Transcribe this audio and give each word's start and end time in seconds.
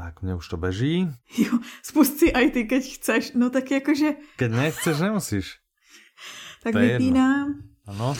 Tak, 0.00 0.24
mne 0.24 0.40
už 0.40 0.48
to 0.48 0.56
beží. 0.56 1.04
Jo, 1.36 1.60
spust 1.84 2.16
si 2.24 2.32
aj 2.32 2.56
ty, 2.56 2.64
keď 2.64 2.82
chceš. 2.96 3.36
No 3.36 3.52
tak 3.52 3.68
jakože... 3.68 4.16
Keď 4.40 4.48
nechceš, 4.48 4.96
nemusíš. 4.96 5.46
Tak 6.64 6.72
vypínám. 6.72 7.60
Ano. 7.84 8.16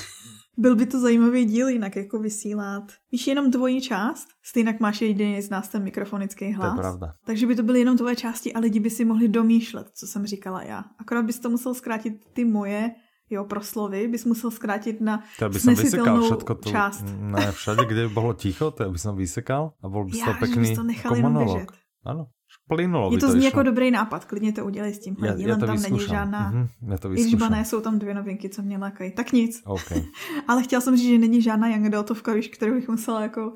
Byl 0.60 0.76
by 0.76 0.86
to 0.86 1.00
zajímavý 1.00 1.44
díl 1.44 1.68
jinak 1.68 1.96
jako 1.96 2.18
vysílat. 2.18 2.92
Víš, 3.12 3.26
jenom 3.26 3.50
dvojí 3.50 3.80
část, 3.80 4.28
stejně 4.44 4.76
máš 4.80 5.00
jediný 5.00 5.42
z 5.42 5.50
nás 5.50 5.68
ten 5.68 5.82
mikrofonický 5.82 6.52
hlas. 6.52 6.74
To 6.74 6.76
je 6.76 6.80
pravda. 6.80 7.14
Takže 7.24 7.46
by 7.46 7.56
to 7.56 7.62
byly 7.62 7.78
jenom 7.78 7.96
tvoje 7.96 8.16
části 8.16 8.52
a 8.52 8.60
lidi 8.60 8.80
by 8.80 8.90
si 8.90 9.04
mohli 9.04 9.28
domýšlet, 9.28 9.86
co 9.94 10.06
jsem 10.06 10.26
říkala 10.26 10.62
já. 10.62 10.84
Akorát 10.98 11.24
bys 11.24 11.38
to 11.38 11.50
musel 11.50 11.74
zkrátit 11.74 12.12
ty 12.32 12.44
moje 12.44 12.90
jo, 13.30 13.44
proslovy, 13.44 14.08
bys 14.08 14.24
musel 14.24 14.50
zkrátit 14.50 15.00
na 15.00 15.22
to 15.38 15.48
by 15.48 15.58
som 15.60 15.74
vysekal 15.74 16.22
všetko 16.22 16.54
tu, 16.54 16.70
část. 16.70 17.04
Ne, 17.18 17.52
všade, 17.52 17.84
kde 17.86 18.08
by 18.08 18.14
bylo 18.14 18.32
ticho, 18.34 18.70
to 18.70 18.90
by 18.90 18.98
som 18.98 19.16
vysekal 19.16 19.72
a 19.82 19.88
bol 19.88 20.04
by 20.04 20.18
já, 20.18 20.26
to 20.26 20.34
pekný 20.40 20.76
to 20.76 20.82
nechal 20.82 21.16
jako 21.16 21.28
monolog. 21.30 21.72
Ano, 22.04 22.26
plynulo 22.68 23.12
Je 23.12 23.18
to, 23.18 23.26
to 23.26 23.32
zní 23.32 23.44
jako 23.44 23.62
dobrý 23.62 23.90
nápad, 23.90 24.24
klidně 24.24 24.52
to 24.52 24.64
udělej 24.64 24.94
s 24.94 24.98
tím 24.98 25.16
já, 25.22 25.34
dílem, 25.34 25.50
já 25.50 25.56
to 25.56 25.66
tam 25.66 25.74
vyzkušam. 25.74 25.96
není 25.98 26.08
žádná... 26.08 26.52
Mm-hmm, 26.52 26.90
já 26.90 26.98
to 26.98 27.12
Ježbané, 27.12 27.64
jsou 27.64 27.80
tam 27.80 27.98
dvě 27.98 28.14
novinky, 28.14 28.48
co 28.48 28.62
mě 28.62 28.78
lákají. 28.78 29.12
Tak 29.12 29.32
nic. 29.32 29.62
Okay. 29.64 30.02
Ale 30.48 30.62
chtěla 30.62 30.80
jsem 30.80 30.96
říct, 30.96 31.08
že 31.08 31.18
není 31.18 31.42
žádná 31.42 31.68
Young 31.68 31.94
víš, 32.34 32.48
kterou 32.48 32.74
bych 32.74 32.88
musela 32.88 33.22
jako 33.22 33.54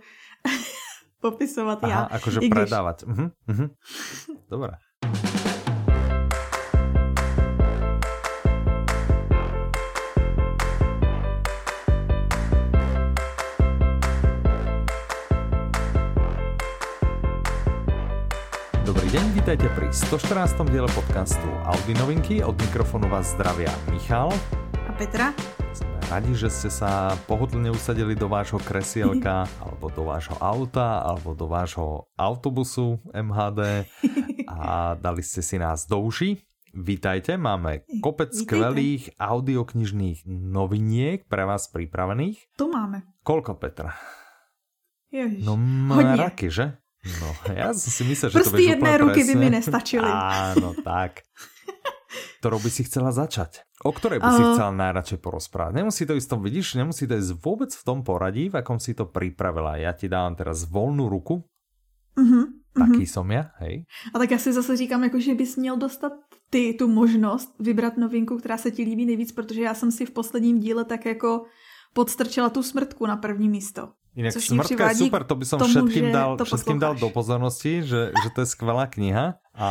popisovat 1.20 1.84
Aha, 1.84 1.92
já. 1.92 2.00
akože 2.00 2.40
predávať. 2.50 3.04
Mhm, 3.04 3.30
mhm. 3.46 3.68
Dobré. 4.50 4.72
Vítajte 19.44 19.68
pri 19.76 19.92
114. 19.92 20.72
diele 20.72 20.88
podcastu 20.96 21.44
Audi 21.68 21.92
Novinky. 22.00 22.40
Od 22.40 22.56
mikrofonu 22.56 23.12
vás 23.12 23.36
zdravia 23.36 23.68
Michal. 23.92 24.32
A 24.88 24.90
Petra. 24.96 25.36
Sme 25.76 26.00
radi, 26.08 26.32
že 26.32 26.48
ste 26.48 26.72
sa 26.72 27.12
pohodlne 27.28 27.68
usadili 27.68 28.16
do 28.16 28.24
vášho 28.24 28.56
kresielka, 28.56 29.44
alebo 29.60 29.92
do 29.92 30.08
vášho 30.08 30.32
auta, 30.40 31.04
alebo 31.04 31.36
do 31.36 31.44
vášho 31.44 32.08
autobusu 32.16 33.04
MHD 33.12 33.84
a 34.48 34.96
dali 34.96 35.20
ste 35.20 35.44
si 35.44 35.60
nás 35.60 35.84
do 35.84 36.00
uši. 36.00 36.40
Vítajte, 36.72 37.36
máme 37.36 37.84
kopec 38.00 38.32
Vítajte. 38.32 38.48
skvelých 38.48 39.12
audioknižných 39.20 40.24
noviniek 40.24 41.28
pre 41.28 41.44
vás 41.44 41.68
pripravených. 41.68 42.56
To 42.56 42.72
máme. 42.72 43.20
Koľko, 43.20 43.60
Petra? 43.60 43.92
Ježiš, 45.12 45.44
no 45.44 45.60
mraky, 45.60 46.48
že? 46.48 46.80
No, 47.04 47.28
ja 47.52 47.76
som 47.76 47.90
si 47.92 48.02
myslel, 48.08 48.32
že 48.32 48.36
Prsty 48.40 48.56
to 48.56 48.60
jedné 48.64 48.92
ruky 48.96 49.20
presne. 49.20 49.28
by 49.28 49.34
mi 49.36 49.48
nestačili. 49.52 50.08
Áno, 50.08 50.72
tak. 50.80 51.20
Ktorou 52.40 52.56
by 52.60 52.70
si 52.72 52.82
chcela 52.88 53.12
začať? 53.12 53.64
O 53.84 53.92
ktorej 53.92 54.24
by 54.24 54.30
uh... 54.30 54.36
si 54.36 54.42
chcela 54.54 54.72
najradšej 54.72 55.20
porozprávať? 55.20 55.72
Nemusí 55.84 56.08
to 56.08 56.16
ísť 56.16 56.28
tom, 56.32 56.40
vidíš, 56.40 56.80
nemusí 56.80 57.04
to 57.04 57.16
ísť 57.20 57.36
vôbec 57.44 57.70
v 57.76 57.82
tom 57.84 58.00
poradí, 58.00 58.48
v 58.48 58.56
akom 58.56 58.80
si 58.80 58.96
to 58.96 59.04
pripravila. 59.04 59.76
Ja 59.76 59.92
ti 59.92 60.08
dávam 60.08 60.32
teraz 60.32 60.64
voľnú 60.64 61.12
ruku. 61.12 61.44
Uh-huh, 62.14 62.46
Taký 62.72 63.04
uh-huh. 63.04 63.10
som 63.10 63.26
ja, 63.28 63.50
hej. 63.60 63.84
A 64.14 64.18
tak 64.18 64.30
já 64.30 64.38
si 64.38 64.52
zase 64.52 64.76
říkám, 64.76 65.04
jako, 65.04 65.20
že 65.20 65.34
bys 65.34 65.56
měl 65.56 65.76
dostat 65.76 66.12
ty 66.50 66.74
tu 66.78 66.88
možnost 66.88 67.54
vybrat 67.58 67.96
novinku, 67.96 68.38
která 68.38 68.56
se 68.56 68.70
ti 68.70 68.82
líbí 68.82 69.06
nejvíc, 69.06 69.32
protože 69.32 69.62
já 69.62 69.74
jsem 69.74 69.90
si 69.90 70.06
v 70.06 70.10
posledním 70.10 70.60
díle 70.60 70.84
tak 70.84 71.06
jako 71.06 71.44
podstrčila 71.92 72.50
tu 72.50 72.62
smrtku 72.62 73.06
na 73.06 73.16
první 73.16 73.48
místo. 73.48 73.92
Inak 74.14 74.38
Smrtka 74.38 74.94
je 74.94 75.10
super, 75.10 75.26
to 75.26 75.34
by 75.34 75.42
som 75.42 75.58
tomu, 75.58 75.74
všetkým, 75.74 76.14
dal, 76.14 76.38
všetkým 76.38 76.78
dal 76.78 76.94
do 76.94 77.10
pozornosti, 77.10 77.82
že, 77.82 78.14
že 78.14 78.28
to 78.30 78.46
je 78.46 78.48
skvelá 78.48 78.86
kniha 78.86 79.42
a 79.58 79.68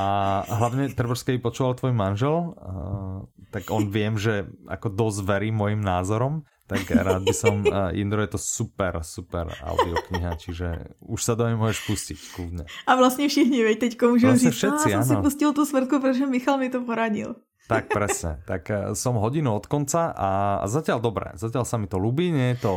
hlavne 0.48 0.92
treba, 0.92 1.16
keď 1.16 1.40
počúval 1.40 1.80
tvoj 1.80 1.96
manžel, 1.96 2.52
uh, 2.52 3.24
tak 3.56 3.72
on 3.72 3.88
viem, 3.96 4.20
že 4.20 4.52
ako 4.68 4.92
dosť 4.92 5.20
verí 5.24 5.50
mojim 5.56 5.80
názorom, 5.80 6.44
tak 6.68 6.84
rád 6.92 7.24
by 7.24 7.36
som, 7.36 7.64
uh, 7.64 7.96
Indro, 7.96 8.20
je 8.20 8.36
to 8.36 8.40
super, 8.40 9.00
super 9.08 9.48
audiokniha, 9.64 10.36
čiže 10.36 10.92
už 11.00 11.20
sa 11.24 11.40
do 11.40 11.48
nej 11.48 11.56
môžeš 11.56 11.80
pustiť, 11.88 12.18
kľudne. 12.36 12.64
A 12.84 12.92
vlastne 13.00 13.32
všichni, 13.32 13.64
veď 13.64 13.92
teďko 13.92 14.12
môžu 14.12 14.28
vlastne 14.28 14.52
říct, 14.52 14.60
všetci, 14.60 14.88
ah, 14.92 14.96
som 15.00 15.04
si 15.08 15.16
pustil 15.24 15.56
tú 15.56 15.64
smrtku, 15.64 16.04
pretože 16.04 16.28
Michal 16.28 16.60
mi 16.60 16.68
to 16.68 16.84
poradil. 16.84 17.40
Tak 17.68 17.90
presne. 17.90 18.38
Tak 18.44 18.70
eh, 18.70 18.94
som 18.96 19.20
hodinu 19.20 19.56
od 19.56 19.68
konca 19.68 20.12
a, 20.12 20.30
zatiaľ 20.68 21.00
dobré. 21.00 21.32
Zatiaľ 21.40 21.64
sa 21.64 21.80
mi 21.80 21.88
to 21.88 21.96
ľúbi. 21.96 22.28
Nie 22.32 22.56
je 22.56 22.68
to, 22.68 22.74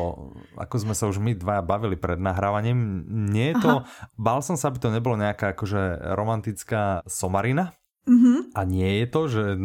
ako 0.54 0.76
sme 0.78 0.94
sa 0.94 1.10
už 1.10 1.18
my 1.18 1.34
dva 1.34 1.62
bavili 1.62 1.96
pred 1.98 2.20
nahrávaním, 2.20 3.02
nie 3.30 3.48
je 3.54 3.60
to, 3.62 3.70
Aha. 3.82 4.10
bál 4.14 4.42
som 4.42 4.54
sa, 4.54 4.68
aby 4.70 4.78
to 4.78 4.94
nebolo 4.94 5.18
nejaká 5.18 5.48
akože 5.56 6.14
romantická 6.14 7.02
somarina. 7.10 7.72
Mm-hmm. 8.06 8.54
A 8.54 8.62
nie 8.62 9.02
je 9.02 9.06
to, 9.10 9.26
že 9.26 9.58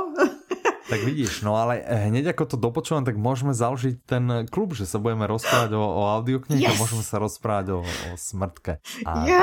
tak 0.91 1.00
vidíš, 1.05 1.43
no 1.43 1.56
ale 1.56 1.81
hneď 1.81 2.37
ako 2.37 2.44
to 2.44 2.56
dopočúvam, 2.60 3.05
tak 3.05 3.16
môžeme 3.16 3.56
založiť 3.56 3.94
ten 4.05 4.25
klub, 4.53 4.77
že 4.77 4.84
sa 4.84 5.00
budeme 5.00 5.25
rozprávať 5.25 5.77
o, 5.77 5.81
o 5.81 6.03
audioknihe 6.21 6.60
yes. 6.60 6.77
a 6.77 6.81
môžeme 6.81 7.05
sa 7.05 7.16
rozprávať 7.21 7.66
o, 7.72 7.81
o 7.84 8.09
smrtke. 8.15 8.81
A 9.09 9.12
yes. 9.25 9.28
ja, 9.28 9.43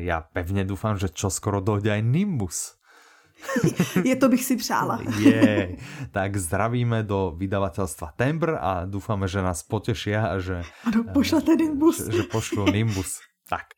ja 0.00 0.18
pevne 0.20 0.64
dúfam, 0.68 1.00
že 1.00 1.08
čo 1.08 1.32
skoro 1.32 1.64
dojde 1.64 1.92
aj 1.96 2.02
Nimbus. 2.04 2.82
Je 4.08 4.16
to 4.16 4.28
bych 4.28 4.44
si 4.44 4.56
přála. 4.56 5.00
Je. 5.18 5.76
Tak 6.10 6.36
zdravíme 6.36 7.02
do 7.02 7.34
vydavateľstva 7.36 8.14
Tembr 8.16 8.58
a 8.58 8.86
dúfame, 8.86 9.26
že 9.28 9.42
nás 9.42 9.62
potešia 9.66 10.30
a 10.30 10.38
že... 10.38 10.62
Ano, 10.86 11.04
pošlete 11.10 11.56
Nimbus. 11.56 11.98
Že, 12.06 12.12
že 12.12 12.24
pošlú 12.30 12.70
Nimbus. 12.70 13.20
Tak. 13.50 13.74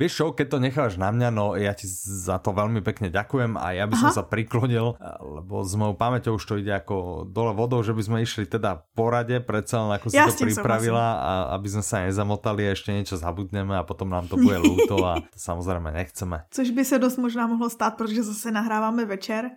Vieš 0.00 0.12
čo, 0.16 0.26
keď 0.32 0.46
to 0.48 0.58
necháš 0.64 0.92
na 0.96 1.12
mňa, 1.12 1.28
no 1.28 1.52
ja 1.60 1.76
ti 1.76 1.84
za 1.84 2.40
to 2.40 2.56
veľmi 2.56 2.80
pekne 2.80 3.12
ďakujem 3.12 3.60
a 3.60 3.76
ja 3.76 3.84
by 3.84 3.94
som 4.00 4.08
Aha. 4.08 4.16
sa 4.16 4.24
priklonil, 4.24 4.96
lebo 5.20 5.60
s 5.60 5.76
mojou 5.76 5.92
pamäťou 5.92 6.40
už 6.40 6.44
to 6.48 6.56
ide 6.56 6.72
ako 6.72 7.28
dole 7.28 7.52
vodou, 7.52 7.84
že 7.84 7.92
by 7.92 8.00
sme 8.00 8.18
išli 8.24 8.48
teda 8.48 8.80
porade, 8.96 9.36
predsa 9.44 9.84
len 9.84 10.00
ako 10.00 10.08
si 10.08 10.16
ja 10.16 10.24
to 10.32 10.40
pripravila 10.40 11.06
a 11.20 11.32
aby 11.52 11.68
sme 11.68 11.84
sa 11.84 12.08
nezamotali 12.08 12.64
a 12.64 12.72
ešte 12.72 12.96
niečo 12.96 13.20
zabudneme 13.20 13.76
a 13.76 13.84
potom 13.84 14.08
nám 14.08 14.24
to 14.24 14.40
bude 14.40 14.56
ľúto 14.64 15.04
a 15.04 15.20
to 15.20 15.36
samozrejme 15.36 15.92
nechceme. 15.92 16.48
Což 16.48 16.72
by 16.72 16.80
se 16.80 16.96
dost 16.96 17.20
možná 17.20 17.44
mohlo 17.44 17.68
stát, 17.68 18.00
protože 18.00 18.24
zase 18.24 18.48
nahráváme 18.48 19.04
večer 19.04 19.52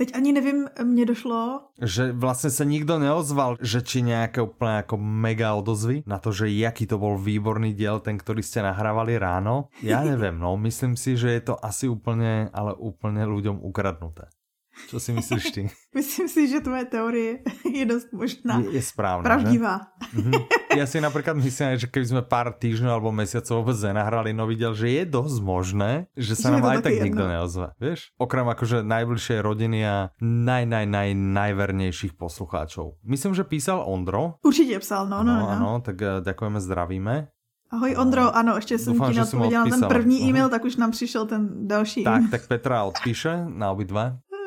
Teď 0.00 0.14
ani 0.14 0.32
nevím, 0.32 0.68
mně 0.84 1.06
došlo. 1.06 1.60
Že 1.82 2.12
vlastně 2.12 2.50
se 2.50 2.64
nikdo 2.64 2.98
neozval, 2.98 3.56
že 3.60 3.82
či 3.82 4.02
nějaké 4.02 4.42
úplně 4.42 4.70
jako 4.70 4.96
mega 4.96 5.54
odozvy 5.54 6.02
na 6.06 6.18
to, 6.18 6.32
že 6.32 6.50
jaký 6.50 6.86
to 6.86 6.98
byl 6.98 7.18
výborný 7.18 7.74
diel, 7.74 8.00
ten, 8.00 8.18
který 8.18 8.42
jste 8.42 8.62
nahrávali 8.62 9.18
ráno. 9.18 9.64
Já 9.82 10.04
nevím, 10.04 10.38
no, 10.38 10.56
myslím 10.56 10.96
si, 10.96 11.16
že 11.16 11.30
je 11.30 11.40
to 11.40 11.64
asi 11.64 11.88
úplně, 11.88 12.50
ale 12.52 12.74
úplně 12.74 13.24
lidem 13.24 13.58
ukradnuté. 13.60 14.22
Co 14.88 15.00
si 15.00 15.12
myslíš 15.12 15.44
ty? 15.50 15.62
Myslím 15.94 16.28
si, 16.28 16.48
že 16.48 16.60
tvoje 16.60 16.84
teorie 16.84 17.42
je 17.78 17.84
dost 17.86 18.08
možná. 18.12 18.62
Je, 18.64 18.78
je 18.78 18.82
správná, 18.82 19.24
Pravdivá. 19.26 19.80
Mhm. 20.14 20.32
Ja 20.70 20.86
si 20.86 21.02
napríklad 21.02 21.34
myslím, 21.34 21.82
že 21.82 21.90
keby 21.90 22.06
sme 22.06 22.22
pár 22.22 22.54
týždňov 22.54 22.94
alebo 22.94 23.10
mesiacov 23.10 23.66
vôbec 23.66 23.74
nenahrali 23.74 24.30
nový 24.30 24.54
diel, 24.54 24.70
že 24.70 24.86
je 24.86 25.02
dosť 25.02 25.38
možné, 25.42 26.06
že 26.14 26.38
sa 26.38 26.54
že 26.54 26.62
nám 26.62 26.78
aj 26.78 26.86
tak 26.86 26.94
jedno. 26.94 27.06
nikto 27.10 27.24
neozve. 27.26 27.66
Vieš? 27.82 28.14
Okrem 28.14 28.46
akože 28.46 28.86
najbližšej 28.86 29.38
rodiny 29.42 29.82
a 29.82 30.14
naj, 30.22 30.70
naj, 30.70 30.86
naj, 30.86 31.10
najvernejších 31.18 32.14
poslucháčov. 32.14 33.02
Myslím, 33.02 33.34
že 33.34 33.42
písal 33.42 33.82
Ondro. 33.82 34.38
Určitě 34.46 34.78
psal, 34.78 35.10
no, 35.10 35.26
no, 35.26 35.34
no. 35.42 35.48
Ano, 35.50 35.70
tak 35.82 35.98
eh, 36.02 36.22
ďakujeme, 36.22 36.60
zdravíme. 36.62 37.14
Ahoj 37.70 37.96
Ondro, 37.98 38.36
ano, 38.36 38.56
ještě 38.56 38.78
jsem 38.78 38.92
Dúfam, 38.94 39.10
ti 39.10 39.16
neodpověděla 39.18 39.64
ten 39.64 39.80
první 39.88 40.22
e-mail, 40.30 40.48
tak 40.48 40.64
už 40.64 40.76
nám 40.76 40.90
přišel 40.90 41.26
ten 41.26 41.66
další. 41.66 42.04
Tak, 42.04 42.22
tak 42.30 42.46
Petra 42.46 42.84
odpíše 42.84 43.46
na 43.46 43.74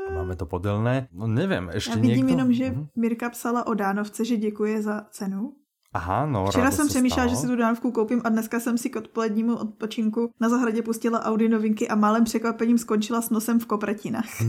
obidva. 0.05 0.21
Máme 0.21 0.35
to 0.35 0.45
podelné. 0.45 1.07
No 1.11 1.27
nevím, 1.27 1.69
ještě 1.73 1.91
Já 1.91 1.95
vidím 1.95 2.17
někdo... 2.17 2.31
jenom, 2.31 2.53
že 2.53 2.71
mhm. 2.71 2.87
Mirka 2.95 3.29
psala 3.29 3.67
o 3.67 3.73
Dánovce, 3.73 4.25
že 4.25 4.37
děkuje 4.37 4.81
za 4.81 5.05
cenu. 5.11 5.53
Aha, 5.95 6.25
no, 6.25 6.45
Včera 6.45 6.71
jsem 6.71 6.87
přemýšlela, 6.87 7.27
že 7.27 7.35
si 7.35 7.47
tu 7.47 7.55
dávku 7.55 7.91
koupím 7.91 8.21
a 8.23 8.29
dneska 8.29 8.59
jsem 8.59 8.77
si 8.77 8.89
k 8.89 8.95
odpolednímu 8.95 9.55
odpočinku 9.55 10.29
na 10.41 10.49
zahradě 10.49 10.81
pustila 10.81 11.25
Audi 11.25 11.49
novinky 11.49 11.87
a 11.87 11.95
malým 11.95 12.23
překvapením 12.23 12.77
skončila 12.77 13.21
s 13.21 13.29
nosem 13.29 13.59
v 13.59 13.65
kopretinách. 13.65 14.41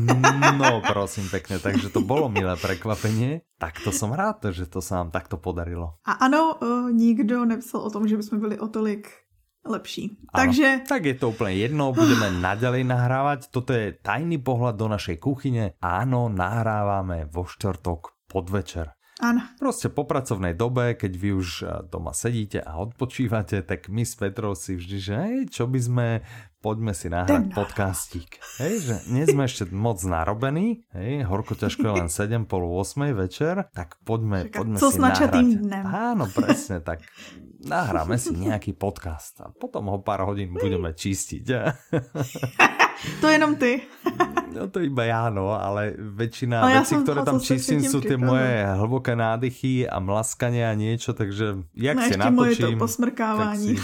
No, 0.59 0.83
prosím 0.93 1.31
pekne, 1.31 1.59
takže 1.59 1.89
to 1.89 2.01
bylo 2.01 2.29
milé 2.29 2.57
překvapení. 2.57 3.41
Tak 3.59 3.75
to 3.85 3.93
jsem 3.93 4.13
rád, 4.13 4.37
že 4.51 4.67
to 4.67 4.83
se 4.83 4.95
nám 4.95 5.11
takto 5.11 5.37
podarilo. 5.37 5.91
A 6.05 6.13
ano, 6.13 6.55
o, 6.55 6.89
nikdo 6.89 7.45
nepsal 7.45 7.81
o 7.81 7.91
tom, 7.91 8.09
že 8.09 8.17
bychom 8.17 8.41
byli 8.41 8.59
o 8.59 8.69
tolik 8.69 9.09
lepší. 9.67 10.17
Ano, 10.33 10.45
Takže... 10.45 10.81
Tak 10.89 11.05
je 11.05 11.15
to 11.15 11.29
úplně 11.29 11.55
jedno, 11.55 11.93
budeme 11.93 12.31
naďalej 12.47 12.85
nahrávať. 12.85 13.41
Toto 13.51 13.73
je 13.73 13.93
tajný 13.99 14.39
pohľad 14.39 14.79
do 14.79 14.87
našej 14.89 15.17
kuchyne. 15.19 15.75
Áno, 15.83 16.31
nahrávame 16.31 17.27
vo 17.27 17.45
štvrtok 17.45 18.15
podvečer. 18.31 18.94
Ano. 19.21 19.47
Prostě 19.59 19.89
po 19.89 20.05
pracovnej 20.05 20.55
dobe, 20.55 20.95
keď 20.95 21.13
vy 21.17 21.31
už 21.33 21.49
eh, 21.63 21.69
doma 21.87 22.11
sedíte 22.11 22.59
a 22.59 22.83
odpočívate, 22.83 23.63
tak 23.63 23.87
my 23.89 24.03
s 24.03 24.19
Petrou 24.19 24.59
si 24.59 24.75
vždy, 24.75 24.97
že 24.99 25.15
hej, 25.15 25.37
čo 25.55 25.71
by 25.71 25.79
sme, 25.79 26.07
poďme 26.59 26.91
si 26.99 27.07
nahrať 27.07 27.31
Ten 27.31 27.47
podcastík. 27.55 28.43
Hej, 28.59 28.75
že 28.83 28.95
nie 29.15 29.23
sme 29.23 29.47
ešte 29.47 29.71
moc 29.71 30.03
narobení, 30.03 30.83
hej, 30.91 31.23
horko 31.31 31.55
ťažko 31.55 31.83
je 31.87 31.95
len 31.95 32.09
7, 32.11 32.43
pol 32.51 32.67
8 32.67 33.15
večer, 33.15 33.71
tak 33.71 34.03
poďme, 34.03 34.51
Čaká, 34.51 34.59
poďme 34.59 34.77
co 34.83 34.89
si 34.91 34.99
nahrať. 34.99 35.47
dnem. 35.63 35.85
Áno, 35.87 36.25
presne, 36.27 36.83
tak 36.83 37.07
nahráme 37.63 38.19
si 38.19 38.35
nejaký 38.35 38.75
podcast 38.75 39.39
a 39.41 39.55
potom 39.55 39.95
ho 39.95 40.03
pár 40.03 40.27
hodín 40.27 40.51
budeme 40.59 40.91
čistiť. 41.07 41.45
To 43.21 43.29
jenom 43.29 43.57
ty. 43.57 43.83
No 44.55 44.69
to 44.71 44.81
iba 44.81 45.05
já, 45.05 45.31
no, 45.31 45.51
ale 45.51 45.93
väčšina 45.99 46.61
Ale 46.63 46.73
já 46.73 46.81
vecí, 46.81 46.95
jsem 46.95 47.03
ktoré 47.03 47.25
tam 47.25 47.41
čistím, 47.41 47.81
tie 47.83 47.91
připravila. 47.91 48.27
moje 48.33 48.55
hlboké 48.79 49.13
nádychy 49.17 49.89
a 49.89 49.99
mlaskanie 49.99 50.63
a 50.63 50.75
niečo, 50.75 51.13
takže 51.13 51.67
jak 51.75 51.97
No 51.97 52.03
si 52.03 52.09
ještě 52.09 52.31
moje 52.31 52.57
to 52.57 52.63
natočím, 52.63 52.79
posmrkávání. 52.79 53.77
si... 53.77 53.83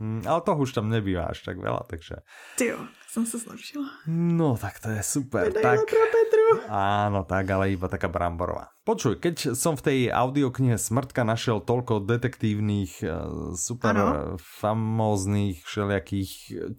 Hm, 0.00 0.22
ale 0.26 0.40
toho 0.40 0.58
už 0.62 0.72
tam 0.72 0.90
nebývá 0.90 1.24
až 1.30 1.42
tak 1.42 1.58
veľa, 1.58 1.82
takže... 1.86 2.14
Ty 2.58 2.66
jo, 2.66 2.78
jsem 3.08 3.26
se 3.26 3.38
zlepšila. 3.38 3.86
No, 4.06 4.56
tak 4.56 4.78
to 4.80 4.88
je 4.88 5.02
super. 5.02 5.52
Tak, 5.52 5.78
pro 5.90 6.04
Petru. 6.14 6.31
Áno, 6.68 7.22
tak, 7.22 7.46
ale 7.46 7.72
iba 7.72 7.86
taká 7.86 8.06
bramborová. 8.06 8.68
Počuj, 8.82 9.16
keď 9.16 9.54
som 9.54 9.78
v 9.78 9.84
tej 9.84 9.98
audioknihe 10.08 10.74
Smrtka 10.74 11.22
našiel 11.22 11.60
toľko 11.60 12.02
detektívnych, 12.02 12.98
eh, 13.00 13.14
super 13.54 13.94
Ano. 13.94 14.34
famóznych 14.40 15.62
všelijakých 15.62 16.30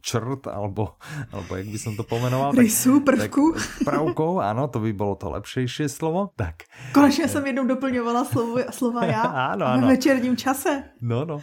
črt, 0.01 0.47
alebo, 0.47 0.99
alebo 1.31 1.51
jak 1.53 1.67
by 1.67 1.79
som 1.79 1.93
to 1.95 2.03
pomenoval, 2.03 2.51
Rysů, 2.51 2.99
prvků. 3.07 3.55
prvkov, 3.85 4.43
áno, 4.43 4.67
to 4.67 4.79
by 4.79 4.91
bolo 4.91 5.15
to 5.15 5.31
lepšejšie 5.31 5.87
slovo. 5.87 6.35
Tak, 6.35 6.67
Konečně 6.91 7.27
jsem 7.27 7.45
jednou 7.47 7.65
doplňovala 7.67 8.25
slovo, 8.25 8.59
slova 8.69 9.05
já 9.05 9.21
Ano, 9.55 9.65
ano. 9.65 9.87
večerním 9.87 10.37
čase. 10.37 10.83
no, 11.01 11.25
no. 11.25 11.39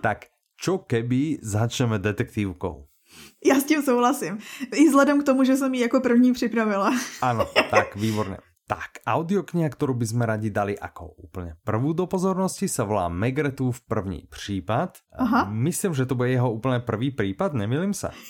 Tak, 0.00 0.24
čo 0.56 0.78
keby 0.82 1.38
začneme 1.44 1.98
detektívkou? 2.02 2.87
Já 3.44 3.60
s 3.60 3.64
tím 3.64 3.82
souhlasím. 3.82 4.38
I 4.74 4.88
vzhledem 4.88 5.22
k 5.22 5.26
tomu, 5.26 5.44
že 5.44 5.56
jsem 5.56 5.74
ji 5.74 5.80
jako 5.80 6.00
první 6.00 6.32
připravila. 6.32 6.90
Áno, 7.22 7.46
tak, 7.70 7.94
výborne. 7.96 8.38
Tak, 8.68 9.00
audiokniha, 9.08 9.72
ktorú 9.72 9.96
by 9.96 10.04
sme 10.04 10.28
radi 10.28 10.52
dali 10.52 10.76
ako 10.76 11.16
úplne 11.24 11.56
prvú 11.64 11.96
do 11.96 12.04
pozornosti, 12.04 12.68
sa 12.68 12.84
volá 12.84 13.08
Megretův 13.08 13.80
první 13.88 14.28
případ. 14.28 15.00
Aha. 15.16 15.48
Myslím, 15.48 15.96
že 15.96 16.04
to 16.04 16.12
bude 16.12 16.36
jeho 16.36 16.52
úplne 16.52 16.84
prvý 16.84 17.08
prípad, 17.08 17.56
nemýlim 17.56 17.96
sa? 17.96 18.12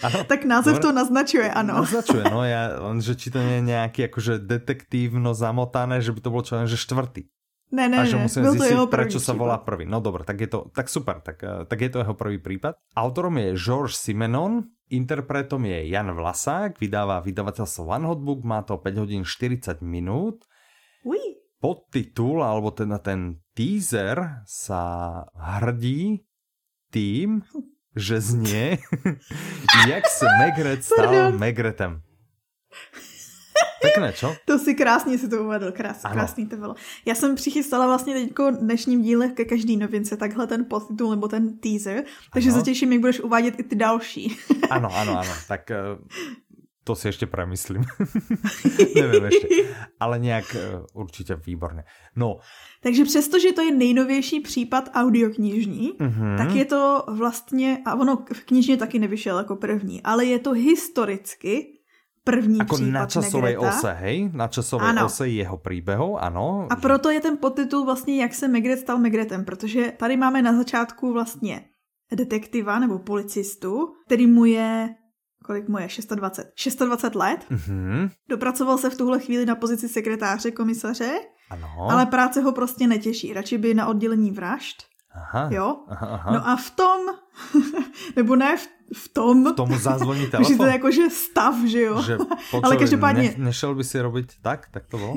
Ano, 0.00 0.24
Tak 0.24 0.48
název 0.48 0.80
Dobre. 0.80 0.84
to 0.88 0.90
naznačuje, 0.96 1.44
ano. 1.52 1.84
Naznačuje, 1.84 2.24
no 2.32 2.40
ja, 2.48 2.72
len, 2.80 3.04
že 3.04 3.20
či 3.20 3.28
to 3.28 3.36
nie 3.44 3.60
je 3.60 3.68
nejaký 3.68 4.08
akože 4.08 4.40
detektívno 4.40 5.36
zamotané, 5.36 6.00
že 6.00 6.16
by 6.16 6.20
to 6.24 6.32
bolo 6.32 6.40
čo 6.40 6.56
len, 6.56 6.64
že 6.64 6.80
štvrtý. 6.80 7.28
Ne, 7.70 7.86
ne, 7.86 8.02
a 8.02 8.04
že 8.04 8.18
ne, 8.18 8.26
musíme 8.26 8.50
to 8.50 8.58
zistiť, 8.58 8.74
první 8.74 8.90
prečo 8.90 9.18
sa 9.22 9.30
volá 9.30 9.62
prvý. 9.62 9.86
No 9.86 10.02
dobre, 10.02 10.26
tak 10.26 10.42
je 10.42 10.50
to 10.50 10.58
tak 10.74 10.90
super, 10.90 11.22
tak, 11.22 11.38
eh, 11.46 11.62
tak 11.70 11.78
je 11.78 11.90
to 11.90 12.02
jeho 12.02 12.14
prvý 12.18 12.42
prípad. 12.42 12.74
Autorom 12.98 13.38
je 13.38 13.54
George 13.54 13.94
Simenon, 13.94 14.66
interpretom 14.90 15.62
je 15.62 15.86
Jan 15.86 16.10
Vlasák, 16.10 16.82
vydáva 16.82 17.22
vydavateľstvo 17.22 17.86
One 17.86 18.06
Hot 18.10 18.20
Book, 18.26 18.42
má 18.42 18.66
to 18.66 18.74
5 18.74 19.06
hodín 19.06 19.22
40 19.22 19.78
minút. 19.86 20.50
Uj, 21.06 21.40
Podtitul, 21.60 22.40
alebo 22.40 22.72
teda 22.72 22.98
ten 22.98 23.44
teaser 23.52 24.42
sa 24.48 24.82
hrdí 25.36 26.24
tým, 26.88 27.44
že 27.92 28.18
znie, 28.18 28.80
jak 29.90 30.04
se 30.08 30.26
Megret 30.40 30.84
stal. 30.84 31.36
Megretem. 31.36 32.02
Pekné, 33.82 34.12
čo? 34.12 34.36
to 34.44 34.58
si 34.58 34.74
krásně 34.74 35.18
si 35.18 35.28
to 35.28 35.44
uvedl, 35.44 35.72
krás, 35.72 36.04
Ano. 36.04 36.14
krásný 36.14 36.46
to 36.46 36.56
bylo. 36.56 36.74
Já 37.06 37.14
jsem 37.14 37.34
přichystala 37.34 37.86
vlastně 37.86 38.14
teďko 38.14 38.50
dnešním 38.50 39.02
díle 39.02 39.28
ke 39.28 39.44
každý 39.44 39.76
novince 39.76 40.16
takhle 40.16 40.46
ten 40.46 40.64
podtitul 40.64 41.10
nebo 41.10 41.28
ten 41.28 41.58
teaser, 41.58 42.04
takže 42.32 42.50
Ano. 42.50 42.58
se 42.58 42.64
těším, 42.64 42.92
jak 42.92 43.00
budeš 43.00 43.20
uvádět 43.20 43.60
i 43.60 43.62
ty 43.62 43.76
další. 43.76 44.36
Áno, 44.70 44.86
áno, 44.86 45.18
áno. 45.18 45.32
Tak 45.50 45.70
eh, 45.70 45.98
to 46.84 46.94
si 46.94 47.10
ešte 47.10 47.26
premyslím. 47.26 47.82
Neviem 48.98 49.24
ešte. 49.30 49.46
Ale 49.98 50.18
nejak 50.22 50.46
eh, 50.54 50.82
určite 50.94 51.34
výborne. 51.36 51.84
No, 52.16 52.38
takže 52.82 53.04
přestože 53.04 53.52
to 53.52 53.62
je 53.62 53.72
nejnovější 53.74 54.40
případ 54.40 54.90
audioknižní, 54.94 55.92
mhm. 55.98 56.36
tak 56.38 56.54
je 56.54 56.64
to 56.64 57.04
vlastně, 57.08 57.78
a 57.84 57.94
ono 57.94 58.24
v 58.32 58.40
knižně 58.44 58.76
taky 58.76 58.98
nevyšel 58.98 59.38
jako 59.38 59.56
první, 59.56 60.02
ale 60.02 60.24
je 60.24 60.38
to 60.38 60.52
historicky 60.52 61.79
první 62.24 62.60
ako 62.60 62.74
případ 62.76 62.90
na 62.92 63.06
časovej 63.06 63.54
Megreta. 63.56 63.68
ose, 63.78 63.92
hej? 63.92 64.30
Na 64.32 64.46
časovej 64.48 64.88
Ano. 64.88 65.06
ose 65.06 65.28
jeho 65.28 65.56
príbehov, 65.56 66.20
áno. 66.20 66.66
A 66.70 66.76
proto 66.76 67.10
je 67.10 67.20
ten 67.20 67.36
podtitul 67.36 67.84
vlastně, 67.84 68.22
jak 68.22 68.34
se 68.34 68.48
Megret 68.48 68.78
stal 68.78 68.98
Megretem, 68.98 69.44
protože 69.44 69.92
tady 69.96 70.16
máme 70.16 70.42
na 70.42 70.52
začátku 70.56 71.12
vlastně 71.12 71.64
detektiva 72.16 72.78
nebo 72.78 72.98
policistu, 72.98 73.94
který 74.06 74.26
mu 74.26 74.44
je, 74.44 74.94
kolik 75.44 75.68
mu 75.68 75.78
je, 75.78 75.88
26, 76.14 76.76
26 76.86 77.14
let. 77.14 77.40
Mhm, 77.50 78.08
Dopracoval 78.28 78.78
se 78.78 78.90
v 78.90 78.96
tuhle 78.96 79.18
chvíli 79.20 79.46
na 79.46 79.54
pozici 79.54 79.88
sekretáře 79.88 80.50
komisaře, 80.50 81.10
ano. 81.50 81.68
ale 81.90 82.06
práce 82.06 82.40
ho 82.40 82.52
prostě 82.52 82.86
netěší. 82.86 83.32
Radši 83.32 83.58
by 83.58 83.74
na 83.74 83.86
oddělení 83.86 84.30
vražd, 84.30 84.89
Aha. 85.14 85.48
jo. 85.50 85.76
Aha, 85.88 86.06
aha. 86.06 86.32
No 86.32 86.48
a 86.48 86.56
v 86.56 86.70
tom, 86.70 87.00
nebo 88.16 88.36
ne 88.36 88.56
v, 88.56 88.64
v 88.94 89.08
tom, 89.08 89.54
Tomu 89.54 89.78
zazvoní 89.78 90.20
že 90.24 90.26
to 90.30 90.36
telefon. 90.36 90.66
je 90.66 90.72
jakože 90.72 91.10
stav, 91.10 91.54
že 91.66 91.80
jo. 91.82 92.02
Že, 92.02 92.16
počuj, 92.50 92.60
Ale 92.64 92.76
každopádně- 92.76 93.34
ne, 93.38 93.44
nešel 93.44 93.74
by 93.74 93.84
si 93.84 94.00
robiť 94.02 94.28
tak? 94.42 94.68
Tak 94.70 94.86
to 94.86 94.98
bolo? 94.98 95.16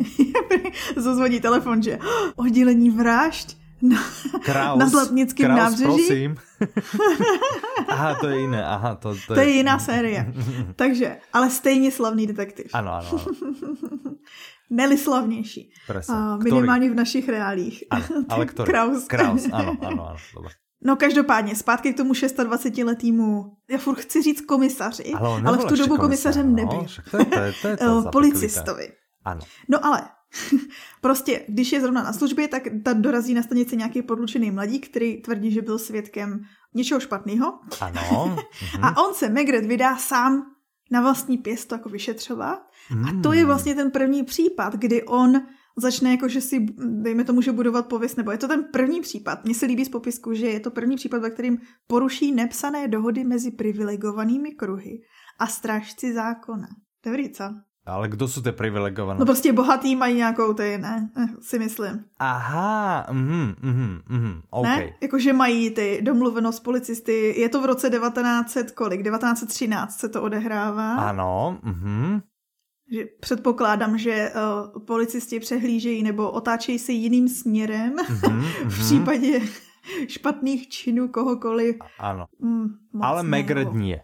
Zazvoní 0.98 1.40
telefon, 1.40 1.84
že 1.84 2.00
oddělení 2.36 2.90
vražd 2.90 3.58
na, 3.82 4.00
Kraus. 4.42 4.80
na 4.80 4.88
Zlatnickém 4.90 5.46
Kraus, 5.46 5.60
nábřeží. 5.60 5.86
prosím. 5.86 6.36
aha, 7.88 8.16
to 8.16 8.28
je 8.28 8.42
iné. 8.44 8.66
Aha, 8.66 8.96
to, 8.96 9.16
to, 9.28 9.34
To 9.34 9.40
je 9.40 9.50
jiná 9.50 9.80
série. 9.80 10.34
Takže, 10.76 11.18
ale 11.34 11.50
stejně 11.50 11.92
slavný 11.92 12.28
detektiv. 12.28 12.66
Ano, 12.74 12.92
ano, 12.94 13.10
ano. 13.12 13.26
Neli 14.74 14.98
slavnější. 14.98 15.70
Presne. 15.88 16.16
Ktorý? 16.42 16.50
minimálně 16.50 16.90
v 16.90 16.96
našich 16.96 17.30
reálích. 17.30 17.84
Ano, 17.94 18.26
ale 18.34 18.46
ktorý? 18.46 18.66
Kraus. 18.66 19.06
Kraus, 19.06 19.46
ano, 19.52 19.78
ano, 19.88 20.02
ano, 20.10 20.18
dobre. 20.34 20.52
No 20.86 20.96
každopádně, 20.96 21.56
zpátky 21.56 21.94
k 21.94 21.98
tomu 21.98 22.14
26-letýmu, 22.14 23.56
já 23.70 23.78
furt 23.78 24.00
chci 24.00 24.22
říct 24.22 24.42
komisaři, 24.42 25.14
Ale, 25.14 25.42
ale 25.46 25.58
v 25.58 25.66
tu 25.66 25.76
dobu 25.76 25.98
komisařem 25.98 26.50
no, 26.50 26.56
nebyl. 26.56 26.84
však 26.84 27.10
to 27.12 27.18
je, 27.18 27.26
to 27.26 27.40
je, 27.40 27.54
to 27.62 27.68
je 27.68 27.78
to. 28.04 28.10
Policistovi. 28.12 28.92
Ano. 29.26 29.42
No 29.70 29.86
ale, 29.86 30.02
prostě, 31.02 31.46
když 31.48 31.72
je 31.72 31.82
zrovna 31.82 32.04
na 32.04 32.14
službě, 32.14 32.48
tak 32.48 32.64
tam 32.84 33.02
dorazí 33.02 33.34
na 33.34 33.44
stanici 33.44 33.78
nějaký 33.78 34.02
podlučený 34.02 34.52
mladík, 34.52 34.90
který 34.90 35.22
tvrdí, 35.22 35.52
že 35.52 35.62
byl 35.62 35.80
svědkem 35.80 36.44
něčeho 36.74 37.00
špatného. 37.00 37.60
Ano. 37.82 38.36
Mhm. 38.74 38.86
A 38.86 39.08
on 39.08 39.14
se 39.14 39.30
Megret 39.30 39.66
vydá 39.66 39.98
sám 39.98 40.44
na 40.92 41.02
vlastní 41.02 41.38
pěsto 41.38 41.76
jako 41.76 41.90
vyšetřovat. 41.90 42.60
A 43.08 43.22
to 43.24 43.34
je 43.34 43.46
vlastně 43.46 43.76
ten 43.76 43.92
první 43.92 44.24
případ, 44.24 44.76
kdy 44.76 45.04
on 45.04 45.42
začne 45.78 46.12
jako, 46.12 46.28
že 46.28 46.42
si, 46.42 46.66
dejme 47.02 47.24
tomu, 47.24 47.42
že 47.42 47.52
budovat 47.52 47.88
pověst, 47.88 48.18
nebo 48.18 48.32
je 48.32 48.38
to 48.38 48.48
ten 48.48 48.64
první 48.74 49.02
případ. 49.02 49.46
Mně 49.46 49.56
se 49.56 49.66
líbí 49.66 49.86
z 49.86 49.90
popisku, 49.90 50.34
že 50.34 50.46
je 50.46 50.60
to 50.60 50.72
první 50.72 50.96
případ, 50.96 51.22
ve 51.22 51.30
kterým 51.30 51.58
poruší 51.88 52.32
nepsané 52.32 52.88
dohody 52.88 53.24
mezi 53.24 53.52
privilegovanými 53.52 54.52
kruhy 54.52 55.02
a 55.40 55.48
strážci 55.48 56.14
zákona. 56.14 56.68
Dobrý, 57.06 57.30
co? 57.34 57.44
Ale 57.84 58.08
kdo 58.08 58.32
sú 58.32 58.40
tie 58.40 58.56
privilegované? 58.56 59.20
No 59.20 59.26
prostě 59.26 59.52
bohatý 59.54 59.96
mají 59.96 60.16
nějakou 60.16 60.54
ty, 60.54 60.78
ne? 60.78 61.12
Eh, 61.18 61.28
Si 61.42 61.60
myslím. 61.60 62.04
Aha, 62.20 63.08
mhm, 63.12 63.56
mhm, 63.62 64.00
mhm, 64.10 64.42
OK. 64.50 64.64
Ne? 64.66 64.90
Jakože 65.02 65.34
mají 65.34 65.70
ty 65.70 66.00
domluvenost 66.02 66.64
policisty. 66.64 67.36
Je 67.40 67.50
to 67.50 67.62
v 67.62 67.66
roce 67.66 67.90
1900 67.90 68.72
kolik? 68.72 69.04
1913 69.04 70.00
se 70.00 70.10
to 70.10 70.22
odehrává. 70.22 70.96
Ano, 70.96 71.60
mhm. 71.64 72.22
Že 72.94 73.06
předpokládám, 73.20 73.98
že 73.98 74.32
uh, 74.36 74.86
policisti 74.86 75.40
přehlížejí 75.40 76.04
nebo 76.04 76.32
otáčejí 76.32 76.80
se 76.80 76.92
jiným 76.92 77.30
směrem 77.30 77.96
Mhm, 78.10 78.42
v 78.42 78.64
mhm. 78.64 78.70
případě 78.70 79.40
špatných 80.08 80.70
činů 80.70 81.08
kohokoliv. 81.08 81.76
Ano. 82.00 82.26
Mm, 82.40 82.68
Ale. 83.02 83.24
Megred 83.24 83.74
nie. 83.74 84.04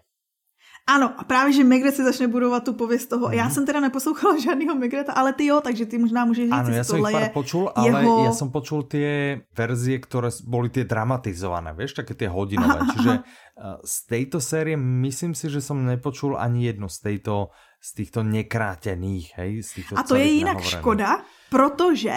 Ano, 0.90 1.14
a 1.18 1.24
právě, 1.24 1.54
že 1.54 1.64
Megret 1.64 1.96
si 1.96 2.04
začne 2.04 2.28
budovat 2.28 2.64
tu 2.64 2.74
pověst 2.74 3.06
toho. 3.06 3.28
Mm. 3.28 3.34
Já 3.34 3.44
mhm. 3.44 3.54
jsem 3.54 3.66
teda 3.66 3.80
neposlouchala 3.80 4.40
žádného 4.44 4.76
Megreta, 4.76 5.14
ale 5.14 5.34
ty 5.34 5.46
jo, 5.46 5.62
takže 5.62 5.86
ty 5.86 5.98
možná 5.98 6.26
můžeš 6.26 6.44
říct, 6.46 6.54
Ano, 6.54 6.70
já 6.70 6.84
jsem 6.84 6.98
ich 6.98 7.12
pár 7.12 7.30
počul, 7.30 7.72
ale 7.76 7.88
jeho... 7.88 8.26
já 8.26 8.32
jsem 8.32 8.52
počul 8.52 8.84
ty 8.84 9.42
verzie, 9.58 10.00
které 10.00 10.28
byly 10.48 10.70
ty 10.70 10.84
dramatizované, 10.84 11.74
víš, 11.78 11.94
také 11.94 12.14
ty 12.14 12.26
hodinové. 12.26 12.80
Aha, 12.80 12.94
Čiže 12.98 13.10
aha. 13.10 13.24
Eh, 13.60 13.78
z 13.86 14.06
této 14.06 14.42
série 14.42 14.78
myslím 14.78 15.36
si, 15.36 15.50
že 15.50 15.62
jsem 15.62 15.86
nepočul 15.86 16.38
ani 16.40 16.66
jednu 16.66 16.90
z 16.90 17.00
této 17.00 17.48
z 17.82 17.94
týchto 17.94 18.24
nekrátených, 18.24 19.34
hej? 19.36 19.64
Z 19.64 19.74
týchto 19.74 19.94
a 20.00 20.04
to 20.04 20.16
je 20.16 20.26
jinak 20.26 20.60
nahovorených. 20.60 20.80
škoda, 20.80 21.10
protože 21.50 22.16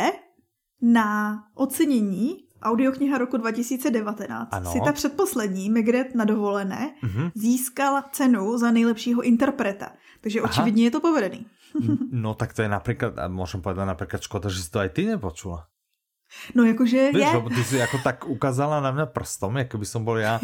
na 0.82 1.38
ocenění 1.54 2.36
audiokniha 2.62 3.18
roku 3.18 3.36
2019 3.36 4.48
ano. 4.52 4.72
si 4.72 4.80
ta 4.80 4.92
předposlední 4.92 5.70
Megret 5.70 6.14
na 6.14 6.24
dovolené 6.24 6.94
uh-huh. 7.02 7.30
získala 7.34 8.02
cenu 8.12 8.58
za 8.58 8.70
nejlepšího 8.70 9.22
interpreta. 9.22 9.92
Takže 10.20 10.40
Aha. 10.40 10.50
očividně 10.50 10.84
je 10.84 10.90
to 10.90 11.00
povedený. 11.00 11.46
no 12.10 12.34
tak 12.34 12.52
to 12.52 12.62
je 12.62 12.68
například, 12.68 13.18
a 13.18 13.28
můžem 13.28 13.62
povedat 13.62 13.84
například 13.84 14.22
škoda, 14.22 14.48
že 14.50 14.62
si 14.62 14.70
to 14.70 14.78
aj 14.78 14.88
ty 14.88 15.06
nepočula. 15.06 15.71
No 16.54 16.64
jakože 16.64 17.12
Víš, 17.12 17.26
je. 17.34 17.54
ty 17.54 17.64
si 17.64 17.76
jako 17.76 17.98
tak 17.98 18.28
ukázala 18.28 18.80
na 18.80 18.90
mě 18.90 19.06
prstom, 19.06 19.56
jako 19.56 19.78
by 19.78 19.86
som 19.86 20.04
bol 20.04 20.18
já, 20.18 20.40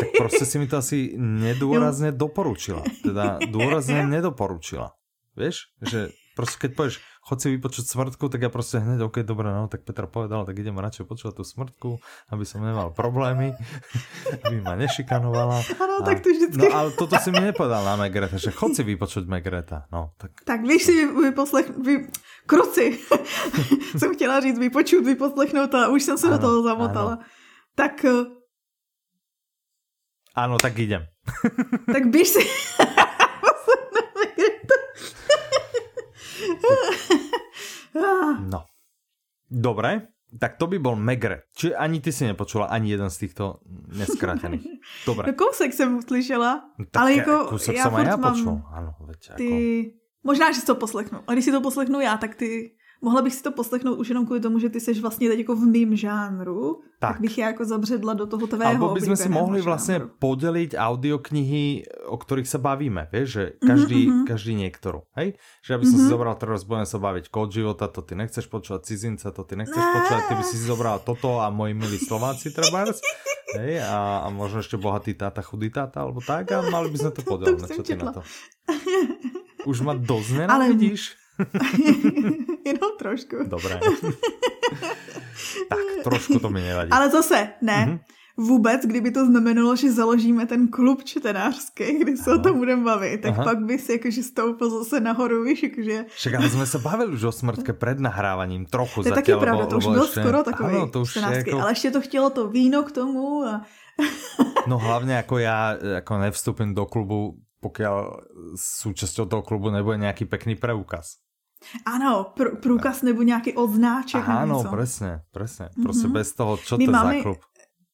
tak 0.00 0.08
prostě 0.18 0.46
si 0.46 0.58
mi 0.58 0.66
to 0.66 0.76
asi 0.76 1.14
nedôrazne 1.18 2.12
doporučila. 2.12 2.82
Teda 3.02 3.38
důrazně 3.50 4.06
nedoporučila. 4.06 4.92
Víš, 5.36 5.56
že 5.90 6.08
prostě 6.36 6.56
keď 6.60 6.76
povieš, 6.76 7.00
chod 7.20 7.38
si 7.40 7.48
vypočuť 7.52 7.84
smrtku, 7.84 8.28
tak 8.28 8.40
ja 8.42 8.48
prostě 8.48 8.78
hned, 8.78 9.00
OK, 9.00 9.22
dobré, 9.22 9.52
no, 9.52 9.68
tak 9.68 9.84
Petra 9.84 10.06
povedal, 10.06 10.46
tak 10.46 10.58
idem 10.58 10.78
radšej 10.78 11.04
počúvať 11.04 11.34
tú 11.36 11.44
smrtku, 11.44 11.88
aby 12.32 12.44
som 12.48 12.64
nemal 12.64 12.90
problémy, 12.96 13.52
aby 14.44 14.60
ma 14.60 14.74
nešikanovala. 14.74 15.60
Ano, 15.76 15.94
a, 16.00 16.04
tak 16.04 16.24
to 16.24 16.32
vždycky. 16.32 16.64
No, 16.64 16.72
ale 16.72 16.90
toto 16.96 17.16
si 17.20 17.28
mi 17.28 17.44
nepovedal 17.44 17.84
na 17.84 18.00
Megreta, 18.00 18.40
že 18.40 18.50
chod 18.50 18.72
si 18.72 18.82
vypočuť 18.82 19.28
Megreta, 19.28 19.84
no. 19.92 20.16
Tak, 20.16 20.44
tak 20.48 20.60
víš 20.64 20.88
si 20.88 21.06
vyposlech, 21.06 21.68
vy, 21.76 22.08
kruci, 22.48 22.98
jsem 23.98 24.14
chtěla 24.14 24.40
říct 24.40 24.58
vypočuť, 24.58 25.04
vyposlechnout 25.04 25.74
a 25.74 25.88
už 25.88 26.02
jsem 26.02 26.18
se 26.18 26.26
ano, 26.26 26.36
do 26.36 26.40
toho 26.40 26.62
zamotala. 26.62 27.12
Ano. 27.12 27.22
Tak... 27.76 28.04
Ano, 30.34 30.56
tak 30.58 30.78
idem. 30.78 31.04
tak 31.92 32.06
běž 32.06 32.28
si... 32.28 32.42
No. 38.40 38.64
Dobre, 39.50 40.14
tak 40.38 40.56
to 40.56 40.70
by 40.70 40.78
bol 40.78 40.94
Megre. 40.94 41.50
Čiže 41.58 41.74
ani 41.74 41.98
ty 41.98 42.14
si 42.14 42.22
nepočula 42.22 42.70
ani 42.70 42.94
jeden 42.94 43.10
z 43.10 43.26
týchto 43.26 43.58
neskrátených. 43.90 44.62
Dobre. 45.08 45.26
No 45.26 45.34
kousek 45.34 45.72
jsem 45.72 46.02
slyšela, 46.02 46.70
no, 46.78 46.84
tak 46.90 47.02
ale 47.02 47.12
jako 47.14 47.46
kousek 47.48 47.76
já 47.76 47.90
jsem 47.90 48.06
já 48.06 48.16
počul. 48.16 48.62
Ano, 48.72 48.94
veď, 49.00 49.18
ty... 49.36 49.44
Jako... 49.44 49.96
Možná, 50.22 50.52
že 50.52 50.60
si 50.60 50.66
to 50.66 50.74
poslechnu. 50.74 51.18
A 51.26 51.32
když 51.32 51.44
si 51.44 51.52
to 51.52 51.60
poslechnu 51.60 52.00
já, 52.00 52.16
tak 52.16 52.34
ty 52.34 52.76
Mohla 53.00 53.22
bych 53.22 53.34
si 53.34 53.42
to 53.42 53.52
poslechnout 53.52 53.98
už 53.98 54.08
jenom 54.08 54.26
kvůli 54.26 54.40
tomu, 54.40 54.58
že 54.58 54.68
ty 54.68 54.80
jsi 54.80 55.00
vlastně 55.00 55.28
teď 55.28 55.38
jako 55.38 55.56
v 55.56 55.64
mým 55.64 55.96
žánru, 55.96 56.80
tak, 56.98 57.12
tak 57.12 57.20
bych 57.20 57.38
já 57.38 57.46
jako 57.46 57.64
zabředla 57.64 58.14
do 58.14 58.26
toho 58.26 58.46
tvého 58.46 58.70
Alebo 58.70 58.94
bychom 58.94 59.16
si 59.16 59.28
mohli 59.28 59.60
vlastně 59.60 60.00
podělit 60.18 60.74
audioknihy, 60.78 61.84
o 62.06 62.16
kterých 62.16 62.48
se 62.48 62.58
bavíme, 62.58 63.08
víš, 63.12 63.28
že 63.28 63.52
každý, 63.66 64.08
mm-hmm. 64.08 64.26
každý 64.26 64.54
některou, 64.54 65.02
hej? 65.16 65.32
Že 65.64 65.74
aby 65.74 65.84
som 65.86 65.94
mm-hmm. 65.96 66.04
si 66.04 66.12
zobral, 66.12 66.34
teraz 66.34 66.60
budeme 66.64 66.86
se 66.86 66.98
bavit 66.98 67.28
kód 67.28 67.52
života, 67.52 67.88
to 67.88 68.02
ty 68.02 68.14
nechceš 68.14 68.46
počúvať, 68.46 68.84
cizinca, 68.84 69.30
to 69.30 69.44
ty 69.44 69.56
nechceš 69.56 69.80
počúvať, 69.80 70.22
ty 70.28 70.34
by 70.34 70.44
si 70.44 70.56
zobral 70.60 71.00
toto 71.00 71.40
a 71.40 71.48
moji 71.50 71.74
milí 71.74 71.96
Slováci 71.96 72.52
trebárs, 72.52 73.00
hej? 73.56 73.80
A, 73.80 74.28
a 74.28 74.30
možno 74.30 74.58
ještě 74.58 74.76
bohatý 74.76 75.14
táta, 75.14 75.42
chudý 75.42 75.70
táta, 75.70 76.00
alebo 76.00 76.20
tak 76.20 76.52
a 76.52 76.60
mali 76.68 76.90
by 76.92 76.98
sme 76.98 77.10
to 77.16 77.22
podeliť, 77.32 77.64
čo 77.64 77.82
ty 77.82 77.96
na 77.96 78.12
to? 78.12 78.20
Už 79.64 79.80
ma 79.80 79.96
dosť 79.96 80.30
nenávidíš? 80.44 81.16
Ale... 81.16 81.20
Jenom 82.66 82.90
trošku. 82.98 83.36
Dobré. 83.44 83.80
tak, 85.68 86.04
trošku 86.04 86.38
to 86.38 86.50
mi 86.50 86.60
nevadí. 86.60 86.90
Ale 86.90 87.10
zase, 87.10 87.48
ne. 87.62 87.86
Mm-hmm. 87.86 87.98
Vůbec, 88.36 88.80
kdyby 88.86 89.10
to 89.10 89.26
znamenalo, 89.26 89.76
že 89.76 89.92
založíme 89.92 90.46
ten 90.46 90.68
klub 90.68 91.04
čtenářský, 91.04 91.98
kdy 91.98 92.16
se 92.16 92.30
Aha. 92.30 92.40
o 92.40 92.42
tom 92.42 92.58
budeme 92.58 92.84
bavit, 92.84 93.20
tak 93.20 93.30
Aha. 93.30 93.44
pak 93.44 93.58
by 93.58 93.78
si 93.78 93.92
jakože 93.92 94.22
stoupil 94.22 94.70
zase 94.70 95.00
nahoru, 95.00 95.44
víš, 95.44 95.62
jakože... 95.62 96.04
Však 96.08 96.34
ale 96.34 96.50
jsme 96.50 96.66
se 96.66 96.78
bavili 96.78 97.12
už 97.12 97.22
o 97.22 97.32
smrtke 97.32 97.72
před 97.72 98.00
nahrávaním, 98.00 98.66
trochu 98.66 99.02
to 99.02 99.08
je 99.08 99.14
taky 99.14 99.34
pravda, 99.36 99.66
to 99.66 99.76
už 99.76 99.86
byl 99.86 100.02
ještě... 100.02 100.20
skoro 100.20 100.42
takový 100.42 100.76
ano, 100.76 100.88
to 100.88 101.00
už 101.00 101.10
čtenářský, 101.10 101.50
jako... 101.50 101.60
ale 101.60 101.70
ještě 101.70 101.90
to 101.90 102.00
chtělo 102.00 102.30
to 102.30 102.48
víno 102.48 102.82
k 102.82 102.92
tomu 102.92 103.42
a... 103.44 103.62
no 104.66 104.78
hlavně 104.78 105.14
jako 105.14 105.38
já 105.38 105.76
jako 105.94 106.18
nevstupím 106.18 106.74
do 106.74 106.86
klubu, 106.86 107.34
pokud 107.60 107.84
súčasťou 108.56 109.26
toho 109.26 109.42
klubu 109.42 109.70
nebude 109.70 109.96
nějaký 109.96 110.24
pekný 110.24 110.56
preukaz. 110.56 111.16
Ano, 111.86 112.32
pr- 112.36 112.56
průkaz 112.56 113.02
nebo 113.02 113.22
nějaký 113.22 113.52
odznáček. 113.52 114.28
Ano, 114.28 114.64
přesně, 114.76 115.20
přesně. 115.30 115.68
Prostě 115.82 116.06
mm-hmm. 116.06 116.12
bez 116.12 116.34
toho, 116.34 116.56
co 116.56 116.76
to 116.76 116.82
je 116.82 116.88
za 116.88 117.22
klub. 117.22 117.38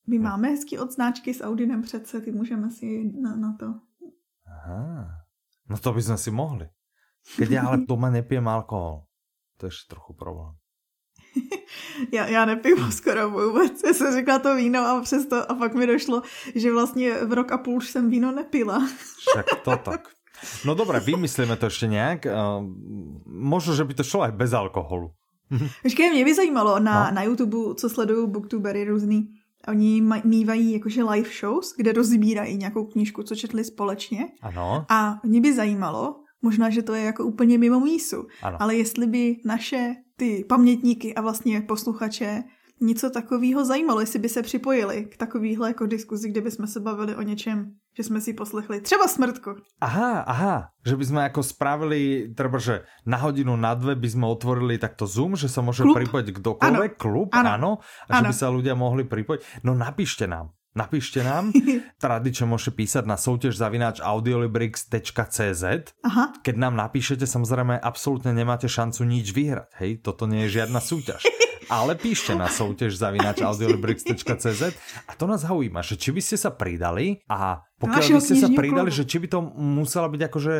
My 0.08 0.18
máme 0.18 0.49
hezký 0.49 0.78
odznáčky 0.78 1.35
s 1.35 1.42
Audinem 1.42 1.82
přece, 1.82 2.20
ty 2.20 2.32
můžeme 2.32 2.70
si 2.70 3.12
na, 3.23 3.37
na 3.37 3.56
to. 3.61 3.75
Aha, 4.46 5.08
no 5.68 5.78
to 5.78 5.92
bychom 5.92 6.16
si 6.16 6.30
mohli. 6.30 6.68
Keď 7.37 7.50
já 7.50 7.66
ale 7.66 7.78
doma 7.88 8.11
nepijem 8.11 8.49
alkohol, 8.49 9.04
to 9.56 9.66
je 9.66 9.70
trochu 9.88 10.14
problém. 10.14 10.54
já, 12.12 12.26
já 12.26 12.45
nepiju 12.45 12.90
skoro 12.90 13.31
vůbec. 13.31 13.83
Já 13.87 13.93
jsem 13.93 14.14
říkala 14.14 14.38
to 14.38 14.57
víno 14.57 14.87
a 14.87 15.00
přesto 15.00 15.50
a 15.50 15.55
pak 15.55 15.75
mi 15.75 15.87
došlo, 15.87 16.23
že 16.55 16.73
vlastně 16.73 17.14
v 17.25 17.33
rok 17.33 17.52
a 17.52 17.59
půl 17.59 17.76
už 17.76 17.88
jsem 17.88 18.11
víno 18.11 18.33
nepila. 18.33 18.88
Však 19.19 19.47
to 19.64 19.76
tak. 19.76 20.09
No 20.64 20.75
dobré, 20.75 21.00
vymyslíme 21.00 21.57
to 21.57 21.66
ještě 21.66 21.87
nějak. 21.87 22.26
Možno, 23.26 23.75
že 23.75 23.85
by 23.85 23.95
to 23.95 24.05
šlo 24.05 24.23
aj 24.23 24.33
bez 24.33 24.52
alkoholu. 24.52 25.11
Počkej, 25.83 26.11
mě 26.11 26.25
by 26.25 26.35
zajímalo 26.35 26.78
na, 26.78 27.05
no. 27.05 27.14
na 27.14 27.23
YouTube, 27.23 27.75
co 27.75 27.90
sledují 27.90 28.28
booktubery 28.28 28.85
různý. 28.85 29.28
Oni 29.69 30.02
mývají 30.25 30.73
jakože 30.73 31.05
live 31.05 31.31
shows, 31.40 31.75
kde 31.76 31.93
rozbírají 31.93 32.57
nějakou 32.57 32.85
knížku, 32.85 33.23
co 33.23 33.35
četli 33.37 33.64
společně. 33.64 34.28
Ano. 34.43 34.87
A 34.88 35.21
mě 35.25 35.40
by 35.40 35.55
zajímalo, 35.55 36.21
možná, 36.43 36.71
že 36.71 36.83
to 36.83 36.95
je 36.95 37.05
jako 37.05 37.25
úplně 37.25 37.59
mimo 37.59 37.81
mísu, 37.81 38.26
ano. 38.43 38.57
ale 38.61 38.76
jestli 38.76 39.07
by 39.07 39.37
naše 39.45 39.95
ty 40.16 40.44
pamětníky 40.49 41.14
a 41.14 41.20
vlastně 41.20 41.61
posluchače 41.61 42.42
něco 42.80 43.11
takového 43.11 43.64
zajímalo, 43.64 44.00
jestli 44.00 44.18
by 44.18 44.28
se 44.28 44.42
připojili 44.42 45.04
k 45.04 45.16
takovýhle 45.16 45.68
jako 45.68 45.87
diskuzi, 45.87 46.28
kde 46.28 46.40
bychom 46.40 46.66
se 46.66 46.80
bavili 46.80 47.16
o 47.16 47.23
něčem, 47.23 47.73
že 47.96 48.02
jsme 48.02 48.20
si 48.20 48.32
poslechli 48.32 48.80
třeba 48.80 49.08
smrtku. 49.08 49.50
Aha, 49.80 50.20
aha, 50.20 50.68
že 50.87 50.96
bychom 50.96 51.16
jako 51.16 51.42
spravili, 51.42 52.32
třeba, 52.37 52.58
že 52.58 52.82
na 53.06 53.16
hodinu, 53.16 53.56
na 53.56 53.75
dve 53.75 53.94
by 53.94 54.11
jsme 54.11 54.26
otvorili 54.26 54.78
takto 54.78 55.06
Zoom, 55.06 55.37
že 55.37 55.49
se 55.49 55.61
může 55.62 55.85
připojit 55.94 56.26
kdokoliv, 56.26 56.92
klub, 56.96 57.28
ano, 57.32 57.50
ano 57.50 57.78
a 58.11 58.14
že 58.14 58.18
ano. 58.18 58.28
by 58.28 58.35
se 58.35 58.46
ľudia 58.46 58.75
mohli 58.75 59.04
připojit. 59.04 59.40
No 59.64 59.75
napíšte 59.75 60.26
nám, 60.26 60.49
Napíšte 60.76 61.25
nám, 61.25 61.56
tradične 62.04 62.52
môžete 62.52 62.76
písať 62.76 63.04
na 63.09 63.16
soutěž 63.16 63.56
zavináč 63.56 64.04
audiolibrix.cz. 64.04 65.64
Aha. 66.04 66.25
Keď 66.45 66.54
nám 66.61 66.76
napíšete, 66.76 67.25
samozrejme, 67.25 67.80
absolútne 67.80 68.37
nemáte 68.37 68.68
šancu 68.68 69.09
nič 69.09 69.33
vyhrať. 69.33 69.73
Hej, 69.80 70.04
toto 70.04 70.28
nie 70.28 70.45
je 70.45 70.61
žiadna 70.61 70.85
súťaž. 70.85 71.25
Ale 71.66 71.99
píšte 71.99 72.37
na 72.37 72.47
soutěž 72.47 72.95
zavináč 72.95 73.42
audiolibrix.cz 73.42 74.62
a 75.09 75.12
to 75.18 75.25
nás 75.26 75.42
zaujíma, 75.42 75.83
že 75.83 75.99
či 75.99 76.14
by 76.14 76.23
ste 76.23 76.37
sa 76.38 76.54
pridali 76.54 77.25
a 77.26 77.59
pokiaľ 77.76 78.06
by 78.16 78.23
ste 78.23 78.37
sa 78.38 78.49
pridali, 78.54 78.90
že 78.95 79.02
či 79.02 79.18
by 79.18 79.26
to 79.26 79.42
musela 79.56 80.06
byť 80.06 80.23
akože 80.30 80.54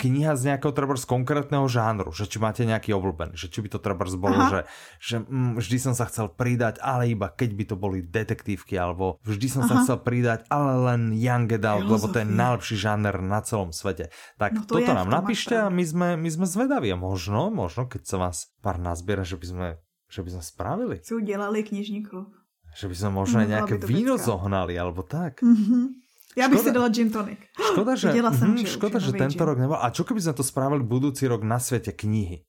kniha 0.00 0.38
z 0.38 0.42
nejakého 0.54 0.72
treba 0.72 0.96
z 0.96 1.04
konkrétneho 1.04 1.66
žánru, 1.68 2.14
že 2.16 2.24
či 2.24 2.40
máte 2.40 2.64
nejaký 2.64 2.96
obľúbený, 2.96 3.36
že 3.36 3.52
či 3.52 3.60
by 3.60 3.68
to 3.76 3.78
treba 3.82 4.06
bolo, 4.16 4.40
Aha. 4.40 4.48
že, 4.48 4.60
že 5.02 5.16
mm, 5.20 5.60
vždy 5.60 5.76
som 5.80 5.94
sa 5.94 6.08
chcel 6.08 6.32
pridať, 6.32 6.80
ale 6.80 7.12
iba 7.12 7.28
keď 7.28 7.50
by 7.52 7.64
to 7.68 7.76
boli 7.76 8.00
detektívky, 8.00 8.78
alebo 8.80 9.20
vždy 9.26 9.46
som 9.50 9.62
Aha. 9.66 9.68
sa 9.68 9.74
chcel 9.84 9.98
pridať, 10.00 10.48
ale 10.48 10.72
len 10.88 11.02
young 11.12 11.50
adult, 11.50 11.84
lebo 11.84 12.06
to 12.08 12.24
je 12.24 12.28
najlepší 12.28 12.76
žáner 12.78 13.16
na 13.20 13.44
celom 13.44 13.74
svete. 13.74 14.08
Tak 14.40 14.50
no 14.54 14.62
to 14.64 14.80
toto 14.80 14.92
nám 14.96 15.12
napíšte 15.12 15.52
a 15.58 15.68
my 15.68 15.84
sme, 15.84 16.08
my 16.16 16.28
sme 16.32 16.46
zvedaví 16.48 16.88
a 16.94 16.98
možno, 16.98 17.52
možno, 17.52 17.84
keď 17.84 18.02
sa 18.06 18.16
vás 18.16 18.48
pár 18.64 18.80
nazbiera, 18.80 19.26
že 19.28 19.36
by 19.36 19.46
sme, 19.50 19.68
že 20.08 20.20
by 20.24 20.30
sme 20.40 20.42
spravili. 20.42 20.96
Si 21.04 21.12
udělali 21.12 21.60
knižní 21.66 22.06
klub. 22.06 22.32
Že 22.74 22.90
by 22.90 22.94
sme 22.96 23.10
možno 23.14 23.38
mm, 23.38 23.46
nejaké 23.46 23.74
víno 23.86 24.18
zohnali, 24.18 24.74
alebo 24.74 25.06
tak. 25.06 25.38
Mm-hmm. 25.46 26.03
Já 26.36 26.48
bych 26.48 26.58
škoda, 26.58 26.70
si 26.70 26.74
dala 26.74 26.88
gin 26.88 27.10
tonic. 27.10 27.38
Škoda, 27.72 27.94
že, 27.94 28.12
jsem, 28.12 28.48
mm, 28.50 28.58
že, 28.58 28.66
škoda, 28.66 28.98
že 28.98 29.12
tento 29.12 29.38
gin. 29.38 29.46
rok 29.46 29.58
nebyl. 29.58 29.76
A 29.80 29.90
čo 29.90 30.04
keby 30.04 30.20
jsme 30.20 30.32
to 30.32 30.42
spravili 30.42 30.82
budoucí 30.82 31.26
rok 31.26 31.42
na 31.42 31.58
světě 31.58 31.92
knihy? 31.92 32.44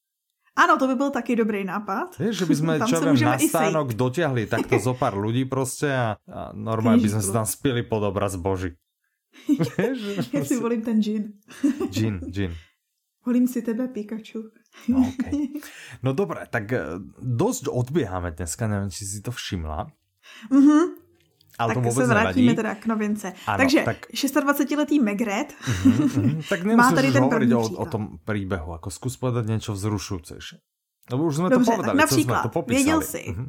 Ano, 0.56 0.78
to 0.78 0.88
by 0.88 0.96
byl 0.96 1.10
taky 1.12 1.36
dobrý 1.36 1.64
nápad. 1.64 2.18
Víš, 2.20 2.38
že 2.38 2.46
bychom 2.46 2.80
čo 2.88 3.02
vím, 3.02 3.26
na 3.26 3.38
stánok 3.38 3.94
dotiahli 3.94 4.48
takto 4.48 4.80
zo 4.80 4.94
pár 4.96 5.14
ľudí 5.20 5.46
prostě 5.46 5.92
a, 5.92 6.16
a 6.32 6.52
normálně 6.56 7.04
by 7.04 7.10
sme 7.10 7.22
se 7.22 7.32
tam 7.32 7.46
spili 7.46 7.84
pod 7.84 8.04
obraz 8.04 8.36
Boží. 8.36 8.72
Já 10.34 10.46
si 10.46 10.60
volím 10.60 10.82
ten 10.82 11.04
gin. 11.04 11.34
gin, 11.92 12.20
gin. 12.32 12.56
Volím 13.26 13.48
si 13.48 13.62
tebe, 13.62 13.88
Pikachu. 13.88 14.52
No, 14.88 15.00
okay. 15.00 15.48
No 16.04 16.14
dobré, 16.14 16.48
tak 16.50 16.72
eh, 16.72 16.84
dost 17.22 17.68
odběháme 17.68 18.32
dneska, 18.32 18.68
nevím, 18.68 18.92
či 18.92 19.06
si 19.06 19.22
to 19.22 19.32
všimla. 19.32 19.88
Mhm. 20.52 20.95
Ale 21.60 21.74
tak 21.76 21.84
to 21.84 21.92
se 21.92 22.06
vrátíme 22.06 22.46
nevadí. 22.52 22.56
teda 22.56 22.76
k 22.76 22.86
novince. 22.86 23.28
Ano, 23.48 23.58
Takže 23.58 23.82
tak- 23.86 24.06
26-letý 24.12 25.00
Megret 25.00 25.54
Mm, 25.86 25.92
mm, 25.92 26.42
tak 26.50 26.64
Má 26.76 26.92
tady 26.92 27.12
ten 27.12 27.30
první 27.30 27.54
o, 27.54 27.62
o 27.64 27.86
tom 27.86 28.20
príbehu, 28.26 28.74
ako 28.74 28.90
skús 28.92 29.16
povedať 29.18 29.48
niečo 29.48 29.72
vzrušujúcejšie. 29.74 30.58
Lebo 31.12 31.22
už 31.30 31.36
sme 31.38 31.48
Dobře, 31.50 31.72
to 31.72 31.72
tak 31.72 31.76
povedali, 31.78 31.86
co 31.86 31.96
sme 31.96 32.04
například, 32.04 32.42
to 32.44 32.50
popísali. 32.50 32.84
věděl 32.84 33.02
jsi, 33.02 33.24
Mhm. 33.30 33.46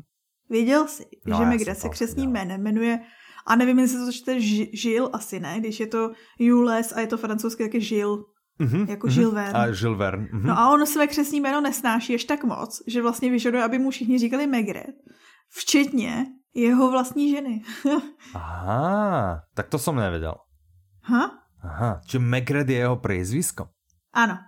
Věděl 0.51 0.83
jsi, 0.87 1.05
No, 1.27 1.37
že 1.39 1.45
Megret 1.45 1.79
se 1.79 1.89
křesním 1.89 2.31
věděl. 2.33 2.47
jménem 2.47 2.63
jmenuje, 2.63 2.95
a 3.47 3.57
nevím, 3.57 3.79
jestli 3.79 3.99
to 4.07 4.13
čte 4.13 4.33
Ži- 4.39 4.71
Žil, 4.73 5.11
asi 5.13 5.41
ne, 5.41 5.61
když 5.61 5.81
je 5.81 5.87
to 5.87 6.11
Jules 6.39 6.93
a 6.93 7.01
je 7.01 7.07
to 7.07 7.17
francouzsky 7.19 7.63
taky 7.65 7.81
Žil. 7.81 8.25
Mhm, 8.59 8.87
Jako 8.89 9.07
mhm. 9.07 9.17
Jules 9.21 9.35
Verne. 9.35 9.59
A 9.59 9.67
Jules 9.67 9.99
Verne. 9.99 10.29
mhm. 10.33 10.47
No 10.47 10.59
a 10.59 10.71
on 10.73 10.87
své 10.87 11.07
křesní 11.07 11.41
jméno 11.41 11.61
nesnáší 11.61 12.15
až 12.15 12.25
tak 12.25 12.45
moc, 12.45 12.83
že 12.87 13.03
vlastně 13.03 13.31
vyžaduje, 13.31 13.63
aby 13.63 13.79
mu 13.79 13.91
všichni 13.91 14.19
říkali 14.19 14.47
Megret, 14.47 14.95
včetně 15.51 16.27
jeho 16.57 16.91
vlastní 16.91 17.31
ženy. 17.31 17.63
Aha, 18.35 19.43
tak 19.55 19.69
to 19.69 19.79
som 19.79 19.97
nevedel. 19.97 20.35
ha? 21.05 21.31
Aha, 21.63 22.01
či 22.07 22.19
Megret 22.19 22.69
je 22.69 22.77
jeho 22.79 22.97
priezvisko? 22.97 23.69
Ano. 24.15 24.39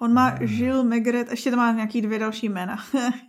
On 0.00 0.12
má 0.14 0.28
Hmm. 0.28 0.46
Žil 0.46 0.84
Megret, 0.84 1.30
ještě 1.30 1.50
tam 1.50 1.58
má 1.58 1.72
nějaký 1.72 2.02
dvě 2.02 2.18
další 2.18 2.48
jména. 2.48 2.76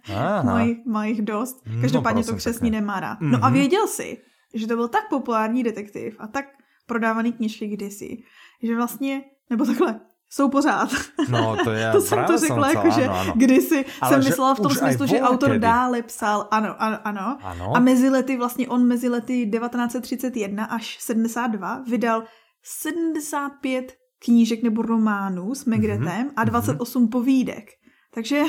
Má, 0.43 0.61
jich, 0.61 0.77
má 0.85 1.05
jich 1.05 1.21
dost. 1.21 1.57
No, 1.65 1.81
Každopádně 1.81 2.23
to 2.23 2.31
prosím 2.31 2.37
křesní 2.37 2.69
pěkně. 2.69 2.81
nemá 2.81 2.99
rád. 2.99 3.17
No 3.21 3.37
a 3.41 3.49
Mhm. 3.49 3.53
věděl 3.53 3.87
si, 3.87 4.17
že 4.53 4.67
to 4.67 4.75
byl 4.75 4.87
tak 4.87 5.09
populární 5.09 5.63
detektiv 5.63 6.15
a 6.19 6.27
tak 6.27 6.45
prodávaný 6.85 7.33
knižky 7.33 7.67
kdysi, 7.67 8.17
že 8.63 8.75
vlastně, 8.75 9.21
nebo 9.49 9.65
takhle, 9.65 9.99
jsou 10.29 10.49
pořád. 10.49 10.89
No, 11.29 11.57
to 11.63 11.71
je 11.73 11.91
to 11.91 12.01
jsem 12.01 12.25
to 12.25 12.37
řekla, 12.37 12.69
jako, 12.69 12.89
že 12.91 13.03
áno, 13.09 13.13
áno. 13.17 13.33
kdysi 13.35 13.85
Ale 14.01 14.09
jsem 14.13 14.21
že 14.21 14.29
myslela 14.29 14.53
v 14.55 14.59
tom 14.59 14.71
smyslu, 14.71 15.05
že 15.09 15.17
autor 15.21 15.49
kedy. 15.49 15.59
dále 15.59 15.97
psal, 16.05 16.47
ano, 16.51 16.75
ano, 16.77 16.97
ano. 17.03 17.37
Ano. 17.41 17.65
A 17.75 17.79
mezi 17.79 18.09
lety, 18.09 18.37
vlastně 18.37 18.67
on 18.69 18.85
mezi 18.87 19.09
lety 19.09 19.49
1931 19.49 20.65
až 20.65 20.97
72 21.01 21.81
vydal 21.89 22.23
75 22.63 23.93
knížek 24.23 24.63
nebo 24.63 24.81
románů 24.81 25.55
s 25.55 25.65
Megretem 25.65 26.29
Mhm, 26.29 26.31
a 26.35 26.43
28 26.43 27.07
povídek. 27.07 27.65
Takže 28.13 28.41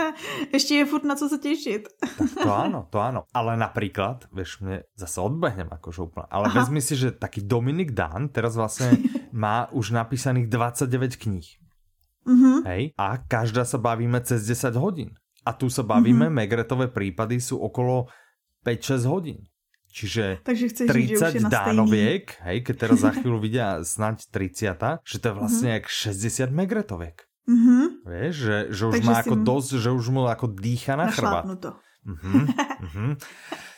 ještě 0.52 0.74
je 0.74 0.84
furt 0.84 1.04
na 1.04 1.14
co 1.16 1.28
se 1.28 1.38
těšit. 1.38 1.88
To 2.42 2.52
áno, 2.52 2.84
to 2.92 3.00
áno. 3.00 3.24
Ale 3.32 3.56
napríklad, 3.56 4.28
vieš, 4.28 4.60
mne 4.60 4.84
zase 4.92 5.24
odbehnem 5.24 5.72
akože 5.72 6.04
úplne, 6.04 6.28
ale 6.28 6.52
Aha. 6.52 6.60
vezmi 6.60 6.84
si, 6.84 7.00
že 7.00 7.16
taký 7.16 7.40
Dominik 7.40 7.96
Dan 7.96 8.28
teraz 8.28 8.60
vlastne 8.60 8.92
má 9.32 9.70
už 9.72 9.90
napísaných 9.90 10.46
29 10.50 11.16
kníh. 11.16 11.48
Mhm. 12.26 12.66
Hej? 12.66 12.82
A 12.98 13.22
každá 13.22 13.62
sa 13.62 13.78
bavíme 13.78 14.18
cez 14.26 14.42
10 14.44 14.74
hodín. 14.76 15.14
A 15.46 15.54
tu 15.54 15.70
sa 15.70 15.86
bavíme, 15.86 16.26
mm-hmm. 16.26 16.42
Megretové 16.42 16.90
prípady 16.90 17.38
sú 17.38 17.62
okolo 17.62 18.10
5-6 18.66 19.06
hodín. 19.06 19.46
Čiže 19.94 20.42
Takže 20.42 20.66
chceš 20.74 20.86
říct, 20.90 21.08
že 21.08 21.16
už 21.16 21.22
je 21.22 21.40
30 21.40 21.46
na 21.46 21.48
stejný. 21.48 21.54
dánoviek, 21.54 22.24
hej, 22.44 22.58
keď 22.66 22.74
teraz 22.76 22.98
za 23.00 23.10
chvíľu 23.14 23.38
vidia 23.38 23.80
snáď 23.80 24.26
30, 24.28 25.06
že 25.06 25.16
to 25.22 25.24
je 25.30 25.34
vlastne 25.38 25.68
jak 25.78 25.86
60 25.86 26.50
Megretoviek. 26.50 27.16
Mhm. 27.46 28.02
Vieš, 28.04 28.34
že, 28.34 28.56
že 28.74 28.82
už 28.90 28.94
Takže 28.98 29.06
má 29.06 29.16
ako 29.22 29.36
dosť, 29.40 29.70
že 29.78 29.90
už 29.94 30.06
mu 30.10 30.26
ako 30.26 30.46
dýcha 30.50 30.98
na 30.98 31.08
chrbát. 31.14 31.46
Našlápnuto. 31.46 31.68
Mhm, 32.04 32.38
mhm. 32.90 33.06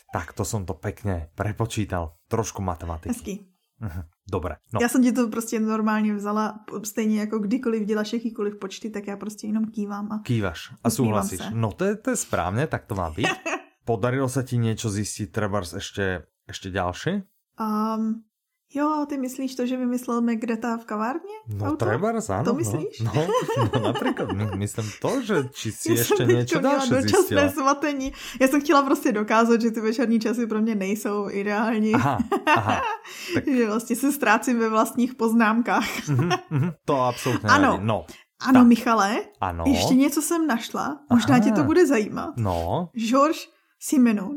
Tak 0.08 0.32
to 0.32 0.42
som 0.42 0.64
to 0.64 0.72
pekne 0.72 1.28
prepočítal. 1.36 2.16
Trošku 2.32 2.64
matematiky. 2.64 3.12
Hezký. 3.12 3.34
Mhm. 3.78 4.02
Dobre, 4.30 4.56
no. 4.72 4.80
Já 4.82 4.88
jsem 4.88 5.02
ti 5.02 5.12
to 5.12 5.28
prostě 5.28 5.60
normálně 5.60 6.14
vzala, 6.14 6.60
stejně 6.84 7.20
jako 7.20 7.38
kdykoliv 7.38 7.84
děláš 7.84 8.12
jakýkoliv 8.12 8.56
počty, 8.56 8.90
tak 8.90 9.06
já 9.06 9.16
prostě 9.16 9.46
jenom 9.46 9.64
kývám 9.64 10.12
a 10.12 10.18
Kývaš 10.18 10.72
a 10.84 10.90
sa. 10.90 11.50
No 11.54 11.72
to 11.72 11.84
je, 11.84 11.96
to 11.96 12.10
je 12.10 12.16
správne, 12.16 12.66
tak 12.66 12.84
to 12.84 12.94
má 12.94 13.08
byť. 13.10 13.24
Podarilo 13.88 14.28
sa 14.28 14.44
ti 14.44 14.60
niečo 14.60 14.92
zistiť, 14.92 15.32
trebárs 15.32 15.72
ešte, 15.72 16.28
ešte 16.44 16.68
ďalšie? 16.68 17.24
Um, 17.56 18.28
jo, 18.74 19.06
ty 19.08 19.18
myslíš 19.18 19.54
to, 19.54 19.66
že 19.66 19.76
vymyslel 19.76 20.20
Megreta 20.20 20.76
v 20.76 20.84
kavárně? 20.84 21.36
No 21.48 21.66
Autor? 21.66 21.88
trebárs, 21.88 22.30
áno. 22.30 22.44
To 22.44 22.54
myslíš? 22.54 23.00
No, 23.00 23.12
no, 23.14 23.64
no 23.74 23.80
napríklad, 23.92 24.32
my, 24.32 24.44
myslím 24.56 24.86
to, 25.00 25.10
že 25.22 25.36
či 25.52 25.72
si 25.72 25.92
Já 25.96 26.02
ešte 26.04 26.22
niečo 26.28 26.60
ďalšie 26.60 26.92
dočasné 27.00 27.44
svatení. 27.52 28.12
Já 28.40 28.48
jsem 28.48 28.60
chtěla 28.60 28.82
prostě 28.82 29.12
dokázat, 29.12 29.60
že 29.60 29.70
ty 29.70 29.80
večerní 29.80 30.20
časy 30.20 30.46
pro 30.46 30.60
mě 30.60 30.74
nejsou 30.74 31.28
ideální. 31.30 31.94
Aha, 31.94 32.18
aha. 32.56 32.80
Tak, 33.34 33.44
Že 33.48 33.66
vlastně 33.66 33.96
se 33.96 34.12
ztrácím 34.12 34.58
ve 34.58 34.68
vlastních 34.68 35.14
poznámkách. 35.14 36.08
mhm, 36.08 36.30
mhm, 36.50 36.70
to 36.84 36.94
absolútne 37.00 37.48
Ano. 37.50 37.62
nevadí. 37.80 37.86
No, 37.86 38.06
Ano, 38.40 38.60
Tak. 38.60 38.66
Michale, 38.68 39.18
ano. 39.40 39.64
ještě 39.66 39.94
něco 39.94 40.22
jsem 40.22 40.46
našla. 40.46 41.00
Možná 41.10 41.34
Aha. 41.36 41.44
tě 41.44 41.50
to 41.52 41.62
bude 41.64 41.86
zajímat. 41.86 42.36
No, 42.36 42.88
Georges 42.94 43.48
Simenon 43.80 44.30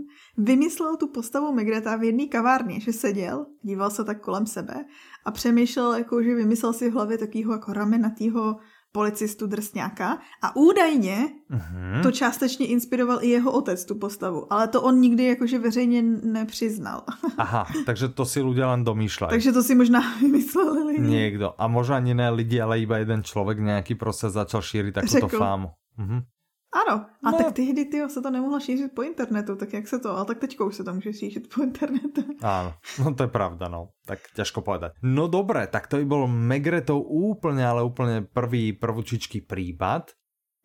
vymyslel 0.43 0.97
tu 0.97 1.07
postavu 1.07 1.53
Megreta 1.53 1.95
v 1.95 2.03
jedné 2.03 2.25
kavárně, 2.25 2.79
že 2.79 2.93
seděl, 2.93 3.45
díval 3.61 3.89
se 3.89 4.03
tak 4.03 4.21
kolem 4.21 4.45
sebe 4.45 4.85
a 5.25 5.31
přemýšlel, 5.31 5.93
jako, 5.93 6.23
že 6.23 6.35
vymyslel 6.35 6.73
si 6.73 6.89
v 6.89 6.93
hlavě 6.93 7.17
takého 7.17 7.53
jako 7.53 7.73
ramenatýho 7.73 8.57
policistu 8.91 9.47
drsňáka 9.47 10.19
a 10.43 10.55
údajně 10.55 11.29
mhm. 11.49 12.03
to 12.03 12.11
částečně 12.11 12.67
inspiroval 12.67 13.23
i 13.23 13.29
jeho 13.29 13.51
otec 13.51 13.85
tu 13.85 13.95
postavu, 13.95 14.53
ale 14.53 14.67
to 14.67 14.81
on 14.81 14.99
nikdy 14.99 15.25
jakože 15.25 15.59
veřejně 15.59 16.01
nepřiznal. 16.23 17.03
aha, 17.37 17.67
takže 17.85 18.09
to 18.11 18.25
si 18.27 18.43
ľudia 18.43 18.67
len 18.67 18.83
domýšľajú. 18.83 19.31
Takže 19.31 19.51
to 19.55 19.63
si 19.63 19.73
možná 19.75 20.03
vymysleli 20.21 20.81
lidi. 20.83 21.07
Niekto. 21.07 21.55
A 21.55 21.67
možno 21.71 21.95
ani 21.95 22.13
ne 22.13 22.29
lidi, 22.35 22.59
ale 22.59 22.83
iba 22.83 22.99
jeden 22.99 23.23
človek 23.23 23.63
nejaký 23.63 23.95
proste 23.95 24.27
začal 24.27 24.59
takúto 24.91 25.27
Řekl. 25.31 25.39
fámu. 25.39 25.71
Mhm. 25.97 26.30
Ano, 26.71 27.05
a 27.19 27.29
No. 27.31 27.37
tak 27.37 27.51
tehdy 27.51 27.85
tyjo, 27.85 28.07
se 28.09 28.21
to 28.21 28.31
nemohlo 28.31 28.59
šířit 28.59 28.95
po 28.95 29.03
internetu, 29.03 29.55
tak 29.55 29.73
jak 29.73 29.87
se 29.87 29.99
to, 29.99 30.15
ale 30.15 30.25
tak 30.25 30.39
teďka 30.39 30.63
už 30.65 30.75
se 30.75 30.83
to 30.83 30.93
může 30.93 31.13
šířit 31.13 31.51
po 31.51 31.61
internetu. 31.67 32.23
Áno, 32.39 32.73
no 33.03 33.11
to 33.11 33.27
je 33.27 33.31
pravda, 33.31 33.67
no. 33.67 33.91
Tak 34.07 34.23
ťažko 34.39 34.63
povedať. 34.63 34.95
No 35.03 35.27
dobre, 35.27 35.67
tak 35.67 35.91
to 35.91 35.99
by 35.99 36.05
bol 36.07 36.23
Megretov 36.31 37.03
úplne, 37.03 37.59
ale 37.67 37.83
úplne 37.83 38.23
prvý, 38.23 38.71
prvúčičký 38.71 39.43
prípad. 39.43 40.15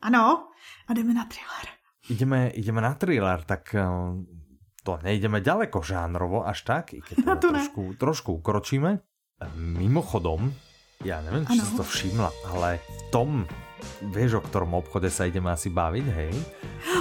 Ano, 0.07 0.55
a 0.87 0.91
jdeme 0.95 1.11
na 1.11 1.27
thriller. 1.27 1.67
Ideme, 2.07 2.55
ideme 2.55 2.79
na 2.79 2.95
thriller, 2.95 3.43
tak 3.43 3.75
eh, 3.75 3.83
to 4.87 4.93
nejdeme 5.03 5.43
ďaleko 5.43 5.83
žánrovo 5.83 6.47
až 6.47 6.63
tak, 6.63 6.95
i 6.95 7.03
keď 7.03 7.15
teda 7.27 7.35
to 7.35 7.51
ne. 7.51 7.59
trošku, 7.59 7.83
trošku 7.99 8.31
ukročíme. 8.39 9.03
Mimochodom, 9.59 10.55
ja 11.03 11.19
neviem, 11.21 11.45
či 11.45 11.59
Ano. 11.59 11.67
si 11.67 11.73
to 11.75 11.83
všimla, 11.83 12.31
ale 12.49 12.79
v 12.79 13.01
tom, 13.11 13.31
vieš, 14.03 14.39
o 14.39 14.45
ktorom 14.45 14.77
obchode 14.77 15.09
sa 15.09 15.29
ideme 15.29 15.53
asi 15.53 15.69
baviť, 15.73 16.07
hej? 16.13 16.35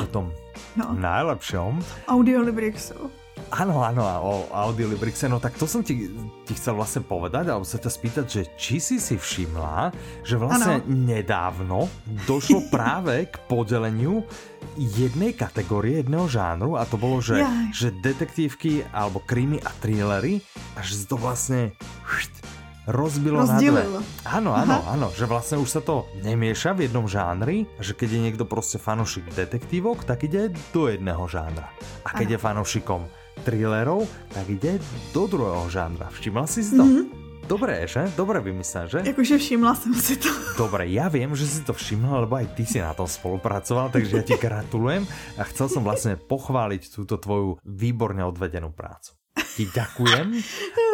O 0.02 0.08
tom 0.10 0.26
No, 0.80 0.92
najlepšom. 0.92 1.80
Audiolibrixu. 2.12 3.26
Áno, 3.54 3.86
áno, 3.86 4.02
o 4.02 4.34
Audiolibrixe, 4.50 5.30
no 5.30 5.38
tak 5.38 5.54
to 5.54 5.70
som 5.70 5.86
ti, 5.86 6.10
ti 6.44 6.54
chcel 6.58 6.74
vlastne 6.74 7.06
povedať, 7.06 7.46
alebo 7.54 7.62
sa 7.62 7.78
ťa 7.78 7.92
spýtať, 7.94 8.26
že 8.26 8.42
či 8.58 8.82
si 8.82 8.98
si 8.98 9.16
všimla, 9.16 9.94
že 10.26 10.36
vlastne 10.36 10.82
Áno. 10.82 10.88
nedávno 10.90 11.86
došlo 12.26 12.66
práve 12.74 13.30
k 13.30 13.36
podeleniu 13.46 14.26
jednej 14.76 15.38
kategórie, 15.38 16.02
jedného 16.02 16.26
žánru 16.26 16.74
a 16.74 16.90
to 16.90 16.98
bolo, 16.98 17.22
že, 17.22 17.40
Jaj. 17.40 17.70
že 17.72 17.88
detektívky 17.94 18.82
alebo 18.90 19.22
krimi 19.22 19.62
a 19.62 19.70
thrillery 19.78 20.42
a 20.74 20.82
že 20.82 20.98
si 20.98 21.06
to 21.06 21.16
vlastne 21.16 21.72
rozbilo 22.86 23.42
na 23.42 23.58
dve. 23.58 23.82
Rozdělil. 23.82 23.94
Áno, 24.26 24.52
áno, 24.54 24.78
áno, 24.86 25.08
že 25.14 25.26
vlastne 25.26 25.58
už 25.62 25.70
sa 25.70 25.82
to 25.82 26.06
nemieša 26.22 26.78
v 26.78 26.90
jednom 26.90 27.06
žánri, 27.10 27.66
že 27.82 27.98
keď 27.98 28.10
je 28.14 28.20
niekto 28.22 28.46
proste 28.46 28.78
fanošik 28.78 29.30
detektívok, 29.34 30.06
tak 30.06 30.26
ide 30.26 30.54
do 30.74 30.90
jedného 30.90 31.26
žánra. 31.26 31.74
A 32.06 32.10
keď 32.14 32.28
Áno. 32.30 32.34
je 32.34 32.40
fanošikom 32.40 33.02
thrillerov, 33.46 34.06
tak 34.32 34.46
ide 34.50 34.78
do 35.12 35.24
druhého 35.26 35.68
žánra. 35.70 36.10
Všimla 36.14 36.46
si 36.46 36.62
si 36.62 36.78
to? 36.78 36.86
Mhm. 36.86 37.04
Dobré, 37.46 37.86
že? 37.86 38.10
Dobre 38.18 38.42
vymyslené, 38.42 38.90
že? 38.90 39.00
Jakože 39.06 39.38
všimla 39.38 39.78
jsem 39.78 39.94
si 39.94 40.18
to. 40.18 40.34
Dobre, 40.66 40.90
ja 40.90 41.06
viem, 41.14 41.30
že 41.38 41.46
si 41.46 41.62
to 41.62 41.78
všimla, 41.78 42.26
lebo 42.26 42.42
aj 42.42 42.58
ty 42.58 42.66
si 42.66 42.82
na 42.82 42.90
tom 42.98 43.06
spolupracoval, 43.06 43.94
takže 43.94 44.18
ja 44.18 44.26
ti 44.26 44.34
gratulujem 44.34 45.06
a 45.38 45.46
chcel 45.46 45.70
som 45.70 45.86
vlastne 45.86 46.18
pochváliť 46.18 46.90
túto 46.90 47.22
tvoju 47.22 47.62
výborne 47.62 48.26
odvedenú 48.26 48.74
prácu. 48.74 49.14
Ti 49.36 49.68
ďakujem 49.68 50.28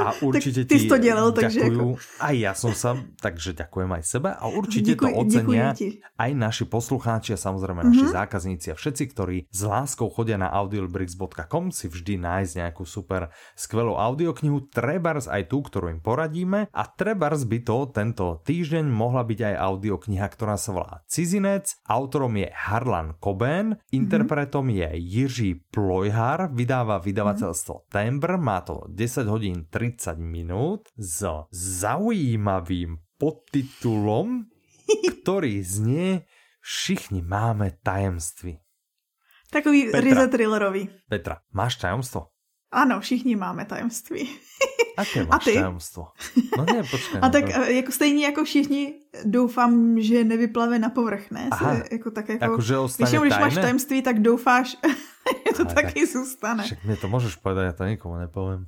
a 0.01 0.17
určite 0.27 0.65
ty 0.65 0.77
ti 0.77 0.86
to 0.86 0.97
dělal, 0.97 1.30
takže 1.30 1.62
ďakujú. 1.62 1.93
Aj 2.17 2.34
ja 2.34 2.54
som 2.54 2.73
sa, 2.73 2.93
takže 3.17 3.54
ďakujem 3.54 3.89
aj 3.89 4.04
sebe 4.06 4.30
a 4.34 4.45
určite 4.49 4.97
to 4.97 5.10
ocenia 5.10 5.73
aj 6.17 6.32
naši 6.34 6.65
poslucháči 6.65 7.34
a 7.34 7.39
samozrejme 7.39 7.82
Mhm. 7.82 7.89
naši 7.89 8.06
zákazníci 8.10 8.67
a 8.69 8.75
všetci, 8.77 9.04
ktorí 9.10 9.38
s 9.49 9.62
láskou 9.62 10.10
chodia 10.10 10.38
na 10.38 10.49
audiolibrix.com 10.49 11.69
si 11.69 11.86
vždy 11.86 12.17
nájsť 12.17 12.54
nejakú 12.62 12.84
super 12.84 13.30
skvelú 13.54 13.97
audioknihu, 13.97 14.69
trebars 14.69 15.25
aj 15.25 15.49
tú, 15.49 15.62
ktorú 15.62 15.89
im 15.89 16.01
poradíme 16.01 16.69
a 16.69 16.84
trebars 16.86 17.45
by 17.45 17.60
to 17.62 17.89
tento 17.89 18.41
týždeň 18.45 18.86
mohla 18.86 19.21
byť 19.21 19.39
aj 19.41 19.56
audiokniha, 19.58 20.25
ktorá 20.27 20.58
sa 20.58 20.69
volá 20.71 20.93
Cizinec, 21.06 21.77
autorom 21.86 22.38
je 22.38 22.49
Harlan 22.49 23.17
Coben, 23.17 23.77
interpretom 23.89 24.69
je 24.69 24.89
Jiří 24.97 25.51
Plojhar, 25.69 26.49
vydáva 26.54 27.01
vydavateľstvo 27.01 27.89
Tembr, 27.89 28.31
má 28.38 28.62
to 28.62 28.86
10 28.88 29.28
hodín 29.28 29.65
30 29.70 30.20
minút 30.20 30.88
s 30.96 31.26
zaujímavým 31.52 33.00
podtitulom, 33.17 34.48
ktorý 34.88 35.63
znie 35.63 36.24
Všichni 36.62 37.26
máme 37.26 37.74
tajemství. 37.82 38.62
Takový 39.50 39.89
Petra. 39.91 40.02
ryze 40.02 40.28
thrillerový. 40.28 40.89
Petra, 41.10 41.41
máš 41.52 41.76
tajomstvo? 41.76 42.30
Ano, 42.72 43.02
všichni 43.02 43.36
máme 43.36 43.65
tajemství. 43.65 44.30
Aké 44.98 45.24
máš 45.28 45.36
A 45.36 45.38
ty? 45.44 45.54
tajemstvo? 45.54 46.08
No 46.58 46.63
ne, 46.63 46.84
počkej. 46.86 47.20
A 47.22 47.30
tak 47.30 47.46
no, 47.50 47.63
eh, 47.65 47.74
jako 47.74 47.91
stejně 47.91 48.26
jako 48.26 48.44
všichni 48.44 48.94
doufám, 49.26 50.00
že 50.02 50.24
nevyplave 50.24 50.80
na 50.80 50.89
povrch, 50.89 51.32
ne? 51.32 51.50
Aha. 51.52 51.84
Jako 51.91 52.12
tak 52.12 52.30
jako, 52.30 52.46
Akože 52.46 52.78
ostane 52.78 53.10
většinou, 53.10 53.24
když 53.24 53.39
máš 53.39 53.54
tajemství, 53.54 54.02
tak 54.02 54.20
doufáš, 54.20 54.78
že 55.48 55.54
to 55.58 55.63
Ale 55.65 55.74
taky 55.76 56.06
zůstane. 56.08 56.63
Však 56.63 56.84
mi 56.84 56.98
to 56.98 57.08
můžeš 57.08 57.36
povedať, 57.36 57.65
já 57.65 57.72
to 57.74 57.84
nikomu 57.86 58.15
nepovím. 58.15 58.65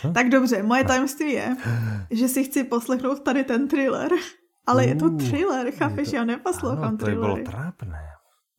Co? 0.00 0.12
Tak 0.12 0.28
dobře, 0.28 0.62
moje 0.62 0.84
tajemství 0.84 1.32
je, 1.32 1.56
že 2.10 2.28
si 2.28 2.44
chci 2.44 2.64
poslechnout 2.64 3.20
tady 3.24 3.44
ten 3.44 3.68
thriller. 3.68 4.10
Ale 4.68 4.84
je 4.86 4.94
to 4.94 5.04
Uh, 5.04 5.16
thriller, 5.16 5.70
chápeš? 5.70 6.10
to- 6.10 6.16
Já 6.16 6.24
neposlouchám 6.24 6.84
Áno, 6.84 6.96
to 7.00 7.04
thrillery. 7.04 7.42
trápné. 7.44 8.04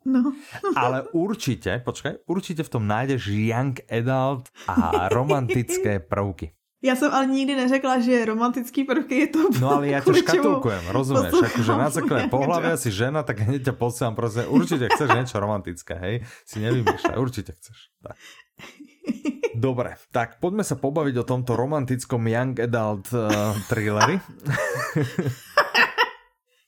No. 0.06 0.34
Ale 0.76 1.04
určite, 1.14 1.80
počkaj, 1.86 2.26
určite 2.26 2.64
v 2.66 2.70
tom 2.70 2.88
nájdeš 2.88 3.30
young 3.30 3.78
adult 3.86 4.50
a 4.66 5.06
romantické 5.14 6.00
prvky. 6.02 6.50
Já 6.82 6.96
jsem 6.96 7.12
ale 7.12 7.26
nikdy 7.28 7.56
neřekla, 7.56 8.00
že 8.00 8.26
romantický 8.26 8.84
prvky 8.84 9.16
je 9.16 9.28
to 9.28 9.40
No 9.60 9.72
ale 9.72 9.88
kvůli 10.02 10.24
čemu 10.24 10.32
škatulkujem, 10.32 10.84
rozumieš? 10.90 11.32
poslouchám 11.32 11.52
Akože 11.52 11.72
na 11.72 11.90
základe 11.90 12.24
adult. 12.24 12.80
si 12.80 12.90
žena, 12.92 13.20
tak 13.24 13.40
hneď 13.44 13.62
ťa 13.68 13.74
posielam 13.76 14.16
proste, 14.16 14.48
určite 14.48 14.88
chceš 14.88 15.10
niečo 15.12 15.38
romantické, 15.44 15.94
hej? 16.00 16.16
Si 16.48 16.64
nevymýšľaj, 16.64 17.18
určite 17.20 17.52
chceš. 17.52 17.92
Tak. 18.00 18.16
Dobre, 19.60 20.00
tak 20.16 20.40
poďme 20.40 20.64
sa 20.64 20.80
pobaviť 20.80 21.20
o 21.20 21.28
tomto 21.28 21.60
romantickom 21.60 22.24
young 22.24 22.56
adult 22.56 23.12
uh, 23.12 23.28
thrilleri. 23.68 24.16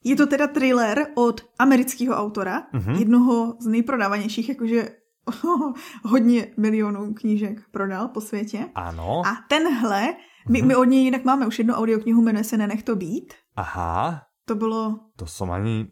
Je 0.04 0.16
to 0.18 0.26
teda 0.26 0.48
thriller 0.50 1.14
od 1.16 1.46
amerického 1.56 2.12
autora, 2.12 2.68
Mhm. 2.74 2.92
jednoho 3.00 3.56
z 3.62 3.66
nejprodávanějších, 3.68 4.50
jakože 4.50 4.90
hodně 6.04 6.48
milionů 6.58 7.14
knížek 7.14 7.62
prodal 7.72 8.08
po 8.08 8.22
světě. 8.22 8.66
Áno, 8.76 9.22
A 9.26 9.36
tenhle, 9.50 10.14
my, 10.50 10.60
Mhm. 10.60 10.68
my 10.68 10.76
od 10.76 10.84
něj 10.84 11.04
jinak 11.04 11.24
máme 11.26 11.48
už 11.48 11.58
jednu 11.60 11.74
audioknihu, 11.74 12.22
jmenuje 12.22 12.44
se 12.44 12.58
Nenech 12.58 12.84
to 12.84 12.96
být. 12.96 13.34
aha, 13.56 14.22
To 14.46 14.56
bylo... 14.56 15.00
to 15.16 15.26
som 15.26 15.52
ani... 15.52 15.88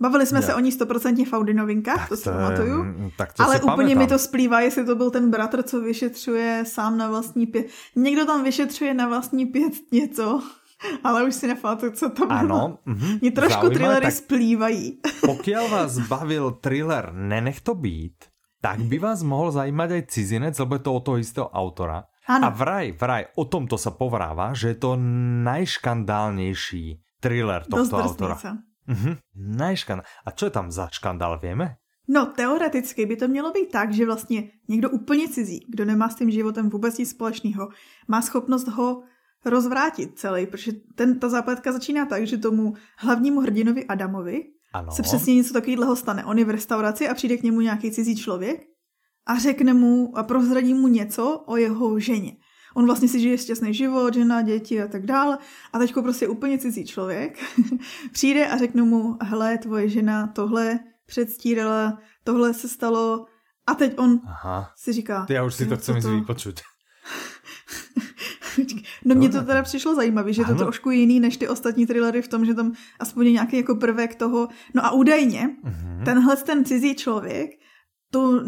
Bavili 0.00 0.26
jsme 0.26 0.40
Ne. 0.40 0.46
se 0.46 0.54
o 0.54 0.60
ní 0.60 0.72
stoprocentně 0.72 1.26
v 1.26 1.32
Audi 1.32 1.54
novinkách, 1.54 2.08
to 2.08 2.16
si 2.16 2.24
pamatuju. 2.30 2.84
mm, 2.84 3.10
Tak 3.16 3.32
to 3.32 3.42
Ale 3.42 3.56
si 3.58 3.62
úplně 3.62 3.94
mi 3.94 4.06
pamätám. 4.06 4.08
to 4.08 4.18
splývá, 4.18 4.60
jestli 4.60 4.84
to 4.84 4.94
byl 4.96 5.10
ten 5.10 5.30
bratr, 5.30 5.62
co 5.62 5.80
vyšetřuje 5.80 6.64
sám 6.66 6.98
na 6.98 7.08
vlastní 7.08 7.46
pět. 7.46 7.66
Někdo 7.96 8.26
tam 8.26 8.44
vyšetřuje 8.44 8.94
na 8.94 9.08
vlastní 9.08 9.46
pět 9.46 9.72
něco, 9.92 10.42
ale 11.04 11.24
už 11.24 11.34
si 11.34 11.46
nepamatuju, 11.46 11.92
co 11.92 12.10
to 12.10 12.26
bylo. 12.26 12.38
Áno, 12.38 12.78
mhm, 12.84 13.18
Mě 13.20 13.30
trošku 13.30 13.52
zaujímavé, 13.52 13.74
thrillery 13.74 14.06
tak 14.06 14.14
splývají. 14.14 14.84
Pokiaľ 15.30 15.64
vás 15.70 15.92
bavil 16.08 16.50
thriller 16.60 17.12
Nenech 17.12 17.60
to 17.60 17.74
být, 17.74 18.24
tak 18.64 18.80
by 18.80 18.96
vás 18.98 19.20
mohol 19.20 19.52
zajímať 19.52 19.88
aj 19.92 20.02
cizinec, 20.08 20.54
lebo 20.56 20.80
je 20.80 20.82
to 20.88 20.90
od 20.96 21.02
toho 21.04 21.16
istého 21.20 21.48
autora. 21.52 22.08
Áno. 22.24 22.48
A 22.48 22.48
vraj, 22.48 22.96
vraj, 22.96 23.28
o 23.36 23.44
tomto 23.44 23.76
sa 23.76 23.92
povráva, 23.92 24.56
že 24.56 24.72
je 24.72 24.78
to 24.80 24.96
najškandálnejší 25.44 26.84
thriller 27.20 27.68
tohto 27.68 28.00
autora. 28.00 28.40
Mhm, 28.88 29.20
najškandál. 29.36 30.08
A 30.24 30.28
čo 30.32 30.48
je 30.48 30.52
tam 30.52 30.72
za 30.72 30.88
škandál, 30.88 31.36
vieme? 31.36 31.76
No, 32.08 32.26
teoreticky 32.26 33.06
by 33.06 33.16
to 33.16 33.28
mělo 33.28 33.52
být 33.52 33.72
tak, 33.72 33.92
že 33.92 34.06
vlastně 34.06 34.44
někdo 34.68 34.90
úplně 34.90 35.28
cizí, 35.28 35.60
kdo 35.68 35.84
nemá 35.84 36.08
s 36.08 36.14
tím 36.14 36.30
životem 36.30 36.68
vůbec 36.68 36.98
nic 36.98 37.10
společného, 37.10 37.68
má 38.08 38.22
schopnost 38.22 38.68
ho 38.68 39.02
rozvrátit 39.44 40.18
celý, 40.18 40.46
protože 40.46 40.72
ten, 40.94 41.18
ta 41.18 41.28
zápletka 41.28 41.72
začíná 41.72 42.06
tak, 42.06 42.26
že 42.26 42.38
tomu 42.38 42.74
hlavnímu 42.98 43.40
hrdinovi 43.40 43.84
Adamovi 43.84 44.42
Ano. 44.72 44.92
se 44.92 45.02
přesně 45.02 45.34
něco 45.34 45.52
takového 45.52 45.96
stane. 45.96 46.24
On 46.24 46.38
je 46.38 46.44
v 46.44 46.50
restauraci 46.50 47.08
a 47.08 47.14
přijde 47.14 47.36
k 47.36 47.42
němu 47.42 47.60
nějaký 47.60 47.90
cizí 47.90 48.16
člověk 48.16 48.60
a 49.26 49.38
řekne 49.38 49.74
mu 49.74 50.18
a 50.18 50.22
prozradí 50.22 50.74
mu 50.74 50.88
něco 50.88 51.44
o 51.46 51.56
jeho 51.56 51.98
ženě. 51.98 52.36
On 52.74 52.86
vlastně 52.86 53.08
si 53.08 53.20
žije 53.20 53.38
šťastný 53.38 53.74
život, 53.74 54.14
žena, 54.14 54.42
děti 54.42 54.82
a 54.82 54.88
tak 54.88 55.06
dále. 55.06 55.38
A 55.72 55.78
teďko 55.78 56.02
prostě 56.02 56.28
úplně 56.28 56.58
cizí 56.58 56.86
člověk 56.86 57.38
přijde 58.12 58.46
a 58.48 58.58
řekne 58.58 58.82
mu, 58.82 59.16
hele, 59.22 59.58
tvoje 59.58 59.88
žena 59.88 60.26
tohle 60.26 60.78
předstírala, 61.06 61.98
tohle 62.24 62.54
se 62.54 62.68
stalo. 62.68 63.26
A 63.66 63.74
teď 63.74 63.94
on 63.98 64.20
Aha. 64.26 64.70
si 64.76 64.92
říká... 64.92 65.26
Ja 65.30 65.44
už 65.44 65.54
si 65.54 65.66
to 65.66 65.74
"Jo, 65.74 65.78
chcem 65.80 65.94
co 65.94 66.08
ísť 66.08 66.08
vypočuť. 66.20 66.56
No 69.04 69.14
mně 69.14 69.28
to 69.28 69.42
teda 69.42 69.62
přišlo 69.62 69.94
zajímavé, 69.94 70.32
že 70.32 70.42
je 70.42 70.46
to 70.46 70.54
trošku 70.54 70.90
jiný 70.90 71.20
než 71.20 71.36
ty 71.36 71.48
ostatní 71.48 71.86
thrillery 71.86 72.22
v 72.22 72.28
tom, 72.28 72.44
že 72.46 72.54
tam 72.54 72.72
aspoň 73.00 73.32
nějaký 73.32 73.56
jako 73.56 73.74
prvek 73.76 74.14
toho. 74.14 74.48
No 74.74 74.84
a 74.86 74.90
údajně 74.90 75.50
Mhm. 75.62 76.04
tenhle 76.04 76.36
ten 76.36 76.64
cizí 76.64 76.94
člověk 76.94 77.50
to 78.14 78.38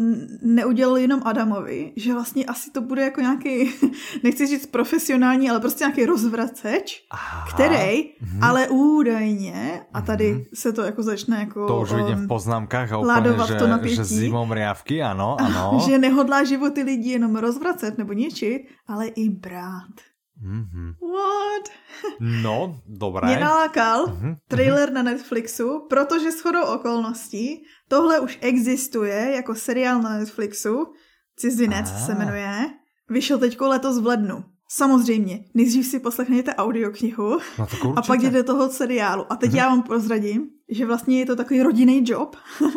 neudělal 0.41 0.97
jenom 0.97 1.19
Adamovi, 1.27 1.91
že 1.99 2.13
vlastně 2.13 2.45
asi 2.47 2.71
to 2.71 2.81
bude 2.81 3.01
jako 3.11 3.21
nějaký, 3.21 3.71
nechci 4.23 4.47
říct 4.47 4.65
profesionální, 4.71 5.49
ale 5.49 5.59
prostě 5.59 5.83
nějaký 5.83 6.05
rozvraceč, 6.05 7.03
Aha. 7.11 7.45
který, 7.51 8.15
Mhm. 8.21 8.43
ale 8.43 8.67
údajně, 8.71 9.81
a 9.93 10.01
tady 10.01 10.31
Mhm. 10.33 10.43
se 10.53 10.71
to 10.73 10.81
jako 10.81 11.03
začne 11.03 11.39
jako... 11.39 11.67
To 11.67 11.81
už 11.81 11.91
vidím 11.91 12.15
v 12.15 12.21
um, 12.21 12.27
poznámkách 12.27 12.91
a 12.91 12.97
ládovat 12.97 13.47
že, 13.47 13.55
to 13.55 13.67
napětí. 13.67 13.95
že 13.95 14.03
zimom 14.07 14.47
riavky, 14.51 15.03
áno, 15.03 15.35
áno. 15.35 15.79
že 15.85 15.99
nehodlá 15.99 16.43
životy 16.47 16.83
lidí 16.83 17.09
jenom 17.19 17.35
rozvracet 17.35 17.97
nebo 17.97 18.13
ničit, 18.15 18.71
ale 18.87 19.07
i 19.19 19.29
brát. 19.29 19.91
Mhm. 20.41 20.93
What? 21.01 21.65
No, 22.19 22.77
dobré. 22.85 23.25
Mě 23.27 23.39
nalákal 23.39 24.07
Mhm, 24.07 24.35
trailer 24.47 24.91
na 24.93 25.01
Netflixu, 25.03 25.85
protože 25.89 26.31
shodou 26.31 26.61
okolností 26.77 27.65
tohle 27.87 28.19
už 28.19 28.39
existuje 28.41 29.31
jako 29.35 29.55
seriál 29.55 30.01
na 30.01 30.17
Netflixu. 30.17 30.93
Cizinec 31.35 32.05
se 32.05 32.15
jmenuje. 32.15 32.69
Vyšel 33.09 33.39
teďko 33.39 33.67
letos 33.67 33.99
v 33.99 34.05
lednu. 34.05 34.43
Samozřejmě, 34.69 35.43
nejdřív 35.53 35.87
si 35.87 35.99
poslechněte 35.99 36.55
audioknihu 36.55 37.37
No 37.59 37.67
a 37.95 38.01
pak 38.01 38.21
jde 38.21 38.29
do 38.29 38.43
toho 38.43 38.69
seriálu. 38.69 39.25
A 39.29 39.35
teď 39.35 39.49
Mhm. 39.49 39.57
já 39.57 39.69
vám 39.69 39.81
prozradím, 39.83 40.47
že 40.69 40.85
vlastně 40.85 41.19
je 41.19 41.25
to 41.25 41.35
takový 41.35 41.61
rodinný 41.63 42.03
job. 42.05 42.35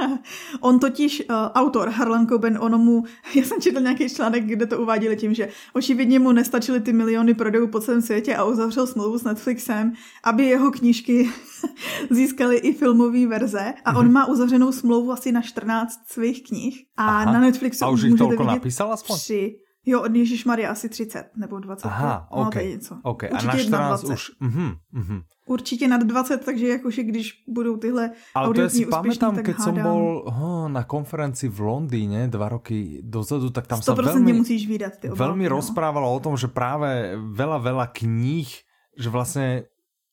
on 0.61 0.79
totiž, 0.79 1.22
uh, 1.31 1.37
autor 1.55 1.88
Harlan 1.88 2.26
Coben, 2.26 2.59
ono 2.61 2.79
mu, 2.79 3.05
já 3.35 3.44
jsem 3.44 3.61
četl 3.61 3.81
nějaký 3.81 4.09
článek, 4.09 4.44
kde 4.44 4.66
to 4.66 4.79
uváděli 4.83 5.16
tím, 5.16 5.35
že 5.35 5.48
očividně 5.72 6.18
mu 6.18 6.33
nestačily 6.33 6.81
ty 6.81 6.92
miliony 6.92 7.35
prodejů 7.35 7.68
po 7.68 7.81
celém 7.81 8.03
světě 8.03 8.37
a 8.37 8.44
uzavřel 8.44 8.87
smlouvu 8.87 9.18
s 9.18 9.24
Netflixem, 9.24 9.92
aby 10.24 10.44
jeho 10.46 10.70
knížky 10.70 11.31
získaly 12.11 12.57
i 12.57 12.72
filmové 12.72 13.26
verze. 13.26 13.74
A 13.85 13.96
on 13.98 14.12
má 14.12 14.26
uzavřenou 14.26 14.72
smlouvu 14.72 15.12
asi 15.12 15.33
na 15.33 15.42
14 15.42 16.00
svých 16.07 16.42
knih. 16.48 16.85
A 16.96 17.05
Aha. 17.07 17.33
na 17.33 17.40
Netflixu 17.40 17.85
A 17.85 17.88
už 17.90 18.03
ich 18.03 18.11
můžete 18.11 18.24
toľko 18.24 18.38
vidět 18.42 18.53
napísal 18.55 18.92
aspoň? 18.92 19.16
tři. 19.16 19.57
Jo, 19.87 20.03
od 20.05 20.12
Ježíš 20.12 20.45
Maria 20.45 20.71
asi 20.71 20.88
30 20.88 21.37
nebo 21.37 21.59
20. 21.59 21.88
Aha, 21.88 22.29
no, 22.31 22.37
OK. 22.37 22.53
to 22.53 22.59
je 22.59 22.69
něco. 22.69 22.99
OK, 23.03 23.25
a 23.25 23.29
na 23.33 23.35
Určitě 23.35 23.64
14 23.64 24.01
21. 24.01 24.14
už... 24.14 24.31
Mhm, 24.40 24.71
mhm. 24.93 25.21
Určitě 25.47 25.88
nad 25.88 26.03
20, 26.03 26.45
takže 26.45 26.69
jakože 26.69 27.03
když 27.03 27.33
budou 27.49 27.77
tyhle 27.77 28.11
Ale 28.35 28.55
to 28.55 28.61
ja 28.61 28.69
si 28.71 28.87
pamätám, 28.87 29.35
som 29.59 29.75
hádám, 29.75 29.83
bol 29.83 30.05
ho, 30.31 30.71
na 30.71 30.87
konferencii 30.87 31.51
v 31.51 31.59
Londýne 31.59 32.31
dva 32.31 32.55
roky 32.55 33.03
dozadu, 33.03 33.51
tak 33.51 33.66
tam 33.66 33.83
sa 33.83 33.99
100% 33.99 34.14
veľmi, 34.14 34.47
musíš 34.47 34.71
vydat 34.71 35.03
ty 35.03 35.11
obálky, 35.11 35.19
veľmi 35.19 35.51
no. 35.51 35.59
rozprávalo 35.59 36.07
o 36.07 36.21
tom, 36.23 36.38
že 36.38 36.47
práve 36.47 37.19
veľa, 37.19 37.59
veľa 37.66 37.87
kníh, 37.90 38.47
že 38.95 39.09
vlastne 39.11 39.66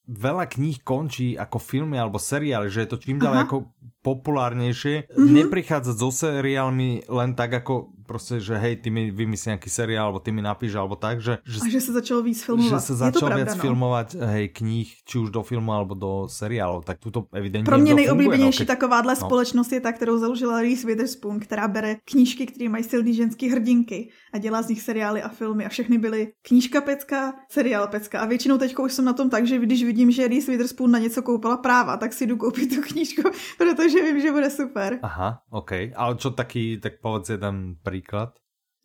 veľa 0.09 0.49
kníh 0.49 0.81
končí 0.81 1.37
ako 1.37 1.61
filmy 1.61 2.01
alebo 2.01 2.17
seriály, 2.17 2.73
že 2.73 2.87
je 2.87 2.89
to 2.89 2.97
čím 2.97 3.21
ďalej 3.21 3.45
ako 3.45 3.57
populárnejšie. 4.07 5.11
Mhm. 5.11 5.33
Neprichádzať 5.43 5.95
so 5.99 6.09
seriálmi 6.15 7.11
len 7.11 7.35
tak 7.35 7.59
ako 7.59 7.97
proste, 8.07 8.39
že 8.39 8.55
hej, 8.55 8.79
ty 8.79 8.87
mi 8.87 9.11
vymyslí 9.11 9.59
nejaký 9.59 9.67
seriál, 9.67 10.09
alebo 10.09 10.23
ty 10.23 10.31
mi 10.31 10.39
napíš, 10.39 10.79
alebo 10.79 10.95
tak, 10.95 11.19
že, 11.19 11.43
že 11.43 11.59
A 11.59 11.67
že 11.67 11.83
se 11.83 11.91
začalo 11.91 12.23
víc 12.23 12.39
filmovat. 12.39 12.71
že 12.71 12.79
sa 12.79 12.93
je 12.93 12.97
to 12.97 13.19
začal 13.19 13.27
pravda, 13.27 13.43
viac 13.43 13.51
no. 13.59 13.61
filmovať 13.61 14.07
hej, 14.15 14.45
kníh, 14.55 14.87
či 15.03 15.15
už 15.19 15.29
do 15.29 15.43
filmu 15.43 15.75
alebo 15.75 15.93
do 15.93 16.31
seriálov, 16.31 16.87
tak 16.87 17.03
tuto 17.03 17.27
evidentně 17.35 17.67
Pro 17.67 17.77
mě 17.77 17.93
nejoblíbenější 17.93 18.63
funguje, 18.63 18.71
no, 18.71 18.75
takováhle 18.75 19.13
no. 19.13 19.21
společnost 19.27 19.71
je 19.71 19.81
ta, 19.81 19.91
kterou 19.91 20.17
založila 20.17 20.61
Reese 20.61 20.87
Witherspoon, 20.87 21.39
která 21.39 21.67
bere 21.67 21.95
knížky, 22.05 22.45
které 22.45 22.69
mají 22.69 22.83
silný 22.83 23.13
ženský 23.13 23.49
hrdinky 23.49 24.09
a 24.33 24.37
dělá 24.37 24.61
z 24.61 24.69
nich 24.69 24.81
seriály 24.81 25.21
a 25.21 25.29
filmy 25.29 25.65
a 25.65 25.69
všechny 25.69 25.97
byly 25.97 26.31
knížka 26.41 26.81
pecka, 26.81 27.33
seriál 27.51 27.87
pecka 27.87 28.19
a 28.19 28.25
většinou 28.25 28.57
teďko 28.57 28.83
už 28.83 28.93
jsem 28.93 29.05
na 29.05 29.13
tom 29.13 29.29
tak, 29.29 29.47
že 29.47 29.59
když 29.59 29.83
vidím, 29.83 30.11
že 30.11 30.27
Reese 30.27 30.51
Witherspoon 30.51 30.91
na 30.91 30.99
něco 30.99 31.21
koupila 31.21 31.57
práva, 31.57 31.97
tak 31.97 32.13
si 32.13 32.27
jdu 32.27 32.37
koupit 32.37 32.75
tu 32.75 32.81
knížku, 32.81 33.21
protože 33.57 33.96
vím, 34.01 34.19
že 34.21 34.31
bude 34.31 34.49
super. 34.49 34.99
Aha, 35.01 35.41
OK. 35.51 35.71
Ale 35.95 36.15
čo 36.15 36.29
taký, 36.31 36.77
tak 36.79 37.01
povedz 37.01 37.29
jeden 37.29 37.75
príklad. 37.83 38.33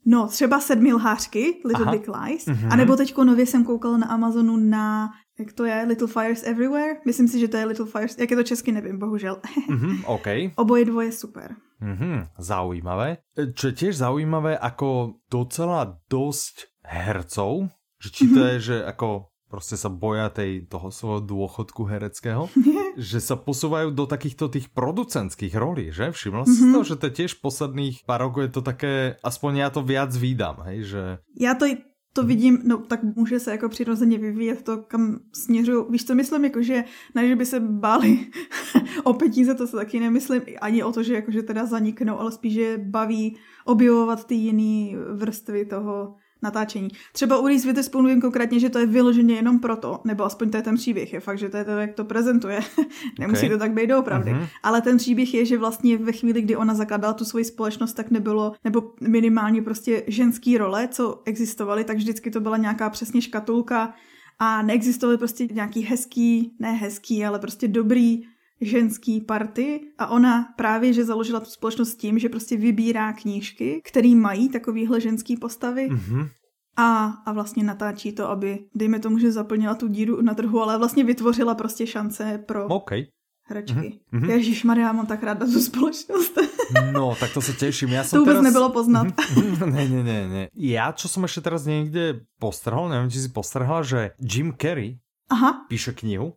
No, 0.07 0.27
třeba 0.29 0.61
sedmi 0.61 0.92
lhářky, 0.92 1.62
Little 1.64 1.85
Aha. 1.87 1.92
Big 1.92 2.09
Lies, 2.09 2.46
Mhm. 2.46 2.72
a 2.72 2.77
nebo 2.77 2.96
teďko 2.96 3.25
nově 3.25 3.46
jsem 3.46 3.64
koukala 3.64 3.96
na 3.96 4.07
Amazonu 4.07 4.57
na, 4.57 5.11
jak 5.38 5.53
to 5.53 5.64
je, 5.64 5.85
Little 5.88 6.09
Fires 6.09 6.42
Everywhere, 6.42 6.96
myslím 7.07 7.29
si, 7.29 7.38
že 7.40 7.48
to 7.48 7.57
je 7.57 7.64
Little 7.64 7.87
Fires, 7.87 8.18
jak 8.18 8.31
je 8.31 8.37
to 8.37 8.42
česky, 8.42 8.72
nevím, 8.72 8.98
bohužel. 8.98 9.38
Mhm, 9.70 10.05
OK. 10.07 10.27
Oboje 10.57 10.85
dvoje 10.85 11.12
super. 11.12 11.55
Mhm, 11.81 12.27
zaujímavé. 12.38 13.16
Čo 13.55 13.66
je 13.66 13.75
tiež 13.75 13.94
zaujímavé, 13.98 14.59
ako 14.59 15.18
docela 15.31 15.98
dosť 16.11 16.70
hercov, 16.87 17.70
že 18.03 18.09
či 18.11 18.22
to 18.31 18.38
Mhm. 18.42 18.46
je, 18.48 18.55
že 18.61 18.77
ako 18.87 19.32
prostě 19.53 19.77
sa 19.77 19.93
boja 19.93 20.33
tej, 20.33 20.65
toho 20.65 20.88
svojho 20.88 21.21
dôchodku 21.21 21.85
hereckého, 21.85 22.49
že 22.97 23.21
sa 23.21 23.37
posúvajú 23.37 23.93
do 23.93 24.09
takýchto 24.09 24.49
tých 24.49 24.73
producentských 24.73 25.53
rolí, 25.53 25.93
že? 25.93 26.09
Všimla 26.09 26.49
si 26.49 26.57
mm-hmm. 26.57 26.73
to, 26.73 26.81
že 26.88 26.97
to 26.97 27.09
tiež 27.12 27.33
posledných 27.45 28.09
pár 28.09 28.25
rokov 28.25 28.49
je 28.49 28.53
to 28.57 28.62
také, 28.65 29.21
aspoň 29.21 29.53
ja 29.61 29.69
to 29.69 29.85
viac 29.85 30.17
vídam, 30.17 30.57
hej, 30.65 30.88
že... 30.97 31.03
Já 31.37 31.53
to 31.53 31.69
to 32.12 32.23
vidím, 32.23 32.59
no 32.65 32.79
tak 32.79 33.03
může 33.03 33.41
se 33.41 33.51
jako 33.51 33.69
přirozeně 33.69 34.19
vyvíjet 34.19 34.62
to, 34.62 34.79
kam 34.79 35.21
směřuju. 35.33 35.91
Víš, 35.91 36.05
co 36.05 36.15
myslím, 36.15 36.45
jako 36.45 36.62
že 36.62 36.85
ne, 37.15 37.29
že 37.29 37.37
by 37.37 37.47
se 37.47 37.61
báli 37.61 38.19
o 39.05 39.12
peníze, 39.12 39.55
to 39.55 39.67
se 39.67 39.77
taky 39.77 40.01
nemyslím, 40.01 40.43
ani 40.61 40.83
o 40.83 40.93
to, 40.93 41.03
že 41.03 41.15
jakože 41.15 41.43
teda 41.43 41.67
zaniknou, 41.67 42.19
ale 42.19 42.33
spíš, 42.33 42.53
že 42.53 42.79
baví 42.79 43.37
objevovat 43.65 44.27
ty 44.27 44.35
jiné 44.35 44.99
vrstvy 45.15 45.65
toho 45.65 46.15
natáčení. 46.42 46.88
Třeba 47.12 47.38
u 47.38 47.46
Reese 47.46 47.66
Witherspoon 47.66 48.07
vím 48.07 48.20
konkrétně, 48.20 48.61
že 48.61 48.70
to 48.70 48.78
je 48.78 48.87
vyloženě 48.87 49.35
jenom 49.35 49.59
proto, 49.59 50.00
nebo 50.05 50.24
aspoň 50.24 50.50
to 50.50 50.57
je 50.57 50.62
ten 50.62 50.74
příběh, 50.74 51.12
je 51.12 51.20
fakt, 51.20 51.38
že 51.38 51.48
to 51.48 51.57
je 51.57 51.64
to, 51.64 51.70
jak 51.70 51.94
to 51.94 52.05
prezentuje. 52.05 52.61
Nemusí 53.18 53.46
okay. 53.46 53.50
to 53.50 53.59
tak 53.59 53.72
být 53.72 53.87
doopravdy. 53.87 54.33
Mm-hmm. 54.33 54.46
Ale 54.62 54.81
ten 54.81 54.96
příběh 54.96 55.35
je, 55.35 55.44
že 55.44 55.59
vlastně 55.59 55.98
ve 55.98 56.12
chvíli, 56.12 56.42
kdy 56.42 56.57
ona 56.57 56.74
zakládala 56.74 57.14
tu 57.14 57.24
svoji 57.24 57.44
společnost, 57.44 57.92
tak 57.92 58.11
nebylo, 58.11 58.52
nebo 58.64 58.92
minimálně 59.00 59.62
prostě 59.62 60.02
ženský 60.07 60.59
role, 60.59 60.88
co 60.88 61.22
existovaly, 61.24 61.85
tak 61.85 61.96
vždycky 61.96 62.31
to 62.31 62.40
byla 62.40 62.57
nějaká 62.57 62.90
přesně 62.90 63.22
škatulka 63.22 63.94
a 64.38 64.62
neexistovaly 64.62 65.18
prostě 65.18 65.48
nějaký 65.52 65.83
hezký, 65.83 66.57
ne 66.59 66.72
hezký, 66.72 67.24
ale 67.24 67.38
prostě 67.38 67.68
dobrý 67.68 68.22
ženský 68.62 69.20
party 69.20 69.81
a 69.98 70.07
ona 70.07 70.55
právě, 70.57 70.92
že 70.92 71.05
založila 71.05 71.40
tu 71.40 71.51
společnost 71.51 71.94
tím, 71.94 72.18
že 72.18 72.29
prostě 72.29 72.57
vybírá 72.57 73.12
knížky, 73.12 73.81
které 73.85 74.14
mají 74.14 74.48
takovýhle 74.48 75.01
ženský 75.01 75.37
postavy 75.37 75.88
mm-hmm. 75.90 76.29
a, 76.77 77.05
a 77.27 77.33
vlastně 77.33 77.64
natáčí 77.64 78.12
to, 78.12 78.31
aby, 78.31 78.59
dejme 78.75 78.98
tomu, 78.98 79.18
že 79.18 79.33
zaplnila 79.33 79.75
tu 79.75 79.88
díru 79.88 80.22
na 80.22 80.35
trhu, 80.35 80.61
ale 80.61 80.79
vlastně 80.79 81.05
vytvořila 81.05 81.55
prostě 81.55 81.87
šance 81.87 82.38
pro 82.46 82.66
okay. 82.66 83.07
hračky. 83.46 84.01
Mm-hmm. 84.12 84.31
Ježíš 84.31 84.64
Maria, 84.64 84.92
mám 84.92 85.07
tak 85.07 85.22
ráda 85.22 85.46
tu 85.46 85.61
společnost. 85.61 86.38
no, 86.92 87.14
tak 87.20 87.35
to 87.35 87.40
se 87.40 87.53
těším. 87.53 87.88
Já 87.88 88.05
jsem 88.05 88.16
to 88.16 88.20
vůbec 88.20 88.35
teraz... 88.35 88.44
nebylo 88.44 88.70
poznat. 88.70 89.07
ne, 89.66 89.88
ne, 89.88 90.03
ne, 90.05 90.29
ne. 90.29 90.48
Já, 90.55 90.92
čo 90.92 91.09
som 91.09 91.22
ještě 91.22 91.40
teraz 91.40 91.64
někde 91.64 92.20
postrhol, 92.40 92.88
nevím, 92.88 93.11
či 93.11 93.20
si 93.20 93.29
postrhla, 93.29 93.83
že 93.83 94.11
Jim 94.20 94.55
Carrey 94.62 94.98
Aha. 95.31 95.66
píše 95.68 95.92
knihu 95.92 96.33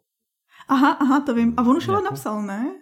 Aha, 0.68 0.92
aha, 1.00 1.20
to 1.20 1.34
vím. 1.34 1.54
A 1.58 1.62
on 1.62 1.78
už 1.78 1.88
ale 1.88 2.02
napsal, 2.02 2.42
ne? 2.42 2.76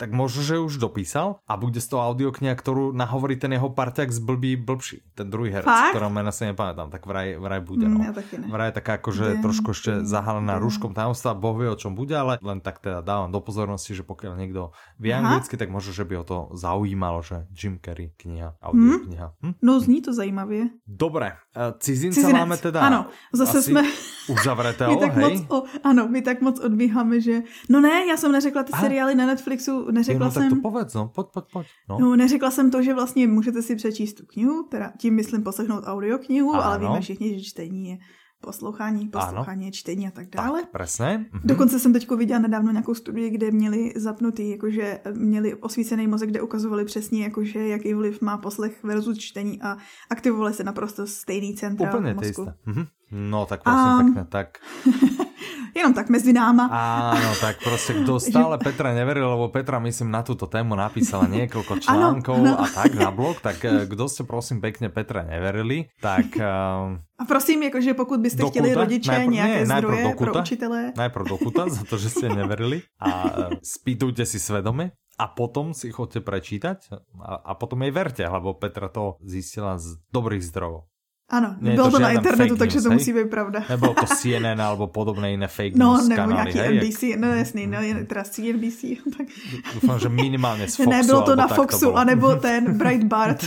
Tak 0.00 0.16
možno, 0.16 0.40
že 0.40 0.56
už 0.56 0.80
dopísal 0.80 1.44
a 1.44 1.60
bude 1.60 1.76
z 1.76 1.92
toho 1.92 2.08
audiokniha, 2.08 2.56
ktorú 2.56 2.96
nahovorí 2.96 3.36
ten 3.36 3.52
jeho 3.52 3.68
parťák 3.68 4.08
z 4.08 4.16
blbý 4.24 4.56
blbší, 4.56 5.04
ten 5.12 5.28
druhý 5.28 5.52
herec, 5.52 5.68
Fakt? 5.68 5.92
ktorého 5.92 6.08
mena 6.08 6.32
si 6.32 6.48
nepamätám, 6.48 6.88
tak 6.88 7.04
vraj, 7.04 7.36
vraj 7.36 7.60
bude. 7.60 7.84
Mm, 7.84 7.92
no. 7.92 7.98
Ja 8.08 8.16
ne. 8.16 8.48
Vraj 8.48 8.72
je 8.72 8.74
taká 8.80 8.96
akože 8.96 9.44
trošku 9.44 9.76
ešte 9.76 10.08
zahalená 10.08 10.56
rúškom 10.56 10.96
tajomstva, 10.96 11.36
boh 11.36 11.52
vie 11.60 11.68
o 11.68 11.76
čom 11.76 11.92
bude, 11.92 12.16
ale 12.16 12.40
len 12.40 12.64
tak 12.64 12.80
teda 12.80 13.04
dávam 13.04 13.28
do 13.28 13.44
pozornosti, 13.44 13.92
že 13.92 14.00
pokiaľ 14.00 14.40
niekto 14.40 14.72
vie 14.96 15.12
Aha. 15.12 15.20
anglicky, 15.20 15.60
tak 15.60 15.68
možno, 15.68 15.92
že 15.92 16.08
by 16.08 16.14
ho 16.16 16.24
to 16.24 16.38
zaujímalo, 16.56 17.20
že 17.20 17.44
Jim 17.52 17.76
Carrey 17.76 18.16
kniha, 18.16 18.56
audiokniha. 18.56 19.36
Hm? 19.44 19.52
Hm? 19.52 19.54
No 19.60 19.80
zní 19.80 20.00
to 20.00 20.16
zajímavě. 20.16 20.72
Dobre, 20.88 21.36
e, 21.52 21.74
cizinca 21.78 22.20
Cizinec. 22.20 22.40
máme 22.40 22.56
teda 22.56 22.80
Ano, 22.80 23.06
zase 23.36 23.62
jsme 23.62 23.82
uzavretého, 24.28 24.96
tak 25.02 25.12
hej? 25.16 25.36
Moc, 25.36 25.44
o, 25.48 25.58
ano, 25.84 26.08
my 26.08 26.22
tak 26.22 26.40
moc 26.40 26.60
odbíháme, 26.60 27.20
že 27.20 27.42
no 27.68 27.80
ne, 27.80 28.06
já 28.06 28.16
jsem 28.16 28.32
neřekla 28.32 28.62
ty 28.62 28.72
Aha. 28.72 28.82
seriály 28.82 29.14
na 29.14 29.26
Netflixu, 29.26 29.89
neřekla 29.92 30.26
no, 30.26 30.32
jsem... 30.32 30.42
Tak 30.42 30.58
to 30.58 30.62
povedz, 30.62 30.94
no, 30.94 31.08
pojď, 31.14 31.26
pojď, 31.32 31.44
pojď. 31.52 31.66
No. 31.88 31.98
no. 31.98 32.16
neřekla 32.16 32.50
jsem 32.50 32.70
to, 32.70 32.82
že 32.82 32.94
vlastně 32.94 33.26
můžete 33.26 33.62
si 33.62 33.76
přečíst 33.76 34.14
tu 34.14 34.26
knihu, 34.26 34.62
teda 34.70 34.92
tím 34.98 35.14
myslím 35.14 35.42
poslechnout 35.42 35.84
audioknihu, 35.86 36.54
ale 36.54 36.78
víme 36.78 37.00
všichni, 37.00 37.38
že 37.38 37.44
čtení 37.44 37.88
je 37.88 37.98
poslouchání, 38.40 39.08
poslouchání, 39.08 39.64
ano. 39.64 39.72
čtení 39.72 40.08
a 40.08 40.10
tak 40.10 40.28
dále. 40.30 40.60
Tak, 40.60 40.70
presne. 40.70 41.18
Mhm. 41.18 41.42
Dokonce 41.44 41.78
jsem 41.78 41.92
teď 41.92 42.10
viděla 42.10 42.40
nedávno 42.40 42.72
nějakou 42.72 42.94
studii, 42.94 43.30
kde 43.30 43.50
měli 43.50 43.92
zapnutý, 43.96 44.50
jakože 44.50 45.00
měli 45.12 45.54
osvícený 45.54 46.06
mozek, 46.06 46.30
kde 46.30 46.42
ukazovali 46.42 46.84
přesně, 46.84 47.24
jakože 47.24 47.68
jaký 47.68 47.94
vliv 47.94 48.20
má 48.20 48.38
poslech 48.38 48.84
versus 48.84 49.18
čtení 49.18 49.62
a 49.62 49.76
aktivovali 50.10 50.54
se 50.54 50.64
naprosto 50.64 51.06
stejný 51.06 51.54
centra 51.54 51.94
Úplně 51.94 52.14
mozku. 52.14 52.46
Mhm. 52.66 52.86
No 53.10 53.46
tak 53.46 53.62
prosím 53.62 53.78
a... 53.78 54.04
pekne, 54.04 54.24
tak 54.28 54.58
Jenom 55.74 55.94
tak 55.94 56.08
mezi 56.10 56.32
náma. 56.32 56.66
Áno, 56.70 57.30
tak 57.40 57.62
prostě 57.62 57.92
kdo 57.92 58.20
stále 58.30 58.58
Petra 58.58 58.94
neveril, 58.94 59.30
lebo 59.30 59.48
Petra 59.48 59.78
myslím 59.78 60.10
na 60.10 60.22
tuto 60.22 60.46
tému 60.46 60.74
napísala 60.74 61.26
niekoľko 61.30 61.78
článkov 61.80 62.36
ano, 62.36 62.58
ano. 62.58 62.64
a 62.64 62.66
tak 62.68 62.94
na 62.94 63.10
blog, 63.10 63.40
tak 63.40 63.64
eh, 63.64 63.86
kdo 63.86 64.08
ste 64.08 64.26
prosím 64.26 64.60
pekne 64.60 64.88
Petra 64.88 65.22
neverili, 65.22 65.88
tak... 66.02 66.36
Uh, 66.36 66.98
a 67.20 67.24
prosím, 67.28 67.62
jakože 67.62 67.94
pokud 67.94 68.20
byste 68.20 68.42
dokuta, 68.42 68.52
chtěli 68.52 68.74
rodiče 68.74 69.10
najprv, 69.10 69.32
nějaké 69.32 69.58
nie, 69.58 69.66
zdroje 69.66 70.02
dokuta, 70.04 70.30
pro 70.32 70.40
učitele. 70.40 70.80
Najprv 70.96 71.24
dokuta 71.28 71.62
za 71.68 71.82
to, 71.84 71.94
že 71.96 72.08
ste 72.10 72.26
neverili 72.28 72.82
a 72.98 73.10
uh, 73.24 73.30
spýtujte 73.62 74.26
si 74.26 74.38
svedome 74.40 74.90
a 75.20 75.28
potom 75.28 75.76
si 75.76 75.92
chodte 75.92 76.24
prečítať 76.24 76.78
a, 77.20 77.52
a 77.52 77.52
potom 77.52 77.84
jej 77.84 77.92
verte, 77.92 78.24
lebo 78.24 78.56
Petra 78.56 78.88
to 78.88 79.20
zistila 79.20 79.76
z 79.76 80.00
dobrých 80.08 80.40
zdrojov. 80.40 80.89
Ano, 81.30 81.54
Nie 81.60 81.74
bylo 81.74 81.86
to, 81.86 81.96
to 81.96 81.98
na 81.98 82.10
internetu, 82.10 82.56
takže 82.56 82.76
news, 82.76 82.84
to 82.84 82.90
musí 82.90 83.12
být 83.12 83.30
pravda. 83.30 83.62
Nebylo 83.68 83.94
to 83.94 84.06
CNN 84.06 84.62
alebo 84.62 84.86
podobné 84.86 85.30
jiné 85.30 85.48
fake 85.48 85.72
no, 85.76 85.92
news 85.92 86.08
nebo 86.08 86.22
kanály, 86.22 86.34
nějaký 86.34 86.58
hej, 86.58 86.76
NBC, 86.76 87.02
no 87.16 87.34
jasný, 87.34 87.66
no 87.66 87.78
teda 88.06 88.22
CNBC. 88.24 88.84
Tak. 89.18 89.26
Doufám, 89.74 89.98
že 89.98 90.08
minimálně 90.08 90.68
z 90.68 90.76
Foxu. 90.76 90.90
Ne, 90.90 91.02
bylo 91.02 91.22
to 91.22 91.36
na 91.36 91.48
Foxu, 91.48 91.86
to 91.86 91.94
anebo 91.96 92.36
ten 92.36 92.78
Breitbart. 92.78 93.44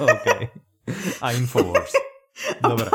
okay. 0.00 0.48
A 1.20 1.30
Infowars. 1.30 1.92
Dobre. 2.68 2.86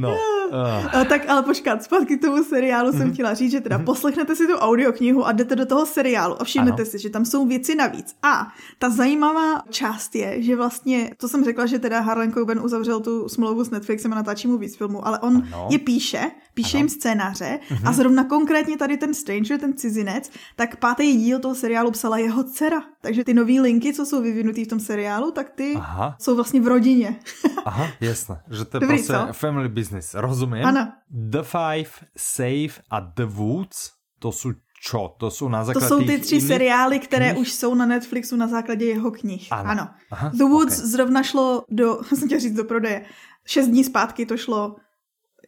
No. 0.00 0.16
Uh. 0.50 1.04
Tak 1.08 1.28
ale 1.28 1.42
počkat, 1.42 1.82
zpátky 1.82 2.16
k 2.16 2.20
tomu 2.20 2.44
seriálu 2.44 2.88
mm-hmm. 2.88 2.96
jsem 2.96 3.06
mhm. 3.06 3.12
chtěla 3.12 3.34
říct, 3.34 3.50
že 3.50 3.60
teda 3.60 3.78
mm-hmm. 3.78 3.84
poslechnete 3.84 4.36
si 4.36 4.46
tu 4.46 4.54
audioknihu 4.54 5.26
a 5.26 5.32
jdete 5.32 5.56
do 5.56 5.66
toho 5.66 5.86
seriálu 5.86 6.40
a 6.40 6.44
všimnete 6.44 6.82
ano. 6.82 6.90
si, 6.90 6.98
že 6.98 7.10
tam 7.10 7.24
jsou 7.24 7.46
věci 7.46 7.74
navíc. 7.74 8.16
A 8.22 8.52
ta 8.78 8.90
zajímavá 8.90 9.62
část 9.70 10.14
je, 10.14 10.42
že 10.42 10.56
vlastně, 10.56 11.10
to 11.16 11.28
jsem 11.28 11.44
řekla, 11.44 11.66
že 11.66 11.78
teda 11.78 12.00
Harlan 12.00 12.32
Coben 12.32 12.60
uzavřel 12.64 13.00
tu 13.00 13.28
smlouvu 13.28 13.64
s 13.64 13.70
Netflixem 13.70 14.12
a 14.12 14.16
natáčí 14.16 14.48
mu 14.48 14.58
víc 14.58 14.76
filmů, 14.76 15.06
ale 15.06 15.18
on 15.18 15.42
ano. 15.52 15.68
je 15.70 15.78
píše, 15.78 16.30
píše 16.54 16.76
ano. 16.76 16.80
jim 16.80 16.88
scénáře 16.88 17.58
a 17.84 17.92
zrovna 17.92 18.24
konkrétně 18.24 18.76
tady 18.76 18.96
ten 18.96 19.14
Stranger, 19.14 19.60
ten 19.60 19.76
cizinec, 19.76 20.30
tak 20.56 20.76
pátý 20.76 21.16
díl 21.16 21.38
toho 21.38 21.54
seriálu 21.54 21.90
psala 21.90 22.18
jeho 22.18 22.44
dcera. 22.44 22.82
Takže 23.00 23.24
ty 23.24 23.34
nové 23.34 23.52
linky, 23.52 23.92
co 23.92 24.06
jsou 24.06 24.22
vyvinutý 24.22 24.64
v 24.64 24.68
tom 24.68 24.80
seriálu, 24.80 25.30
tak 25.30 25.50
ty 25.50 25.74
Aha. 25.76 26.16
jsou 26.20 26.36
vlastně 26.36 26.60
v 26.60 26.66
rodině. 26.66 27.20
Aha, 27.64 27.88
jasné. 28.00 28.42
Že 28.50 28.64
to 28.64 28.76
je 28.76 28.80
Dobrý, 28.80 28.96
prostě 28.96 29.12
co? 29.12 29.32
family 29.32 29.68
business. 29.68 30.14
Rozumím. 30.14 30.64
Ano. 30.64 30.92
The 31.10 31.42
Five, 31.42 31.90
Safe 32.16 32.82
a 32.90 33.00
The 33.00 33.24
Woods, 33.24 33.90
to 34.18 34.32
jsou 34.32 34.52
čo? 34.84 35.14
To 35.18 35.30
jsou 35.30 35.48
na 35.48 35.64
základě 35.64 35.88
To 35.88 35.94
jsou 35.98 36.06
ty 36.06 36.18
tři 36.18 36.40
seriály, 36.40 36.98
které 36.98 37.30
knih? 37.30 37.40
už 37.40 37.52
jsou 37.52 37.74
na 37.74 37.86
Netflixu 37.86 38.36
na 38.36 38.48
základě 38.48 38.84
jeho 38.84 39.10
knih. 39.10 39.48
Ano. 39.50 39.70
ano. 39.70 39.88
Aha, 40.10 40.30
The 40.34 40.44
Woods 40.44 40.78
okay. 40.78 40.88
zrovna 40.88 41.22
šlo 41.22 41.64
do, 41.70 42.00
jsem 42.14 42.28
říct 42.28 42.54
do 42.54 42.64
prodeje, 42.64 43.04
šest 43.46 43.66
dní 43.66 43.84
zpátky 43.84 44.26
to 44.26 44.36
šlo, 44.36 44.76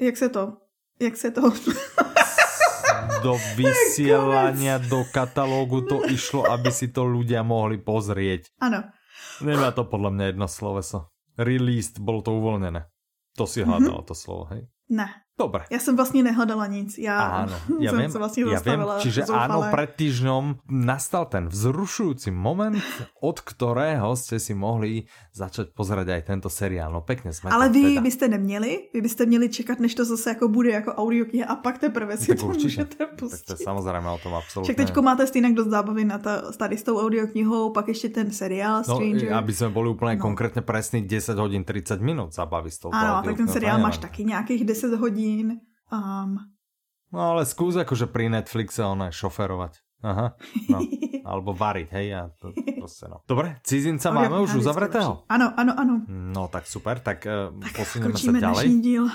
jak 0.01 0.17
se 0.17 0.29
to, 0.29 0.53
jak 1.01 1.17
se 1.17 1.31
to... 1.31 1.53
do 3.23 3.35
vysielania 3.59 4.79
do 4.79 5.05
katalógu 5.09 5.89
to 5.89 6.05
išlo, 6.05 6.45
aby 6.45 6.69
si 6.69 6.93
to 6.93 7.09
ľudia 7.09 7.41
mohli 7.41 7.81
pozrieť. 7.81 8.53
Ano. 8.61 8.93
Nemá 9.41 9.73
to 9.73 9.89
podľa 9.89 10.11
mňa 10.15 10.25
jedno 10.31 10.47
sloveso. 10.47 11.11
Released, 11.35 11.99
bolo 11.99 12.23
to 12.23 12.37
uvoľnené. 12.37 12.87
To 13.35 13.51
si 13.51 13.67
hľadala 13.67 13.99
mm 13.99 14.05
-hmm. 14.07 14.11
to 14.11 14.15
slovo, 14.15 14.45
hej? 14.55 14.63
Ne. 14.93 15.24
Dobre. 15.35 15.67
Ja 15.67 15.83
som 15.83 15.99
vlastne 15.99 16.23
nehľadala 16.23 16.71
nic. 16.71 16.95
Ja 16.95 17.43
áno, 17.43 17.59
ja 17.83 17.91
viem, 17.91 18.07
vlastne 18.07 18.47
ja 18.47 18.63
viem. 18.63 18.87
Čiže 19.03 19.27
zoufale. 19.27 19.51
áno, 19.51 19.59
pred 19.75 19.91
týždňom 19.99 20.63
nastal 20.71 21.27
ten 21.27 21.51
vzrušujúci 21.51 22.31
moment, 22.31 22.79
od 23.19 23.43
ktorého 23.43 24.15
ste 24.15 24.39
si 24.39 24.55
mohli 24.55 25.11
začať 25.35 25.75
pozerať 25.75 26.15
aj 26.15 26.23
tento 26.31 26.47
seriál. 26.47 26.95
No 26.95 27.03
pekne 27.03 27.35
sme 27.35 27.51
Ale 27.51 27.67
vy 27.67 27.99
teda. 27.99 28.07
byste 28.07 28.27
neměli? 28.31 28.95
Vy 28.95 29.01
byste 29.03 29.27
měli 29.27 29.49
čekat, 29.51 29.83
než 29.83 29.95
to 29.95 30.05
zase 30.05 30.31
jako 30.31 30.49
bude 30.49 30.71
jako 30.71 30.95
audiokniha 30.95 31.47
a 31.51 31.57
pak 31.59 31.79
teprve 31.79 32.17
si 32.17 32.27
tak 32.27 32.39
to 32.39 32.47
určitě. 32.47 32.67
můžete 32.67 33.07
pustit. 33.07 33.47
Tak 33.47 33.47
to 33.47 33.53
je 33.53 33.65
samozřejmě 33.65 34.09
o 34.09 34.19
tom 34.19 34.35
absolutně. 34.35 34.67
Však 34.67 34.87
teďko 34.87 35.03
máte 35.03 35.27
stejně 35.27 35.53
dost 35.53 35.69
zábavy 35.69 36.05
na 36.05 36.19
ta, 36.19 36.53
tady 36.55 36.77
s 36.77 36.83
tou 36.83 37.01
audioknihou, 37.03 37.71
pak 37.71 37.89
ještě 37.89 38.09
ten 38.09 38.31
seriál 38.31 38.83
no, 38.89 38.95
Stranger. 38.95 39.31
No, 39.31 39.37
aby 39.37 39.53
jsme 39.53 39.69
byli 39.69 39.89
úplně 39.89 40.15
no. 40.15 40.23
konkrétně 40.23 40.63
presný 40.63 41.03
10 41.03 41.39
hodin 41.39 41.65
30 41.65 42.01
minut 42.01 42.35
zábavy 42.35 42.71
s 42.71 42.79
tou 42.79 42.91
Ano, 42.93 43.23
tak 43.25 43.37
ten 43.37 43.49
seriál 43.49 43.79
máš 43.79 43.99
taky 43.99 44.25
nějakých 44.25 44.65
10 44.65 44.95
hodin. 44.95 45.24
Um, 45.93 46.41
no 47.13 47.19
ale 47.35 47.47
skús 47.49 47.79
akože 47.79 48.11
pri 48.11 48.29
Netflixe 48.33 48.85
ono 48.85 49.09
šoferovať. 49.09 49.85
Aha, 50.05 50.37
no. 50.69 50.79
Alebo 51.33 51.57
variť, 51.57 51.89
hej, 51.97 52.09
a 52.13 52.29
to 52.37 52.53
proste 52.77 53.09
no. 53.09 53.25
Dobre, 53.25 53.57
cizinca 53.65 54.13
okay, 54.13 54.29
máme 54.29 54.45
už 54.45 54.61
uzavretého? 54.61 55.25
Ano, 55.33 55.57
ano, 55.57 55.73
ano. 55.73 55.95
No 56.05 56.53
tak 56.53 56.69
super, 56.69 57.01
tak, 57.01 57.25
uh, 57.25 57.49
tak 57.57 57.73
posunieme 57.73 58.13
sa 58.21 58.29
ďalej. 58.29 58.65
díl. 58.85 59.09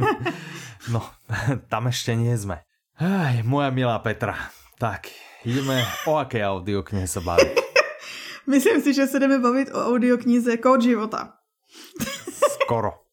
no, 0.96 1.04
tam 1.72 1.92
ešte 1.92 2.16
nie 2.16 2.32
sme. 2.32 2.64
Aj, 2.96 3.44
moja 3.44 3.68
milá 3.68 4.00
Petra, 4.00 4.48
tak 4.80 5.12
ideme 5.44 5.84
o 6.08 6.16
aké 6.16 6.40
audioknihe 6.40 7.04
sa 7.04 7.20
baviť. 7.20 7.68
Myslím 8.48 8.80
si, 8.80 8.96
že 8.96 9.04
se 9.04 9.20
jdeme 9.20 9.38
bavit 9.44 9.68
o 9.76 9.92
audioknize 9.92 10.56
Kód 10.56 10.80
života. 10.80 11.36
Skoro. 12.64 13.07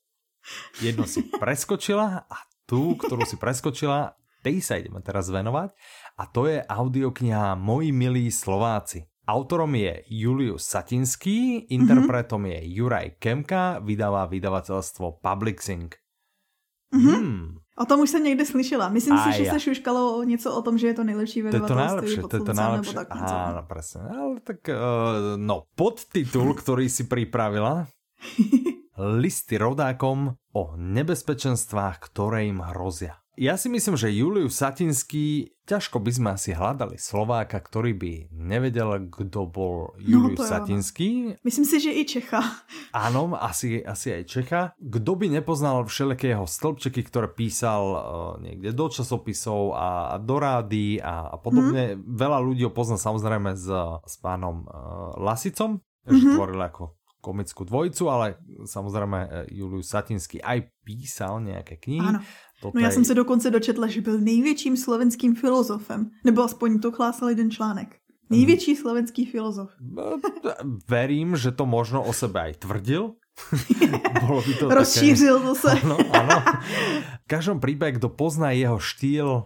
Jedno 0.83 1.07
si 1.07 1.23
preskočila 1.23 2.27
a 2.27 2.37
tú, 2.67 2.99
ktorú 2.99 3.23
si 3.23 3.39
preskočila, 3.39 4.17
tej 4.43 4.59
sa 4.61 4.75
ideme 4.77 4.99
teraz 5.01 5.31
venovať 5.31 5.71
a 6.19 6.23
to 6.29 6.45
je 6.51 6.61
audiokniha 6.61 7.55
Moji 7.57 7.89
milí 7.95 8.27
Slováci. 8.29 9.07
Autorom 9.25 9.73
je 9.73 10.05
Julius 10.05 10.69
Satinský, 10.69 11.65
interpretom 11.73 12.45
mm-hmm. 12.45 12.61
je 12.61 12.73
Juraj 12.77 13.07
Kemka, 13.17 13.81
vydává 13.81 14.29
vydavateľstvo 14.29 15.17
Publixing. 15.17 15.89
Mm-hmm. 16.93 17.17
Hmm. 17.17 17.57
O 17.75 17.85
tom 17.85 17.99
už 17.99 18.09
jsem 18.09 18.23
někde 18.23 18.45
slyšela. 18.45 18.89
Myslím 18.89 19.17
a 19.17 19.23
si, 19.23 19.37
že 19.37 19.43
ja. 19.43 19.53
se 19.53 19.59
šuškalo 19.59 20.23
něco 20.23 20.55
o 20.55 20.61
tom, 20.61 20.77
že 20.77 20.87
je 20.87 20.93
to 20.93 21.03
nejlepší 21.03 21.41
vydavatelství. 21.41 21.67
To 21.67 21.75
je 21.75 21.75
to 21.75 21.75
najlepšie, 21.75 22.21
to 22.23 22.35
je 22.35 22.41
to 22.41 22.53
najlepšie. 22.53 22.95
Tak 22.95 23.07
Áno, 23.11 23.61
presne. 23.67 24.01
Ale 24.07 24.39
tak, 24.39 24.59
uh, 24.71 25.35
no, 25.35 25.67
podtitul, 25.75 26.55
ktorý 26.55 26.87
si 26.87 27.03
pripravila, 27.03 27.91
listy 28.97 29.59
rodákom 29.59 30.39
o 30.55 30.75
nebezpečenstvách, 30.79 31.99
ktoré 31.99 32.47
im 32.47 32.63
hrozia. 32.63 33.19
Ja 33.35 33.59
si 33.59 33.67
myslím, 33.67 33.99
že 33.99 34.15
Julius 34.15 34.63
Satinský, 34.63 35.51
ťažko 35.67 35.99
by 35.99 36.11
sme 36.11 36.29
asi 36.39 36.55
hľadali 36.55 36.95
Slováka, 36.95 37.59
ktorý 37.59 37.91
by 37.91 38.31
nevedel, 38.31 39.11
kto 39.11 39.51
bol 39.51 39.91
no, 39.91 39.99
Julius 39.99 40.39
no, 40.39 40.47
Satinský. 40.47 41.35
Myslím 41.43 41.67
si, 41.67 41.83
že 41.83 41.91
i 41.91 42.07
Čecha. 42.07 42.39
Áno, 42.95 43.35
asi, 43.35 43.83
asi 43.83 44.15
aj 44.15 44.23
Čecha. 44.31 44.61
Kto 44.79 45.19
by 45.19 45.27
nepoznal 45.27 45.83
všelijaké 45.83 46.31
jeho 46.31 46.47
stĺpčeky, 46.47 47.03
ktoré 47.03 47.27
písal 47.27 47.83
uh, 47.83 47.99
niekde 48.39 48.71
do 48.71 48.87
časopisov 48.87 49.75
a, 49.75 50.15
a 50.15 50.17
do 50.23 50.39
rády 50.39 51.03
a, 51.03 51.27
a 51.27 51.35
podobne. 51.35 51.99
Hmm. 51.99 52.15
Veľa 52.15 52.39
ľudí 52.39 52.63
ho 52.63 52.71
pozná 52.71 52.95
samozrejme 52.95 53.51
s, 53.51 53.67
s 53.99 54.15
pánom 54.23 54.63
uh, 54.63 55.11
Lasicom, 55.19 55.83
mm-hmm. 55.83 56.07
že 56.07 56.23
tvoril 56.39 56.63
ako 56.63 56.95
komickú 57.25 57.65
dvojicu, 57.65 58.05
ale 58.05 58.37
samozrejme 58.69 59.19
e, 59.25 59.29
Julius 59.57 59.89
Satinský 59.89 60.45
aj 60.45 60.69
písal 60.85 61.41
nějaké 61.41 61.81
knihy. 61.81 62.05
Ano. 62.05 62.21
No 62.61 62.81
já 62.81 62.91
jsem 62.91 63.05
se 63.05 63.13
dokonce 63.13 63.51
dočetla, 63.51 63.87
že 63.87 64.01
byl 64.01 64.21
největším 64.21 64.77
slovenským 64.77 65.35
filozofem. 65.35 66.09
Nebo 66.23 66.43
aspoň 66.43 66.79
to 66.79 66.91
chlásal 66.91 67.29
jeden 67.29 67.51
článek. 67.51 67.97
Největší 68.29 68.73
hmm. 68.73 68.81
slovenský 68.81 69.25
filozof. 69.25 69.69
No, 69.81 70.17
verím, 70.89 71.37
že 71.37 71.51
to 71.51 71.65
možno 71.65 72.01
o 72.01 72.13
sebe 72.13 72.41
aj 72.41 72.53
tvrdil. 72.57 73.13
Bolo 74.25 74.41
by 74.41 74.53
to 74.53 74.65
Rozšířil 74.69 75.35
také... 75.35 75.45
to 75.45 75.55
se. 75.55 75.71
Ano, 75.71 75.97
ano. 76.09 76.35
V 77.21 77.27
každom 77.27 77.59
prípade, 77.59 77.99
kto 78.01 78.09
pozná 78.09 78.55
jeho 78.55 78.79
štýl 78.79 79.29
e, 79.29 79.43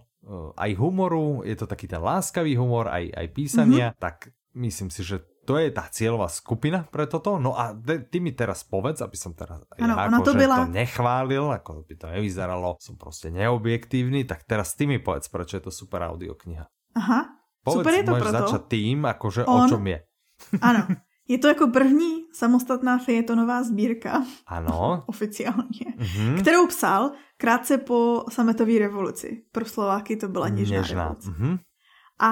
aj 0.56 0.72
humoru, 0.80 1.42
je 1.44 1.56
to 1.60 1.68
taký 1.68 1.90
ten 1.90 2.00
láskavý 2.00 2.56
humor, 2.56 2.88
aj, 2.88 3.10
aj 3.12 3.28
písania, 3.34 3.88
mm 3.90 3.94
-hmm. 3.98 4.00
tak 4.00 4.16
myslím 4.56 4.90
si, 4.94 5.04
že 5.04 5.20
to 5.50 5.58
je 5.58 5.74
tá 5.74 5.90
cieľová 5.90 6.30
skupina 6.30 6.86
pre 6.86 7.10
toto. 7.10 7.42
No 7.42 7.58
a 7.58 7.74
ty 7.82 8.22
mi 8.22 8.38
teraz 8.38 8.62
povedz, 8.62 9.02
aby 9.02 9.18
som 9.18 9.34
teraz 9.34 9.66
ano, 9.82 9.98
ja, 9.98 10.06
ako, 10.06 10.22
to, 10.22 10.34
byla... 10.38 10.56
to 10.62 10.70
nechválil, 10.70 11.50
ako 11.50 11.90
by 11.90 11.94
to 11.98 12.06
nevyzeralo, 12.06 12.78
som 12.78 12.94
proste 13.02 13.34
neobjektívny, 13.34 14.30
tak 14.30 14.46
teraz 14.46 14.78
ty 14.78 14.86
mi 14.86 15.02
povedz, 15.02 15.26
prečo 15.26 15.58
je 15.58 15.64
to 15.66 15.74
super 15.74 16.06
audiokniha. 16.06 16.70
Aha, 17.02 17.20
povedz, 17.66 17.82
super 17.82 17.94
je 17.98 18.06
to 18.06 18.14
proto. 18.14 18.30
začať 18.30 18.62
tým, 18.70 18.98
akože 19.10 19.42
On... 19.50 19.66
o 19.66 19.70
čom 19.74 19.82
je. 19.90 20.00
Ano, 20.62 20.86
je 21.28 21.38
to 21.38 21.48
jako 21.48 21.68
první 21.68 22.30
samostatná 22.34 22.98
fejetonová 22.98 23.64
sbírka. 23.64 24.24
Ano. 24.48 25.04
Oficiálně. 25.12 25.98
Mm-hmm. 25.98 26.42
Kterou 26.42 26.68
psal 26.68 27.12
krátce 27.38 27.78
po 27.78 28.26
sametové 28.30 28.80
revoluci. 28.80 29.44
Pro 29.52 29.66
Slováky 29.66 30.16
to 30.16 30.28
byla 30.28 30.50
něžná, 30.50 30.78
něžná. 30.78 31.04
revoluce. 31.04 31.30
Mm-hmm. 31.30 31.60
A 32.20 32.32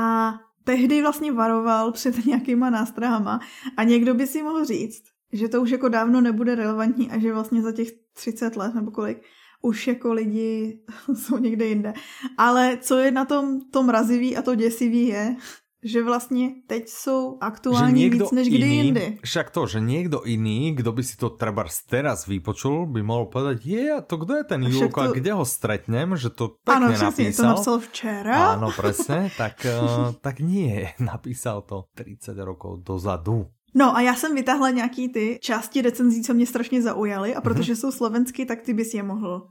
tehdy 0.68 1.02
vlastně 1.02 1.32
varoval 1.32 1.92
před 1.92 2.26
nějakýma 2.26 2.70
nástrahama 2.70 3.40
a 3.78 3.84
někdo 3.84 4.14
by 4.14 4.28
si 4.28 4.44
mohl 4.44 4.66
říct, 4.66 5.04
že 5.34 5.48
to 5.48 5.62
už 5.62 5.70
jako 5.70 5.90
dávno 5.90 6.22
nebude 6.22 6.56
relevantní 6.56 7.12
a 7.12 7.20
že 7.20 7.34
vlastně 7.34 7.62
za 7.62 7.72
těch 7.72 7.88
30 8.14 8.56
let 8.56 8.76
nebo 8.76 8.92
kolik 8.92 9.22
už 9.62 9.88
jako 9.88 10.14
lidi 10.14 10.80
jsou 11.16 11.38
někde 11.38 11.66
jinde. 11.66 11.94
Ale 12.38 12.78
co 12.82 12.98
je 12.98 13.12
na 13.12 13.26
tom 13.26 13.62
to 13.72 13.84
mrazivý 13.84 14.38
a 14.38 14.42
to 14.42 14.56
děsivý 14.56 15.08
je, 15.08 15.36
že 15.84 16.04
vlastně 16.04 16.50
teď 16.68 16.90
jsou 16.90 17.38
aktuální 17.42 18.10
víc 18.10 18.32
než 18.32 18.48
kdy 18.48 18.58
iný, 18.58 18.86
jindy. 18.86 19.18
Však 19.24 19.50
to, 19.50 19.68
že 19.68 19.80
někdo 19.80 20.22
jiný, 20.26 20.76
kdo 20.76 20.92
by 20.92 21.04
si 21.04 21.18
to 21.18 21.30
třeba 21.30 21.66
teraz 21.90 22.26
vypočul, 22.26 22.86
by 22.86 23.04
mohl 23.04 23.26
povedať, 23.26 23.66
je, 23.66 23.92
a 23.92 24.02
to 24.02 24.18
kdo 24.18 24.36
je 24.36 24.44
ten 24.44 24.64
Julko 24.64 25.02
to... 25.04 25.10
a 25.10 25.12
kde 25.12 25.34
ho 25.34 25.46
stretnem, 25.46 26.18
že 26.18 26.30
to 26.30 26.48
pekne 26.64 26.86
ano, 26.86 26.94
přesně, 26.94 27.24
napísal. 27.24 27.46
to 27.46 27.50
napsal 27.50 27.80
včera. 27.80 28.48
Ano, 28.48 28.72
přesně, 28.72 29.32
tak, 29.38 29.66
uh, 29.84 30.14
tak 30.22 30.40
nie, 30.40 30.94
napísal 31.00 31.62
to 31.62 31.84
30 31.96 32.38
rokov 32.38 32.80
dozadu. 32.84 33.46
No 33.76 33.96
a 33.96 34.02
já 34.02 34.16
jsem 34.16 34.36
vytáhla 34.36 34.70
nějaký 34.70 35.10
ty 35.10 35.40
části 35.42 35.82
recenzí, 35.82 36.24
co 36.24 36.34
mě 36.34 36.46
strašně 36.46 36.82
zaujaly 36.82 37.36
a 37.36 37.42
protože 37.42 37.74
mm-hmm. 37.74 37.80
jsou 37.80 37.92
slovensky, 37.92 38.46
tak 38.46 38.62
ty 38.62 38.74
bys 38.74 38.94
je 38.94 39.04
mohl 39.04 39.48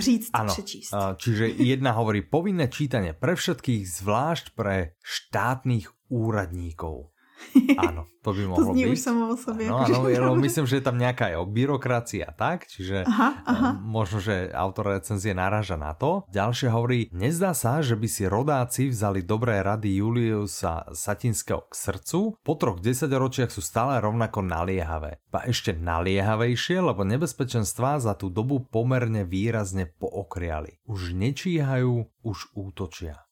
říct, 0.00 0.30
ano, 0.32 0.52
přečíst. 0.52 0.94
Čiže 1.16 1.48
jedna 1.60 1.92
hovorí 1.96 2.22
povinné 2.22 2.68
čítanie 2.68 3.16
pre 3.16 3.34
všetkých, 3.36 3.82
zvlášť 3.88 4.46
pre 4.52 4.94
štátnych 5.00 5.88
úradníkov. 6.12 7.15
Áno, 7.88 8.08
to 8.24 8.32
by 8.32 8.42
mohlo 8.48 8.58
to 8.58 8.64
zní 8.72 8.82
byť. 8.88 8.92
už 8.92 8.98
samo 9.00 9.22
o 9.32 9.36
sobě. 9.36 9.68
No, 9.68 9.84
áno, 9.84 10.08
ja 10.08 10.20
myslím, 10.46 10.64
že 10.66 10.80
je 10.80 10.84
tam 10.84 10.96
nejaká 10.96 11.32
aj 11.32 11.36
o 11.40 11.44
byrokracii 11.46 12.22
a 12.24 12.32
tak, 12.32 12.66
čiže 12.66 13.04
aha, 13.04 13.30
aha. 13.44 13.70
možno, 13.80 14.18
že 14.18 14.50
autor 14.52 14.96
recenzie 14.96 15.36
naráža 15.36 15.76
na 15.76 15.92
to. 15.92 16.24
Ďalšie 16.32 16.68
hovorí, 16.72 17.12
nezdá 17.12 17.52
sa, 17.52 17.84
že 17.84 17.94
by 17.94 18.08
si 18.08 18.24
rodáci 18.26 18.88
vzali 18.88 19.22
dobré 19.22 19.60
rady 19.60 20.00
Juliusa 20.00 20.88
Satinského 20.92 21.68
k 21.68 21.72
srdcu, 21.76 22.40
po 22.40 22.54
troch 22.56 22.80
desaťročiach 22.80 23.52
sú 23.52 23.60
stále 23.60 24.00
rovnako 24.00 24.42
naliehavé. 24.42 25.20
Pa 25.28 25.44
ešte 25.44 25.76
naliehavejšie, 25.76 26.80
lebo 26.80 27.04
nebezpečenstvá 27.04 28.00
za 28.00 28.16
tú 28.16 28.32
dobu 28.32 28.64
pomerne 28.64 29.28
výrazne 29.28 29.86
pookriali. 29.86 30.80
Už 30.88 31.12
nečíhajú, 31.12 32.08
už 32.24 32.38
útočia. 32.56 33.25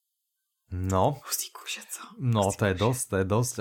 No. 0.74 1.16
Hustý 1.26 1.46
kůže, 1.52 1.80
co? 1.90 2.02
No, 2.18 2.42
Hustý 2.42 2.58
to 2.58 2.64
je 2.64 2.74
dosť, 2.74 3.02
to 3.10 3.16
je 3.16 3.24
dosť, 3.24 3.54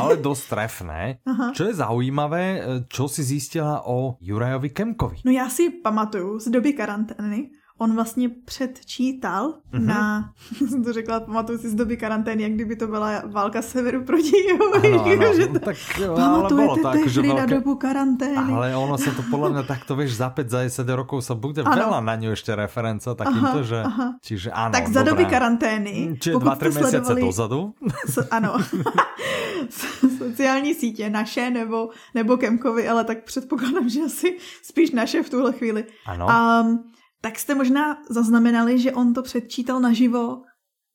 ale 0.00 0.16
dosť 0.16 0.42
trefné. 0.48 1.00
Čo 1.56 1.64
je 1.64 1.74
zaujímavé, 1.74 2.44
čo 2.88 3.08
si 3.08 3.22
zjistila 3.24 3.88
o 3.88 4.16
Jurajovi 4.20 4.70
Kemkovi? 4.70 5.16
No 5.24 5.32
já 5.32 5.48
si 5.48 5.70
pamatuju 5.70 6.38
z 6.38 6.48
doby 6.48 6.72
karantény, 6.72 7.50
on 7.78 7.94
vlastně 7.94 8.28
předčítal 8.28 9.54
mm-hmm. 9.72 9.86
na, 9.86 10.32
jsem 10.68 10.84
to 10.84 10.92
řekla, 10.92 11.20
pamatuju 11.20 11.58
si 11.58 11.68
z 11.68 11.74
doby 11.74 11.96
karantény, 11.96 12.42
jak 12.42 12.52
kdyby 12.52 12.76
to 12.76 12.86
byla 12.86 13.22
válka 13.26 13.62
severu 13.62 14.04
proti 14.04 14.36
jihu. 14.48 14.74
Ano, 14.74 15.04
ano, 15.04 15.34
že 15.34 15.46
to, 15.46 15.58
tak, 15.58 15.76
ale 16.18 16.48
bolo 16.48 16.76
tak, 16.76 17.08
že 17.08 17.22
veľké, 17.22 17.40
na 17.40 17.46
dobu 17.46 17.74
karantény. 17.76 18.52
Ale 18.52 18.76
ono 18.76 18.98
sa 18.98 19.10
to 19.10 19.22
podľa 19.30 19.48
mňa 19.56 19.62
takto, 19.66 19.96
vieš, 19.96 20.18
za 20.18 20.30
5, 20.30 20.48
za 20.48 20.60
10 20.84 20.98
rokov 20.98 21.24
sa 21.24 21.34
bude 21.34 21.62
ano. 21.62 21.74
veľa 21.74 21.98
na 22.04 22.14
ňu 22.16 22.32
ešte 22.32 22.54
referenca 22.54 23.14
takýmto, 23.14 23.60
aha, 23.62 23.68
že... 23.68 23.78
Aha. 23.82 24.08
Čiže 24.22 24.48
áno, 24.52 24.72
Tak 24.72 24.86
za 24.88 25.02
dobré. 25.02 25.10
doby 25.10 25.24
karantény. 25.30 25.94
Mm, 26.08 26.14
čiže 26.20 26.34
2-3 26.38 26.78
mesiace 26.78 27.12
dozadu. 27.14 27.60
So, 28.06 28.20
ano. 28.30 28.58
Sociální 30.18 30.74
sítě, 30.74 31.10
naše 31.10 31.50
nebo, 31.50 31.88
nebo 32.14 32.36
Kemkovi, 32.36 32.88
ale 32.88 33.04
tak 33.04 33.24
předpokládám, 33.24 33.88
že 33.88 34.00
asi 34.04 34.38
spíš 34.62 34.90
naše 34.90 35.22
v 35.22 35.30
tuhle 35.30 35.52
chvíli. 35.52 35.84
Ano. 36.06 36.26
Um, 36.26 36.92
tak 37.22 37.38
jste 37.38 37.54
možná 37.54 37.96
zaznamenali, 38.10 38.78
že 38.78 38.92
on 38.92 39.14
to 39.14 39.22
předčítal 39.22 39.80
naživo 39.80 40.42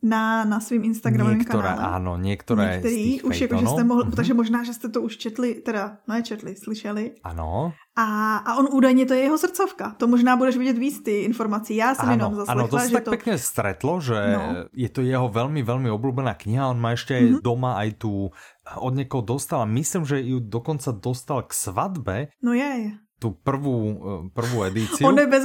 na, 0.04 0.46
na 0.46 0.60
svým 0.60 0.84
Instagramovém 0.84 1.38
některé, 1.38 1.64
kanále. 1.64 1.96
Ano, 1.96 2.18
některé 2.18 2.72
Některý, 2.74 3.22
už 3.22 3.42
jako, 3.42 3.58
že 3.58 3.68
jste 3.68 3.84
mohli, 3.84 4.04
mm-hmm. 4.04 4.16
takže 4.16 4.34
možná, 4.34 4.64
že 4.64 4.74
jste 4.74 4.90
to 4.90 5.02
už 5.02 5.18
četli, 5.18 5.54
teda, 5.54 5.98
no 6.08 6.16
je 6.16 6.24
četli, 6.24 6.56
slyšeli. 6.56 7.12
Ano. 7.24 7.74
A, 7.98 8.38
a 8.38 8.56
on 8.56 8.68
údajně 8.72 9.06
to 9.06 9.14
je 9.14 9.20
jeho 9.20 9.38
srdcovka. 9.38 9.96
To 9.98 10.08
možná 10.08 10.38
budeš 10.38 10.58
vidět 10.58 10.78
víc 10.78 11.02
ty 11.04 11.22
informací. 11.22 11.76
Já 11.76 11.96
jsem 11.96 12.06
ano, 12.06 12.14
jenom 12.14 12.36
zaslechla, 12.36 12.62
ano, 12.62 12.68
to 12.68 12.80
že 12.80 12.94
tak 12.94 13.04
to... 13.04 13.10
pěkně 13.10 13.38
stretlo, 13.38 14.02
že 14.02 14.34
no. 14.34 14.56
je 14.74 14.90
to 14.90 15.02
jeho 15.02 15.30
velmi, 15.30 15.64
velmi 15.64 15.90
oblúbená 15.90 16.34
kniha. 16.34 16.68
On 16.68 16.80
má 16.80 16.92
ještě 16.92 17.20
mm-hmm. 17.20 17.42
doma 17.42 17.74
aj 17.74 17.92
tu 17.92 18.30
od 18.78 18.96
někoho 18.96 19.22
dostal 19.22 19.62
a 19.62 19.66
myslím, 19.66 20.06
že 20.06 20.22
ju 20.22 20.40
dokonce 20.40 20.92
dostal 20.92 21.42
k 21.42 21.54
svatbe. 21.54 22.28
No 22.44 22.54
je. 22.54 22.92
Tu 23.18 23.34
prvú, 23.42 23.78
eh, 23.98 24.30
prvú 24.30 24.62
edíciu. 24.66 25.08
On 25.08 25.18
je 25.18 25.28
bez 25.28 25.44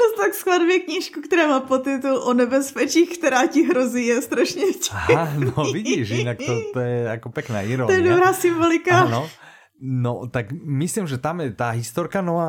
dostal 0.00 0.30
k 0.30 0.34
skladbě 0.34 0.78
knížku, 0.80 1.20
která 1.20 1.46
má 1.48 1.60
podtitul 1.60 2.16
o 2.16 2.34
nebezpečích, 2.34 3.18
která 3.18 3.46
ti 3.46 3.62
hrozí, 3.62 4.06
je 4.06 4.22
strašně 4.22 4.62
Aha, 4.90 5.28
no 5.38 5.72
vidíš, 5.72 6.08
jinak 6.08 6.38
to, 6.38 6.60
to 6.72 6.80
je 6.80 7.00
jako 7.00 7.28
pekná 7.30 7.62
ironia. 7.62 7.86
To 7.86 7.92
je 7.92 8.10
dobrá 8.10 8.32
symbolika. 8.32 9.00
Ano. 9.00 9.30
No, 9.80 10.28
tak 10.28 10.52
myslím, 10.52 11.06
že 11.08 11.16
tam 11.16 11.40
je 11.40 11.56
tá 11.56 11.72
historka, 11.72 12.20
no 12.20 12.36
a 12.36 12.48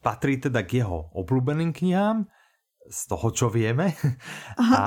patrí 0.00 0.40
teda 0.40 0.64
k 0.64 0.80
jeho 0.80 1.12
obľúbeným 1.12 1.76
knihám 1.76 2.24
z 2.90 3.00
toho, 3.06 3.30
čo 3.30 3.46
vieme. 3.46 3.94
Aha, 4.58 4.74
a, 4.74 4.86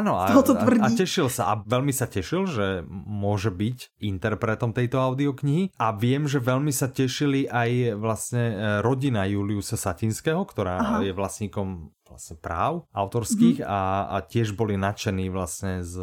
áno, 0.00 0.16
a, 0.16 0.32
a, 0.32 0.64
a 0.80 0.88
tešil 0.88 1.28
sa, 1.28 1.52
a 1.52 1.60
veľmi 1.60 1.92
sa 1.92 2.08
tešil, 2.08 2.48
že 2.48 2.66
môže 2.88 3.52
byť 3.52 4.00
interpretom 4.00 4.72
tejto 4.72 4.96
audioknihy 4.96 5.76
a 5.76 5.92
viem, 5.92 6.24
že 6.24 6.40
veľmi 6.40 6.72
sa 6.72 6.88
tešili 6.88 7.44
aj 7.46 8.00
vlastne 8.00 8.44
e, 8.48 8.54
rodina 8.80 9.28
Juliusa 9.28 9.76
Satinského, 9.76 10.40
ktorá 10.48 10.80
Aha. 10.80 10.96
je 11.04 11.12
vlastníkom 11.12 11.92
vlastne 12.08 12.36
práv 12.40 12.88
autorských 12.92 13.60
mm. 13.60 13.68
a, 13.68 13.80
a 14.08 14.16
tiež 14.24 14.56
boli 14.56 14.76
nadšení 14.80 15.28
vlastne 15.32 15.84
z, 15.84 15.96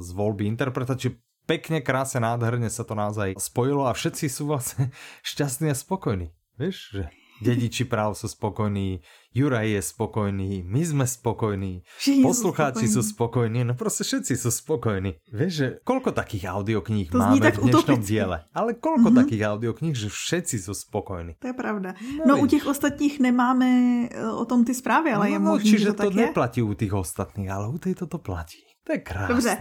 z 0.00 0.08
voľby 0.12 0.48
interpreta, 0.48 0.96
či 0.96 1.16
pekne, 1.44 1.80
krásne, 1.80 2.20
nádherne 2.24 2.68
sa 2.68 2.82
to 2.82 2.92
naozaj 2.92 3.38
spojilo 3.38 3.86
a 3.88 3.96
všetci 3.96 4.26
sú 4.28 4.52
vlastne 4.52 4.92
šťastní 5.30 5.72
a 5.72 5.76
spokojní. 5.76 6.28
Vieš, 6.56 6.76
že 6.92 7.02
Dediči 7.40 7.84
práv 7.84 8.16
sú 8.16 8.28
spokojní, 8.28 9.00
Juraj 9.36 9.68
je 9.68 9.82
spokojný, 9.84 10.64
my 10.64 10.80
sme 10.80 11.04
spokojní, 11.04 11.84
Všichni 12.00 12.24
poslucháči 12.24 12.88
sú 12.88 13.04
spokojní. 13.04 13.64
no 13.64 13.74
prostě 13.74 14.04
všetci 14.04 14.36
sú 14.36 14.50
spokojní. 14.50 15.14
Vieš, 15.32 15.52
že 15.52 15.66
koľko 15.84 16.16
takých 16.16 16.48
audiokníh 16.48 17.12
to 17.12 17.18
máme 17.20 17.36
v 17.36 17.40
dnešnom 17.40 17.68
utopicky. 17.68 18.06
diele? 18.08 18.38
Ale 18.56 18.80
koľko 18.80 19.12
mm-hmm. 19.12 19.20
takých 19.20 19.42
audiokníh, 19.44 19.94
že 19.94 20.08
všetci 20.08 20.56
sú 20.64 20.72
spokojní. 20.72 21.36
To 21.44 21.52
je 21.52 21.56
pravda. 21.56 21.92
No, 22.24 22.36
no 22.36 22.40
u 22.40 22.46
těch 22.46 22.66
ostatních 22.66 23.20
nemáme 23.20 23.68
eh, 24.08 24.30
o 24.30 24.44
tom 24.44 24.64
ty 24.64 24.72
zprávy, 24.74 25.12
ale 25.12 25.28
no, 25.28 25.32
je 25.32 25.38
možné, 25.38 25.78
že 25.78 25.92
to, 25.92 25.92
to 25.92 26.02
tak 26.08 26.14
neplatí 26.14 26.62
u 26.62 26.72
tých 26.72 26.92
ostatných, 26.94 27.50
ale 27.52 27.68
u 27.68 27.78
tejto 27.78 28.06
to 28.06 28.18
platí. 28.18 28.64
To 28.88 28.92
je 28.92 28.98
krásne. 28.98 29.28
Dobře. 29.28 29.52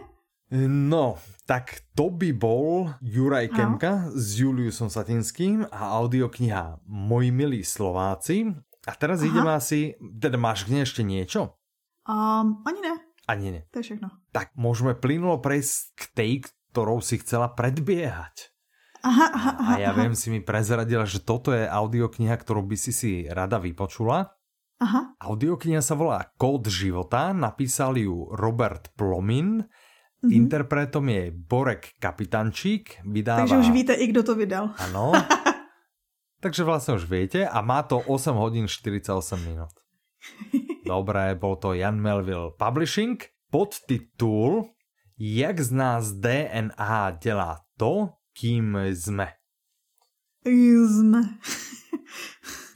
No, 0.58 1.14
tak 1.46 1.86
to 1.94 2.10
by 2.10 2.34
bol 2.34 2.90
Juraj 2.98 3.54
Kemka 3.54 4.10
no. 4.10 4.18
s 4.18 4.34
Juliusom 4.34 4.90
Satinským 4.90 5.62
a 5.70 5.94
audiokniha 6.02 6.82
Moji 6.90 7.30
milí 7.30 7.62
Slováci. 7.62 8.50
A 8.82 8.92
teraz 8.98 9.22
Aha. 9.22 9.30
ideme 9.30 9.50
asi, 9.54 9.94
teda 10.02 10.34
máš 10.34 10.66
k 10.66 10.82
ešte 10.82 11.06
niečo? 11.06 11.54
Um, 12.02 12.66
ani 12.66 12.82
ne. 12.82 12.94
Ani 13.30 13.46
ne. 13.54 13.60
To 13.70 13.78
je 13.78 13.94
všechno. 13.94 14.10
Tak 14.34 14.58
môžeme 14.58 14.98
plynulo 14.98 15.38
prejsť 15.38 15.78
k 15.94 16.02
tej, 16.18 16.32
ktorou 16.74 16.98
si 16.98 17.22
chcela 17.22 17.54
predbiehať. 17.54 18.50
Aha, 19.06 19.26
aha, 19.32 19.52
aha, 19.54 19.74
a 19.78 19.80
ja 19.80 19.94
aha. 19.94 20.02
viem, 20.02 20.18
si 20.18 20.34
mi 20.34 20.42
prezradila, 20.42 21.06
že 21.06 21.22
toto 21.22 21.54
je 21.54 21.62
audiokniha, 21.64 22.34
ktorú 22.34 22.66
by 22.66 22.76
si 22.76 22.92
si 22.92 23.12
rada 23.30 23.62
vypočula. 23.62 24.34
Aha. 24.82 25.14
Audiokniha 25.22 25.78
sa 25.78 25.94
volá 25.94 26.26
Kód 26.34 26.66
života, 26.66 27.30
napísal 27.30 28.00
ju 28.00 28.28
Robert 28.34 28.92
Plomin 28.98 29.62
Mm-hmm. 30.20 30.32
Interpretom 30.32 31.08
je 31.08 31.30
Borek 31.30 31.86
Kapitančík. 31.98 33.00
Vydává... 33.04 33.40
Takže 33.40 33.56
už 33.56 33.70
víte 33.70 33.94
i 33.94 34.06
kdo 34.06 34.22
to 34.22 34.34
vydal. 34.34 34.70
Ano. 34.78 35.12
Takže 36.40 36.64
vlastně 36.64 36.94
už 36.94 37.04
viete 37.04 37.48
a 37.48 37.60
má 37.60 37.82
to 37.82 37.98
8 37.98 38.36
hodin 38.36 38.68
48 38.68 39.44
minut. 39.44 39.68
Dobré, 40.86 41.34
bol 41.34 41.56
to 41.56 41.72
Jan 41.72 42.00
Melville 42.00 42.50
Publishing. 42.58 43.24
Podtitul 43.50 44.64
Jak 45.18 45.60
z 45.60 45.70
nás 45.72 46.12
DNA 46.12 47.10
dělá 47.22 47.60
to, 47.78 48.08
kým 48.40 48.78
jsme. 48.84 49.28
Jsme. 50.44 51.20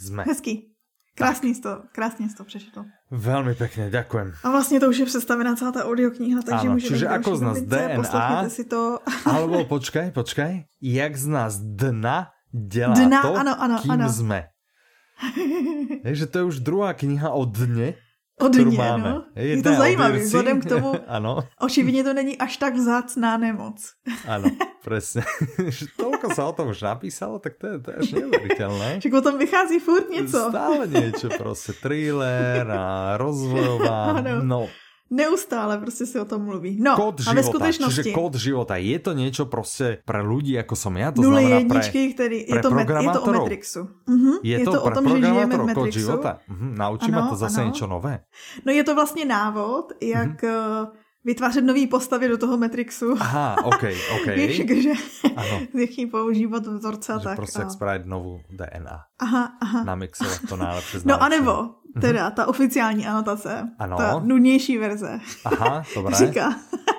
Jsme. 0.01 0.25
Hezký. 0.27 0.74
Krásný 1.15 1.55
jsi 1.55 1.63
to, 1.63 1.83
krásně 1.93 2.29
jsi 2.29 2.35
to 2.35 2.45
přečetl. 2.45 2.85
Velmi 3.11 3.55
pěkně, 3.55 3.91
děkujem. 3.91 4.33
A 4.43 4.51
vlastně 4.51 4.81
to 4.81 4.89
už 4.89 4.99
je 4.99 5.07
představená 5.07 5.57
celá 5.57 5.73
ta 5.73 5.85
audiokniha, 5.85 6.43
takže 6.43 6.67
ano, 6.67 6.73
může 6.73 6.89
čiže 6.89 7.09
ako 7.09 7.37
z 7.37 7.41
nás 7.41 7.59
DNA, 7.61 8.49
si 8.49 8.65
to. 8.65 8.99
alebo 9.27 9.65
počkaj, 9.65 10.11
počkaj, 10.11 10.67
jak 10.83 11.17
z 11.17 11.27
nás 11.27 11.59
dna 11.63 12.35
dělá 12.51 12.95
dna, 12.95 13.23
to, 13.23 13.35
ano, 13.35 13.63
ano, 13.63 13.79
kým 13.83 13.91
ano. 13.91 14.13
jsme. 14.13 14.45
Takže 16.03 16.27
to 16.27 16.39
je 16.39 16.45
už 16.45 16.59
druhá 16.59 16.93
kniha 16.93 17.31
o 17.31 17.45
dně, 18.41 18.61
o 18.61 18.65
dně, 18.65 18.79
máme. 18.79 19.11
No. 19.11 19.25
Je, 19.37 19.47
je 19.47 19.63
to 19.63 19.75
zajímavé, 19.75 20.19
vzhledem 20.19 20.61
k 20.61 20.69
tomu, 20.69 20.95
ano. 21.07 21.39
očividně 21.61 22.05
to 22.05 22.15
není 22.15 22.39
až 22.39 22.57
tak 22.57 22.75
vzácná 22.75 23.37
nemoc. 23.37 23.93
ano, 24.29 24.51
přesně. 24.87 25.25
Tolko 25.97 26.35
se 26.35 26.43
o 26.43 26.53
tom 26.53 26.69
už 26.69 26.83
napísalo, 26.83 27.39
tak 27.39 27.53
to 27.55 27.67
je, 27.67 27.79
to 27.79 27.91
je 27.91 27.97
až 27.97 28.13
neuvěřitelné. 28.13 29.01
Že 29.01 29.09
o 29.19 29.21
tom 29.21 29.39
vychází 29.39 29.79
furt 29.79 30.11
něco. 30.11 30.47
Stále 30.49 30.87
něco, 30.87 31.29
prostě 31.39 31.73
thriller 31.73 32.71
a 32.71 33.17
rozvojová, 33.17 34.23
no 34.43 34.69
Neustále 35.15 35.79
prostě 35.79 36.07
si 36.07 36.21
o 36.21 36.25
tom 36.25 36.45
mluví. 36.45 36.77
No, 36.83 36.97
kód 36.97 37.23
a 37.27 37.33
ve 37.33 37.43
skutečnosti... 37.43 38.03
Čiže 38.03 38.15
kód 38.15 38.35
života, 38.35 38.77
je 38.77 38.99
to 38.99 39.13
něco 39.13 39.47
prostě 39.47 40.03
pre 40.05 40.23
lidi, 40.23 40.59
jako 40.59 40.75
som 40.77 40.97
ja? 40.97 41.15
To 41.15 41.23
Nuly 41.23 41.47
znamená 41.47 41.59
jedničky, 41.59 42.01
pre, 42.03 42.15
který, 42.15 42.39
je, 42.49 42.59
to 42.59 42.71
met, 42.71 42.89
je 42.89 43.11
to 43.11 43.23
o 43.23 43.33
Matrixu. 43.33 43.83
Uh-huh. 44.09 44.37
Je, 44.43 44.59
je 44.59 44.65
to, 44.65 44.73
to 44.73 44.83
o 44.83 44.91
tom, 44.91 45.09
že 45.09 45.17
žijeme 45.23 45.55
v 45.59 45.67
Matrixu. 45.67 45.99
života. 45.99 46.39
Uh-huh. 46.51 46.75
Naučíme 46.75 47.23
to 47.31 47.37
zase 47.37 47.61
ano. 47.61 47.67
něco 47.71 47.87
nové. 47.87 48.21
No 48.67 48.73
je 48.73 48.85
to 48.85 48.95
vlastně 48.95 49.25
návod, 49.25 49.93
jak 50.03 50.43
uh-huh. 50.43 51.04
Vytvářet 51.25 51.65
nový 51.65 51.87
postavy 51.87 52.29
do 52.29 52.39
toho 52.39 52.57
Matrixu. 52.57 53.17
Aha, 53.21 53.65
ok, 53.65 53.85
ok. 54.15 54.27
Víš, 54.37 54.63
že 54.83 54.93
jak 55.75 56.11
používat 56.11 56.67
vzorce 56.67 57.13
a 57.13 57.19
tak. 57.19 57.37
prostě 57.37 57.59
a... 57.59 57.63
jak 57.63 57.71
spravit 57.71 58.07
novou 58.07 58.41
DNA. 58.51 59.01
Aha, 59.19 59.53
aha. 59.61 59.85
Namixovat 59.85 60.39
to 60.49 60.57
najlepší 60.57 60.99
No 61.05 61.23
anebo, 61.23 61.71
teda 62.01 62.31
ta 62.31 62.47
oficiální 62.47 63.07
anotace, 63.07 63.69
ano. 63.79 63.97
ta 63.97 64.21
nudnější 64.25 64.79
verze, 64.79 65.21
Aha, 65.45 65.83
dobré. 65.95 66.17
říká, 66.17 66.47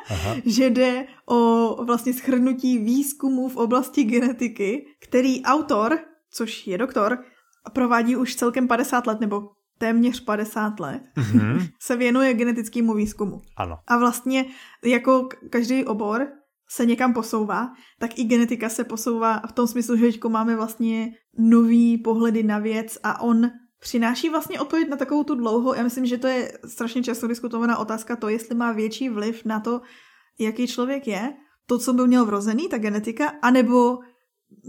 Aha. 0.10 0.36
že 0.46 0.70
jde 0.70 1.06
o 1.30 1.86
vlastně 1.86 2.14
schrnutí 2.14 2.78
výzkumu 2.78 3.50
v 3.50 3.58
oblasti 3.58 4.04
genetiky, 4.04 4.86
který 5.02 5.44
autor, 5.44 6.00
což 6.32 6.68
je 6.68 6.78
doktor, 6.78 7.18
provádí 7.74 8.16
už 8.16 8.36
celkem 8.36 8.68
50 8.68 9.08
let, 9.08 9.20
nebo 9.20 9.42
téměř 9.78 10.20
50 10.24 10.80
let, 10.80 11.02
mm-hmm. 11.18 11.70
se 11.80 11.98
věnuje 11.98 12.34
genetickému 12.34 12.94
výzkumu. 12.94 13.42
Ano. 13.58 13.78
A 13.88 13.98
vlastně 13.98 14.46
jako 14.84 15.30
každý 15.50 15.86
obor 15.86 16.28
se 16.70 16.86
někam 16.86 17.14
posouvá, 17.14 17.74
tak 18.00 18.20
i 18.20 18.24
genetika 18.24 18.70
se 18.70 18.84
posouvá 18.84 19.42
v 19.50 19.52
tom 19.52 19.68
smyslu, 19.68 19.98
že 19.98 20.10
máme 20.30 20.56
vlastně 20.56 21.12
nový 21.38 21.98
pohledy 21.98 22.44
na 22.44 22.60
věc 22.60 22.98
a 23.04 23.22
on 23.22 23.52
přináší 23.80 24.30
vlastně 24.30 24.60
odpověď 24.60 24.90
na 24.90 24.98
takovou 24.98 25.24
tu 25.24 25.36
dlouhou, 25.36 25.74
já 25.74 25.84
myslím, 25.84 26.06
že 26.06 26.18
to 26.18 26.28
je 26.28 26.52
strašně 26.66 27.04
často 27.04 27.28
diskutovaná 27.28 27.78
otázka, 27.78 28.16
to 28.16 28.30
jestli 28.30 28.56
má 28.56 28.72
větší 28.72 29.10
vliv 29.10 29.46
na 29.46 29.60
to, 29.60 29.82
jaký 30.40 30.68
člověk 30.68 31.08
je, 31.08 31.34
to, 31.66 31.80
co 31.80 31.94
byl 31.94 32.08
měl 32.08 32.26
vrozený, 32.26 32.70
ta 32.70 32.78
genetika, 32.78 33.34
anebo 33.42 34.00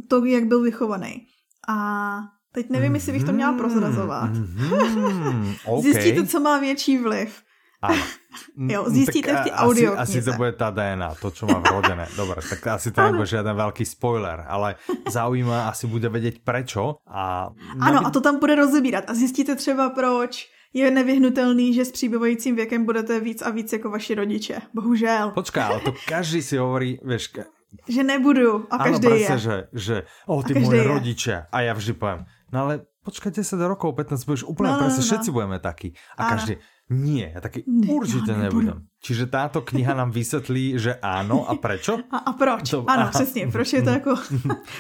to, 0.09 0.25
jak 0.25 0.45
byl 0.45 0.63
vychovaný. 0.63 1.27
A 1.69 2.19
teď 2.57 2.71
nevím, 2.71 2.95
jestli 2.95 3.13
bych 3.13 3.25
to 3.25 3.33
měla 3.33 3.53
prozrazovat. 3.53 4.31
Mm, 4.33 5.55
okay. 5.65 5.83
Zjistíte, 5.83 6.27
co 6.27 6.41
má 6.41 6.59
větší 6.59 6.99
vliv. 6.99 7.43
Áno. 7.83 8.05
Jo, 8.57 8.85
zistíte 8.93 9.33
v 9.33 9.45
té 9.49 9.53
audio 9.53 9.97
asi, 9.97 10.21
asi 10.21 10.29
to 10.29 10.37
bude 10.37 10.53
tá 10.53 10.69
DNA, 10.69 11.17
to, 11.17 11.33
čo 11.33 11.49
má 11.49 11.57
vrodené. 11.57 12.05
Dobre, 12.21 12.45
tak 12.45 12.61
asi 12.69 12.93
to 12.93 13.01
nebude 13.01 13.25
žiaden 13.25 13.57
veľký 13.57 13.81
spoiler, 13.81 14.45
ale 14.45 14.77
zaujíma, 15.09 15.73
asi 15.73 15.89
bude 15.89 16.13
vedieť 16.13 16.45
prečo. 16.45 17.01
A 17.09 17.49
ano, 17.81 18.05
a 18.05 18.13
to 18.13 18.21
tam 18.21 18.37
bude 18.37 18.53
rozebírat. 18.53 19.09
A 19.09 19.17
zjistíte 19.17 19.57
třeba, 19.57 19.89
proč 19.89 20.53
je 20.77 20.85
nevyhnutelný, 20.85 21.73
že 21.73 21.89
s 21.89 21.93
příběvajícím 21.97 22.57
věkem 22.61 22.85
budete 22.85 23.21
víc 23.21 23.41
a 23.41 23.49
víc 23.51 23.73
jako 23.73 23.89
vaši 23.91 24.15
rodiče. 24.15 24.57
Bohužel. 24.77 25.33
Počká, 25.33 25.67
ale 25.73 25.81
to 25.81 25.97
každý 26.05 26.45
si 26.45 26.61
hovorí, 26.61 27.01
vieš, 27.01 27.41
že 27.89 28.03
nebudu 28.05 28.67
a 28.71 28.79
každý 28.79 29.07
ano, 29.07 29.17
je. 29.17 29.39
že, 29.39 29.57
že 29.73 29.97
o, 30.27 30.43
ty 30.43 30.53
moje 30.61 30.83
rodiče. 30.85 31.37
A 31.53 31.57
ja 31.61 31.73
vždy 31.73 31.93
poviem, 31.97 32.29
no 32.57 32.65
ale 32.65 32.89
počkaj 33.05 33.37
10 33.37 33.61
rokov, 33.69 33.93
15 33.93 34.25
budeš 34.25 34.43
úplne 34.49 34.73
no, 34.73 34.81
presne, 34.81 34.99
no, 34.99 35.05
no. 35.05 35.09
všetci 35.13 35.29
budeme 35.31 35.59
takí. 35.61 35.89
A 36.17 36.25
ano. 36.25 36.31
každý, 36.33 36.55
nie, 36.89 37.27
ja 37.29 37.39
taký 37.45 37.69
ne, 37.69 37.87
určite 37.93 38.33
ja 38.33 38.41
nebudem. 38.49 38.89
Čiže 39.05 39.29
táto 39.29 39.61
kniha 39.61 39.93
nám 39.93 40.11
vysvetlí, 40.11 40.81
že 40.81 40.97
áno 41.05 41.45
a 41.45 41.55
prečo? 41.61 42.01
A, 42.17 42.31
a 42.31 42.31
proč? 42.33 42.73
To, 42.73 42.89
ano, 42.89 43.07
aha. 43.07 43.13
přesně, 43.13 43.47
proč 43.47 43.73
je 43.73 43.83
to 43.83 43.91
jako 44.01 44.15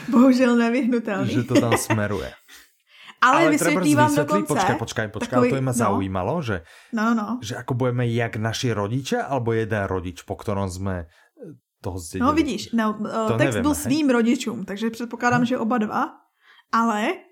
bohužel 0.08 0.56
nevyhnutelný. 0.56 1.30
Že 1.30 1.42
to 1.42 1.54
tam 1.60 1.76
smeruje. 1.76 2.32
Ale, 3.20 3.40
Ale 3.40 3.50
vysvětlí 3.50 3.94
vám 3.94 4.14
dokonce. 4.14 4.54
Počkaj, 4.54 4.76
počkaj, 4.76 5.08
počkaj, 5.08 5.36
takový, 5.40 5.50
to 5.50 5.62
ma 5.62 5.72
no. 5.72 5.78
zaujímalo, 5.78 6.34
že, 6.42 6.62
no, 6.92 7.14
no. 7.16 7.40
že 7.40 7.56
ako 7.56 7.74
budeme 7.74 8.04
jak 8.12 8.36
naši 8.36 8.76
rodiče, 8.76 9.16
alebo 9.16 9.56
jeden 9.56 9.88
rodič, 9.88 10.20
po 10.22 10.36
ktorom 10.36 10.68
sme 10.68 11.08
eh, 11.08 11.56
toho 11.80 11.96
zdedili. 11.96 12.22
No 12.22 12.36
vidíš, 12.36 12.62
no, 12.76 12.92
to 12.92 13.40
text 13.40 13.56
nevieme, 13.56 13.62
byl 13.62 13.74
hej? 13.74 13.82
svým 13.82 14.08
rodičům, 14.10 14.58
takže 14.64 14.90
předpokládám, 14.90 15.42
hm. 15.42 15.48
že 15.48 15.58
oba 15.58 15.78
dva, 15.78 16.02
ale 16.72 17.24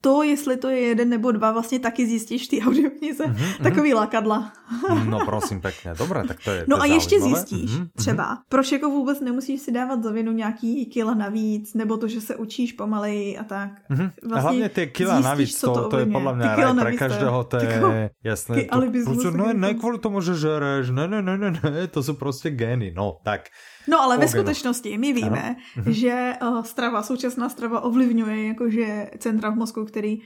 to, 0.00 0.22
jestli 0.22 0.56
to 0.56 0.68
je 0.68 0.80
jeden 0.80 1.08
nebo 1.08 1.32
dva, 1.32 1.52
vlastně 1.52 1.78
taky 1.78 2.06
zjistíš 2.06 2.48
ty 2.48 2.62
audioknize. 2.62 3.24
Mm-hmm, 3.24 3.62
Takový 3.62 3.94
lakadla. 3.94 4.52
no 5.04 5.18
prosím 5.24 5.60
pěkně, 5.60 5.94
dobré, 5.98 6.24
tak 6.28 6.36
to 6.44 6.50
je 6.50 6.64
No 6.68 6.76
to 6.76 6.82
a 6.82 6.86
je 6.86 6.94
ještě 6.94 7.20
zjistíš 7.20 7.70
mm-hmm, 7.70 7.88
třeba, 7.96 8.38
proč 8.48 8.72
jako 8.72 8.90
vůbec 8.90 9.20
nemusíš 9.20 9.60
si 9.60 9.72
dávat 9.72 10.02
za 10.02 10.10
vinu 10.10 10.32
nějaký 10.32 10.86
kila 10.86 11.14
navíc, 11.14 11.74
nebo 11.74 11.96
to, 11.96 12.08
že 12.08 12.20
se 12.20 12.36
učíš 12.36 12.72
pomaleji 12.72 13.38
a 13.38 13.44
tak. 13.44 13.70
Mm-hmm. 13.90 14.10
Vlastně 14.22 14.36
a 14.36 14.40
hlavně 14.40 14.68
ty 14.68 14.86
kila 14.86 15.20
navíc, 15.20 15.60
to, 15.60 15.74
to, 15.74 15.88
to 15.88 15.98
je 15.98 16.06
podle 16.06 16.36
mě 16.36 16.46
raj 16.46 16.74
pre 16.74 16.92
každého, 16.92 17.44
to 17.44 17.56
je 17.56 18.10
jasné. 18.24 18.64
To, 18.64 19.30
ne, 19.30 19.54
ne 19.54 19.74
kvůli 19.74 19.98
tomu, 19.98 20.20
že 20.20 20.34
žereš, 20.34 20.90
ne, 20.90 21.08
ne, 21.08 21.22
ne, 21.22 21.38
ne, 21.38 21.60
ne, 21.70 21.86
to 21.86 22.02
jsou 22.02 22.14
prostě 22.14 22.50
geny, 22.50 22.92
no, 22.96 23.18
tak. 23.24 23.40
No 23.88 24.00
ale 24.02 24.18
ve 24.18 24.28
skutečnosti 24.28 24.98
my 24.98 25.12
víme, 25.12 25.42
ano. 25.42 25.56
Mhm. 25.76 25.92
že 25.92 26.32
uh, 26.42 26.62
strava, 26.62 27.02
současná 27.02 27.48
strava 27.48 27.80
ovlivňuje 27.80 28.46
jakože 28.46 29.10
centra 29.18 29.50
v 29.50 29.54
mozku, 29.54 29.84
který 29.86 30.18
uh, 30.18 30.24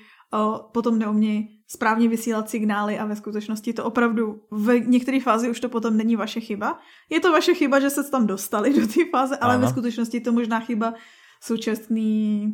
potom 0.72 0.98
neumějí 0.98 1.62
správně 1.66 2.08
vysílat 2.08 2.50
signály 2.50 2.98
a 2.98 3.06
ve 3.06 3.16
skutečnosti 3.16 3.72
to 3.72 3.84
opravdu 3.84 4.42
v 4.50 4.78
některé 4.78 5.20
fázi 5.20 5.50
už 5.50 5.60
to 5.60 5.68
potom 5.68 5.96
není 5.96 6.16
vaše 6.16 6.40
chyba. 6.40 6.78
Je 7.10 7.20
to 7.20 7.32
vaše 7.32 7.54
chyba, 7.54 7.80
že 7.80 7.90
se 7.90 8.10
tam 8.10 8.26
dostali 8.26 8.80
do 8.80 8.86
té 8.86 9.10
fáze, 9.10 9.36
ale 9.36 9.54
ano. 9.54 9.62
ve 9.62 9.68
skutečnosti 9.68 10.20
to 10.20 10.32
možná 10.32 10.60
chyba 10.60 10.94
současný, 11.42 12.48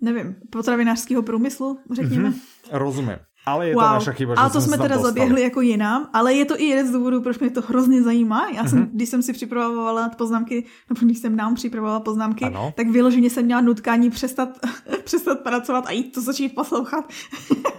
nevím, 0.00 0.36
potravinářského 0.50 1.22
průmyslu, 1.22 1.78
řekněme. 1.90 2.30
Mm-hmm. 2.30 2.40
Rozumím. 2.70 3.16
Ale 3.46 3.68
je 3.68 3.74
wow. 3.74 3.84
to 3.84 3.88
naša 3.92 4.12
chyba, 4.12 4.34
že 4.34 4.38
Ale 4.40 4.50
to 4.50 4.60
jsme, 4.60 4.76
jsme 4.76 4.76
teda 4.76 4.94
dostali. 4.94 5.08
zaběhli 5.08 5.42
jako 5.42 5.60
jinam, 5.60 6.08
ale 6.12 6.34
je 6.34 6.44
to 6.44 6.60
i 6.60 6.64
jeden 6.64 6.86
z 6.86 6.92
důvodů, 6.92 7.22
proč 7.22 7.38
mě 7.38 7.50
to 7.50 7.60
hrozně 7.60 8.02
zajímá. 8.02 8.48
Já 8.54 8.64
jsem, 8.66 8.78
mm-hmm. 8.78 8.90
když 8.92 9.08
jsem 9.08 9.22
si 9.22 9.32
připravovala 9.32 10.08
poznámky, 10.08 10.66
nebo 10.88 11.06
když 11.06 11.18
jsem 11.18 11.36
nám 11.36 11.54
připravovala 11.54 12.00
poznámky, 12.00 12.44
ano. 12.44 12.72
tak 12.76 12.88
vyloženě 12.88 13.30
jsem 13.30 13.44
měla 13.44 13.60
nutkání 13.60 14.10
přestat 14.10 14.48
přestat 15.04 15.40
pracovat 15.40 15.86
a 15.86 15.90
jít 15.90 16.12
to 16.14 16.20
začít 16.20 16.54
poslouchat. 16.54 17.04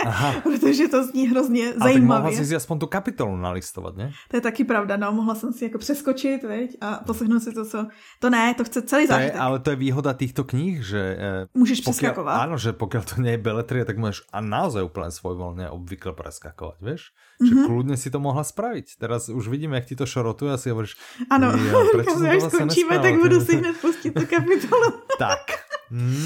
Aha. 0.06 0.34
Protože 0.44 0.88
to 0.88 1.04
zní 1.04 1.28
hrozně 1.28 1.64
Ale 1.80 1.94
zajímavě. 1.94 2.32
mohla 2.32 2.46
si 2.46 2.56
aspoň 2.56 2.80
tu 2.80 2.88
kapitolu 2.88 3.38
nalistovat, 3.38 3.98
ne? 3.98 4.12
To 4.30 4.38
je 4.38 4.42
taky 4.42 4.64
pravda, 4.64 4.98
no, 4.98 5.12
mohla 5.12 5.36
jsem 5.36 5.54
si 5.54 5.64
jako 5.64 5.78
přeskočit, 5.78 6.44
veď, 6.44 6.78
a 6.82 7.04
poslechnout 7.06 7.40
si 7.40 7.54
to, 7.54 7.66
co... 7.66 7.88
To 8.20 8.30
ne, 8.30 8.54
to 8.54 8.64
chce 8.64 8.82
celý 8.82 9.08
to 9.08 9.14
zážitek. 9.14 9.36
je, 9.36 9.40
ale 9.40 9.60
to 9.60 9.70
je 9.70 9.76
výhoda 9.76 10.14
týchto 10.14 10.44
kníh, 10.44 10.82
že... 10.86 11.02
eh, 11.20 11.48
Můžeš 11.54 11.82
pokiaľ, 11.82 11.92
přeskakovat. 11.92 12.36
Áno, 12.42 12.56
že 12.58 12.72
pokiaľ 12.74 13.04
to 13.06 13.16
nie 13.22 13.38
je 13.38 13.42
beletria, 13.42 13.84
tak 13.86 13.98
môžeš 13.98 14.26
a 14.34 14.40
naozaj 14.42 14.82
úplne 14.86 15.12
svojvoľne 15.52 15.68
obvykle 15.76 16.16
preskakovať, 16.16 16.78
vieš? 16.80 17.12
Že 17.44 17.54
Mhm. 17.54 17.64
kľudne 17.68 17.96
si 18.00 18.08
to 18.08 18.20
mohla 18.24 18.44
spraviť. 18.44 18.96
Teraz 18.96 19.28
už 19.28 19.52
vidíme, 19.52 19.76
jak 19.76 19.86
ti 19.92 19.96
to 20.00 20.06
šorotuje 20.08 20.54
a 20.54 20.58
si 20.58 20.72
hovoríš, 20.72 20.96
Ano, 21.30 21.52
jo, 21.52 21.78
prečo 21.92 22.16
som 22.16 22.24
to 22.24 22.50
skončíme, 22.50 22.96
tak 23.04 23.20
budu 23.20 23.38
si 23.46 23.60
hned 23.60 23.76
pustit 23.82 24.12
tu 24.16 24.24
kapitolu. 24.26 25.04
Tak, 25.20 25.44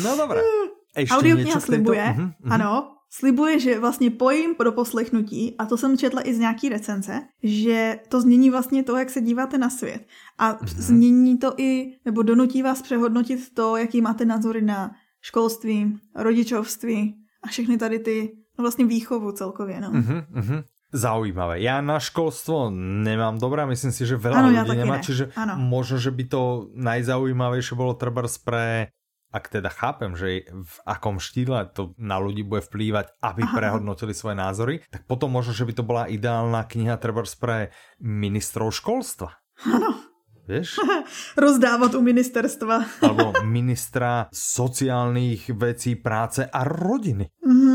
no 0.03 0.13
dobré. 0.17 0.41
Ešte 0.95 1.11
Audiokniha 1.11 1.59
slibuje, 1.59 2.05
Mhm, 2.15 2.21
mhm. 2.39 2.51
ano, 2.51 2.95
slibuje, 3.11 3.59
že 3.59 3.79
vlastně 3.79 4.11
pojím 4.11 4.55
pro 4.55 4.71
poslechnutí, 4.71 5.55
a 5.59 5.65
to 5.65 5.77
jsem 5.77 5.97
četla 5.97 6.21
i 6.27 6.33
z 6.33 6.39
nějaký 6.39 6.69
recenze, 6.69 7.21
že 7.43 7.99
to 8.09 8.21
změní 8.21 8.49
vlastně 8.49 8.83
to, 8.83 8.95
jak 8.97 9.09
se 9.09 9.21
díváte 9.21 9.57
na 9.57 9.69
svět. 9.69 10.07
A 10.37 10.51
Mhm. 10.51 10.67
změní 10.67 11.37
to 11.37 11.53
i, 11.57 11.97
nebo 12.05 12.21
donutí 12.23 12.61
vás 12.63 12.81
přehodnotit 12.81 13.53
to, 13.53 13.77
jaký 13.77 14.01
máte 14.01 14.25
názory 14.25 14.61
na 14.61 14.91
školství, 15.21 15.99
rodičovství 16.15 17.15
a 17.43 17.47
všechny 17.47 17.77
tady 17.77 17.99
ty, 17.99 18.31
vlastně 18.57 18.85
výchovu 18.85 19.31
celkově, 19.31 19.81
no. 19.81 19.91
Mhm, 19.91 20.21
mhm. 20.29 20.63
Zaujímavé. 20.95 21.59
Ja 21.59 21.83
na 21.83 21.99
školstvo 21.99 22.71
nemám 23.03 23.35
dobré, 23.35 23.67
myslím 23.67 23.91
si, 23.91 24.07
že 24.07 24.15
veľa 24.15 24.47
ľudí 24.47 24.63
taky 24.63 24.79
nemá, 24.79 24.97
ne. 25.01 25.03
čiže 25.03 25.23
Áno. 25.35 25.59
možno, 25.59 25.99
že 25.99 26.07
by 26.07 26.23
to 26.23 26.71
najzaujímavejšie 26.71 27.75
bolo 27.75 27.99
trebárs 27.99 28.39
pre 28.39 28.95
ak 29.35 29.51
teda 29.51 29.67
chápem, 29.67 30.15
že 30.15 30.47
v 30.47 30.75
akom 30.87 31.19
štýle 31.19 31.67
to 31.75 31.91
na 31.99 32.15
ľudí 32.15 32.47
bude 32.47 32.63
vplývať, 32.63 33.19
aby 33.19 33.43
Aha. 33.43 33.51
prehodnotili 33.51 34.15
svoje 34.15 34.39
názory, 34.39 34.79
tak 34.87 35.03
potom 35.03 35.27
možno, 35.27 35.51
že 35.51 35.67
by 35.67 35.73
to 35.75 35.83
bola 35.83 36.07
ideálna 36.07 36.63
kniha 36.63 36.95
trebárs 36.95 37.35
pre 37.35 37.75
ministrov 37.99 38.71
školstva. 38.71 39.35
Ano, 39.67 39.99
Vieš? 40.47 40.79
rozdávat 41.43 41.91
u 41.97 42.01
ministerstva. 42.05 43.03
Alebo 43.03 43.35
ministra 43.43 44.31
sociálnych 44.31 45.51
vecí, 45.51 45.99
práce 45.99 46.47
a 46.47 46.63
rodiny. 46.63 47.27
Mhm. 47.43 47.51
Hmm, 47.51 47.74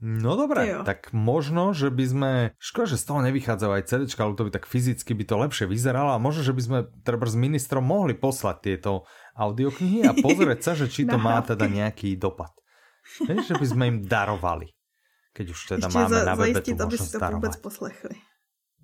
no 0.00 0.30
Ty 0.32 0.38
dobré, 0.48 0.62
jo. 0.72 0.80
tak 0.84 1.12
možno, 1.12 1.76
že 1.76 1.92
by 1.92 2.04
sme, 2.08 2.32
škoda, 2.56 2.96
že 2.96 3.00
z 3.00 3.04
toho 3.04 3.20
nevychádzajú 3.20 3.72
aj 3.76 3.84
CDčka, 3.84 4.20
ale 4.24 4.36
to 4.36 4.46
by 4.48 4.52
tak 4.52 4.64
fyzicky 4.64 5.12
by 5.12 5.24
to 5.28 5.36
lepšie 5.36 5.66
vyzeralo 5.68 6.16
a 6.16 6.22
možno, 6.22 6.40
že 6.40 6.56
by 6.56 6.62
sme 6.64 6.78
treba 7.04 7.28
s 7.28 7.36
ministrom 7.36 7.84
mohli 7.84 8.16
poslať 8.16 8.56
tieto 8.64 9.04
audioknihy 9.36 10.08
a 10.08 10.12
pozrieť 10.16 10.60
sa, 10.64 10.72
že 10.72 10.88
či 10.88 11.04
to 11.04 11.20
má 11.26 11.44
teda 11.44 11.68
nejaký 11.68 12.16
dopad. 12.16 12.52
Vieš, 13.28 13.52
že 13.52 13.56
by 13.60 13.66
sme 13.66 13.84
im 13.86 13.98
darovali. 14.02 14.72
Keď 15.36 15.46
už 15.52 15.60
teda 15.68 15.86
Ještě 15.86 15.98
máme 15.98 16.16
za, 16.16 16.24
na 16.24 16.34
webe 16.34 16.60
tu 16.60 16.72
zajistit, 16.72 16.80
aby 16.80 16.96
si 16.98 17.12
to 17.12 17.18
vůbec 17.18 17.20
darovať. 17.20 17.60
poslechli. 17.60 18.16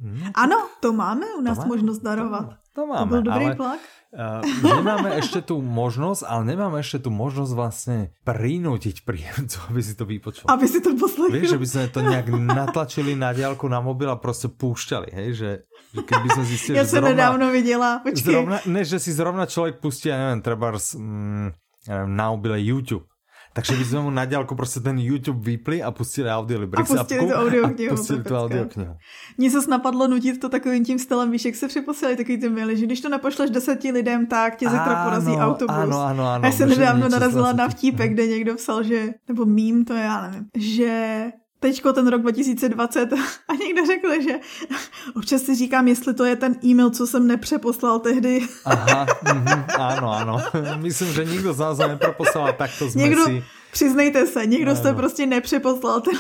No, 0.03 0.31
Ano, 0.35 0.57
to 0.83 0.93
máme 0.93 1.27
u 1.39 1.41
nás 1.41 1.59
máme, 1.59 1.69
možnost 1.69 1.99
to 1.99 2.05
darovat. 2.05 2.43
máme, 2.43 2.57
To 2.75 2.81
To 2.83 2.87
máme, 2.87 3.09
byl 3.11 3.23
dobrý 3.23 3.45
ale 3.45 3.57
plak. 3.57 3.81
Uh, 4.13 4.45
nemáme 4.61 5.17
ešte 5.17 5.41
tú 5.41 5.65
možnosť, 5.65 6.29
ale 6.29 6.45
nemáme 6.45 6.77
ešte 6.85 7.01
tú 7.01 7.09
možnosť 7.09 7.53
vlastne 7.57 8.13
prinútiť 8.29 9.09
príjemcu, 9.09 9.57
aby 9.73 9.81
si 9.81 9.97
to 9.97 10.05
vypočul. 10.05 10.45
Aby 10.53 10.69
si 10.69 10.85
to 10.85 10.93
poslechl. 11.01 11.33
Vieš, 11.33 11.57
že 11.57 11.61
by 11.61 11.67
sme 11.69 11.85
to 11.89 12.01
nejak 12.05 12.29
natlačili 12.29 13.17
na 13.17 13.33
diálku 13.33 13.65
na 13.73 13.81
mobil 13.81 14.13
a 14.13 14.17
prostě 14.21 14.53
púšťali, 14.53 15.07
hej, 15.17 15.29
že, 15.33 15.51
že 15.97 16.01
keby 16.05 16.29
sme 16.29 16.45
zistili, 16.45 16.77
Já 16.77 16.85
že 16.85 16.89
jsem 16.89 17.01
zrovna, 17.01 17.09
nedávno 17.17 17.47
viděla, 17.53 18.01
počkej. 18.05 18.33
zrovna, 18.33 18.59
ne, 18.67 18.85
že 18.85 18.99
si 19.01 19.13
zrovna 19.17 19.47
človek 19.49 19.81
pustí, 19.81 20.13
ja 20.13 20.17
neviem, 20.21 20.45
treba 20.45 20.77
mm, 20.77 21.49
ja 21.89 21.93
neviem, 22.05 22.13
na 22.13 22.27
mobile 22.37 22.61
YouTube. 22.61 23.09
Takže 23.53 23.77
by 23.77 23.85
sme 23.85 24.01
mu 24.01 24.11
na 24.11 24.25
diálku 24.25 24.55
prostě 24.55 24.81
ten 24.81 24.99
YouTube 24.99 25.45
vypli 25.45 25.83
a 25.83 25.91
pustili 25.91 26.31
Audiolibrix 26.31 26.91
A 26.91 26.97
pustili 26.97 27.21
tu 27.21 27.33
audioknihu, 27.33 27.93
a 27.93 27.97
pustili 27.97 28.23
tu 28.25 28.37
audioknihu. 28.37 28.97
Mně 29.39 29.51
se 29.51 29.71
napadlo 29.71 30.09
nutit 30.09 30.41
to 30.41 30.49
takovým 30.49 30.85
tím 30.85 30.99
stylem, 30.99 31.31
víš, 31.31 31.45
jak 31.45 31.55
se 31.55 31.69
připosílají 31.69 32.17
takový 32.17 32.41
ty 32.41 32.49
maily, 32.49 32.77
že 32.77 32.87
když 32.87 33.01
to 33.01 33.09
nepošleš 33.09 33.51
deseti 33.51 33.93
lidem, 33.93 34.27
tak 34.27 34.57
tě 34.57 34.69
zítra 34.69 35.05
porazí 35.05 35.33
autobus. 35.33 35.77
áno, 35.77 36.01
áno, 36.01 36.23
áno, 36.25 36.43
A 36.43 36.47
já 36.47 36.53
jsem 36.53 36.69
nedávno 36.69 37.09
narazila 37.09 37.53
na 37.53 37.69
vtípek, 37.69 38.13
kde 38.13 38.27
někdo 38.27 38.55
psal, 38.55 38.83
že, 38.83 39.15
nebo 39.29 39.45
mím, 39.45 39.85
to 39.85 39.95
je 39.95 40.03
já 40.03 40.31
nevím, 40.31 40.47
že 40.57 41.25
teďko 41.63 41.93
ten 41.93 42.07
rok 42.11 42.23
2020 42.23 43.13
a 43.49 43.53
někdo 43.55 43.87
řekl, 43.87 44.09
že 44.23 44.35
občas 45.17 45.43
si 45.43 45.55
říkám, 45.55 45.89
jestli 45.89 46.15
to 46.15 46.25
je 46.25 46.37
ten 46.37 46.57
e-mail, 46.65 46.91
co 46.91 47.07
jsem 47.07 47.27
nepřeposlal 47.27 47.99
tehdy. 47.99 48.43
Aha, 48.65 49.07
mhm, 49.23 49.65
áno, 49.79 50.09
áno. 50.11 50.35
Myslím, 50.83 51.15
že 51.15 51.23
nikto 51.25 51.55
z 51.55 51.59
nás 51.59 51.79
ho 51.79 51.87
nepreposlal 51.89 52.51
a 52.51 52.53
takto 52.53 52.91
sme 52.91 53.07
Někdo, 53.07 53.25
si... 53.25 53.45
přiznejte 53.73 54.27
se, 54.27 54.47
někdo 54.47 54.77
jste 54.77 54.89
Ano. 54.89 54.99
prostě 54.99 55.27
nepřeposlal 55.27 56.01
ten, 56.01 56.19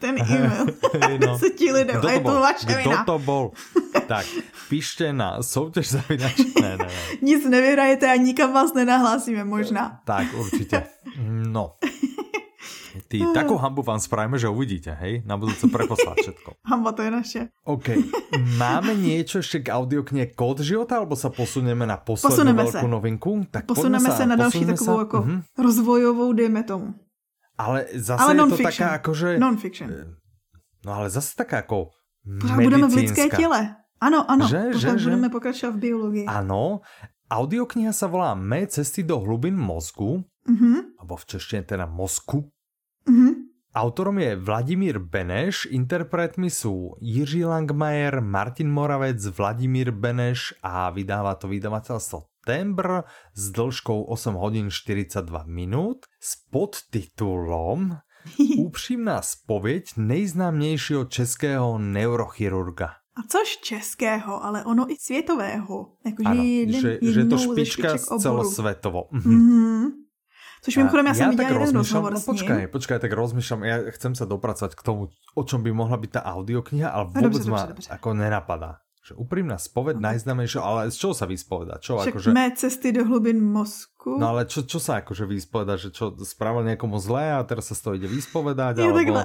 ten 0.00 0.14
e-mail 0.18 0.66
no. 1.20 1.38
deseti 1.38 1.72
lidem 1.72 2.00
a 2.06 2.10
je 2.10 2.20
to 2.20 2.34
vaše 2.40 2.66
vina. 2.66 3.04
to 3.04 3.18
bol? 3.18 3.52
Tak, 4.06 4.26
píšte 4.68 5.12
na 5.12 5.42
soutěž 5.42 5.90
zavinač. 5.90 6.38
Ne, 6.60 6.76
ne, 6.76 6.88
ne. 6.88 6.88
Nic 7.22 7.44
nevyhrajete 7.44 8.06
a 8.08 8.16
nikam 8.16 8.52
vás 8.52 8.72
nenahlásíme 8.74 9.44
možná. 9.44 10.00
Tak, 10.04 10.26
určite. 10.34 10.82
No. 11.52 11.76
Ty, 13.00 13.18
takú 13.32 13.54
hambu 13.54 13.80
vám 13.80 13.96
spravíme, 13.96 14.34
že 14.34 14.46
uvidíte, 14.46 14.90
hej? 14.96 15.22
Na 15.22 15.34
budúce 15.34 15.64
preposlať 15.64 16.16
všetko. 16.20 16.48
Hamba, 16.70 16.90
to 16.90 17.00
je 17.00 17.10
naše. 17.10 17.40
OK. 17.62 17.86
Máme 18.56 18.92
niečo 18.92 19.38
ešte 19.38 19.60
k 19.60 19.70
audioknihe 19.70 20.32
Kód 20.32 20.58
života, 20.60 20.96
alebo 20.96 21.12
sa 21.12 21.28
posunieme 21.28 21.82
na 21.82 21.94
poslednú 21.94 22.32
Posuneme 22.48 22.60
veľkú 22.64 22.82
sa. 22.82 22.90
novinku? 22.90 23.30
Tak 23.46 23.62
Posuneme 23.64 24.00
poďme 24.00 24.10
se 24.12 24.24
na 24.24 24.36
další 24.36 24.58
posuneme 24.58 24.72
takovou 24.74 24.96
sa. 24.96 25.00
jako 25.00 25.18
Mhm. 25.20 25.36
rozvojovou, 25.58 26.28
dejme 26.32 26.62
tomu. 26.62 26.88
Ale 27.56 27.78
zase 27.92 28.20
Ale 28.20 28.30
je 28.30 28.36
to 28.36 28.42
non-fiction. 28.44 28.70
taká 28.80 28.88
akože... 28.96 29.28
Non-fiction. 29.36 29.88
No 30.80 30.90
ale 30.92 31.06
zase 31.08 31.34
taká 31.34 31.58
ako 31.60 31.90
Pořád 32.40 32.60
budeme 32.60 32.86
v 32.86 32.94
lidské 32.96 33.28
těle. 33.28 33.60
Ano, 33.98 34.30
ano. 34.30 34.46
Že, 34.46 34.60
Pořád 34.72 34.94
že, 34.94 34.98
že? 34.98 35.04
budeme 35.04 35.28
pokračovat 35.28 35.72
v 35.74 35.78
biologii. 35.80 36.24
Áno, 36.24 36.86
audiokniha 37.26 37.90
sa 37.90 38.06
volá 38.06 38.32
Mé 38.32 38.64
cesty 38.64 39.02
do 39.02 39.18
hlubin 39.18 39.52
mozgu, 39.52 40.22
Mhm, 40.48 40.96
alebo 40.96 41.12
v 41.14 41.24
češtine 41.26 41.60
teda 41.62 41.84
mozku. 41.84 42.46
Mhm. 43.78 43.84
Autorom 43.86 44.18
je 44.18 44.34
Vladimír 44.34 44.98
Beneš, 44.98 45.70
interpretmi 45.70 46.50
sú 46.50 46.98
Jiří 46.98 47.46
Langmajer, 47.46 48.18
Martin 48.18 48.66
Moravec, 48.66 49.22
Vladimír 49.30 49.94
Beneš 49.94 50.58
a 50.66 50.90
vydáva 50.90 51.38
to 51.38 51.46
vydavateľstvo 51.46 52.42
Tembr 52.42 53.06
s 53.38 53.54
dĺžkou 53.54 54.10
8 54.10 54.34
hodín 54.34 54.66
42 54.74 55.46
minút 55.46 56.10
s 56.18 56.42
podtitulom 56.50 58.02
Úpřímná 58.58 59.22
spověď 59.22 59.84
nejznámějšího 59.96 61.04
českého 61.04 61.78
neurochirurga. 61.78 62.86
A 62.86 63.22
což 63.28 63.56
českého, 63.56 64.44
ale 64.44 64.64
ono 64.64 64.90
i 64.90 64.96
světového. 64.96 65.92
Jakože 66.06 66.28
Ano, 66.28 66.42
jeden, 66.42 66.80
že, 66.80 66.98
že 67.02 67.20
je 67.20 67.26
to 67.26 67.38
špička 67.38 67.88
špiček 67.88 68.10
oboru. 68.10 68.50
Což 70.62 70.76
mimochodem 70.76 71.06
já 71.06 71.14
jsem 71.14 71.24
ja 71.24 71.30
viděla 71.30 71.48
jeden 71.48 71.76
rozhovor 71.76 72.12
no 72.12 72.20
s 72.20 72.26
ním. 72.26 72.34
počkaj, 72.36 72.66
počkaj, 72.66 72.98
tak 72.98 73.12
rozmýšľam, 73.12 73.60
ja 73.64 73.76
chcem 73.94 74.12
sa 74.14 74.24
dopracovať 74.26 74.72
k 74.74 74.82
tomu, 74.82 75.02
o 75.34 75.42
čom 75.46 75.62
by 75.62 75.70
mohla 75.72 75.96
byť 75.96 76.10
tá 76.10 76.20
audiokniha, 76.24 76.88
ale 76.90 77.04
No, 77.14 77.20
vôbec 77.22 77.44
dobře, 77.46 77.50
ma 77.50 77.60
dobře, 77.62 77.72
dobře. 77.74 77.90
ako 77.94 78.08
nenapadá. 78.14 78.72
Že 79.08 79.14
úprimná 79.14 79.56
spoveď 79.56 79.96
Ok. 79.96 80.02
najznámejšia, 80.04 80.60
ale 80.60 80.90
z 80.92 80.96
čoho 81.00 81.14
sa 81.16 81.24
vyspoveda? 81.24 81.80
Čo, 81.80 81.96
Však 82.02 82.12
akože, 82.12 82.28
mé 82.34 82.52
cesty 82.52 82.92
do 82.92 83.04
hlubin 83.08 83.40
mozku. 83.40 84.20
no 84.20 84.28
ale 84.36 84.44
čo, 84.44 84.68
čo 84.68 84.76
sa 84.76 85.00
akože 85.00 85.24
vyspoveda, 85.24 85.80
že 85.80 85.88
čo 85.94 86.12
spravil 86.28 86.68
niekomu 86.68 87.00
zlé 87.00 87.32
a 87.32 87.40
teraz 87.40 87.72
sa 87.72 87.74
z 87.74 87.80
toho 87.88 87.94
ide 87.96 88.04
vyspovedať, 88.04 88.84
alebo, 88.84 88.92
takhle. 88.98 89.22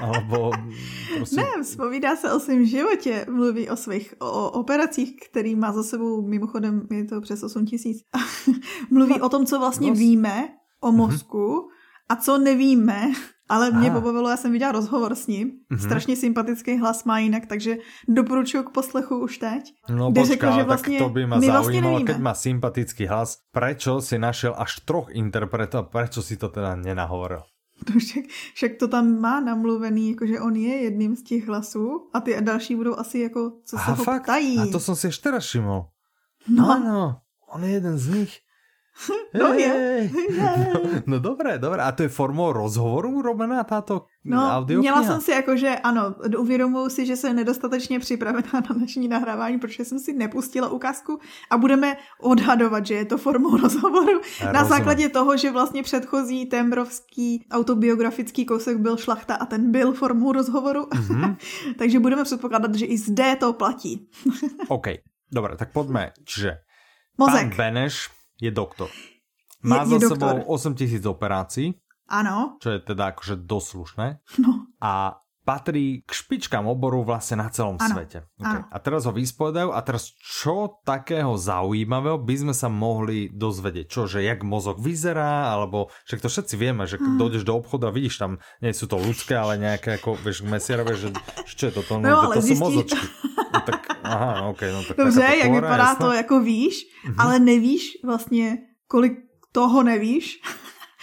alebo 0.00 0.38
prostě... 1.16 1.36
Ne, 1.36 1.62
vzpovídá 1.62 2.16
se 2.16 2.32
o 2.32 2.40
svém 2.40 2.64
životě, 2.64 3.26
mluví 3.28 3.68
o 3.68 3.76
svých 3.76 4.14
o, 4.18 4.24
o 4.32 4.50
operacích, 4.50 5.16
který 5.30 5.52
má 5.56 5.72
za 5.72 5.82
sebou, 5.82 6.22
mimochodem 6.24 6.86
je 6.90 7.04
to 7.04 7.20
přes 7.20 7.42
8 7.42 7.66
tisíc. 7.66 7.98
mluví 8.90 9.20
o 9.20 9.28
tom, 9.28 9.46
co 9.46 9.58
vlastně 9.58 9.88
Dost. 9.90 9.98
víme 9.98 10.48
o 10.80 10.92
mozku 10.92 11.68
a 12.08 12.16
co 12.16 12.38
nevíme, 12.38 13.12
ale 13.48 13.70
mě 13.70 13.90
Aha. 13.90 14.00
pobavilo, 14.00 14.28
já 14.30 14.36
jsem 14.36 14.52
viděla 14.52 14.72
rozhovor 14.72 15.14
s 15.14 15.26
ním, 15.26 15.50
Mhm. 15.70 15.80
strašně 15.80 16.16
sympatický 16.16 16.76
hlas 16.78 17.04
má 17.04 17.18
jinak, 17.18 17.46
takže 17.46 17.76
doporučuji 18.08 18.62
k 18.62 18.70
poslechu 18.70 19.18
už 19.18 19.38
teď. 19.38 19.62
No 19.90 20.10
kde 20.10 20.20
počká, 20.20 20.34
řekl, 20.34 20.50
že 20.58 20.62
vlastně 20.62 20.98
tak 20.98 21.06
to 21.06 21.12
by 21.12 21.26
ma 21.26 21.36
my 21.38 21.46
vlastně 21.46 21.62
zaujímalo, 21.62 21.94
nevíme. 21.98 22.12
keď 22.12 22.18
má 22.22 22.34
sympatický 22.34 23.06
hlas, 23.06 23.38
prečo 23.52 24.00
si 24.00 24.18
našiel 24.18 24.54
až 24.58 24.80
troch 24.86 25.06
interpretov 25.10 25.86
a 25.86 25.88
prečo 25.90 26.22
si 26.22 26.36
to 26.36 26.48
teda 26.48 26.74
nenahovoril? 26.76 27.42
To 27.80 27.92
však, 27.96 28.24
však 28.54 28.72
to 28.76 28.88
tam 28.88 29.20
má 29.20 29.40
namluvený, 29.40 30.10
jakože 30.12 30.40
on 30.40 30.56
je 30.56 30.74
jedním 30.76 31.16
z 31.16 31.22
těch 31.22 31.48
hlasů 31.48 32.10
a 32.12 32.20
ty 32.20 32.36
další 32.40 32.76
budou 32.76 32.96
asi 32.98 33.18
jako, 33.18 33.52
co 33.64 33.76
se 33.76 33.82
Aha, 33.82 33.92
ho 33.94 34.04
fakt? 34.04 34.22
ptají. 34.22 34.58
A 34.58 34.66
to 34.68 34.76
som 34.80 34.92
si 34.92 35.08
ešte 35.08 35.32
teraz 35.32 35.48
všimol. 35.48 35.88
No, 36.48 36.64
Áno, 36.76 37.24
on 37.48 37.64
je 37.64 37.70
jeden 37.80 37.96
z 37.96 38.06
nich. 38.20 38.32
No 39.34 39.52
je. 39.54 40.10
No, 40.38 40.80
no 41.06 41.18
dobré, 41.18 41.58
dobré. 41.58 41.82
A 41.82 41.92
to 41.92 42.02
je 42.02 42.08
formou 42.08 42.52
rozhovoru 42.52 43.22
robená 43.22 43.64
táto 43.64 44.06
No, 44.24 44.50
audiokniha? 44.50 44.94
měla 45.00 45.12
jsem 45.12 45.20
si 45.20 45.30
jako, 45.30 45.56
že 45.56 45.68
ano, 45.78 46.14
uvědomuji 46.38 46.88
si, 46.90 47.06
že 47.06 47.16
jsem 47.16 47.36
nedostatečně 47.36 47.98
připravená 48.00 48.48
na 48.52 48.74
dnešní 48.74 49.08
nahrávání, 49.08 49.58
protože 49.58 49.84
jsem 49.84 49.98
si 49.98 50.12
nepustila 50.12 50.68
ukázku 50.68 51.18
a 51.50 51.58
budeme 51.58 51.96
odhadovat, 52.20 52.86
že 52.86 52.94
je 52.94 53.04
to 53.04 53.18
formou 53.18 53.56
rozhovoru 53.56 54.20
Já 54.40 54.52
na 54.52 54.64
základě 54.64 55.08
toho, 55.08 55.36
že 55.36 55.50
vlastně 55.50 55.82
předchozí 55.82 56.46
Tembrovský 56.46 57.46
autobiografický 57.50 58.44
kousek 58.46 58.76
byl 58.78 58.96
šlachta 58.96 59.34
a 59.34 59.46
ten 59.46 59.70
byl 59.70 59.92
formou 59.92 60.32
rozhovoru. 60.32 60.86
Mhm. 60.94 61.36
Takže 61.78 62.00
budeme 62.00 62.24
předpokládat, 62.24 62.74
že 62.74 62.86
i 62.86 62.98
zde 62.98 63.36
to 63.36 63.52
platí. 63.52 64.08
OK, 64.68 64.86
dobre, 65.32 65.56
tak 65.56 65.72
poďme. 65.72 66.12
Čiže 66.24 66.52
Mozek. 67.18 67.34
pán 67.40 67.56
Beneš 67.56 68.08
je 68.40 68.50
doktor. 68.50 68.88
Má 69.60 69.84
Je- 69.84 69.94
je 69.94 69.98
za 70.02 70.08
doktor. 70.08 70.16
sebou 70.16 70.48
8 70.48 70.72
tisíc 70.74 71.04
operácií, 71.04 71.76
Ano, 72.06 72.56
čo 72.58 72.70
je 72.70 72.80
teda 72.80 73.12
akože 73.12 73.38
dosť 73.38 73.66
slušné. 73.68 74.06
no, 74.38 74.66
A 74.78 75.14
patrí 75.40 76.00
k 76.00 76.10
špičkám 76.10 76.62
oboru 76.64 77.00
vlastne 77.00 77.36
na 77.36 77.48
celom 77.48 77.74
Áno, 77.74 77.90
svete. 77.90 78.28
áno. 78.38 78.66
A 78.66 78.76
teraz 78.78 79.02
ho 79.02 79.12
vyspovedajú 79.12 79.68
a 79.68 79.80
teraz 79.80 80.08
čo 80.12 80.78
takého 80.80 81.34
zaujímavého 81.34 82.18
by 82.18 82.34
sme 82.36 82.52
sa 82.52 82.68
mohli 82.68 83.28
dozvedieť? 83.28 83.86
Čo, 83.86 84.06
že 84.06 84.22
jak 84.22 84.42
mozog 84.42 84.78
vyzerá, 84.78 85.50
alebo 85.50 85.88
však 86.04 86.20
to 86.20 86.28
všetci 86.28 86.54
vieme, 86.56 86.84
že 86.84 86.96
Hm. 86.96 87.02
keď 87.02 87.12
dojdeš 87.16 87.42
do 87.44 87.54
obchodu 87.56 87.84
a 87.84 87.92
vidíš 87.92 88.16
tam, 88.16 88.32
nie 88.58 88.70
sú 88.70 88.86
to 88.86 88.96
ľudské, 88.96 89.34
ale 89.34 89.56
nejaké 89.56 89.96
ako, 89.96 90.18
vieš, 90.18 90.42
mesierové, 90.42 90.94
že, 90.94 91.08
čo 91.48 91.66
je 91.66 91.72
to? 91.72 91.82
To, 91.84 91.94
No, 91.98 92.20
ale 92.22 92.34
to 92.34 92.40
sú 92.40 92.46
zjistíš- 92.48 92.62
mozočky. 92.62 93.06
No, 93.50 93.58
tak, 93.60 93.82
aha, 94.10 94.42
ok, 94.48 94.60
no 94.72 94.84
tak 94.84 94.96
dobře, 94.96 95.20
taká 95.20 95.34
jak 95.34 95.52
vypadá 95.52 95.76
jasné. 95.76 96.06
to, 96.06 96.12
jako 96.12 96.40
víš, 96.40 96.86
ale 97.18 97.38
nevíš 97.38 97.98
vlastně, 98.04 98.58
kolik 98.88 99.12
toho 99.52 99.82
nevíš. 99.82 100.40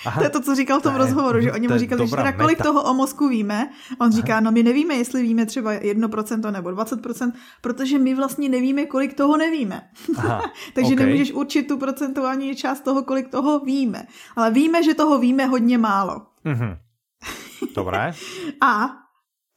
Aha. 0.05 0.19
To 0.21 0.23
je 0.23 0.29
to, 0.29 0.41
co 0.41 0.55
říkal 0.55 0.79
v 0.79 0.83
tom 0.83 0.91
To 0.91 0.97
rozhovoru, 0.97 1.41
že 1.41 1.51
oni 1.53 1.67
mu 1.67 1.77
říkali, 1.77 2.07
že 2.07 2.15
teda 2.15 2.31
kolik 2.31 2.57
meta. 2.57 2.63
toho 2.63 2.83
o 2.83 2.93
mozku 2.93 3.27
víme. 3.27 3.69
On 3.99 4.11
říká, 4.11 4.39
no 4.39 4.51
my 4.51 4.63
nevíme, 4.63 4.95
jestli 4.95 5.21
víme 5.21 5.45
třeba 5.45 5.73
1% 5.73 6.51
nebo 6.51 6.69
20%, 6.69 7.31
protože 7.61 7.99
my 7.99 8.15
vlastně 8.15 8.49
nevíme, 8.49 8.85
kolik 8.85 9.13
toho 9.13 9.37
nevíme. 9.37 9.81
Aha, 10.17 10.41
Takže 10.73 10.93
ok. 10.93 10.99
nemůžeš 10.99 11.31
určit 11.31 11.67
tu 11.67 11.77
procentuální 11.77 12.55
část 12.55 12.81
toho, 12.81 13.03
kolik 13.03 13.29
toho 13.29 13.59
víme. 13.59 14.03
Ale 14.35 14.51
víme, 14.51 14.83
že 14.83 14.93
toho 14.93 15.19
víme 15.19 15.45
hodně 15.45 15.77
málo. 15.77 16.21
Mhm. 16.43 16.77
Dobré. 17.75 18.11
A 18.61 18.89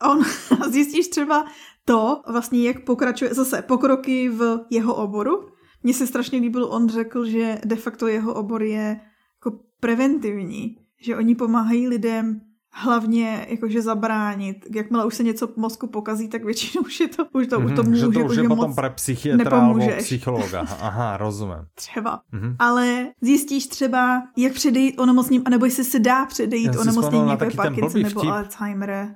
on 0.08 0.22
zjistíš 0.70 1.08
třeba 1.08 1.44
to, 1.84 2.22
vlastně 2.32 2.66
jak 2.66 2.84
pokračuje, 2.84 3.34
zase 3.34 3.62
pokroky 3.62 4.28
v 4.28 4.58
jeho 4.70 4.94
oboru. 4.94 5.48
Mně 5.82 5.94
se 5.94 6.06
strašně 6.06 6.38
líbilo, 6.38 6.68
on 6.68 6.88
řekl, 6.88 7.24
že 7.26 7.58
de 7.64 7.76
facto 7.76 8.06
jeho 8.06 8.34
obor 8.34 8.62
je 8.62 9.00
jako 9.38 9.58
preventivní, 9.80 10.76
že 11.00 11.16
oni 11.16 11.34
pomáhají 11.34 11.88
lidem 11.88 12.40
hlavně 12.72 13.46
jakože 13.50 13.82
zabránit. 13.82 14.66
Jakmile 14.74 15.04
už 15.04 15.14
se 15.14 15.22
něco 15.22 15.46
v 15.46 15.56
mozku 15.56 15.86
pokazí, 15.86 16.28
tak 16.28 16.44
většinou 16.44 16.82
už 16.84 17.00
je 17.00 17.08
to, 17.08 17.24
už 17.32 17.46
to, 17.46 17.60
už 17.60 17.72
to 17.72 17.82
Mhm, 17.82 17.90
může, 17.90 18.00
že 18.00 18.06
to 18.12 18.24
už 18.24 18.36
je 18.36 18.48
potom 18.48 18.74
pre 18.74 18.90
psychiatra 18.90 19.44
nepomůžeš. 19.44 20.04
psychologa. 20.04 20.60
Aha, 20.80 21.16
rozumím. 21.16 21.56
třeba. 21.74 22.20
Mhm. 22.32 22.56
Ale 22.58 23.06
zjistíš 23.20 23.66
třeba, 23.66 24.22
jak 24.36 24.52
předejít 24.52 25.00
onemocněním, 25.00 25.42
anebo 25.46 25.64
jestli 25.64 25.84
se 25.84 25.98
dá 25.98 26.26
předejít 26.26 26.74
Já 26.74 26.80
onemocnění, 26.80 27.30
jako 27.30 27.44
je 27.44 27.50
Parkinson 27.50 28.02
nebo. 28.02 28.32
Alzheimer. 28.32 29.14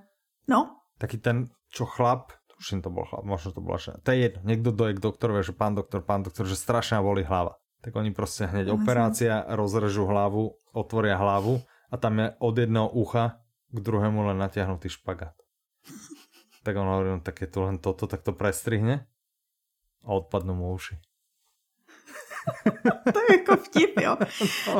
No, 0.51 0.84
Taký 0.95 1.18
ten, 1.18 1.51
čo 1.74 1.90
chlap, 1.90 2.30
tuším 2.55 2.78
to 2.78 2.90
bol 2.90 3.03
chlap, 3.03 3.26
možno 3.26 3.51
to 3.51 3.59
bola 3.59 3.82
žena. 3.82 3.99
To 4.07 4.14
je 4.14 4.18
jedno, 4.30 4.40
niekto 4.47 4.70
doje 4.70 4.95
k 4.95 5.03
doktorovi, 5.03 5.42
že 5.42 5.55
pán 5.57 5.74
doktor, 5.74 6.07
pán 6.07 6.22
doktor, 6.22 6.47
že 6.47 6.55
strašne 6.55 7.03
ma 7.03 7.03
boli 7.03 7.26
hlava. 7.26 7.59
Tak 7.82 7.99
oni 7.99 8.14
proste 8.14 8.47
hneď 8.47 8.70
Jasne. 8.70 8.78
operácia, 8.78 9.34
rozrežú 9.45 10.07
hlavu, 10.07 10.55
otvoria 10.70 11.18
hlavu 11.18 11.61
a 11.90 11.95
tam 11.99 12.22
je 12.22 12.26
od 12.38 12.55
jedného 12.57 12.88
ucha 12.95 13.42
k 13.74 13.78
druhému 13.82 14.30
len 14.30 14.38
natiahnutý 14.38 14.88
špagát. 14.88 15.34
Tak 16.64 16.72
on 16.78 16.88
hovorí, 16.88 17.11
no 17.12 17.20
tak 17.20 17.45
je 17.45 17.49
tu 17.51 17.61
len 17.61 17.76
toto, 17.76 18.09
tak 18.09 18.24
to 18.24 18.32
prestrihne 18.32 19.05
a 20.01 20.09
odpadnú 20.16 20.57
mu 20.57 20.72
uši. 20.72 20.97
to 23.12 23.20
je 23.28 23.38
jako 23.38 23.57
vtip, 23.57 24.01
jo. 24.01 24.16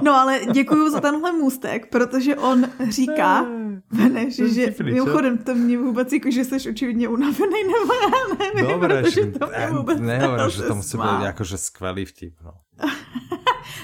No 0.03 0.15
ale 0.15 0.41
děkuju 0.53 0.91
za 0.91 1.01
tenhle 1.01 1.33
můstek, 1.33 1.87
protože 1.91 2.37
on 2.37 2.65
říká, 2.89 3.47
Beneš, 3.93 4.37
že 4.37 4.71
vtipný, 4.71 4.93
mimochodem 4.93 5.39
to 5.39 5.55
mě 5.55 5.79
vůbec 5.79 6.13
jako, 6.13 6.31
že 6.31 6.45
jsi 6.45 6.71
očividně 6.71 7.09
unavený, 7.09 7.63
nebo 7.65 7.95
já 7.95 8.37
nevím, 8.39 8.71
Dobre, 8.71 9.03
protože 9.03 9.21
že, 9.21 9.27
to 9.31 9.47
mě 9.47 9.67
vůbec 9.71 10.01
nehovorím, 10.01 10.51
že 10.51 10.63
to 10.63 10.75
musí 10.75 10.91
smál. 10.91 11.19
byť 11.19 11.27
akože 11.27 11.59
skvelý 11.59 12.05
vtip. 12.05 12.35
No. 12.45 12.53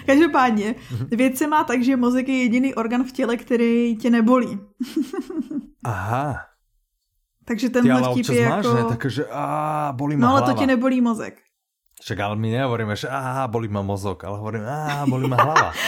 Každopádně, 0.06 0.74
věc 1.10 1.38
se 1.38 1.46
má 1.46 1.64
tak, 1.64 1.82
že 1.82 1.96
mozek 1.96 2.28
je 2.28 2.42
jediný 2.42 2.74
orgán 2.74 3.04
v 3.04 3.12
těle, 3.12 3.36
který 3.36 3.96
tě 3.96 4.10
nebolí. 4.10 4.60
Aha, 5.84 6.36
Takže 7.44 7.68
ale 7.92 8.12
vtip 8.12 8.28
je 8.28 8.48
máš, 8.48 8.64
jako... 8.64 8.76
ne? 8.76 8.84
Takže 8.84 9.26
á, 9.30 9.92
bolí 9.92 10.16
No 10.16 10.28
ale 10.28 10.38
hlava. 10.38 10.52
to 10.52 10.58
ti 10.58 10.66
nebolí 10.66 11.00
mozek. 11.00 11.40
Však 12.00 12.18
ale 12.20 12.36
my 12.36 12.48
nehovoríme, 12.50 12.96
že 12.96 13.08
á, 13.12 13.44
bolí 13.46 13.68
ma 13.68 13.84
mozog, 13.84 14.24
ale 14.24 14.40
hovoríme, 14.40 14.64
á, 14.64 15.04
bolí 15.04 15.28
ma 15.28 15.36
hlava. 15.36 15.70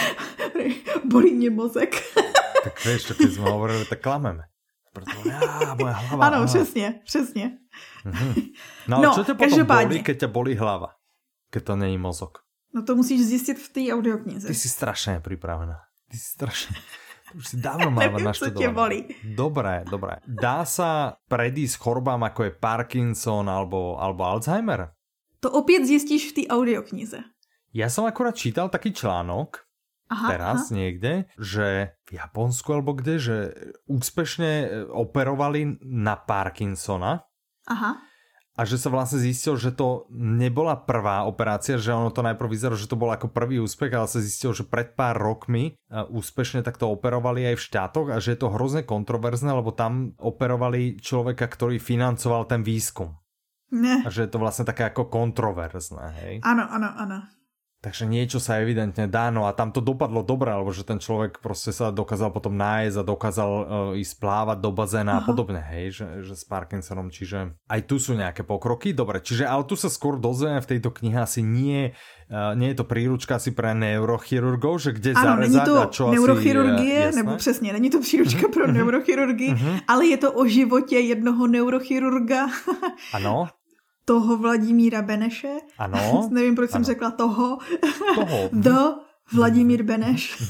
Bolí 1.03 1.33
mě 1.33 1.49
mozek. 1.49 1.95
tak 2.63 2.79
vieš, 2.85 3.11
čo 3.11 3.13
keď 3.19 3.29
sme 3.35 3.45
hovorili, 3.51 3.83
tak 3.85 3.99
klameme. 3.99 4.47
Preto, 4.93 5.11
á, 5.29 5.75
moja 5.75 5.93
hlava. 5.93 6.21
Ano, 6.25 6.37
á. 6.37 6.45
přesně, 6.45 7.01
přesně. 7.05 7.51
No 8.87 8.97
ale 8.97 9.05
No, 9.07 9.13
čo 9.13 9.23
ťa 9.27 9.33
potom 9.35 9.49
každopádně. 9.49 9.87
bolí, 9.87 9.99
keď 10.03 10.17
ťa 10.17 10.27
bolí 10.31 10.53
hlava? 10.55 10.89
Keď 11.51 11.63
to 11.63 11.73
není 11.75 11.97
mozog. 11.97 12.39
No 12.73 12.81
to 12.83 12.95
musíš 12.95 13.25
zjistit 13.25 13.57
v 13.59 13.69
té 13.69 13.81
audioknize. 13.93 14.47
Ty 14.47 14.55
si 14.55 14.69
strašne 14.69 15.19
pripravená. 15.19 15.77
Ty 16.09 16.15
si 16.17 16.27
strašne... 16.33 16.77
To 17.33 17.37
už 17.37 17.45
si 17.47 17.57
dávno 17.57 17.91
máva 17.97 18.17
Nevím, 18.17 18.33
co 18.33 18.49
tě 18.49 18.69
bolí. 18.69 18.99
Dobré, 19.35 19.83
dobré. 19.89 20.21
Dá 20.29 20.65
sa 20.65 21.17
predísť 21.29 21.77
chorobám, 21.81 22.23
ako 22.23 22.43
je 22.47 22.51
Parkinson 22.57 23.49
alebo, 23.49 23.97
alebo 23.97 24.23
Alzheimer? 24.23 24.92
To 25.43 25.51
opět 25.51 25.83
zjistíš 25.83 26.31
v 26.31 26.35
té 26.39 26.43
audioknize. 26.47 27.19
Ja 27.73 27.89
som 27.89 28.07
akurát 28.07 28.37
čítal 28.37 28.69
taký 28.69 28.93
článok, 28.95 29.65
Aha, 30.13 30.27
teraz 30.29 30.69
aha. 30.69 30.77
niekde, 30.77 31.25
že 31.41 31.97
v 32.05 32.21
Japonsku 32.21 32.69
alebo 32.69 32.93
kde, 32.93 33.15
že 33.17 33.37
úspešne 33.89 34.51
e, 34.61 34.67
operovali 34.85 35.81
na 35.81 36.13
Parkinsona 36.13 37.25
aha. 37.65 37.97
a 38.53 38.61
že 38.61 38.77
sa 38.77 38.93
vlastne 38.93 39.17
zistil, 39.25 39.57
že 39.57 39.73
to 39.73 40.05
nebola 40.13 40.77
prvá 40.77 41.25
operácia, 41.25 41.81
že 41.81 41.89
ono 41.89 42.13
to 42.13 42.21
najprv 42.21 42.45
vyzeralo, 42.45 42.77
že 42.77 42.91
to 42.91 42.99
bol 42.99 43.09
ako 43.09 43.33
prvý 43.33 43.57
úspech, 43.57 43.89
ale 43.89 44.05
sa 44.05 44.21
zistilo, 44.21 44.53
že 44.53 44.69
pred 44.69 44.93
pár 44.93 45.17
rokmi 45.17 45.73
e, 45.73 45.97
úspešne 45.97 46.61
takto 46.61 46.93
operovali 46.93 47.49
aj 47.49 47.55
v 47.57 47.65
štátoch 47.73 48.07
a 48.13 48.21
že 48.21 48.37
je 48.37 48.39
to 48.45 48.53
hrozne 48.53 48.85
kontroverzné, 48.85 49.49
lebo 49.49 49.73
tam 49.73 50.13
operovali 50.21 51.01
človeka, 51.01 51.49
ktorý 51.49 51.81
financoval 51.81 52.45
ten 52.45 52.61
výskum. 52.61 53.22
Ne. 53.73 54.05
A 54.05 54.09
že 54.13 54.29
je 54.29 54.31
to 54.31 54.37
vlastne 54.37 54.69
také 54.69 54.85
ako 54.85 55.09
kontroverzné, 55.09 56.05
hej? 56.21 56.33
Ano, 56.45 56.69
ano, 56.69 56.93
ano. 56.93 57.25
Takže 57.83 58.07
niečo 58.07 58.39
sa 58.39 58.63
evidentne 58.63 59.11
dá, 59.11 59.27
no 59.27 59.43
a 59.43 59.51
tam 59.51 59.75
to 59.75 59.83
dopadlo 59.83 60.23
dobre, 60.23 60.55
alebo 60.55 60.71
že 60.71 60.87
ten 60.87 61.03
človek 61.03 61.43
proste 61.43 61.75
sa 61.75 61.91
dokázal 61.91 62.31
potom 62.31 62.55
nájsť 62.55 62.95
a 62.95 63.03
dokázal 63.03 63.51
uh, 63.51 63.65
ísť 63.99 64.23
plávať 64.23 64.57
do 64.63 64.71
bazéna 64.71 65.19
a 65.19 65.21
podobne, 65.27 65.59
hej, 65.59 65.99
že, 65.99 66.07
že 66.23 66.33
s 66.39 66.47
Parkinsonom, 66.47 67.11
čiže 67.11 67.59
aj 67.67 67.81
tu 67.83 67.99
sú 67.99 68.15
nejaké 68.15 68.47
pokroky, 68.47 68.95
dobre, 68.95 69.19
čiže 69.19 69.43
ale 69.43 69.67
tu 69.67 69.75
sa 69.75 69.91
skôr 69.91 70.15
dozvieme 70.15 70.63
v 70.63 70.69
tejto 70.71 70.95
knihe 70.95 71.19
asi 71.19 71.43
nie, 71.43 71.91
uh, 72.31 72.55
nie 72.55 72.71
je 72.71 72.79
to 72.79 72.87
príručka 72.87 73.35
asi 73.35 73.51
pre 73.51 73.75
neurochirurgov, 73.75 74.79
že 74.79 74.95
kde 74.95 75.19
Ano, 75.19 75.43
není 75.43 75.59
zarezať 75.59 75.67
to 75.67 75.75
a 75.75 75.85
čo 75.91 76.03
neurochirurgie, 76.15 77.11
asi, 77.11 77.15
nebo 77.19 77.35
přesně, 77.35 77.75
není 77.75 77.91
to 77.91 77.99
příručka 77.99 78.47
pro 78.47 78.63
neurochirurgii, 78.71 79.83
ale 79.91 80.07
je 80.07 80.17
to 80.23 80.31
o 80.31 80.47
životě 80.47 81.03
jednoho 81.03 81.51
neurochirurga, 81.51 82.47
Ano, 83.11 83.51
toho 84.05 84.37
Vladimíra 84.37 85.01
Beneše. 85.01 85.57
ano, 85.77 86.27
Nevím, 86.31 86.55
proč 86.55 86.69
jsem 86.69 86.77
ano. 86.79 86.85
řekla 86.85 87.11
toho. 87.11 87.57
toho. 88.15 88.49
Do 88.51 88.95
Vladimír 89.33 89.83
Beneš, 89.83 90.43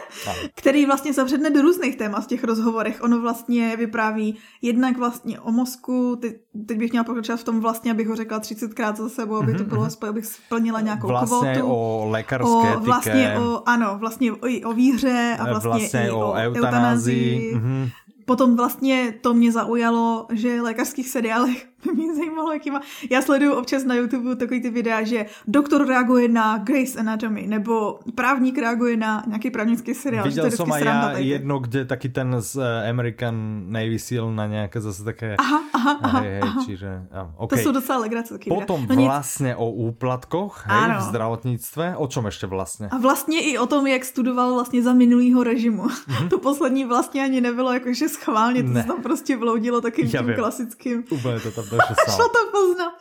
který 0.54 0.86
vlastně 0.86 1.12
zavředne 1.12 1.50
do 1.50 1.62
různých 1.62 1.96
témat 1.96 2.20
v 2.24 2.26
těch 2.26 2.44
rozhovorech. 2.44 3.02
Ono 3.02 3.20
vlastně 3.20 3.76
vypráví 3.76 4.36
jednak 4.62 4.98
vlastně 4.98 5.40
o 5.40 5.52
mozku, 5.52 6.16
teď, 6.20 6.36
teď 6.66 6.78
bych 6.78 6.90
měla 6.90 7.04
pokračovat 7.04 7.36
v 7.40 7.44
tom 7.44 7.60
vlastně, 7.60 7.90
abych 7.90 8.08
ho 8.08 8.16
řekla 8.16 8.40
30krát 8.40 8.94
za 8.96 9.08
sebou, 9.08 9.36
aby 9.36 9.54
to 9.54 9.64
bylo, 9.64 9.82
aspoň, 9.84 10.08
abych 10.08 10.26
splnila 10.26 10.80
nějakou 10.80 11.06
Vlastne 11.08 11.54
kvotu. 11.54 11.66
o 11.74 12.06
lekárské 12.10 12.68
etike. 12.72 12.84
vlastně 12.84 13.34
o, 13.38 13.62
ano, 13.66 13.96
vlastně 13.98 14.32
o, 14.32 14.46
i 14.46 14.64
o 14.64 14.72
víře 14.72 15.36
a 15.38 15.44
vlastně, 15.50 15.70
vlastne 15.70 16.06
i 16.06 16.10
o 16.10 16.18
o 16.18 16.32
eutanázii. 16.32 16.56
eutanázii. 16.56 17.54
Mhm. 17.54 17.88
Potom 18.26 18.56
vlastně 18.56 19.14
to 19.20 19.34
mě 19.34 19.52
zaujalo, 19.52 20.26
že 20.32 20.60
v 20.60 20.64
lékařských 20.64 21.08
seriálech 21.08 21.66
mě 21.94 22.14
zajímalo, 22.14 22.52
jaký 22.52 22.70
má. 22.70 22.80
Já 23.10 23.22
sleduju 23.22 23.52
občas 23.52 23.84
na 23.84 23.94
YouTube 23.94 24.36
takový 24.36 24.62
ty 24.62 24.70
videa, 24.70 25.02
že 25.02 25.26
doktor 25.46 25.86
reaguje 25.86 26.28
na 26.28 26.58
Grace 26.58 27.00
Anatomy, 27.00 27.46
nebo 27.46 27.98
právník 28.14 28.58
reaguje 28.58 28.96
na 28.96 29.22
nějaký 29.26 29.50
právnický 29.50 29.94
seriál. 29.94 30.24
Viděl 30.24 30.50
jsem 30.50 30.72
aj 30.72 30.84
já 30.84 31.18
jedno, 31.18 31.58
kde 31.58 31.84
taky 31.84 32.08
ten 32.08 32.36
z 32.38 32.56
eh, 32.56 32.90
American 32.90 33.64
Navy 33.72 33.98
SEAL 33.98 34.32
na 34.32 34.46
nějaké 34.46 34.80
zase 34.80 35.04
také... 35.04 35.36
Aha, 35.38 35.62
aha, 35.72 35.98
aha. 36.02 36.20
Hej, 36.20 36.30
hej, 36.30 36.40
aha. 36.42 36.62
Čiže, 36.66 37.02
ja, 37.12 37.30
okay. 37.36 37.58
To 37.58 37.62
jsou 37.64 37.72
docela 37.72 37.98
legrace. 37.98 38.38
Potom 38.48 38.86
no 38.88 39.04
vlastně 39.04 39.56
o 39.56 39.70
úplatkoch 39.70 40.64
hej, 40.66 40.78
ano. 40.78 41.00
v 41.00 41.02
zdravotnictve. 41.02 41.96
O 41.96 42.06
čom 42.06 42.26
ještě 42.26 42.46
vlastně? 42.46 42.88
A 42.88 42.98
vlastně 42.98 43.40
i 43.40 43.58
o 43.58 43.66
tom, 43.66 43.86
jak 43.86 44.04
studoval 44.04 44.54
vlastně 44.54 44.82
za 44.82 44.92
minulýho 44.92 45.42
režimu. 45.42 45.86
Mm-hmm. 45.86 46.28
to 46.30 46.38
poslední 46.38 46.84
vlastně 46.84 47.24
ani 47.24 47.40
nebylo 47.40 47.72
jakože 47.72 48.08
schválně, 48.08 48.62
to 48.62 48.68
ne. 48.68 48.82
se 48.82 48.88
tam 48.88 49.02
prostě 49.02 49.36
vloudilo 49.36 49.80
takým 49.80 50.04
já 50.04 50.10
tím 50.10 50.26
vím. 50.26 50.36
klasickým. 50.36 51.04
Úplně 51.10 51.40
to 51.40 51.50
tam 51.50 51.64
došlo 51.70 51.94
Šlo 52.16 52.26
to 52.28 52.42
poznat. 52.52 52.92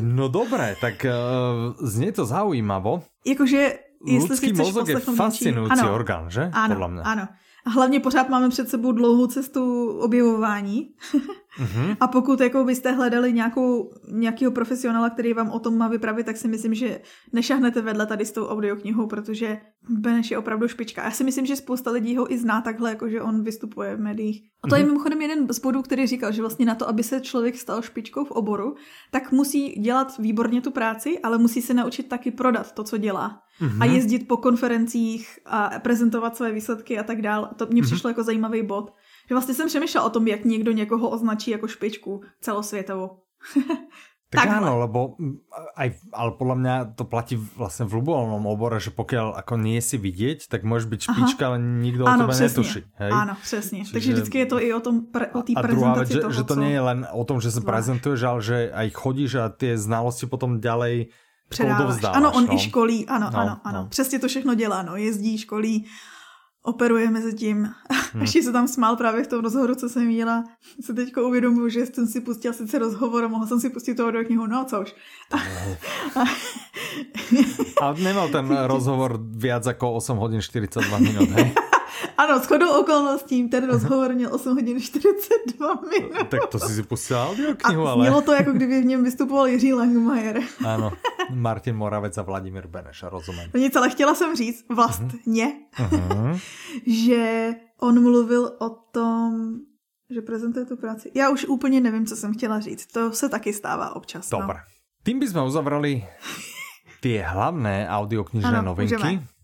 no 0.00 0.28
dobré, 0.28 0.76
tak 0.80 1.02
uh, 1.04 1.74
znie 1.82 2.12
to 2.12 2.24
zaujímavo. 2.24 3.02
Jakože, 3.26 3.78
jestli 4.06 4.28
Ľudský 4.30 4.48
si 4.54 4.58
mozog 4.58 4.88
je 4.88 4.96
fascinující 5.00 5.80
ano, 5.80 5.94
orgán, 5.94 6.30
že? 6.30 6.50
Ano, 6.52 6.74
Podle 6.74 6.88
mě. 6.88 7.02
ano. 7.02 7.24
A 7.66 7.70
hlavně 7.70 8.00
pořád 8.00 8.28
máme 8.28 8.48
před 8.48 8.68
sebou 8.68 8.92
dlouhou 8.92 9.26
cestu 9.26 9.90
objevování. 10.00 10.94
mm-hmm. 11.58 11.96
A 12.00 12.06
pokud 12.06 12.40
jako 12.40 12.64
byste 12.64 12.92
hledali 12.92 13.32
nějakou, 13.32 13.92
nějakého 14.12 14.52
profesionála, 14.52 15.10
který 15.10 15.34
vám 15.34 15.50
o 15.50 15.58
tom 15.58 15.78
má 15.78 15.88
vypravit, 15.88 16.26
tak 16.26 16.36
si 16.36 16.48
myslím, 16.48 16.74
že 16.74 17.00
nešahnete 17.32 17.82
vedle 17.82 18.06
tady 18.06 18.26
s 18.26 18.32
tou 18.32 18.46
audioknihou, 18.46 19.06
protože 19.06 19.60
Beneš 19.88 20.30
je 20.30 20.38
opravdu 20.38 20.68
špička. 20.68 21.04
Já 21.04 21.10
si 21.10 21.24
myslím, 21.24 21.46
že 21.46 21.56
spousta 21.56 21.90
lidí 21.90 22.16
ho 22.16 22.32
i 22.32 22.38
zná 22.38 22.60
takhle, 22.60 22.90
jako 22.90 23.08
že 23.08 23.22
on 23.22 23.42
vystupuje 23.42 23.96
v 23.96 24.00
médiích. 24.00 24.42
A 24.62 24.68
to 24.68 24.74
mm-hmm. 24.74 24.78
je 24.78 24.84
mhm. 24.84 24.92
mimochodem 24.92 25.22
jeden 25.22 25.52
z 25.52 25.58
bodů, 25.58 25.82
který 25.82 26.06
říkal, 26.06 26.32
že 26.32 26.40
vlastně 26.40 26.66
na 26.66 26.74
to, 26.74 26.88
aby 26.88 27.02
se 27.02 27.20
člověk 27.20 27.56
stal 27.56 27.82
špičkou 27.82 28.24
v 28.24 28.30
oboru, 28.30 28.74
tak 29.10 29.32
musí 29.32 29.68
dělat 29.68 30.18
výborně 30.18 30.60
tu 30.60 30.70
práci, 30.70 31.18
ale 31.18 31.38
musí 31.38 31.62
se 31.62 31.74
naučit 31.74 32.08
taky 32.08 32.30
prodat 32.30 32.72
to, 32.72 32.84
co 32.84 32.96
dělá 32.96 33.42
mm-hmm. 33.60 33.82
a 33.82 33.86
mhm. 33.86 33.94
jezdit 33.94 34.28
po 34.28 34.36
konferencích 34.36 35.38
a 35.46 35.70
prezentovat 35.78 36.36
své 36.36 36.52
výsledky 36.52 36.98
a 36.98 37.02
tak 37.02 37.22
dále. 37.22 37.48
To 37.56 37.66
mě 37.66 37.82
mm-hmm. 37.82 37.86
přišlo 37.86 38.10
jako 38.10 38.22
zajímavý 38.22 38.62
bod. 38.62 38.92
Že 39.28 39.34
vlastně 39.34 39.54
jsem 39.54 39.68
přemýšlel 39.68 40.04
o 40.04 40.10
tom, 40.10 40.28
jak 40.28 40.44
někdo 40.44 40.72
někoho 40.72 41.10
označí 41.10 41.50
jako 41.50 41.68
špičku 41.68 42.22
celosvětovou. 42.40 43.22
Tak 44.28 44.44
Takhle. 44.44 44.60
áno, 44.60 44.70
lebo 44.84 44.98
aj, 45.72 46.04
ale 46.12 46.30
podľa 46.36 46.56
mňa 46.60 46.74
to 47.00 47.08
platí 47.08 47.40
vlastne 47.56 47.88
v 47.88 47.96
ľubovolnom 47.96 48.44
obore, 48.44 48.76
že 48.76 48.92
pokiaľ 48.92 49.40
ako 49.40 49.56
nie 49.56 49.80
si 49.80 49.96
vidieť, 49.96 50.52
tak 50.52 50.68
môžeš 50.68 50.84
byť 50.84 51.00
špička, 51.00 51.42
Aha. 51.48 51.56
ale 51.56 51.58
nikto 51.64 52.04
ano, 52.04 52.12
o 52.12 52.20
tebe 52.28 52.32
přesně. 52.36 52.44
netuší. 52.44 52.80
Hej? 53.00 53.12
Áno, 53.12 53.34
přesně. 53.40 53.78
Čiže... 53.88 53.92
Takže 53.92 54.08
vždycky 54.12 54.36
je 54.38 54.46
to 54.46 54.56
i 54.60 54.68
o, 54.74 54.80
tom 54.84 55.08
pre, 55.08 55.32
o 55.32 55.40
té 55.40 55.52
prezentaci 55.56 55.72
druhá 55.80 55.92
vec, 55.96 56.08
že, 56.12 56.20
toho, 56.20 56.32
že 56.32 56.44
to 56.44 56.54
co... 56.54 56.60
nie 56.60 56.72
je 56.76 56.82
len 56.84 56.98
o 57.08 57.24
tom, 57.24 57.40
že 57.40 57.48
sa 57.48 57.60
prezentuješ, 57.64 58.20
ale 58.20 58.40
že 58.44 58.58
aj 58.68 58.88
chodíš 58.92 59.32
a 59.40 59.48
tie 59.48 59.80
znalosti 59.80 60.28
potom 60.28 60.60
ďalej 60.60 61.08
předáváš. 61.48 62.04
Ano, 62.12 62.28
on 62.36 62.44
no. 62.44 62.52
i 62.52 62.58
školí, 62.60 63.08
ano, 63.08 63.32
no, 63.32 63.38
ano, 63.38 63.54
ano. 63.64 63.80
No. 63.80 63.88
Přesně 63.88 64.18
to 64.20 64.28
všechno 64.28 64.52
dělá, 64.52 64.84
no, 64.84 64.96
jezdí, 65.00 65.40
školí, 65.40 65.88
operuje 66.68 67.10
mezi 67.10 67.34
tím. 67.34 67.70
Hmm. 68.12 68.20
Ještě 68.22 68.42
se 68.42 68.52
tam 68.52 68.68
smál 68.68 68.96
právě 68.96 69.24
v 69.24 69.26
tom 69.26 69.40
rozhovoru, 69.40 69.74
co 69.74 69.88
jsem 69.88 70.06
měla. 70.06 70.44
Se 70.80 70.94
teďko 70.94 71.22
uvědomuji, 71.22 71.70
že 71.70 71.86
jsem 71.86 72.06
si 72.06 72.20
pustil 72.20 72.52
sice 72.52 72.78
rozhovor 72.78 73.24
a 73.24 73.28
mohla 73.28 73.46
jsem 73.46 73.60
si 73.60 73.70
pustit 73.70 73.94
toho 73.94 74.10
do 74.10 74.24
knihu, 74.24 74.46
no 74.46 74.64
co 74.64 74.80
už. 74.80 74.94
a 77.82 77.92
nemal 77.92 78.28
ten 78.28 78.56
rozhovor 78.66 79.18
viac 79.22 79.66
jako 79.66 79.92
8 79.92 80.18
hodin 80.18 80.40
42 80.40 80.98
minut, 80.98 81.28
hej? 81.28 81.54
Ano, 82.18 82.38
shodou 82.42 82.80
okolností 82.80 83.48
ten 83.48 83.66
rozhovor 83.66 84.14
měl 84.14 84.34
8 84.34 84.54
hodin 84.54 84.80
42 84.80 85.74
minut. 85.90 86.28
Tak 86.28 86.46
to 86.50 86.58
si 86.58 86.74
si 86.74 86.82
pustil 86.82 87.36
knihu, 87.56 87.86
ale... 87.86 88.02
mělo 88.02 88.22
to, 88.22 88.32
jako 88.32 88.52
kdyby 88.52 88.82
v 88.82 88.84
něm 88.84 89.04
vystupoval 89.04 89.46
Jiří 89.46 89.72
Langmajer. 89.72 90.42
Ano, 90.66 90.92
Martin 91.30 91.76
Moravec 91.76 92.18
a 92.18 92.22
Vladimír 92.22 92.66
Beneš, 92.66 93.02
rozumím. 93.02 93.50
No 93.54 93.60
nic, 93.60 93.76
ale 93.76 93.90
chtěla 93.90 94.14
jsem 94.14 94.36
říct 94.36 94.64
vlastně, 94.68 95.52
uh-huh. 95.78 96.40
že 96.86 97.54
on 97.80 98.02
mluvil 98.02 98.56
o 98.58 98.68
tom, 98.68 99.54
že 100.10 100.22
prezentuje 100.22 100.66
tu 100.66 100.76
práci. 100.76 101.10
Já 101.14 101.30
už 101.30 101.44
úplně 101.44 101.80
nevím, 101.80 102.06
co 102.06 102.16
jsem 102.16 102.34
chtěla 102.34 102.60
říct. 102.60 102.86
To 102.86 103.12
se 103.12 103.28
taky 103.28 103.52
stává 103.52 103.96
občas. 103.96 104.30
Dobre. 104.30 104.58
No. 104.58 104.78
Tým 105.06 105.22
by 105.22 105.26
sme 105.30 105.46
uzavrali 105.46 106.02
tie 107.04 107.22
hlavné 107.22 107.86
audioknižné 107.88 108.58
novinky. 108.60 108.98
Můžeme. 108.98 109.37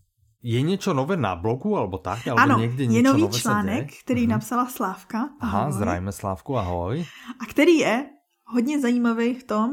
Je 0.45 0.61
něco 0.61 0.93
nové 0.93 1.17
na 1.17 1.35
blogu, 1.35 1.77
alebo 1.77 1.97
tak? 1.97 2.27
Alebo 2.27 2.41
ano, 2.41 2.59
někde 2.59 2.83
je 2.83 3.01
nový 3.01 3.29
článek, 3.29 3.89
který 4.03 4.25
uh-huh. 4.25 4.29
napsala 4.29 4.69
Slávka. 4.69 5.17
Ahoj. 5.17 5.37
Aha, 5.41 5.71
zdravíme 5.71 6.11
Slávku, 6.11 6.57
ahoj. 6.57 7.05
A 7.39 7.45
který 7.45 7.77
je 7.77 8.05
hodně 8.45 8.79
zajímavý 8.79 9.33
v 9.33 9.43
tom, 9.43 9.69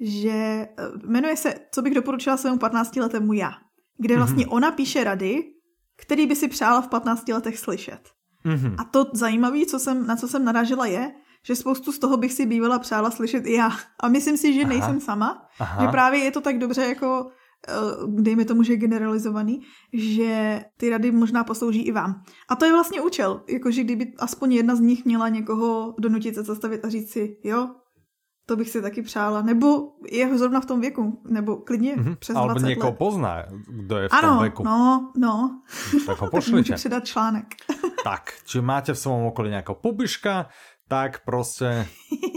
že 0.00 0.30
eh, 0.30 0.68
jmenuje 1.06 1.36
se 1.36 1.54
Co 1.72 1.82
bych 1.82 1.94
doporučila 1.94 2.36
svému 2.36 2.56
15-letému 2.56 3.32
já, 3.32 3.52
kde 3.98 4.16
vlastně 4.16 4.46
uh-huh. 4.46 4.54
ona 4.54 4.70
píše 4.70 5.04
rady, 5.04 5.44
který 5.96 6.26
by 6.26 6.36
si 6.36 6.48
přála 6.48 6.80
v 6.80 6.88
15 6.88 7.28
letech 7.28 7.58
slyšet. 7.58 8.00
Uh-huh. 8.44 8.74
A 8.78 8.84
to 8.84 9.06
zajímavé, 9.12 9.66
co 9.66 9.78
jsem, 9.78 10.06
na 10.06 10.16
co 10.16 10.28
jsem 10.28 10.44
narážela, 10.44 10.86
je, 10.86 11.12
že 11.46 11.56
spoustu 11.56 11.92
z 11.92 11.98
toho 11.98 12.16
bych 12.16 12.32
si 12.32 12.46
bývala 12.46 12.78
přála 12.78 13.10
slyšet 13.10 13.46
i 13.46 13.52
já. 13.52 13.70
A 14.00 14.08
myslím 14.08 14.36
si, 14.36 14.54
že 14.54 14.60
Aha. 14.60 14.68
nejsem 14.68 15.00
sama. 15.00 15.48
Aha. 15.58 15.84
Že 15.84 15.88
právě 15.88 16.20
je 16.20 16.30
to 16.30 16.40
tak 16.40 16.58
dobře 16.58 16.82
jako 16.82 17.30
dejme 18.06 18.44
tomu, 18.44 18.62
že 18.62 18.72
je 18.72 18.76
generalizovaný, 18.76 19.60
že 19.92 20.60
ty 20.76 20.90
rady 20.90 21.10
možná 21.10 21.44
poslouží 21.44 21.82
i 21.82 21.92
vám. 21.92 22.22
A 22.48 22.56
to 22.56 22.64
je 22.64 22.72
vlastně 22.72 23.00
účel, 23.00 23.42
jakože 23.48 23.84
kdyby 23.84 24.12
aspoň 24.18 24.52
jedna 24.52 24.76
z 24.76 24.80
nich 24.80 25.04
měla 25.04 25.28
někoho 25.28 25.94
donutit 25.98 26.34
se 26.34 26.42
zastavit 26.42 26.84
a 26.84 26.88
říct 26.88 27.12
si, 27.12 27.36
jo, 27.44 27.68
to 28.50 28.56
bych 28.56 28.70
si 28.70 28.82
taky 28.82 29.02
přála. 29.02 29.42
Nebo 29.42 29.88
je 30.10 30.38
zrovna 30.38 30.60
v 30.60 30.66
tom 30.66 30.80
věku, 30.80 31.22
nebo 31.28 31.56
klidně 31.56 31.96
mm-hmm. 31.96 32.16
přes 32.16 32.34
20 32.34 32.40
Alebo 32.40 32.66
někoho 32.66 32.90
let. 32.90 32.98
pozná, 32.98 33.44
kdo 33.68 33.96
je 33.96 34.08
v 34.08 34.12
ano, 34.12 34.28
tom 34.28 34.42
věku. 34.42 34.64
no, 34.64 35.12
no. 35.16 35.60
Tak 36.06 36.18
ho 36.18 36.30
pošlite. 36.30 36.68
tak 36.68 36.76
předat 36.76 37.04
článek. 37.04 37.46
tak, 38.04 38.32
či 38.44 38.60
máte 38.60 38.92
v 38.92 38.98
svém 38.98 39.14
okolí 39.14 39.50
nějakého 39.50 39.74
pubiška, 39.74 40.46
tak 40.90 41.24
prostě 41.24 41.86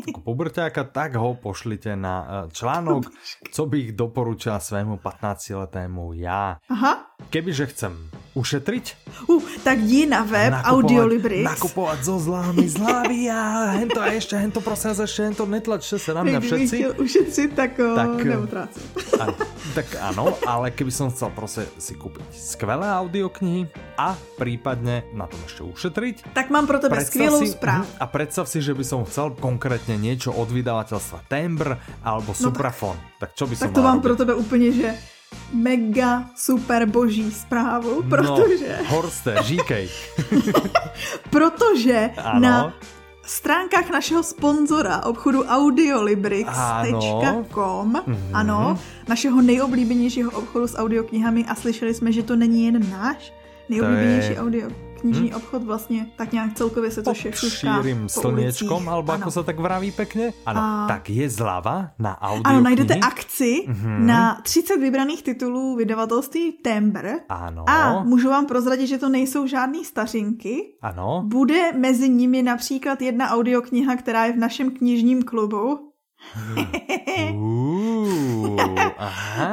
jako 0.07 0.21
puberťáka, 0.21 0.83
tak 0.83 1.15
ho 1.15 1.33
pošlite 1.33 1.95
na 1.95 2.27
eh, 2.29 2.51
článok, 2.51 3.03
co 3.51 3.65
bych 3.65 3.91
doporučila 3.91 4.59
svému 4.59 4.95
15-letému 4.95 6.13
já. 6.13 6.57
Aha. 6.69 7.05
Kebyže 7.29 7.65
chcem 7.65 8.13
ušetriť. 8.33 8.85
Uh, 9.29 9.41
tak 9.61 9.77
jdi 9.79 10.09
na 10.09 10.25
web 10.25 10.53
Audiolibrix. 10.65 11.45
Nakupovat 11.45 12.01
zo 12.01 12.17
zlámy, 12.19 12.65
zlávy 12.69 13.29
a 13.29 13.69
hento 13.77 14.01
a 14.01 14.07
ještě 14.07 14.35
hento 14.35 14.61
prosím 14.61 14.89
vás, 14.89 14.99
ještě 14.99 15.23
hento 15.23 15.45
netlačte 15.45 15.99
se 15.99 16.13
na 16.13 16.23
mě 16.23 16.39
všetci. 16.39 16.75
chtěl 16.77 16.93
ušetřit, 16.97 17.53
tak, 17.53 17.79
o, 17.79 17.95
tak 17.95 18.23
neutrácím. 18.23 18.83
tak 19.75 19.85
ano, 20.01 20.33
ale 20.47 20.71
keby 20.71 20.91
som 20.91 21.09
chcel 21.09 21.29
prostě 21.29 21.65
si 21.77 21.93
koupit 21.95 22.25
skvelé 22.33 22.89
audioknihy 22.89 23.69
a 23.97 24.17
případně 24.37 25.03
na 25.13 25.27
tom 25.27 25.39
ještě 25.43 25.63
ušetriť. 25.63 26.23
Tak 26.33 26.49
mám 26.49 26.67
pro 26.67 26.79
tebe 26.79 27.05
skvělou 27.05 27.45
zprávu. 27.45 27.85
A 27.99 28.05
představ 28.07 28.49
si, 28.49 28.61
že 28.61 28.73
by 28.73 28.83
som 28.83 29.05
chcel 29.05 29.29
konkrétně 29.39 29.97
niečo 29.97 30.33
od 30.33 30.49
vydavateľstva 30.51 31.25
Tembr 31.29 31.77
alebo 32.03 32.33
Suprafon. 32.33 32.97
No 32.97 33.09
tak, 33.19 33.29
tak 33.29 33.29
čo 33.37 33.45
by 33.47 33.55
som 33.55 33.67
Tak 33.69 33.75
to 33.75 33.81
mám 33.81 34.01
pro 34.01 34.15
tebe 34.15 34.33
úplně, 34.35 34.71
že 34.71 34.89
mega 35.53 36.29
super 36.35 36.85
boží 36.85 37.31
zprávu, 37.31 38.01
no, 38.03 38.09
protože... 38.09 38.77
No, 38.79 38.85
Horste, 38.89 39.35
říkej. 39.41 39.89
protože 41.29 42.09
ano. 42.17 42.39
na 42.39 42.73
stránkách 43.25 43.89
našeho 43.89 44.23
sponzora 44.23 45.05
obchodu 45.05 45.43
audiolibrix.com, 45.43 47.95
ano. 47.95 48.03
Mm-hmm. 48.07 48.29
ano, 48.33 48.79
našeho 49.07 49.41
nejoblíbenějšího 49.41 50.31
obchodu 50.31 50.67
s 50.67 50.77
audioknihami 50.77 51.45
a 51.45 51.55
slyšeli 51.55 51.93
jsme, 51.93 52.11
že 52.11 52.23
to 52.23 52.35
není 52.35 52.65
jen 52.65 52.91
náš 52.91 53.33
nejoblíbenější 53.69 54.33
je... 54.33 54.39
audio 54.39 54.69
knižní 55.03 55.27
hmm? 55.27 55.37
obchod 55.37 55.63
vlastně 55.63 56.07
tak 56.15 56.31
nějak 56.31 56.53
celkově 56.55 56.91
se 56.91 57.03
to 57.03 57.13
všechno 57.13 57.49
šířím 57.49 58.09
slněčkom, 58.09 58.89
alebo 58.89 59.11
ano. 59.11 59.21
ako 59.21 59.31
se 59.31 59.43
tak 59.43 59.59
vraví 59.59 59.91
pekne. 59.91 60.31
Ano, 60.47 60.59
a... 60.59 60.87
tak 60.87 61.09
je 61.11 61.27
zlava 61.29 61.91
na 61.99 62.15
audio 62.21 62.47
Ano, 62.47 62.61
najdete 62.61 62.95
akci 62.95 63.67
mm-hmm. 63.67 63.99
na 64.07 64.39
30 64.43 64.79
vybraných 64.79 65.23
titulů 65.23 65.75
vydavatelství 65.75 66.51
Tembr. 66.63 67.27
Ano. 67.29 67.67
A 67.67 68.03
můžu 68.03 68.29
vám 68.29 68.45
prozradit, 68.45 68.87
že 68.87 68.97
to 68.97 69.09
nejsou 69.09 69.47
žádné 69.47 69.83
stařinky. 69.83 70.79
Ano. 70.81 71.23
Bude 71.27 71.71
mezi 71.75 72.09
nimi 72.09 72.43
například 72.43 73.01
jedna 73.01 73.29
audiokniha, 73.29 73.95
která 73.95 74.25
je 74.25 74.33
v 74.33 74.37
našem 74.37 74.71
knižním 74.71 75.23
klubu. 75.23 75.92
Uh, 77.33 78.57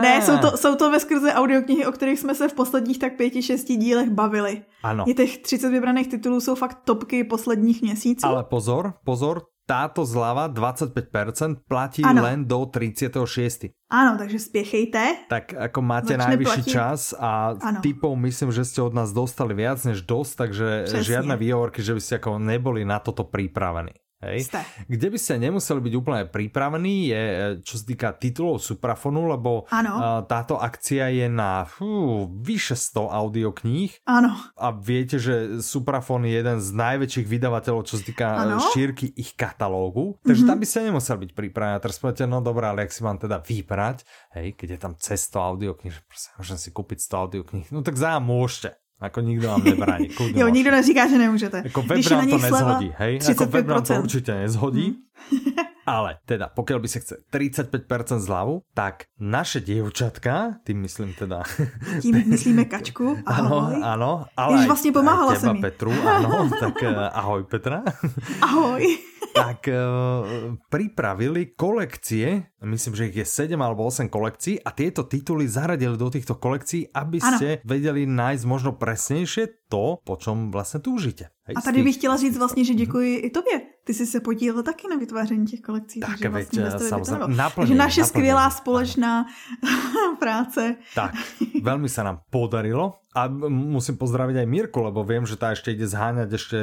ne, 0.02 0.22
jsou 0.22 0.38
to, 0.38 0.56
jsou 0.56 0.76
to 0.76 0.90
ve 0.90 1.00
skrze 1.00 1.32
audioknihy, 1.32 1.86
o 1.86 1.92
kterých 1.92 2.18
jsme 2.18 2.34
se 2.34 2.48
v 2.48 2.54
posledních 2.54 2.98
tak 2.98 3.16
pěti, 3.16 3.42
šesti 3.42 3.76
dílech 3.76 4.10
bavili. 4.10 4.62
Ano. 4.82 5.04
Je 5.06 5.14
těch 5.14 5.38
30 5.38 5.70
vybraných 5.70 6.08
titulů 6.08 6.40
jsou 6.40 6.54
fakt 6.54 6.78
topky 6.84 7.24
posledních 7.24 7.82
měsíců. 7.82 8.26
Ale 8.26 8.44
pozor, 8.44 8.94
pozor, 9.04 9.42
táto 9.70 10.02
zlava 10.02 10.50
25% 10.50 11.56
platí 11.68 12.02
ano. 12.02 12.22
len 12.22 12.42
do 12.42 12.66
36. 12.66 13.70
Ano, 13.90 14.18
takže 14.18 14.38
spěchejte. 14.38 15.30
Tak 15.30 15.54
ako 15.54 15.78
máte 15.82 16.18
Začne 16.18 16.26
najvyšší 16.26 16.62
platit. 16.66 16.70
čas 16.74 17.14
a 17.14 17.54
ano. 17.54 17.78
typov 17.78 18.18
myslím, 18.18 18.50
že 18.50 18.66
ste 18.66 18.82
od 18.82 18.94
nás 18.94 19.14
dostali 19.14 19.54
viac 19.54 19.78
než 19.86 20.02
dosť, 20.02 20.32
takže 20.36 20.66
Přesně. 20.90 21.02
žiadne 21.06 21.34
výhovorky, 21.38 21.82
že 21.86 21.94
by 21.94 22.00
ste 22.02 22.14
ako 22.18 22.42
neboli 22.42 22.82
na 22.82 22.98
toto 22.98 23.22
pripravení. 23.22 23.94
Hej? 24.20 24.52
Kde 24.84 25.08
by 25.08 25.18
ste 25.18 25.40
nemuseli 25.40 25.80
byť 25.80 25.94
úplne 25.96 26.28
pripravení 26.28 27.08
je, 27.08 27.24
čo 27.64 27.80
sa 27.80 27.84
týka 27.88 28.08
titulov 28.12 28.60
Suprafonu, 28.60 29.24
lebo 29.24 29.64
ano. 29.72 30.24
táto 30.28 30.60
akcia 30.60 31.08
je 31.08 31.24
na 31.24 31.64
fú, 31.64 32.28
vyše 32.28 32.76
100 32.76 33.00
audiokníh. 33.08 34.04
Áno. 34.04 34.36
A 34.60 34.76
viete, 34.76 35.16
že 35.16 35.64
Suprafon 35.64 36.28
je 36.28 36.36
jeden 36.36 36.60
z 36.60 36.68
najväčších 36.68 37.26
vydavateľov, 37.26 37.88
čo 37.88 37.96
sa 37.96 38.04
týka 38.04 38.28
ano. 38.28 38.60
šírky 38.76 39.08
ich 39.16 39.32
katalógu. 39.32 40.20
Takže 40.20 40.44
mm-hmm. 40.44 40.50
tam 40.52 40.60
by 40.60 40.66
ste 40.68 40.88
nemuseli 40.92 41.18
byť 41.24 41.32
pripravení. 41.32 41.74
A 41.76 41.82
teraz 41.82 41.96
poviete, 41.96 42.28
no 42.28 42.44
dobré, 42.44 42.68
ale 42.68 42.84
ak 42.84 42.92
si 42.92 43.00
mám 43.00 43.16
teda 43.16 43.40
vybrať, 43.40 44.04
hej, 44.36 44.52
keď 44.52 44.68
je 44.76 44.78
tam 44.84 44.92
cez 45.00 45.24
100 45.32 45.48
audiokníh, 45.56 45.96
že 45.96 46.04
proste 46.04 46.28
môžem 46.36 46.58
si 46.60 46.68
kúpiť 46.68 46.98
100 47.08 47.22
audiokníh, 47.24 47.66
no 47.72 47.80
tak 47.80 47.96
za 47.96 48.20
môžete. 48.20 48.76
Ako 49.01 49.20
nikdo 49.20 49.48
vám 49.48 49.64
nebrání. 49.64 50.09
jo, 50.34 50.48
nikdo 50.48 50.70
neříká, 50.70 51.09
že 51.09 51.18
nemůžete. 51.18 51.62
Jako 51.64 51.82
web 51.82 52.11
nám 52.11 52.28
to 52.28 52.38
nezhodí, 52.38 52.92
hej? 52.98 53.18
Ako 53.30 53.46
web 53.46 53.66
nám 53.66 53.82
to 53.82 53.94
určite 53.94 54.34
nezhodí. 54.34 54.84
Hmm. 54.84 55.01
Ale 55.90 56.22
teda, 56.22 56.53
pokiaľ 56.55 56.78
by 56.78 56.88
sa 56.88 57.03
chce 57.03 57.14
35% 57.34 58.22
zľavu, 58.22 58.62
tak 58.78 59.11
naše 59.18 59.59
dievčatka, 59.59 60.62
tým 60.62 60.86
myslím 60.86 61.18
teda... 61.18 61.42
Tím 62.05 62.30
myslíme 62.30 62.70
Kačku, 62.70 63.18
ahoj. 63.26 63.74
Áno, 63.82 63.82
áno. 63.82 64.11
Ale 64.38 64.62
Jež 64.62 64.70
vlastne 64.70 64.90
pomáhala 64.94 65.34
mi. 65.34 65.59
Petru, 65.59 65.90
áno, 65.90 66.46
tak 66.53 66.78
eh, 66.84 66.94
ahoj 66.94 67.42
Petra. 67.48 67.82
Ahoj. 68.38 68.86
Tak 69.35 69.68
uh, 69.70 70.57
pripravili 70.68 71.55
kolekcie, 71.55 72.51
myslím, 72.64 72.95
že 72.95 73.07
ich 73.09 73.16
je 73.16 73.26
7 73.26 73.57
alebo 73.62 73.87
8 73.87 74.09
kolekcií 74.09 74.61
a 74.62 74.70
tieto 74.74 75.07
tituly 75.07 75.49
zaradili 75.49 75.97
do 75.97 76.11
týchto 76.11 76.37
kolekcií, 76.37 76.91
aby 76.93 77.22
ano. 77.22 77.39
ste 77.39 77.49
vedeli 77.64 78.05
nájsť 78.07 78.45
možno 78.47 78.76
presnejšie 78.76 79.70
to, 79.70 80.03
po 80.03 80.14
čom 80.18 80.51
vlastne 80.51 80.83
túžite. 80.83 81.31
Hej, 81.47 81.55
a 81.57 81.61
tady 81.61 81.83
bych 81.83 81.97
chtěla 81.97 82.16
říct 82.16 82.39
vlastně, 82.39 82.64
že 82.64 82.74
děkuji 82.74 83.16
i 83.16 83.31
tobě. 83.31 83.61
Ty 83.85 83.95
jsi 83.95 84.07
se 84.07 84.20
podílel 84.20 84.62
taky 84.62 84.89
na 84.91 84.97
vytváření 84.97 85.47
těch 85.47 85.61
kolekcí. 85.61 86.01
Tak, 86.01 86.11
takže 86.11 86.28
vlastně 86.28 86.62
veď, 86.62 86.83
samozřejmě, 86.89 87.37
naplně, 87.37 87.66
takže 87.66 87.74
naše 87.74 88.01
naplně, 88.01 88.09
skvělá 88.09 88.51
společná 88.51 89.26
práce. 90.18 90.76
Tak, 90.95 91.14
velmi 91.62 91.89
se 91.89 92.05
nám 92.05 92.20
podarilo 92.31 92.95
a 93.11 93.26
musím 93.50 93.98
pozdraviť 93.98 94.36
aj 94.38 94.46
Mirku, 94.46 94.86
lebo 94.86 95.02
viem, 95.02 95.26
že 95.26 95.34
tá 95.34 95.50
ešte 95.50 95.74
ide 95.74 95.82
zháňať, 95.82 96.30
ešte 96.30 96.58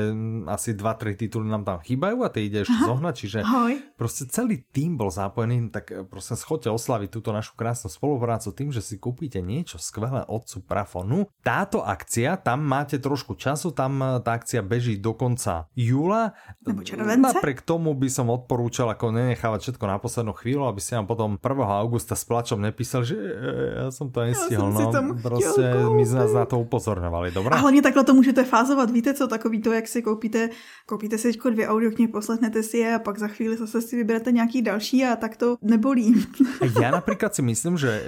asi 0.47 0.71
2-3 0.71 1.19
tituly 1.19 1.43
nám 1.43 1.67
tam 1.67 1.83
chýbajú 1.83 2.23
a 2.23 2.31
ty 2.31 2.47
ide 2.47 2.63
ešte 2.63 2.79
Aha. 2.79 2.87
zohnať, 2.87 3.15
čiže 3.19 3.39
Ahoj. 3.43 3.73
proste 3.99 4.23
celý 4.31 4.63
tým 4.71 4.95
bol 4.95 5.11
zapojený, 5.11 5.67
tak 5.75 5.91
eh, 5.91 6.07
prosím 6.07 6.39
schodte 6.39 6.71
oslaviť 6.71 7.09
túto 7.11 7.35
našu 7.35 7.51
krásnu 7.59 7.91
spoluprácu 7.91 8.55
tým, 8.55 8.71
že 8.71 8.79
si 8.79 8.95
kúpite 8.95 9.43
niečo 9.43 9.75
skvelé 9.75 10.23
od 10.23 10.47
Suprafonu. 10.47 11.27
Táto 11.43 11.83
akcia, 11.83 12.39
tam 12.39 12.63
máte 12.63 12.95
trošku 12.95 13.35
času, 13.35 13.75
tam 13.75 13.99
eh, 13.99 14.23
tá 14.23 14.39
akcia 14.39 14.63
beží 14.63 14.95
do 14.95 15.11
konca 15.19 15.67
júla. 15.75 16.31
Napriek 16.63 17.59
tomu 17.59 17.91
by 17.91 18.07
som 18.07 18.31
odporúčal 18.31 18.87
ako 18.87 19.11
nenechávať 19.11 19.67
všetko 19.67 19.83
na 19.83 19.99
poslednú 19.99 20.31
chvíľu, 20.31 20.71
aby 20.71 20.79
ste 20.79 20.95
nám 20.95 21.11
potom 21.11 21.35
1. 21.35 21.43
augusta 21.83 22.15
s 22.15 22.23
plačom 22.23 22.63
nepísali, 22.63 23.03
že 23.03 23.19
eh, 23.19 23.83
ja 23.83 23.87
som 23.91 24.07
to 24.07 24.23
nestihol. 24.23 24.71
Ja 24.71 24.95
no, 24.95 25.19
proste 25.19 25.63
my 25.91 26.03
z 26.07 26.36
na 26.39 26.45
to 26.45 26.59
upozorňovali, 26.59 27.31
dobré? 27.31 27.55
A 27.55 27.57
hlavně 27.57 27.81
takhle 27.81 28.03
to 28.03 28.13
můžete 28.13 28.43
fázovat, 28.43 28.91
víte 28.91 29.13
co, 29.13 29.27
takový 29.27 29.61
to, 29.61 29.71
jak 29.71 29.88
si 29.88 30.01
koupíte, 30.01 30.49
koupíte 30.85 31.17
si 31.17 31.27
teďko 31.27 31.49
dvě 31.49 31.67
audioknihy, 31.67 32.11
poslechnete 32.11 32.63
si 32.63 32.77
je 32.77 32.95
a 32.95 32.99
pak 32.99 33.19
za 33.19 33.27
chvíli 33.27 33.57
zase 33.57 33.81
si 33.81 33.95
vyberete 33.95 34.31
nějaký 34.31 34.61
další 34.61 35.05
a 35.05 35.15
tak 35.15 35.38
to 35.38 35.57
nebolí. 35.61 36.25
Já 36.81 36.91
například 36.91 37.35
si 37.35 37.41
myslím, 37.41 37.77
že 37.77 38.03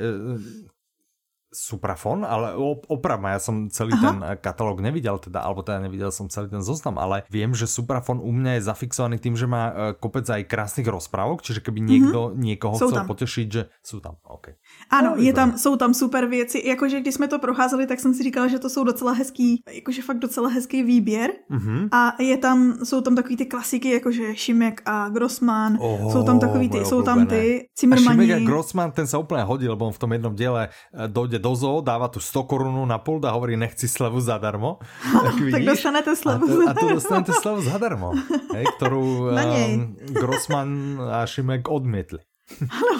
Suprafon, 1.49 2.21
ale 2.21 2.53
oprav 2.85 3.17
ma, 3.17 3.33
ja 3.33 3.41
som 3.41 3.73
celý 3.73 3.97
Aha. 3.97 4.03
ten 4.05 4.15
eh, 4.21 4.37
katalóg 4.37 4.85
nevidel, 4.85 5.17
teda, 5.17 5.41
alebo 5.41 5.65
teda 5.65 5.81
nevidel 5.81 6.13
som 6.13 6.29
celý 6.29 6.45
ten 6.45 6.61
zoznam, 6.61 7.01
ale 7.01 7.25
viem, 7.33 7.49
že 7.57 7.65
Suprafon 7.65 8.21
u 8.21 8.29
mňa 8.29 8.61
je 8.61 8.67
zafixovaný 8.69 9.17
tým, 9.17 9.33
že 9.33 9.49
má 9.49 9.63
eh, 9.69 9.73
kopec 9.97 10.29
aj 10.29 10.45
krásnych 10.45 10.85
rozprávok, 10.85 11.41
čiže 11.41 11.65
keby 11.65 11.81
niekto 11.81 12.29
mm-hmm. 12.29 12.41
niekoho 12.41 12.75
jsou 12.77 12.89
chcel 12.93 12.99
tam. 13.01 13.07
potěšit, 13.07 13.47
že 13.51 13.61
jsou 13.83 13.99
tam, 13.99 14.15
OK. 14.29 14.53
Ano, 14.93 15.17
no, 15.17 15.21
je 15.21 15.33
tam, 15.33 15.57
jsou 15.57 15.75
tam 15.75 15.93
super 15.93 16.25
věci, 16.25 16.61
jakože 16.65 17.01
když 17.01 17.13
jsme 17.13 17.27
to 17.27 17.39
procházeli, 17.39 17.87
tak 17.87 17.99
jsem 17.99 18.13
si 18.13 18.23
říkala, 18.23 18.47
že 18.47 18.59
to 18.59 18.69
jsou 18.69 18.83
docela 18.83 19.11
hezký, 19.11 19.63
jakože 19.65 20.01
fakt 20.01 20.19
docela 20.19 20.49
hezký 20.49 20.83
výběr 20.83 21.31
mm-hmm. 21.51 21.89
a 21.91 22.21
je 22.21 22.37
tam, 22.37 22.85
jsou 22.85 23.01
tam 23.01 23.15
takový 23.15 23.37
ty 23.37 23.45
klasiky, 23.45 23.89
jakože 23.89 24.35
Šimek 24.35 24.81
a 24.85 25.09
Grossman, 25.09 25.77
oh, 25.81 26.11
jsou 26.11 26.23
tam 26.23 26.39
takový 26.39 26.69
ty, 26.69 26.85
jsou 26.85 27.01
tam 27.01 27.25
ty 27.25 27.67
Cimrmani. 27.75 28.07
A 28.07 28.11
Šimek 28.11 28.29
a 28.31 28.45
Grossman, 28.45 28.91
ten 28.91 29.07
sa 29.09 29.17
úplne 29.17 29.41
hodil, 29.47 29.73
lebo 29.73 29.89
on 29.89 29.95
v 29.95 30.01
tom 30.01 30.11
jednom 30.13 30.33
diele 30.35 30.69
eh, 30.69 31.07
dojde 31.39 31.49
do 31.49 31.55
zoo, 31.55 31.81
dáva 31.81 32.07
tu 32.07 32.19
100 32.19 32.43
korunů 32.43 32.85
na 32.85 32.97
půl 32.97 33.21
a 33.23 33.31
hovorí, 33.31 33.57
nechci 33.57 33.87
slevu 33.87 34.21
zadarmo. 34.21 34.79
tak, 35.23 35.35
vidíš? 35.35 35.51
tak 35.51 35.63
dostanete 35.63 36.15
slevu 36.15 36.45
a, 36.45 36.47
to, 36.47 36.69
a 36.69 36.73
tu 36.73 36.89
dostanete 36.89 37.33
slevu 37.33 37.61
zadarmo, 37.61 38.11
hej, 38.53 38.65
ktorú 38.77 39.31
um, 39.31 39.95
Grossman 40.19 40.99
a 40.99 41.25
Šimek 41.25 41.69
odmietli. 41.71 42.19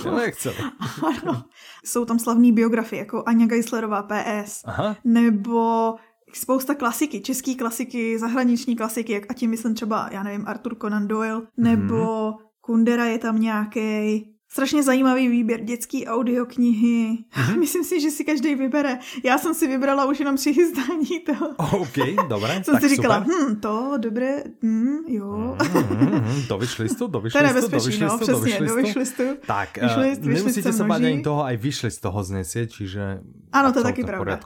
Ano. 0.06 0.18
Nechceli. 0.22 0.56
Ano. 1.04 1.44
Jsou 1.86 2.06
tam 2.06 2.20
slavné 2.20 2.52
biografie, 2.52 3.00
jako 3.00 3.24
Anja 3.26 3.48
Geislerová 3.48 4.04
PS, 4.04 4.62
Aha. 4.66 4.96
nebo 5.04 5.96
spousta 6.34 6.76
klasiky, 6.76 7.22
český 7.22 7.56
klasiky, 7.56 8.20
zahraniční 8.20 8.76
klasiky, 8.76 9.14
jak 9.14 9.24
a 9.30 9.34
tím 9.34 9.50
myslím 9.50 9.76
třeba, 9.76 10.10
já 10.12 10.24
nevím, 10.24 10.48
Arthur 10.48 10.76
Conan 10.76 11.08
Doyle, 11.08 11.42
nebo 11.58 11.96
mm-hmm. 11.96 12.38
Kundera 12.62 13.06
je 13.06 13.18
tam 13.18 13.42
nějaký, 13.42 14.26
Strašně 14.52 14.84
zajímavý 14.84 15.28
výběr 15.28 15.62
dětský 15.62 16.08
audioknihy. 16.08 17.18
Mm-hmm. 17.18 17.60
Myslím 17.64 17.84
si, 17.84 18.02
že 18.02 18.10
si 18.12 18.26
každý 18.26 18.56
vybere. 18.56 19.00
Já 19.24 19.38
jsem 19.38 19.54
si 19.54 19.68
vybrala 19.68 20.06
už 20.06 20.20
jenom 20.20 20.36
při 20.36 20.54
chystání 20.54 21.20
toho. 21.26 21.48
OK, 21.82 21.98
dobré. 22.30 22.64
jsem 22.64 22.80
si 22.80 22.90
říkala, 22.90 23.18
hm, 23.20 23.56
to, 23.56 23.94
dobré, 23.98 24.44
hm, 24.64 24.98
jo. 25.08 25.56
Mm-hmm, 25.58 26.48
do 26.48 26.58
vyšlistu, 26.58 27.08
do 27.08 27.22
vyšlistu, 27.22 27.70
to 27.70 27.76
je 27.76 28.00
no, 28.00 28.18
přesně, 28.18 28.68
do 28.68 28.76
vyšlistu. 28.76 29.24
Tak, 29.46 29.78
vyšlist, 29.78 30.22
uh, 30.22 30.28
nemusíte 30.28 30.74
se 30.74 30.84
bát 30.84 30.96
ani 30.96 31.22
toho, 31.22 31.46
aj 31.46 31.58
vyšli 31.58 31.92
z 31.92 31.98
toho 31.98 32.24
znesie, 32.24 32.68
čiže... 32.68 33.22
Ano, 33.52 33.74
to 33.74 33.80
je 33.80 33.84
taky 33.84 34.04
pravda. 34.04 34.40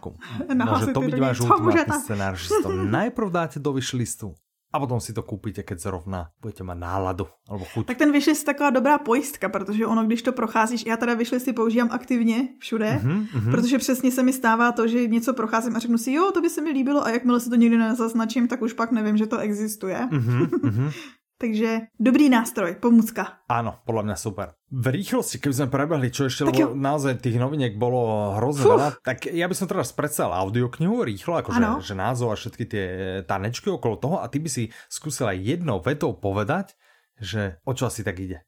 Môže 0.52 0.92
to 0.96 1.00
byť 1.00 1.16
váš 1.20 1.38
ultimátny 1.44 1.96
scenár, 2.04 2.34
že 2.36 2.52
to 2.64 2.72
najprv 2.72 3.28
dáte 3.32 3.58
do 3.60 3.72
vyšlistu 3.72 4.36
a 4.74 4.80
potom 4.80 4.98
si 4.98 5.14
to 5.14 5.22
koupíte, 5.22 5.64
keď 5.64 5.80
zrovna 5.80 6.34
budete 6.42 6.66
mít 6.66 6.82
náladu 6.82 7.30
alebo 7.46 7.66
chuť. 7.66 7.86
Tak 7.86 7.98
ten 7.98 8.12
vyšlist 8.12 8.42
je 8.42 8.46
taková 8.46 8.70
dobrá 8.70 8.98
pojistka, 8.98 9.50
protože 9.50 9.86
ono, 9.86 10.04
když 10.04 10.22
to 10.22 10.32
procházíš, 10.32 10.86
já 10.86 10.98
teda 10.98 11.14
vyšlisty 11.14 11.54
používám 11.54 11.90
aktivně 11.92 12.48
všude, 12.60 13.00
mm-hmm, 13.04 13.28
mm-hmm. 13.28 13.52
protože 13.52 13.78
přesně 13.78 14.12
se 14.12 14.24
mi 14.24 14.34
stává 14.34 14.72
to, 14.72 14.88
že 14.88 15.08
něco 15.08 15.34
procházím 15.34 15.76
a 15.76 15.80
řeknu 15.80 15.98
si, 15.98 16.12
jo, 16.12 16.32
to 16.34 16.42
by 16.42 16.50
se 16.50 16.62
mi 16.62 16.70
líbilo 16.70 17.06
a 17.06 17.10
jakmile 17.10 17.40
se 17.40 17.50
to 17.50 17.56
někdy 17.56 17.78
nezaznačím, 17.78 18.48
tak 18.48 18.62
už 18.62 18.74
pak 18.74 18.92
nevím, 18.92 19.18
že 19.18 19.28
to 19.28 19.38
existuje. 19.38 19.98
Mm-hmm, 20.12 20.48
mm-hmm. 20.48 20.92
Takže 21.44 21.92
dobrý 22.00 22.32
nástroj, 22.32 22.80
pomůcka. 22.80 23.44
Áno, 23.52 23.84
podľa 23.84 24.04
mňa 24.08 24.16
super. 24.16 24.56
V 24.72 24.96
rýchlosti, 24.96 25.44
keby 25.44 25.52
sme 25.60 25.68
prebehli, 25.68 26.08
čo 26.08 26.32
ešte, 26.32 26.48
lebo 26.48 26.72
naozaj 26.72 27.20
tých 27.20 27.36
noviniek 27.36 27.76
bolo 27.76 28.32
hrozne 28.40 28.64
veľa, 28.64 29.04
tak 29.04 29.28
ja 29.28 29.52
by 29.52 29.52
som 29.52 29.68
teraz 29.68 29.92
predstavil 29.92 30.32
audioknihu 30.40 31.04
rýchlo, 31.04 31.44
akože 31.44 31.84
že 31.84 32.00
názov 32.00 32.32
a 32.32 32.40
všetky 32.40 32.64
tie 32.64 32.86
tanečky 33.28 33.68
okolo 33.68 34.00
toho 34.00 34.16
a 34.24 34.32
ty 34.32 34.40
by 34.40 34.48
si 34.48 34.72
skúsila 34.88 35.36
jednou 35.36 35.84
vetou 35.84 36.16
povedať, 36.16 36.80
že 37.20 37.60
o 37.68 37.76
čo 37.76 37.92
asi 37.92 38.08
tak 38.08 38.24
ide. 38.24 38.48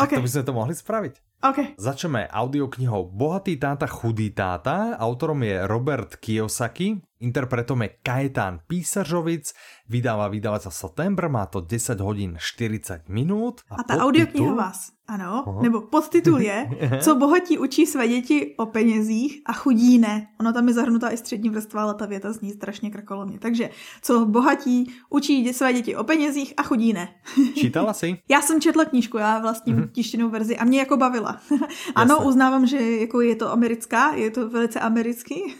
Okay. 0.00 0.16
Tak 0.16 0.24
to 0.24 0.24
by 0.24 0.32
sme 0.32 0.48
to 0.48 0.56
mohli 0.56 0.72
spraviť. 0.72 1.14
Okay. 1.40 1.72
Začneme 1.80 2.28
audioknihou 2.28 3.16
Bohatý 3.16 3.56
táta, 3.56 3.88
chudý 3.88 4.32
táta. 4.32 4.96
Autorom 5.00 5.40
je 5.40 5.56
Robert 5.64 6.20
Kiyosaki, 6.20 7.00
interpretom 7.20 7.80
je 7.80 7.96
Kajetán 8.04 8.60
Písařovic, 8.68 9.52
vydává 9.90 10.30
vydavateľ 10.30 10.70
September, 10.70 11.26
má 11.26 11.50
to 11.50 11.58
10 11.58 11.98
hodín 11.98 12.38
40 12.38 13.10
minút. 13.10 13.66
A, 13.66 13.82
a 13.82 13.84
tá 13.84 13.98
audiokniha 13.98 14.54
vás 14.54 14.94
ano, 15.10 15.44
Aha. 15.46 15.62
nebo 15.62 15.80
podtitul 15.80 16.40
je, 16.40 16.70
co 17.00 17.14
bohatí 17.14 17.58
učí 17.58 17.86
své 17.86 18.08
děti 18.08 18.54
o 18.56 18.66
penězích 18.66 19.42
a 19.46 19.52
chudí 19.52 19.98
ne. 19.98 20.26
Ono 20.40 20.52
tam 20.52 20.68
je 20.68 20.74
zahrnutá 20.74 21.08
i 21.08 21.16
střední 21.16 21.50
vrstva, 21.50 21.82
ale 21.82 21.94
ta 21.94 22.06
věta 22.06 22.32
zní 22.32 22.50
strašně 22.50 22.90
krakolomně. 22.90 23.38
Takže, 23.38 23.70
co 24.02 24.24
bohatí 24.24 24.92
učí 25.10 25.52
své 25.52 25.72
děti 25.72 25.96
o 25.96 26.04
penězích 26.04 26.54
a 26.56 26.62
chudí 26.62 26.92
ne. 26.92 27.08
Čítala 27.54 27.92
jsi? 27.92 28.18
já 28.28 28.42
jsem 28.42 28.60
četla 28.60 28.84
knížku, 28.84 29.18
já 29.18 29.38
vlastním 29.38 29.76
mm-hmm. 29.76 29.90
tištěnou 29.90 30.28
verzi 30.28 30.56
a 30.56 30.64
mě 30.64 30.78
jako 30.78 30.96
bavila. 30.96 31.40
ano, 31.94 32.14
Jasne. 32.14 32.26
uznávám, 32.26 32.66
že 32.66 32.96
jako 32.96 33.20
je 33.20 33.36
to 33.36 33.52
americká, 33.52 34.14
je 34.14 34.30
to 34.30 34.48
velice 34.48 34.80
americký, 34.80 35.54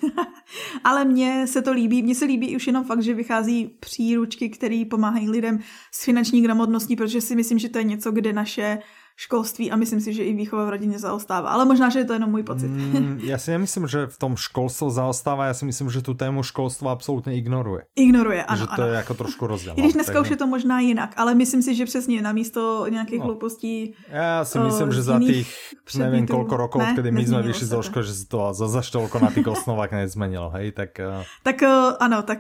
ale 0.85 1.05
mně 1.05 1.47
se 1.47 1.63
to 1.63 1.73
líbí. 1.73 2.03
Mně 2.03 2.15
se 2.15 2.25
líbí 2.25 2.57
už 2.57 2.67
jenom 2.67 2.85
fakt, 2.85 3.03
že 3.03 3.15
vychází 3.15 3.77
příručky, 4.21 4.49
které 4.49 4.85
pomáhají 4.91 5.31
lidem 5.31 5.59
s 5.93 6.05
finanční 6.05 6.43
gramotností, 6.43 6.97
protože 6.97 7.21
si 7.21 7.37
myslím, 7.37 7.59
že 7.59 7.69
to 7.69 7.79
je 7.79 7.85
něco, 7.85 8.13
kde 8.13 8.33
naše 8.33 8.79
školství 9.17 9.71
a 9.71 9.77
myslím 9.77 10.01
si, 10.01 10.15
že 10.15 10.25
i 10.25 10.33
výchova 10.33 10.65
v 10.65 10.69
rodině 10.69 10.99
zaostává. 10.99 11.49
Ale 11.49 11.65
možná, 11.65 11.89
že 11.89 11.99
je 11.99 12.05
to 12.05 12.13
jenom 12.13 12.31
můj 12.31 12.43
pocit. 12.43 12.69
Mm, 12.69 13.21
já 13.23 13.39
si 13.39 13.51
nemyslím, 13.51 13.87
že 13.87 14.07
v 14.07 14.19
tom 14.19 14.37
školstvo 14.37 14.91
zaostává, 14.91 15.47
já 15.47 15.55
si 15.55 15.65
myslím, 15.65 15.91
že 15.91 16.03
tu 16.03 16.15
tému 16.15 16.43
školstvo 16.43 16.89
absolutně 16.89 17.37
ignoruje. 17.37 17.83
Ignoruje, 17.97 18.45
ano. 18.45 18.59
Že 18.59 18.67
to 18.67 18.73
ano. 18.73 18.87
je 18.87 18.95
jako 18.95 19.15
trošku 19.15 19.47
rozdíl. 19.47 19.73
I 19.77 19.81
když 19.81 19.93
dneska 19.93 20.21
už 20.21 20.31
je 20.31 20.37
to 20.37 20.47
možná 20.47 20.81
jinak, 20.81 21.15
ale 21.17 21.35
myslím 21.35 21.63
si, 21.63 21.75
že 21.75 21.85
přesně 21.85 22.23
na 22.23 22.33
místo 22.33 22.87
nějakých 22.89 23.19
no. 23.19 23.25
hloupostí. 23.25 23.95
Já 24.09 24.45
si 24.45 24.59
myslím, 24.59 24.89
uh, 24.89 24.95
že 24.95 25.03
za 25.03 25.21
těch 25.21 25.49
nevím 25.99 26.27
kolko 26.27 26.57
rokov, 26.57 26.83
ne, 26.83 26.95
kdy 26.97 27.11
my 27.13 27.27
jsme 27.27 27.43
vyšli 27.43 27.67
z 27.67 27.83
školy, 27.83 28.05
že 28.05 28.15
se 28.15 28.27
to 28.27 28.55
za, 28.55 28.69
za 28.69 28.83
štolko 28.83 29.19
na 29.19 29.33
těch 29.33 29.47
osnovách 29.47 29.93
nezmenilo, 29.93 30.51
hej, 30.51 30.73
tak... 30.73 30.91
Uh... 31.19 31.25
Tak 31.43 31.63
uh, 31.63 31.69
ano, 32.01 32.23
tak 32.23 32.39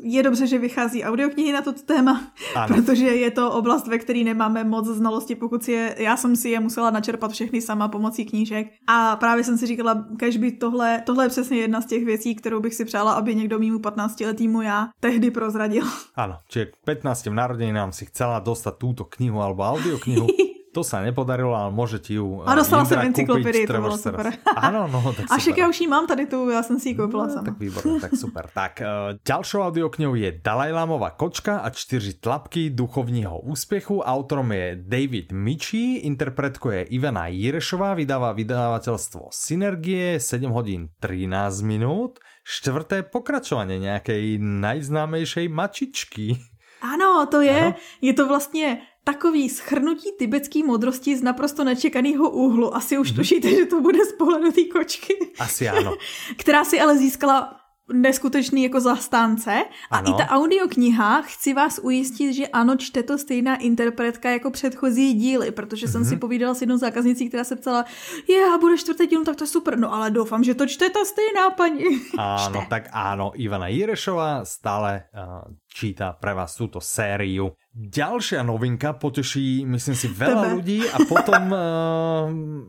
je 0.00 0.22
dobře, 0.22 0.46
že 0.46 0.58
vychází 0.58 1.04
audioknihy 1.04 1.52
na 1.52 1.62
toto 1.62 1.82
téma, 1.82 2.32
ano. 2.54 2.74
protože 2.74 3.06
je 3.06 3.30
to 3.30 3.52
oblast, 3.52 3.86
ve 3.86 3.98
které 3.98 4.24
nemáme 4.24 4.64
moc 4.64 4.86
znalosti, 4.86 5.34
pokud 5.34 5.64
si 5.64 5.72
je, 5.72 5.94
já 5.98 6.16
jsem 6.16 6.36
si 6.36 6.48
je 6.48 6.60
musela 6.60 6.90
načerpat 6.90 7.32
všechny 7.32 7.60
sama 7.62 7.88
pomocí 7.88 8.24
knížek 8.24 8.66
a 8.86 9.16
právě 9.16 9.44
jsem 9.44 9.58
si 9.58 9.66
říkala, 9.66 10.06
kež 10.18 10.36
by 10.36 10.52
tohle, 10.52 11.02
tohle 11.06 11.24
je 11.24 11.28
přesně 11.28 11.58
jedna 11.58 11.80
z 11.80 11.86
těch 11.86 12.04
věcí, 12.04 12.34
kterou 12.34 12.60
bych 12.60 12.74
si 12.74 12.84
přála, 12.84 13.12
aby 13.12 13.34
někdo 13.34 13.58
mýmu 13.58 13.78
15 13.78 14.20
letýmu 14.20 14.62
já 14.62 14.88
tehdy 15.00 15.30
prozradil. 15.30 15.84
Ano, 16.16 16.36
čiže 16.48 16.66
k 16.66 16.76
15 16.84 17.26
narozeninám 17.26 17.92
si 17.92 18.06
chcela 18.06 18.38
dostat 18.38 18.78
túto 18.78 19.04
knihu 19.04 19.40
alebo 19.40 19.62
audioknihu 19.62 20.26
To 20.76 20.84
sa 20.84 21.00
nepodarilo, 21.00 21.56
ale 21.56 21.72
môžete 21.72 22.12
ju 22.12 22.44
A 22.44 22.52
dostala 22.52 22.84
jsem 22.84 23.00
encyklopedii, 23.00 23.66
to 23.66 23.72
bylo 23.72 23.98
super. 23.98 24.32
Áno, 24.56 24.84
no, 24.84 25.00
tak 25.16 25.24
super. 25.24 25.36
A 25.36 25.38
však 25.38 25.56
já 25.56 25.68
už 25.68 25.80
ji 25.80 25.88
mám 25.88 26.06
tady 26.06 26.26
tu, 26.26 26.50
já 26.50 26.62
jsem 26.62 26.80
si 26.80 26.88
ji 26.88 26.94
koupila 26.94 27.26
no, 27.26 27.32
sama. 27.32 27.44
Tak 27.44 27.58
výborné, 27.58 28.00
tak 28.00 28.12
super. 28.16 28.46
Tak 28.54 28.80
uh, 28.80 29.18
ďalšou 29.26 29.60
audioknihou 29.60 30.14
je 30.14 30.40
Dalajlámová 30.44 31.10
kočka 31.10 31.58
a 31.58 31.70
čtyři 31.70 32.12
tlapky 32.14 32.70
duchovního 32.70 33.40
úspěchu. 33.40 34.00
Autorom 34.00 34.52
je 34.52 34.76
David 34.82 35.32
Michi, 35.32 35.94
interpretkou 35.94 36.70
je 36.70 36.82
Ivana 36.82 37.26
Jirešová, 37.26 37.94
vydává 37.94 38.32
vydavateľstvo 38.32 39.32
Synergie, 39.32 40.20
7 40.20 40.50
hodín 40.50 40.88
13 41.00 41.62
minút. 41.62 42.18
Čtvrté 42.48 43.04
pokračovanie 43.04 43.76
nejakej 43.76 44.40
najznámejšej 44.40 45.52
mačičky. 45.52 46.40
Ano, 46.80 47.26
to 47.26 47.40
je, 47.40 47.60
ano? 47.60 47.74
je 48.00 48.12
to 48.12 48.28
vlastně 48.28 48.80
takový 49.12 49.48
schrnutí 49.48 50.08
tibetské 50.18 50.64
modrosti 50.64 51.16
z 51.16 51.22
naprosto 51.22 51.64
nečekaného 51.64 52.30
úhlu. 52.30 52.76
Asi 52.76 52.98
už 52.98 53.12
tušíte, 53.12 53.50
že 53.50 53.66
to 53.66 53.80
bude 53.80 54.04
z 54.04 54.12
pohledu 54.12 54.52
té 54.52 54.64
kočky. 54.64 55.14
Asi 55.38 55.68
ano. 55.68 55.96
Která 56.36 56.64
si 56.64 56.80
ale 56.80 56.98
získala 56.98 57.56
neskutečný 57.92 58.62
jako 58.62 58.80
zastánce. 58.80 59.64
A 59.90 59.98
ano. 59.98 60.10
i 60.10 60.12
ta 60.16 60.28
audiokniha, 60.28 61.22
chci 61.22 61.54
vás 61.54 61.80
ujistit, 61.82 62.32
že 62.32 62.46
ano, 62.46 62.76
čte 62.76 63.02
to 63.02 63.18
stejná 63.18 63.56
interpretka 63.56 64.30
jako 64.30 64.50
předchozí 64.50 65.14
díly, 65.14 65.50
protože 65.50 65.86
mm-hmm. 65.86 65.92
jsem 65.92 66.04
si 66.04 66.14
mhm. 66.14 66.20
povídala 66.20 66.54
s 66.54 66.60
jednou 66.60 66.76
zákaznicí, 66.76 67.28
která 67.28 67.44
se 67.44 67.56
ptala, 67.56 67.84
je, 68.28 68.44
a 68.54 68.58
bude 68.58 68.78
čtvrtý 68.78 69.06
díl, 69.06 69.24
tak 69.24 69.36
to 69.36 69.44
je 69.44 69.48
super, 69.48 69.78
no 69.78 69.94
ale 69.94 70.10
doufám, 70.10 70.44
že 70.44 70.54
to 70.54 70.66
čte 70.66 70.90
ta 70.90 71.04
stejná 71.04 71.50
paní. 71.50 71.84
Ano, 72.18 72.66
tak 72.70 72.88
ano, 72.92 73.32
Ivana 73.34 73.68
Jirešová 73.68 74.44
stále 74.44 75.08
uh, 75.14 75.54
číta 75.74 76.12
pre 76.12 76.34
vás 76.34 76.56
túto 76.56 76.80
sériu. 76.80 77.54
Ďalšia 77.72 78.42
novinka 78.42 78.92
poteší, 78.98 79.62
myslím 79.62 79.96
si, 79.96 80.06
veľa 80.10 80.42
Tebe. 80.42 80.54
ľudí 80.58 80.80
a 80.82 80.98
potom 81.12 81.42
uh, 81.52 81.60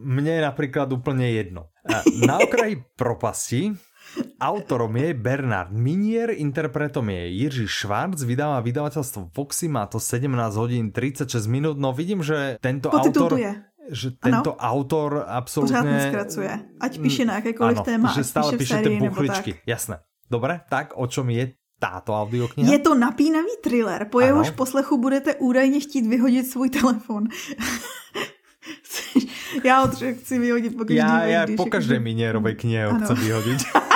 mne 0.06 0.34
je 0.38 0.42
napríklad 0.46 0.88
úplne 0.94 1.34
jedno. 1.34 1.74
Uh, 1.82 2.06
na 2.24 2.38
okraji 2.38 2.78
propasti 2.94 3.74
Autorom 4.40 4.96
je 4.96 5.14
Bernard 5.14 5.76
Minier, 5.76 6.32
interpretom 6.32 7.12
je 7.12 7.28
Jiří 7.28 7.68
Švarc, 7.68 8.24
vydává 8.24 8.64
vydavateľstvo 8.64 9.36
Voxy, 9.36 9.68
má 9.68 9.84
to 9.86 10.00
17 10.00 10.32
hodín 10.56 10.96
36 10.96 11.28
minút, 11.48 11.76
no 11.76 11.92
vidím, 11.92 12.24
že 12.24 12.56
tento 12.64 12.88
autor... 12.88 13.36
že 13.90 14.16
tento 14.16 14.56
ano. 14.56 14.64
autor 14.64 15.26
absolútne... 15.28 15.82
Pořád 15.82 15.92
neskracuje. 15.92 16.52
Ať 16.80 16.94
píše 17.02 17.26
na 17.26 17.42
jakékoliv 17.42 17.82
ano, 17.82 17.84
téma, 17.84 18.08
že 18.14 18.24
stále 18.24 18.54
píše 18.56 18.80
tie 18.86 19.02
buchličky. 19.02 19.52
Jasné. 19.66 20.06
Dobre, 20.30 20.62
tak 20.70 20.94
o 20.94 21.10
čom 21.10 21.26
je 21.34 21.58
táto 21.82 22.14
audiokniha? 22.14 22.70
Je 22.70 22.80
to 22.80 22.94
napínavý 22.94 23.58
thriller, 23.66 24.06
po 24.06 24.22
jehož 24.22 24.54
poslechu 24.54 25.02
budete 25.02 25.36
údajně 25.42 25.80
chtít 25.80 26.06
vyhodit 26.06 26.48
svůj 26.48 26.70
telefon. 26.70 27.28
já 29.64 29.82
ho 29.82 29.90
chci 29.90 30.40
vyhodit 30.40 30.78
po 30.78 30.86
každý 30.86 30.96
Já, 30.96 31.26
já 31.26 31.48
po 31.58 31.66
každé 31.66 32.00
minierovej 32.00 32.56
knihe 32.56 32.88
ho 32.88 33.00
chci 33.00 33.14
vyhodit. 33.14 33.62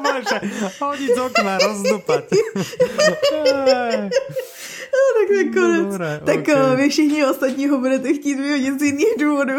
Bože, 0.00 0.38
hodit 0.80 1.10
z 1.16 1.18
okna, 1.18 1.58
rozdupať. 1.58 2.24
No, 4.90 5.00
tak 5.16 5.26
to 5.28 5.34
je 5.34 5.46
konec. 5.54 5.86
No, 5.86 5.90
dobré, 5.94 6.12
tak 6.26 6.42
okay. 6.50 6.76
vy 6.76 6.86
všichni 6.90 7.20
ostatní 7.24 7.68
ho 7.70 7.78
budete 7.78 8.10
chtít 8.14 8.34
vyhodit 8.34 8.80
z 8.80 8.82
jiných 8.82 9.14
důvodů. 9.20 9.58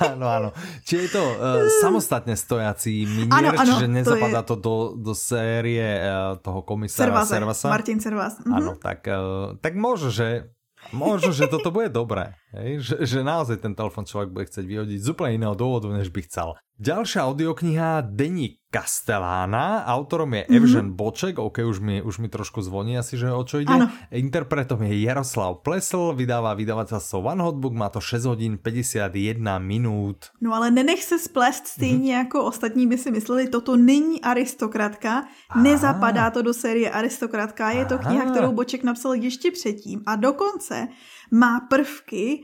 ano, 0.00 0.26
ano. 0.38 0.48
Či 0.86 0.96
je 0.96 1.08
to 1.08 1.22
uh, 1.24 1.68
samostatně 1.80 2.36
stojací 2.36 3.06
minier, 3.06 3.34
ano, 3.34 3.52
ano, 3.58 3.72
čiže 3.74 3.88
nezapadá 3.88 4.42
to, 4.42 4.54
je... 4.54 4.56
to 4.56 4.62
do, 4.62 4.76
do 4.96 5.14
série 5.14 6.00
uh, 6.00 6.38
toho 6.38 6.62
komisára 6.62 7.10
Servaze, 7.10 7.34
Servasa? 7.34 7.68
Martin 7.68 8.00
Servas. 8.00 8.38
Mhm. 8.46 8.54
Ano, 8.54 8.74
tak, 8.78 9.06
uh, 9.10 9.58
tak 9.58 9.74
možno, 9.74 10.10
že 10.10 10.54
Možno, 10.92 11.32
že 11.32 11.48
toto 11.48 11.72
bude 11.72 11.88
dobré. 11.88 12.36
Hej? 12.54 12.70
Že, 12.80 12.94
že 13.02 13.18
naozaj 13.26 13.58
ten 13.58 13.74
telefon 13.74 14.06
človek 14.06 14.30
bude 14.30 14.46
chcieť 14.46 14.66
vyhodiť 14.66 14.98
z 15.02 15.08
úplne 15.10 15.42
iného 15.42 15.54
dôvodu, 15.58 15.90
než 15.90 16.14
by 16.14 16.22
chcel. 16.24 16.54
Ďalšia 16.74 17.22
audiokniha 17.30 18.02
Denní 18.02 18.58
Castellána, 18.66 19.86
autorom 19.86 20.34
je 20.34 20.42
mm-hmm. 20.42 20.56
Evžen 20.58 20.88
Boček, 20.98 21.38
ok, 21.38 21.62
už 21.62 21.78
mi, 21.78 22.02
už 22.02 22.18
mi 22.18 22.26
trošku 22.26 22.58
zvoní 22.66 22.98
asi, 22.98 23.14
že 23.14 23.30
o 23.30 23.46
čo 23.46 23.62
ide. 23.62 23.70
Ano. 23.70 23.86
Interpretom 24.10 24.82
je 24.82 24.98
Jaroslav 25.06 25.62
Plesl, 25.62 26.10
vydává 26.18 26.58
vydavateľstvo 26.58 27.22
One 27.22 27.46
Hotbook, 27.46 27.78
má 27.78 27.86
to 27.94 28.02
6 28.02 28.26
hodín 28.26 28.58
51 28.58 29.14
minút. 29.62 30.34
No 30.42 30.50
ale 30.58 30.74
nenech 30.74 31.06
se 31.06 31.18
splést 31.18 31.66
stejně 31.78 32.10
mm-hmm. 32.10 32.26
jako 32.26 32.44
ostatní 32.44 32.86
by 32.90 32.98
si 32.98 33.10
mysleli, 33.10 33.46
toto 33.46 33.78
není 33.78 34.18
aristokratka, 34.18 35.30
Aha. 35.50 35.62
nezapadá 35.62 36.30
to 36.34 36.42
do 36.42 36.50
série 36.50 36.90
aristokratka, 36.90 37.70
je 37.70 37.84
to 37.86 37.94
Aha. 37.94 38.10
kniha, 38.10 38.24
kterou 38.30 38.52
Boček 38.52 38.82
napsal 38.82 39.14
ještě 39.14 39.50
předtím 39.50 40.02
a 40.06 40.16
dokonce 40.16 40.88
má 41.30 41.60
prvky 41.60 42.42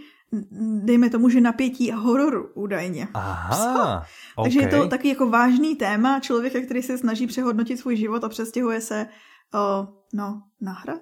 dejme 0.85 1.11
tomu, 1.11 1.29
že 1.29 1.41
napětí 1.41 1.93
a 1.93 1.97
hororu 1.97 2.51
údajně. 2.55 3.09
Aha, 3.15 4.07
okay. 4.37 4.45
Takže 4.45 4.61
je 4.61 4.69
to 4.69 4.89
taky 4.89 5.09
jako 5.09 5.31
vážný 5.31 5.77
téma 5.77 6.21
člověka, 6.21 6.61
který 6.61 6.83
se 6.83 6.99
snaží 6.99 7.27
přehodnotit 7.27 7.79
svůj 7.79 7.97
život 7.97 8.25
a 8.25 8.29
přestěhuje 8.29 8.81
se 8.81 9.07
o, 9.55 9.89
no, 10.15 10.43
na 10.61 10.73
hrad? 10.73 11.01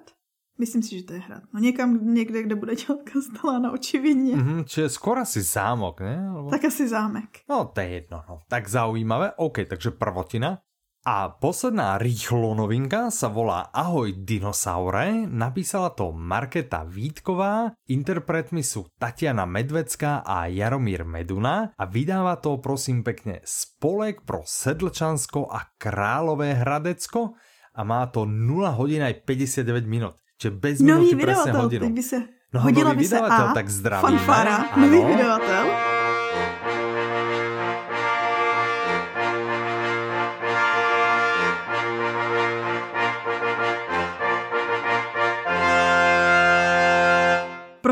Myslím 0.59 0.83
si, 0.83 0.97
že 0.97 1.03
to 1.03 1.13
je 1.13 1.19
hrad. 1.19 1.43
No 1.53 1.59
někam, 1.59 2.13
někde, 2.13 2.43
kde 2.43 2.55
bude 2.55 2.75
dělat 2.75 2.99
kastelána, 3.13 3.71
očividně. 3.71 4.35
Mm-hmm, 4.35 4.63
čiže 4.63 4.89
skoro 4.89 5.21
asi 5.21 5.41
zámok, 5.41 6.01
ne? 6.01 6.27
Alebo... 6.29 6.49
Tak 6.49 6.65
asi 6.65 6.87
zámek. 6.87 7.29
No, 7.49 7.65
to 7.65 7.81
je 7.81 7.87
jedno. 7.87 8.23
No. 8.29 8.39
Tak 8.47 8.69
zaujímavé. 8.69 9.31
OK, 9.37 9.57
takže 9.69 9.91
prvotina. 9.91 10.59
A 11.07 11.31
posledná 11.31 11.95
rýchlo 11.95 12.51
novinka 12.59 13.07
sa 13.07 13.31
volá 13.31 13.71
Ahoj 13.71 14.19
dinosaure, 14.19 15.31
napísala 15.31 15.95
to 15.95 16.11
Marketa 16.11 16.83
Vítková, 16.83 17.71
interpretmi 17.87 18.59
sú 18.59 18.91
Tatiana 18.99 19.47
Medvecká 19.47 20.27
a 20.27 20.51
Jaromír 20.51 21.07
Meduna 21.07 21.71
a 21.79 21.83
vydáva 21.87 22.35
to 22.43 22.59
prosím 22.59 23.07
pekne 23.07 23.39
Spolek 23.47 24.27
pro 24.27 24.43
Sedlčansko 24.43 25.47
a 25.47 25.71
Králové 25.79 26.59
Hradecko 26.59 27.39
a 27.79 27.81
má 27.87 28.03
to 28.11 28.27
0 28.27 28.67
hodin 28.75 28.99
aj 28.99 29.23
59 29.23 29.87
minut. 29.87 30.19
Čiže 30.35 30.51
bez 30.51 30.75
minúty 30.83 31.15
presne 31.15 31.55
hodinu. 31.55 31.87
By 31.95 32.03
se... 32.03 32.17
No, 32.49 32.65
Hodila 32.65 32.97
by 32.97 33.05
se 33.05 33.19
a 33.19 33.53
tak 33.53 33.69
zdravíme. 33.69 34.09
Fanfara, 34.09 34.73
nový 34.75 35.05
vydavatel. 35.05 35.98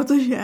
Protože 0.07 0.41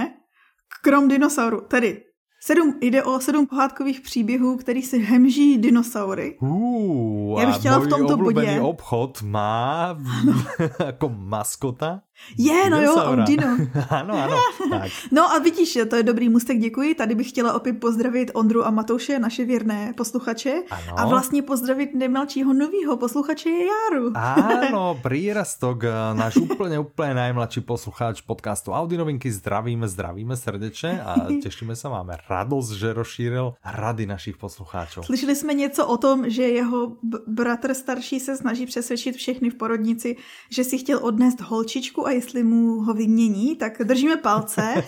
krom 0.84 1.08
dinosauru, 1.08 1.62
tedy 1.62 2.02
Sedm, 2.46 2.78
jde 2.82 3.04
o 3.04 3.20
sedm 3.20 3.48
pohádkových 3.48 4.02
příběhů, 4.02 4.58
který 4.58 4.82
si 4.82 5.00
hemží 5.00 5.58
dinosaury. 5.58 6.38
Uh, 6.42 7.42
Já 7.42 7.48
bych 7.48 7.56
chtěla 7.56 7.80
v 7.80 7.88
tomto 7.88 8.18
bodě... 8.18 8.60
obchod 8.62 9.22
má 9.22 9.98
jako 10.86 11.10
maskota 11.10 12.02
je, 12.38 12.70
no 12.70 12.82
jo, 12.82 12.96
Ondino. 12.96 13.48
ano, 13.90 14.14
ano. 14.14 14.38
Tak. 14.70 14.92
No 15.12 15.32
a 15.32 15.40
vidíš, 15.40 15.78
to 15.90 15.96
je 15.96 16.04
dobrý 16.04 16.30
mustek, 16.30 16.60
děkuji. 16.60 16.96
Tady 16.96 17.16
bych 17.16 17.30
chtěla 17.30 17.54
opět 17.54 17.80
pozdravit 17.80 18.32
Ondru 18.34 18.68
a 18.68 18.72
Matouše, 18.72 19.20
naše 19.20 19.46
věrné 19.46 19.94
posluchače. 19.98 20.54
Ano. 20.72 21.00
A 21.00 21.06
vlastně 21.06 21.42
pozdravit 21.42 21.96
nejmladšího 21.96 22.54
nového 22.54 22.98
posluchače 22.98 23.50
je 23.50 23.66
Járu. 23.66 24.12
Áno, 24.16 25.00
prírastok, 25.02 25.84
náš 26.14 26.36
úplně, 26.36 26.80
úplně 26.80 27.14
najmladší 27.14 27.62
posluchač 27.62 28.22
podcastu 28.22 28.72
Audi 28.72 28.98
Novinky. 28.98 29.32
Zdravíme, 29.32 29.88
zdravíme 29.88 30.38
srdečně 30.38 31.02
a 31.02 31.16
těšíme 31.42 31.76
se, 31.76 31.90
máme 31.90 32.18
radost, 32.30 32.72
že 32.72 32.94
rozšířil 32.94 33.54
rady 33.66 34.06
našich 34.06 34.38
posluchačů. 34.38 35.04
Slyšeli 35.04 35.36
jsme 35.36 35.54
něco 35.54 35.88
o 35.88 35.98
tom, 35.98 36.30
že 36.30 36.44
jeho 36.44 36.92
bratr 37.28 37.74
starší 37.74 38.20
se 38.20 38.38
snaží 38.38 38.66
přesvědčit 38.66 39.16
všechny 39.16 39.50
v 39.50 39.56
porodnici, 39.56 40.16
že 40.50 40.64
si 40.64 40.78
chtěl 40.78 41.00
odnést 41.02 41.42
holčičku 41.42 42.03
a 42.06 42.12
jestli 42.12 42.44
mu 42.44 42.82
ho 42.82 42.94
vymění, 42.94 43.56
tak 43.56 43.74
držíme 43.84 44.18
palce. 44.18 44.62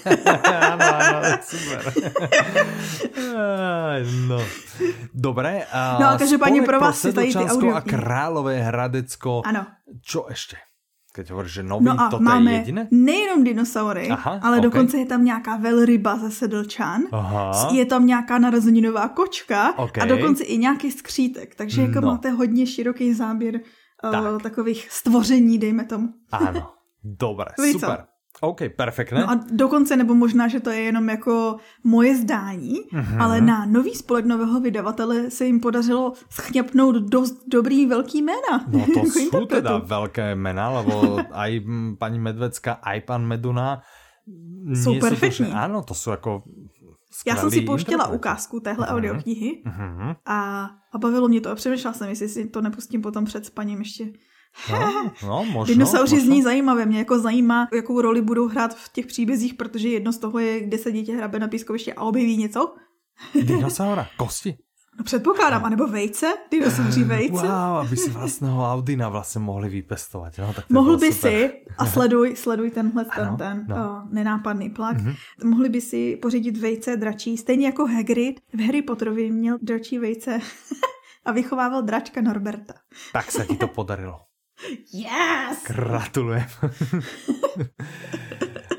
ano, 0.71 0.85
ano, 0.95 1.37
super. 1.41 1.93
no. 4.27 4.39
Dobré. 5.13 5.63
A 5.71 5.97
no 6.01 6.07
a 6.07 6.17
každopádně 6.17 6.61
pro 6.61 6.79
vás 6.79 7.01
tady 7.01 7.33
ty 7.33 7.35
audio. 7.39 7.75
a 7.75 7.81
Králové 7.81 8.59
Hradecko. 8.61 9.41
Ano. 9.45 9.65
Čo 10.01 10.25
ještě? 10.29 10.57
Keď 11.15 11.31
hovoríš, 11.31 11.53
že 11.53 11.63
nový, 11.63 11.85
no 11.85 11.95
a 11.95 12.09
toto 12.11 12.19
máme 12.23 12.51
je 12.51 12.57
jediné? 12.57 12.87
nejenom 12.91 13.43
dinosaury, 13.43 14.09
Aha, 14.11 14.39
ale 14.43 14.57
ok. 14.57 14.63
dokonce 14.63 14.97
je 14.97 15.05
tam 15.05 15.25
nějaká 15.25 15.55
velryba 15.55 16.17
ze 16.19 16.31
sedlčan, 16.31 17.01
Aha. 17.11 17.69
je 17.71 17.85
tam 17.85 18.05
nějaká 18.05 18.37
narozeninová 18.39 19.07
kočka 19.07 19.77
Ok. 19.79 19.97
a 19.97 20.05
dokonce 20.05 20.43
i 20.43 20.57
nějaký 20.57 20.91
skřítek, 20.91 21.55
takže 21.55 21.81
jako 21.81 22.01
No. 22.01 22.07
máte 22.07 22.29
hodně 22.29 22.67
široký 22.67 23.13
záběr 23.13 23.59
Tak. 24.01 24.23
uh, 24.33 24.39
takových 24.41 24.91
stvoření, 24.91 25.57
dejme 25.57 25.85
tomu. 25.85 26.09
Áno, 26.31 26.74
dobre, 27.05 27.45
Víš 27.63 27.73
co? 27.73 27.79
super. 27.79 28.05
OK, 28.41 28.61
perfektné. 28.75 29.19
No 29.23 29.29
a 29.31 29.39
dokonce, 29.51 29.95
nebo 29.95 30.11
možná, 30.15 30.47
že 30.47 30.59
to 30.59 30.69
je 30.69 30.79
jenom 30.91 31.09
jako 31.09 31.55
moje 31.83 32.15
zdání, 32.17 32.75
Mhm. 32.91 33.01
mm-hmm. 33.03 33.21
ale 33.23 33.41
na 33.41 33.65
nový 33.65 33.95
spolek 33.95 34.25
nového 34.25 34.59
vydavatele 34.59 35.31
se 35.31 35.45
jim 35.45 35.59
podařilo 35.59 36.13
schňapnout 36.29 36.95
dost 36.95 37.47
dobrý 37.47 37.85
velký 37.85 38.21
jména. 38.21 38.65
No 38.67 38.85
to 38.93 38.99
jako 39.07 39.19
interpretu. 39.19 39.47
teda 39.63 39.77
veľké 39.87 40.35
mená, 40.35 40.69
lebo 40.69 41.23
aj 41.31 41.51
pani 41.99 42.19
Medvecka, 42.19 42.73
aj 42.83 43.01
pán 43.07 43.23
Meduna 43.23 43.79
to, 44.83 44.91
perfektní. 44.99 45.53
áno, 45.53 45.85
to 45.85 45.93
sú 45.93 46.11
ako 46.11 46.43
Já 47.25 47.35
jsem 47.35 47.51
si 47.51 47.61
pouštěla 47.61 48.07
ukázku 48.07 48.59
téhle 48.59 48.87
Mhm. 48.87 48.95
audioknihy 48.95 49.61
Mhm. 49.65 50.15
a, 50.25 50.39
a 50.93 50.97
bavilo 50.97 51.27
mě 51.27 51.41
to 51.41 51.49
a 51.51 51.55
přemýšlela 51.55 51.93
jsem, 51.93 52.09
jestli 52.09 52.29
si 52.29 52.45
to 52.49 52.61
nepustím 52.61 53.01
potom 53.01 53.25
před 53.25 53.45
spaním 53.45 53.79
ještě. 53.79 54.05
No, 54.71 55.11
no 55.23 55.45
možno. 55.51 55.73
Dinosauři 55.73 56.15
možno. 56.15 56.27
zní 56.31 56.43
zajímavě, 56.43 56.85
mě 56.85 56.97
jako 56.99 57.19
zajímá, 57.19 57.67
jakou 57.73 58.01
roli 58.01 58.21
budou 58.21 58.47
hrát 58.47 58.75
v 58.75 58.93
těch 58.93 59.05
příbězích, 59.05 59.53
protože 59.53 59.89
jedno 59.89 60.11
z 60.13 60.17
toho 60.17 60.39
je, 60.39 60.59
kde 60.59 60.77
se 60.77 60.91
dítě 60.91 61.15
hrabe 61.15 61.39
na 61.39 61.47
pískovišti 61.47 61.93
a 61.93 62.01
objeví 62.01 62.37
něco. 62.37 62.75
Dinosaura, 63.43 64.07
kosti. 64.17 64.55
No 64.97 65.03
předpokládám, 65.03 65.65
anebo 65.65 65.87
vejce, 65.87 66.33
dinosauří 66.51 67.03
vejce. 67.19 67.47
Wow, 67.47 67.77
aby 67.83 67.97
si 67.97 68.09
vlastného 68.09 68.71
Audina 68.71 69.09
vlastně 69.09 69.41
mohli 69.41 69.69
vypestovať. 69.69 70.37
No, 70.37 70.53
tak 70.53 70.69
Mohl 70.69 70.97
by 70.97 71.11
super. 71.13 71.31
si, 71.31 71.51
a 71.77 71.85
sleduj, 71.85 72.35
sleduj 72.35 72.71
tenhle 72.71 73.05
ten, 73.05 73.23
Ano, 73.27 73.37
ten 73.37 73.65
no. 73.69 73.75
o, 73.75 74.01
nenápadný 74.11 74.69
plak, 74.69 74.97
mohli 75.43 75.69
by 75.69 75.81
si 75.81 76.15
pořídit 76.21 76.57
vejce 76.57 76.97
dračí, 76.97 77.37
stejně 77.37 77.65
jako 77.65 77.85
Hagrid 77.87 78.39
v 78.53 78.59
Harry 78.65 78.81
Potterovi 78.81 79.31
měl 79.31 79.57
dračí 79.61 79.99
vejce 79.99 80.39
a 81.25 81.31
vychovával 81.31 81.81
dračka 81.81 82.21
Norberta. 82.21 82.73
Tak 83.13 83.31
sa 83.31 83.43
ti 83.43 83.57
to 83.57 83.67
podarilo. 83.67 84.29
Yes! 84.87 85.67
Gratulujem. 85.67 86.47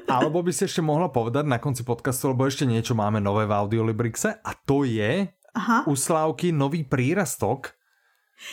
Alebo 0.06 0.40
by 0.40 0.50
si 0.50 0.64
ešte 0.64 0.80
mohla 0.80 1.08
povedať 1.08 1.44
na 1.44 1.58
konci 1.58 1.82
podcastu, 1.82 2.30
lebo 2.30 2.46
ešte 2.46 2.64
niečo 2.64 2.94
máme 2.94 3.18
nové 3.18 3.44
v 3.44 3.52
Audiolibrixe 3.52 4.38
a 4.38 4.50
to 4.56 4.86
je 4.86 5.28
Aha, 5.52 5.84
u 5.84 5.92
Slávky 5.92 6.48
nový 6.48 6.80
prírastok. 6.80 7.76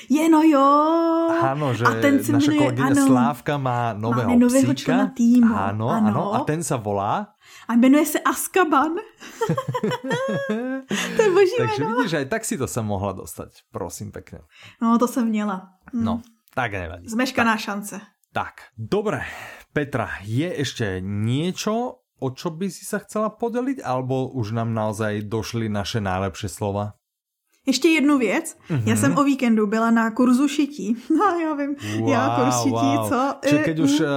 je 0.09 0.23
no 0.27 0.43
jo! 0.43 0.67
Áno, 1.31 1.71
že 1.71 1.83
a 1.83 1.99
ten 1.99 2.19
se 2.19 2.31
naša 2.31 2.51
jmenuje, 2.51 2.59
kolegyňa 2.59 2.91
ano, 2.91 3.05
Slávka 3.07 3.53
má 3.55 3.93
nového 3.93 4.27
Máme 4.31 4.39
nového 4.39 4.73
člena 4.73 5.07
týmu, 5.11 5.53
Áno, 5.53 5.87
ano. 5.91 6.09
áno. 6.09 6.23
A 6.35 6.37
ten 6.43 6.63
sa 6.63 6.75
volá. 6.75 7.35
a 7.67 7.71
jmenuje 7.75 8.05
se 8.05 8.19
Azkaban. 8.19 8.99
to 11.15 11.21
je 11.21 11.29
boží 11.31 11.55
Takže 11.59 11.83
jméno. 11.83 11.95
vidíš, 11.97 12.13
aj 12.13 12.25
tak 12.27 12.41
si 12.43 12.57
to 12.57 12.67
sa 12.67 12.81
mohla 12.81 13.13
dostať. 13.13 13.63
Prosím 13.71 14.11
pekne. 14.11 14.43
No, 14.81 14.97
to 14.97 15.07
jsem 15.07 15.27
měla. 15.27 15.69
Hm. 15.93 16.03
No, 16.03 16.21
tak 16.53 16.71
nevadí. 16.71 17.09
Zmeškaná 17.09 17.57
šance. 17.57 18.01
Tak, 18.33 18.73
dobre. 18.77 19.25
Petra, 19.73 20.09
je 20.25 20.49
ešte 20.53 21.01
niečo, 21.01 22.05
o 22.17 22.27
čo 22.33 22.49
by 22.49 22.69
si 22.69 22.85
sa 22.85 23.01
chcela 23.01 23.29
podeliť, 23.29 23.81
alebo 23.81 24.29
už 24.33 24.53
nám 24.57 24.73
naozaj 24.73 25.25
došli 25.25 25.69
naše 25.69 26.01
najlepšie 26.01 26.49
slova? 26.49 26.93
Ještě 27.65 27.87
jednu 27.87 28.17
věc. 28.17 28.57
Mhm. 28.69 28.79
Mm-hmm. 28.79 28.89
Já 28.89 28.95
jsem 28.95 29.17
o 29.17 29.23
víkendu 29.23 29.67
byla 29.67 29.91
na 29.91 30.11
kurzu 30.11 30.47
šití. 30.47 30.95
No, 31.17 31.39
já 31.39 31.53
vím. 31.53 31.75
já 32.11 32.35
kurz 32.35 32.55
šití, 32.63 33.09
co? 33.09 33.35
Čiže 33.43 33.57
keď 33.63 33.79
už 33.79 33.93
uh, 33.99 34.07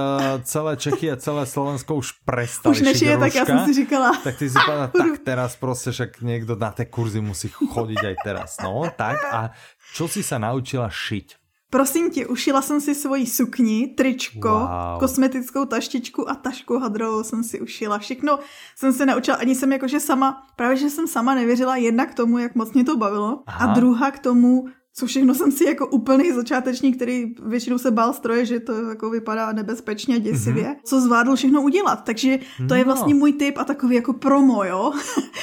celé 0.43 0.77
Čechy 0.77 1.11
a 1.11 1.15
celé 1.15 1.45
Slovensko 1.45 1.95
už 1.95 2.11
prestali 2.25 2.75
Už 2.75 2.81
nešije, 2.81 3.17
tak 3.17 3.35
já 3.35 3.45
jsem 3.45 3.65
si 3.65 3.73
říkala. 3.73 4.11
tak 4.23 4.37
ty 4.37 4.49
si 4.49 4.57
povedala, 4.65 4.87
tak 4.97 5.23
teraz 5.23 5.55
proste 5.55 5.91
však 5.95 6.19
niekto 6.21 6.59
na 6.59 6.75
tie 6.75 6.91
kurzy 6.91 7.23
musí 7.23 7.47
chodiť 7.47 8.01
aj 8.03 8.15
teraz. 8.23 8.59
No, 8.59 8.83
tak 8.97 9.23
a 9.23 9.55
čo 9.95 10.11
si 10.11 10.19
sa 10.19 10.35
naučila 10.43 10.91
šiť? 10.91 11.46
Prosím 11.69 12.09
tě, 12.11 12.27
ušila 12.27 12.61
jsem 12.61 12.81
si 12.81 12.95
svoji 12.95 13.25
sukni, 13.25 13.87
tričko, 13.97 14.49
Wow. 14.49 14.99
kosmetickou 14.99 15.65
taštičku 15.65 16.29
a 16.29 16.35
tašku 16.35 16.79
hadrovou 16.79 17.23
jsem 17.23 17.43
si 17.43 17.61
ušila. 17.61 17.97
Všechno 17.99 18.39
jsem 18.75 18.93
se 18.93 19.05
naučila, 19.05 19.37
ani 19.37 19.55
jsem 19.55 19.71
jakože 19.71 19.99
sama, 19.99 20.47
právě 20.55 20.77
že 20.77 20.89
jsem 20.89 21.07
sama 21.07 21.35
nevěřila 21.35 21.75
jedna 21.75 22.05
k 22.05 22.13
tomu, 22.13 22.37
jak 22.37 22.55
moc 22.55 22.73
mě 22.73 22.83
to 22.83 22.97
bavilo 22.97 23.43
Aha. 23.47 23.71
a 23.71 23.73
druhá 23.73 24.11
k 24.11 24.19
tomu, 24.19 24.65
co 24.93 25.05
všechno 25.05 25.33
jsem 25.35 25.51
si 25.51 25.63
jako 25.65 25.87
úplný 25.87 26.31
začátečník, 26.31 26.95
který 26.95 27.25
většinou 27.45 27.77
se 27.77 27.91
bál 27.91 28.13
stroje, 28.13 28.45
že 28.45 28.59
to 28.59 28.89
jako 28.89 29.09
vypadá 29.09 29.51
nebezpečně 29.51 30.15
a 30.15 30.19
děsivě, 30.19 30.63
mm-hmm. 30.63 30.75
co 30.83 31.01
zvládl 31.01 31.35
všechno 31.35 31.61
udělat. 31.61 32.03
Takže 32.03 32.39
to 32.67 32.73
je. 32.75 32.79
No. 32.79 32.85
vlastně 32.85 33.13
můj 33.15 33.33
tip 33.33 33.57
a 33.57 33.63
takový 33.63 33.95
jako 33.95 34.13
promo, 34.13 34.63
jo. 34.63 34.91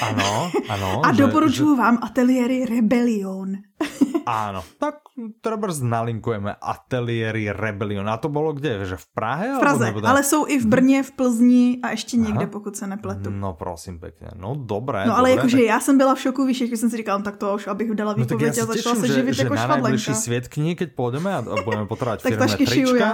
Áno, 0.02 0.50
áno. 0.68 1.00
a 1.06 1.12
že- 1.12 1.22
doporučuji 1.22 1.76
vám 1.76 1.98
ateliéry 2.02 2.64
Rebellion. 2.66 3.52
Áno, 4.24 4.64
tak 4.80 5.05
treba 5.45 5.68
nalinkujeme 5.68 6.57
ateliéry 6.57 7.53
Rebellion. 7.53 8.09
A 8.09 8.16
to 8.16 8.32
bolo 8.32 8.57
kde? 8.57 8.89
Že 8.89 8.97
v 8.97 9.07
Prahe? 9.12 9.47
V 9.57 9.61
Praze, 9.61 9.85
alebo 9.85 10.01
nebo 10.01 10.09
ale 10.09 10.24
jsou 10.24 10.49
i 10.49 10.57
v 10.59 10.66
Brně, 10.66 11.03
v 11.03 11.11
Plzni 11.12 11.78
a 11.85 11.91
ještě 11.93 12.16
někde, 12.16 12.49
Aha. 12.49 12.53
pokud 12.53 12.72
se 12.76 12.87
nepletu. 12.87 13.28
No 13.30 13.53
prosím 13.53 14.01
pekne. 14.01 14.32
No 14.41 14.57
dobré. 14.57 15.05
No 15.07 15.12
ale 15.16 15.28
dobré, 15.28 15.37
jakože 15.37 15.57
tak- 15.57 15.66
já 15.66 15.78
jsem 15.80 15.99
byla 15.99 16.14
v 16.14 16.20
šoku, 16.20 16.47
víš, 16.47 16.61
jak 16.61 16.70
jsem 16.76 16.91
si 16.91 16.97
říkala, 16.97 17.18
no, 17.18 17.24
tak 17.24 17.37
to 17.37 17.55
už, 17.55 17.66
abych 17.66 17.93
dala 17.95 18.14
No 18.16 18.24
výpověď 18.24 18.51
a 18.59 18.64
sa 18.64 18.72
začala 18.72 18.95
se 18.97 19.07
že, 19.07 19.14
živit 19.14 19.35
že 19.35 19.43
jako 19.43 19.55
na 19.55 19.66
najbližší 19.66 20.05
švadlenka. 20.05 20.24
sviet 20.24 20.49
knihy, 20.49 20.74
keď 20.74 20.89
pôjdeme 20.97 21.28
a, 21.35 21.39
a 21.45 21.55
budeme 21.61 21.85
potrebovať 21.93 22.18
Tak 22.24 22.30
firmné 22.32 22.57
trička. 22.57 23.09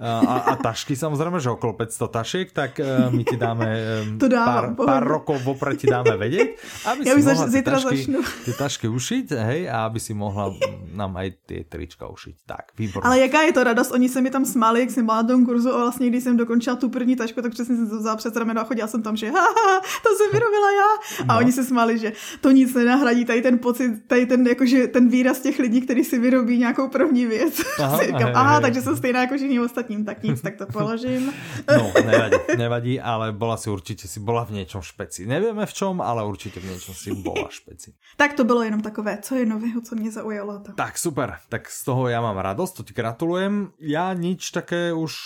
A, 0.00 0.36
a 0.48 0.52
tašky 0.56 0.96
samozrejme, 0.96 1.36
že 1.40 1.52
okolo 1.52 1.72
500 1.76 2.08
tašiek, 2.10 2.46
tak 2.52 2.80
uh, 2.80 3.12
my 3.12 3.22
ti 3.24 3.36
dáme 3.36 3.66
um, 3.66 4.18
To 4.18 4.28
dávám, 4.28 4.74
pár, 4.76 4.86
pár 4.86 5.02
rokov 5.04 5.36
vopred 5.44 5.76
ti 5.76 5.86
dáme 5.86 6.16
vedieť, 6.16 6.48
aby 6.88 7.00
Ja 7.04 7.12
si 7.14 7.22
mohla 7.22 7.44
tie 7.44 7.52
zítra 7.52 7.76
tašky, 7.76 7.96
začnu. 7.96 8.18
tie 8.48 8.54
tašky 8.56 8.86
ušiť, 8.88 9.26
hej, 9.32 9.60
a 9.68 9.86
aby 9.86 9.98
si 10.00 10.12
mohla 10.14 10.52
nám 10.92 11.12
aj 11.16 11.28
tie 11.46 11.60
trička 11.68 12.08
ušiť. 12.08 12.34
Tak, 12.46 12.64
výborné. 12.76 13.04
Ale 13.04 13.16
jaká 13.28 13.42
je 13.42 13.52
to 13.52 13.62
radost, 13.64 13.92
oni 13.92 14.08
se 14.08 14.20
mi 14.20 14.30
tam 14.30 14.44
smáli, 14.44 14.80
jak 14.80 14.90
jsem 14.90 15.04
byla 15.06 15.22
na 15.22 15.28
tom 15.28 15.46
kurzu 15.46 15.68
a 15.74 15.76
vlastně 15.76 16.08
když 16.10 16.24
jsem 16.24 16.36
dokončila 16.36 16.76
tu 16.76 16.88
první 16.88 17.16
tašku, 17.16 17.42
tak 17.42 17.52
přesně 17.52 17.76
jsem 17.76 17.88
to 17.90 17.98
vzala 17.98 18.16
před 18.16 18.36
rameno 18.36 18.60
a 18.60 18.64
chodila 18.64 18.88
jsem 18.88 19.02
tam, 19.02 19.16
že 19.16 19.30
ha, 19.30 19.40
ha, 19.40 19.80
to 20.02 20.08
jsem 20.16 20.28
vyrobila 20.32 20.68
já. 20.72 20.90
A 21.28 21.32
No. 21.32 21.38
oni 21.38 21.52
se 21.52 21.64
smáli, 21.64 21.98
že 21.98 22.12
to 22.40 22.50
nic 22.50 22.74
nenahradí, 22.74 23.24
tady 23.24 23.42
ten 23.42 23.58
pocit, 23.58 23.90
tady 24.06 24.26
ten, 24.26 24.46
jakože 24.46 24.86
ten 24.86 25.08
výraz 25.08 25.40
těch 25.40 25.58
lidí, 25.58 25.80
kteří 25.80 26.04
si 26.04 26.18
vyrobí 26.18 26.58
nějakou 26.58 26.88
první 26.88 27.26
věc. 27.26 27.62
Aha, 27.78 27.98
říkám, 28.06 28.22
hej, 28.22 28.32
aha, 28.34 28.52
hej. 28.52 28.62
takže 28.62 28.80
jsem 28.82 28.96
stejná 28.96 29.20
jako 29.20 29.34
všichni 29.36 29.60
ostatním, 29.82 30.06
tak 30.06 30.22
nic, 30.22 30.38
tak 30.40 30.54
to 30.56 30.66
položím. 30.72 31.32
No, 31.66 31.90
nevadí, 32.06 32.36
nevadí, 32.56 32.94
ale 33.00 33.34
bola 33.34 33.56
si 33.56 33.66
určite, 33.66 34.06
si 34.06 34.22
bola 34.22 34.46
v 34.46 34.62
niečom 34.62 34.78
špeci. 34.78 35.26
Nevieme 35.26 35.66
v 35.66 35.74
čom, 35.74 35.98
ale 35.98 36.22
určite 36.22 36.62
v 36.62 36.70
niečom 36.70 36.94
si 36.94 37.10
bola 37.12 37.50
špeci. 37.50 37.90
Tak 38.16 38.38
to 38.38 38.44
bylo 38.44 38.62
jenom 38.62 38.80
takové, 38.80 39.18
co 39.18 39.34
je 39.34 39.46
nového, 39.46 39.80
co 39.82 39.94
mě 39.94 40.10
zaujalo. 40.12 40.60
To. 40.60 40.72
Tak 40.72 40.98
super, 40.98 41.42
tak 41.50 41.66
z 41.66 41.82
toho 41.84 42.06
ja 42.08 42.22
mám 42.22 42.38
radosť, 42.38 42.72
to 42.78 42.82
ti 42.86 42.94
gratulujem. 42.94 43.74
Ja 43.82 44.14
nič 44.14 44.54
také 44.54 44.94
už 44.94 45.18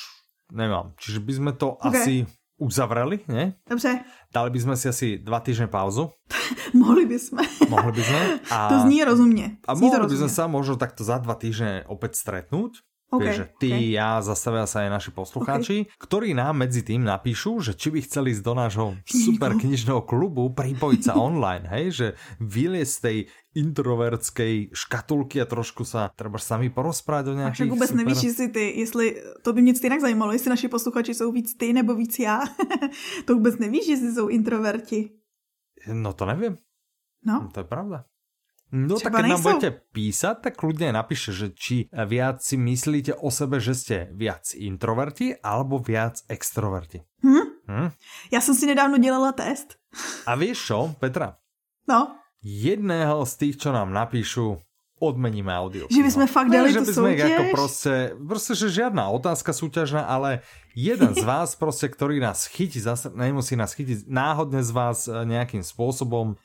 nemám, 0.49 0.97
čiže 0.97 1.21
by 1.21 1.33
sme 1.37 1.53
to 1.53 1.77
Ok. 1.77 1.93
asi 1.93 2.25
uzavreli, 2.57 3.21
ne? 3.29 3.61
Dobře, 3.69 4.01
Dali 4.33 4.49
by 4.51 4.61
sme 4.61 4.75
si 4.81 4.89
asi 4.89 5.07
dva 5.21 5.45
týždne 5.45 5.69
pauzu, 5.69 6.09
mohli 6.73 7.05
bychom. 7.13 7.37
mohli 7.69 7.93
by 7.93 8.03
sme. 8.03 8.21
A, 8.49 8.57
To 8.73 8.77
zní 8.89 9.05
rozumně. 9.05 9.47
a 9.69 9.75
zní 9.77 9.87
mohli 9.93 10.01
by 10.09 10.17
sme 10.17 10.29
rozumně. 10.29 10.33
sa 10.33 10.45
možno 10.49 10.75
takto 10.81 11.05
za 11.05 11.21
dva 11.21 11.35
týždne 11.37 11.85
opäť 11.85 12.17
stretnúť. 12.17 12.81
OK, 13.07 13.23
Vieš, 13.23 13.37
že 13.39 13.47
ty, 13.63 13.71
OK. 13.71 13.95
ja, 13.95 14.11
zastavia 14.19 14.67
sa 14.67 14.83
aj 14.83 14.91
naši 14.91 15.11
poslucháči, 15.15 15.77
ktorí 15.95 16.35
nám 16.35 16.67
medzi 16.67 16.83
tým 16.83 17.07
napíšu, 17.07 17.63
že 17.63 17.79
či 17.79 17.95
by 17.95 18.03
chceli 18.03 18.35
ísť 18.35 18.43
do 18.43 18.55
nášho 18.59 18.87
super 19.07 19.55
knižného 19.55 20.03
klubu, 20.03 20.51
pripojiť 20.51 21.01
sa 21.07 21.15
online, 21.15 21.71
hej, 21.71 21.85
že 21.95 22.07
vyliesť 22.43 22.93
z 22.93 23.01
tej 23.01 23.17
introvertskej 23.57 24.75
škatulky 24.75 25.39
a 25.39 25.47
trošku 25.47 25.87
sa 25.87 26.11
treba 26.19 26.43
sami 26.43 26.67
porozprávať 26.67 27.25
o 27.31 27.35
nejakých 27.39 27.63
však 27.63 27.73
vůbec 27.73 27.91
super... 27.95 28.05
nevíš, 28.05 28.23
jestli 28.23 28.47
ty, 28.49 28.65
jestli, 28.81 29.05
to 29.43 29.53
by 29.53 29.63
mě 29.63 29.73
jinak 29.83 30.01
zajímalo, 30.01 30.33
jestli 30.33 30.51
naši 30.51 30.69
posluchači 30.69 31.15
jsou 31.15 31.33
víc 31.33 31.55
ty 31.57 31.73
nebo 31.73 31.95
víc 31.95 32.19
já. 32.19 32.43
to 33.25 33.35
vůbec 33.35 33.59
nevíš, 33.59 33.87
jestli 33.87 34.13
jsou 34.13 34.29
introverti. 34.29 35.11
No 35.87 36.13
to 36.13 36.27
neviem, 36.27 36.57
No, 37.27 37.51
to 37.55 37.61
je 37.61 37.65
pravda. 37.65 38.05
No 38.73 38.99
tak 38.99 39.15
Třeba 39.15 39.19
keď 39.23 39.29
nám 39.31 39.43
budete 39.43 39.71
písať, 39.95 40.37
tak 40.43 40.59
kľudne 40.59 40.91
napíšte, 40.91 41.31
že 41.31 41.47
či 41.55 41.77
viac 41.87 42.43
si 42.43 42.59
myslíte 42.59 43.15
o 43.15 43.31
sebe, 43.31 43.63
že 43.63 43.79
ste 43.79 43.97
viac 44.11 44.43
introverti 44.59 45.39
alebo 45.39 45.79
viac 45.79 46.27
extroverti. 46.27 47.07
hm? 47.23 47.47
Hm? 47.67 47.91
Já 48.33 48.41
jsem 48.41 48.55
si 48.55 48.67
nedávno 48.67 48.99
dělala 48.99 49.33
test. 49.33 49.79
A 50.27 50.35
vieš 50.35 50.67
čo, 50.67 50.95
Petra? 50.99 51.39
No, 51.89 52.19
Jedného 52.47 53.27
z 53.27 53.35
tých, 53.43 53.57
čo 53.59 53.75
nám 53.75 53.91
napíšu, 53.91 54.63
odmeníme 54.97 55.53
audio. 55.53 55.85
Že 55.93 56.03
by 56.03 56.11
sme 56.11 56.27
fakt 56.29 56.49
dali 56.49 56.73
že 56.73 56.81
tú 56.81 56.89
by 56.89 56.93
sme 56.93 57.11
ich 57.13 57.21
súťaž? 57.21 57.37
ako 57.37 57.45
proste, 57.53 57.95
proste, 58.17 58.53
že 58.57 58.67
žiadna 58.73 59.03
otázka 59.13 59.51
súťažná, 59.53 60.09
ale 60.09 60.41
jeden 60.73 61.13
z 61.13 61.21
vás 61.21 61.53
proste, 61.53 61.93
ktorý 61.93 62.17
nás 62.17 62.49
chytí, 62.49 62.81
zase 62.81 63.13
nemusí 63.13 63.61
nás 63.61 63.77
chytiť, 63.77 64.09
náhodne 64.09 64.65
z 64.65 64.73
vás 64.73 65.05
e, 65.05 65.13
nejakým 65.13 65.61
spôsobom 65.61 66.41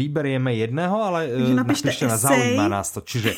vyberieme 0.00 0.52
jedného, 0.60 0.96
ale 0.96 1.20
Takže 1.32 1.52
e, 1.52 1.56
napíšte 1.56 2.04
na 2.04 2.20
zaujíma 2.20 2.66
nás 2.68 2.92
to. 2.92 3.00
Čiže 3.00 3.32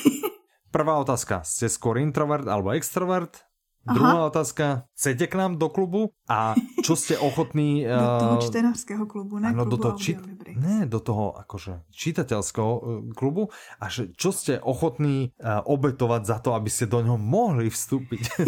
prvá 0.75 0.99
otázka, 0.99 1.47
ste 1.47 1.71
skôr 1.71 2.03
introvert 2.03 2.47
alebo 2.51 2.75
extrovert? 2.75 3.47
Aha. 3.83 3.95
Druhá 3.99 4.31
otázka, 4.31 4.87
chcete 4.95 5.27
k 5.27 5.35
nám 5.35 5.59
do 5.59 5.67
klubu 5.67 6.15
a 6.31 6.55
čo 6.87 6.95
ste 6.95 7.19
ochotní... 7.29 7.83
do 7.83 8.15
toho 8.23 8.37
eh, 8.39 8.47
čtenářského 8.47 9.05
klubu, 9.11 9.43
ne 9.43 9.51
ano, 9.51 9.67
do 9.67 9.75
toho, 9.75 9.99
či... 9.99 10.15
ne, 10.55 10.87
do 10.87 11.03
toho 11.03 11.35
akože 11.43 11.83
čitateľského 11.91 12.71
eh, 12.79 12.83
klubu 13.11 13.51
a 13.83 13.91
že 13.91 14.15
čo 14.15 14.31
ste 14.31 14.63
ochotní 14.63 15.35
uh, 15.43 15.67
obetovať 15.67 16.23
za 16.23 16.39
to, 16.39 16.55
aby 16.55 16.71
ste 16.71 16.87
do 16.87 17.03
ňoho 17.03 17.19
mohli 17.19 17.67
vstúpiť. 17.67 18.23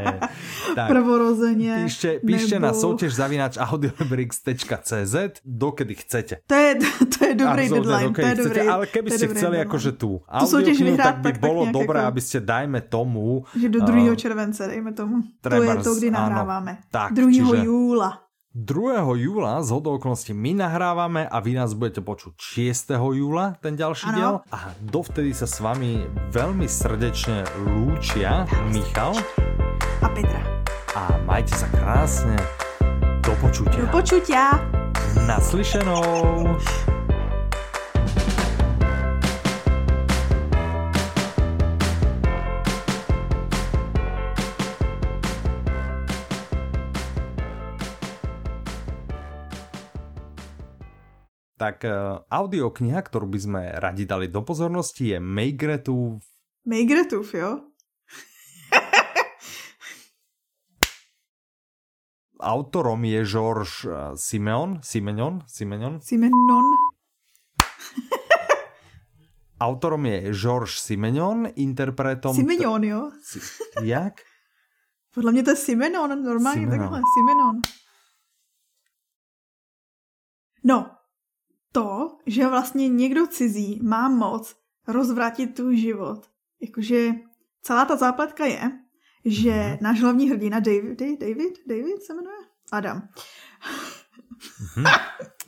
tak, 0.78 0.88
Prvorozenie. 0.88 1.84
Píšte, 1.84 2.24
píšte 2.24 2.56
nebo... 2.56 2.66
na 2.66 2.72
soutěž 2.72 3.12
zavinač 3.12 3.60
audiolibrix.cz 3.60 5.44
dokedy 5.44 5.94
chcete. 6.00 6.34
To 6.48 6.56
je, 6.56 6.70
to 7.12 7.18
je 7.28 7.34
dobrý 7.36 7.64
a 7.66 7.72
deadline, 7.76 8.12
to 8.16 8.20
je 8.20 8.32
chcete, 8.32 8.48
dobrý. 8.48 8.60
Ale 8.68 8.84
keby 8.88 9.08
ste 9.12 9.26
chceli 9.36 9.56
deadline. 9.60 9.68
akože 9.68 9.90
tú 10.00 10.10
audioknihu, 10.24 10.96
tak 10.96 11.16
by 11.20 11.30
tak, 11.36 11.44
bolo 11.44 11.62
dobré, 11.68 11.98
ako... 12.00 12.08
aby 12.08 12.20
ste 12.24 12.38
dajme 12.40 12.80
tomu... 12.88 13.44
Že 13.52 13.68
do 13.68 13.80
2. 13.84 14.16
Uh, 14.16 14.29
července, 14.30 14.62
dejme 14.62 14.94
tomu. 14.94 15.26
Trebars, 15.42 15.66
to 15.66 15.66
je 15.66 15.86
to, 15.90 15.92
kdy 15.98 16.08
nahráváme. 16.14 16.72
Áno, 16.78 16.94
tak, 16.94 17.18
2. 17.18 17.34
Čiže... 17.34 17.66
júla. 17.66 18.10
2. 18.54 19.02
júla 19.18 19.62
z 19.62 19.68
hodou 19.74 19.98
okolností 19.98 20.34
my 20.34 20.58
nahrávame 20.58 21.22
a 21.22 21.38
vy 21.38 21.54
nás 21.54 21.74
budete 21.74 22.02
počuť 22.02 22.34
6. 22.38 22.94
júla, 22.94 23.58
ten 23.62 23.74
ďalší 23.74 24.06
ano. 24.10 24.14
diel. 24.14 24.34
A 24.54 24.70
dovtedy 24.78 25.34
sa 25.34 25.50
s 25.50 25.58
vami 25.58 26.06
veľmi 26.30 26.66
srdečne 26.66 27.46
lúčia 27.62 28.46
Michal 28.70 29.18
a 30.02 30.08
Petra. 30.14 30.42
A 30.94 31.18
majte 31.26 31.54
sa 31.54 31.66
krásne. 31.74 32.38
Do 33.22 33.34
počutia. 33.38 33.82
Do 33.82 33.90
počutia. 33.90 34.58
Naslyšenou. 35.26 36.58
Tak 51.60 51.84
uh, 51.84 52.24
audiokniha, 52.32 53.04
ktorú 53.04 53.28
by 53.28 53.36
sme 53.36 53.68
radi 53.76 54.08
dali 54.08 54.32
do 54.32 54.40
pozornosti, 54.40 55.12
je 55.12 55.20
Meigretův... 55.20 56.24
Meigretův, 56.64 57.34
jo? 57.34 57.60
Autorom 62.40 63.04
je 63.04 63.24
Georges 63.24 63.84
uh, 63.84 63.92
Simeon, 64.16 64.80
Simenon, 64.82 65.44
Simenon? 65.46 66.00
Simenon. 66.00 66.64
Autorom 69.60 70.06
je 70.06 70.32
Georges 70.32 70.80
Simenon, 70.80 71.48
interpretom... 71.56 72.34
Simenon, 72.34 72.84
jo? 72.84 73.10
Si... 73.20 73.40
Jak? 73.84 74.14
Podle 75.14 75.32
mě 75.32 75.42
to 75.42 75.50
je 75.50 75.56
Simenon, 75.56 76.22
normálně 76.22 76.60
Simenon. 76.60 76.80
takhle, 76.80 77.00
Simenon. 77.14 77.60
No, 80.64 80.99
to, 81.72 82.16
že 82.26 82.48
vlastně 82.48 82.88
někdo 82.88 83.26
cizí 83.26 83.80
má 83.82 84.08
moc 84.08 84.56
rozvrátit 84.88 85.54
tu 85.56 85.72
život. 85.72 86.26
Jakože 86.62 87.10
celá 87.62 87.84
ta 87.84 87.96
zápletka 87.96 88.46
je, 88.46 88.70
že 89.24 89.50
mm-hmm. 89.50 89.78
náš 89.80 90.00
hlavní 90.00 90.30
hrdina 90.30 90.60
David, 90.60 91.00
David, 91.00 91.58
David 91.66 92.02
se 92.02 92.14
jmenuje? 92.14 92.36
Adam. 92.72 93.02
Mm-hmm. 94.76 95.00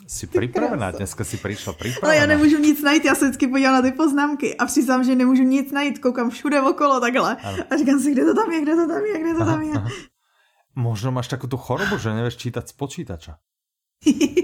Jsi 0.06 0.26
připravená, 0.26 0.90
dneska 0.90 1.24
si 1.24 1.36
přišla 1.36 1.72
připravená. 1.72 2.00
Ale 2.02 2.16
já 2.16 2.26
nemůžu 2.26 2.58
nic 2.58 2.82
najít, 2.82 3.04
já 3.04 3.14
se 3.14 3.24
vždycky 3.24 3.48
podívám 3.48 3.74
na 3.74 3.82
ty 3.82 3.92
poznámky 3.92 4.56
a 4.56 4.66
přiznám, 4.66 5.04
že 5.04 5.16
nemůžu 5.16 5.42
nic 5.42 5.72
najít, 5.72 5.98
koukám 5.98 6.30
všude 6.30 6.60
okolo 6.60 7.00
takhle 7.00 7.36
ano. 7.36 7.58
a 7.70 7.76
říkám 7.76 8.00
si, 8.00 8.12
kde 8.12 8.24
to 8.24 8.34
tam 8.34 8.52
je, 8.52 8.60
kde 8.60 8.76
to 8.76 8.88
tam 8.88 9.04
je, 9.04 9.20
kde 9.20 9.34
to 9.34 9.44
tam 9.44 9.62
je. 9.62 9.72
Aha. 9.74 9.88
Možno 10.74 11.12
máš 11.12 11.28
takovou 11.28 11.56
chorobu, 11.56 11.98
že 11.98 12.14
nevíš 12.14 12.36
čítat 12.36 12.68
z 12.68 12.72
počítača. 12.72 13.36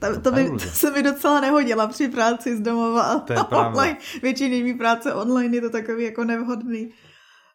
To, 0.00 0.20
to, 0.20 0.32
by, 0.32 0.50
to 0.50 0.58
se 0.58 0.90
mi 0.90 1.02
docela 1.02 1.40
nehodila 1.40 1.86
při 1.86 2.08
práci 2.08 2.56
z 2.56 2.60
domova 2.60 3.02
a 3.02 3.18
to 3.18 3.32
je 3.32 3.38
online. 3.38 3.96
Většině 4.22 4.64
mý 4.64 4.74
práce 4.74 5.14
online 5.14 5.56
je 5.56 5.60
to 5.60 5.70
takový 5.70 6.04
jako 6.04 6.24
nevhodný. 6.24 6.86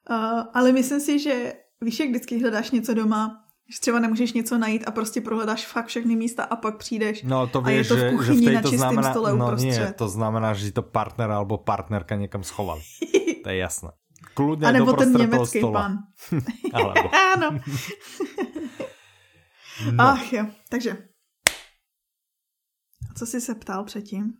Uh, 0.09 0.43
ale 0.53 0.71
myslím 0.71 0.99
si, 0.99 1.19
že 1.19 1.53
víš, 1.81 1.99
jak 1.99 2.09
vždycky 2.09 2.39
hledáš 2.41 2.71
něco 2.71 2.93
doma, 2.93 3.45
že 3.73 3.79
třeba 3.79 3.99
nemůžeš 3.99 4.33
něco 4.33 4.57
najít 4.57 4.83
a 4.87 4.91
prostě 4.91 5.21
prohledáš 5.21 5.67
fakt 5.67 5.87
všechny 5.87 6.15
místa 6.15 6.43
a 6.43 6.55
pak 6.55 6.77
přijdeš 6.77 7.23
no, 7.23 7.47
to 7.47 7.61
víš, 7.61 7.67
a 7.67 7.77
je 7.77 7.83
to 7.83 7.95
v 7.95 8.09
kuchyni 8.09 8.37
že, 8.37 8.43
že 8.43 8.51
v 8.51 8.53
na 8.53 8.61
čistém 8.61 8.77
znamená, 8.77 9.11
stole 9.11 9.37
no, 9.37 9.55
Nie, 9.55 9.93
to 9.93 10.07
znamená, 10.07 10.53
že 10.53 10.71
to 10.71 10.81
partner 10.81 11.31
alebo 11.31 11.57
partnerka 11.57 12.15
někam 12.15 12.43
schoval. 12.43 12.81
to 13.43 13.49
je 13.49 13.57
jasné. 13.57 13.89
Kludně 14.33 14.67
a 14.67 14.71
nebo 14.71 14.93
ten 14.93 15.13
německý 15.13 15.61
pan. 15.71 15.97
ano. 17.33 17.59
no. 19.91 20.03
Ach 20.03 20.33
jo, 20.33 20.45
takže 20.69 20.97
co 23.17 23.25
jsi 23.25 23.41
se 23.41 23.55
ptal 23.55 23.83
předtím? 23.83 24.33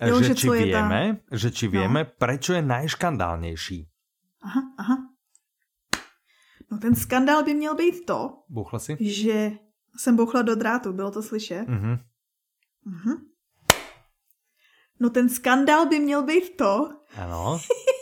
Jo, 0.00 0.22
že, 0.22 0.28
že 0.28 0.34
či 0.34 0.50
vieme, 0.50 1.20
ta... 1.30 1.36
že 1.36 1.50
či 1.50 1.68
vieme, 1.68 2.04
no. 2.04 2.10
prečo 2.18 2.52
je 2.52 2.62
najškandálnější. 2.62 3.88
Aha, 4.42 4.62
aha. 4.78 4.96
No 6.70 6.78
ten 6.78 6.94
skandál 6.94 7.44
by 7.44 7.54
měl 7.54 7.74
být 7.74 8.06
to, 8.06 8.42
Bouchla 8.48 8.78
si? 8.78 8.96
že 9.00 9.52
jsem 9.96 10.16
bouchla 10.16 10.42
do 10.42 10.54
drátu, 10.54 10.92
bylo 10.92 11.10
to 11.10 11.22
slyšet? 11.22 11.68
Mhm. 11.68 11.98
Mhm. 12.84 13.16
No 15.00 15.10
ten 15.10 15.28
skandál 15.28 15.88
by 15.88 16.00
měl 16.00 16.22
být 16.22 16.56
to, 16.56 16.90
ano. 17.16 17.60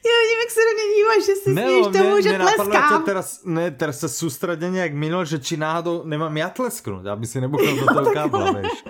Já 0.00 0.16
vidím, 0.22 0.40
jak 0.40 0.50
se 0.50 0.60
do 0.60 0.72
mě 0.76 0.86
díváš, 0.96 1.26
že 1.26 1.34
si 1.34 1.50
směješ 1.52 1.86
tomu, 1.86 2.12
mě, 2.12 2.22
že 2.22 2.38
tleskám. 2.38 2.88
To 2.88 3.04
teraz, 3.04 3.40
ne, 3.44 3.70
teraz 3.70 3.98
se 3.98 4.08
soustředěně 4.08 4.80
jak 4.80 4.94
minul, 4.94 5.24
že 5.24 5.38
či 5.38 5.56
náhodou 5.56 6.04
nemám 6.04 6.36
já 6.36 6.48
tlesknout, 6.48 7.06
aby 7.06 7.26
si 7.26 7.40
nebuchal 7.40 7.76
do 7.76 7.86
toho 7.86 8.12
kábla, 8.12 8.52
víš. 8.52 8.84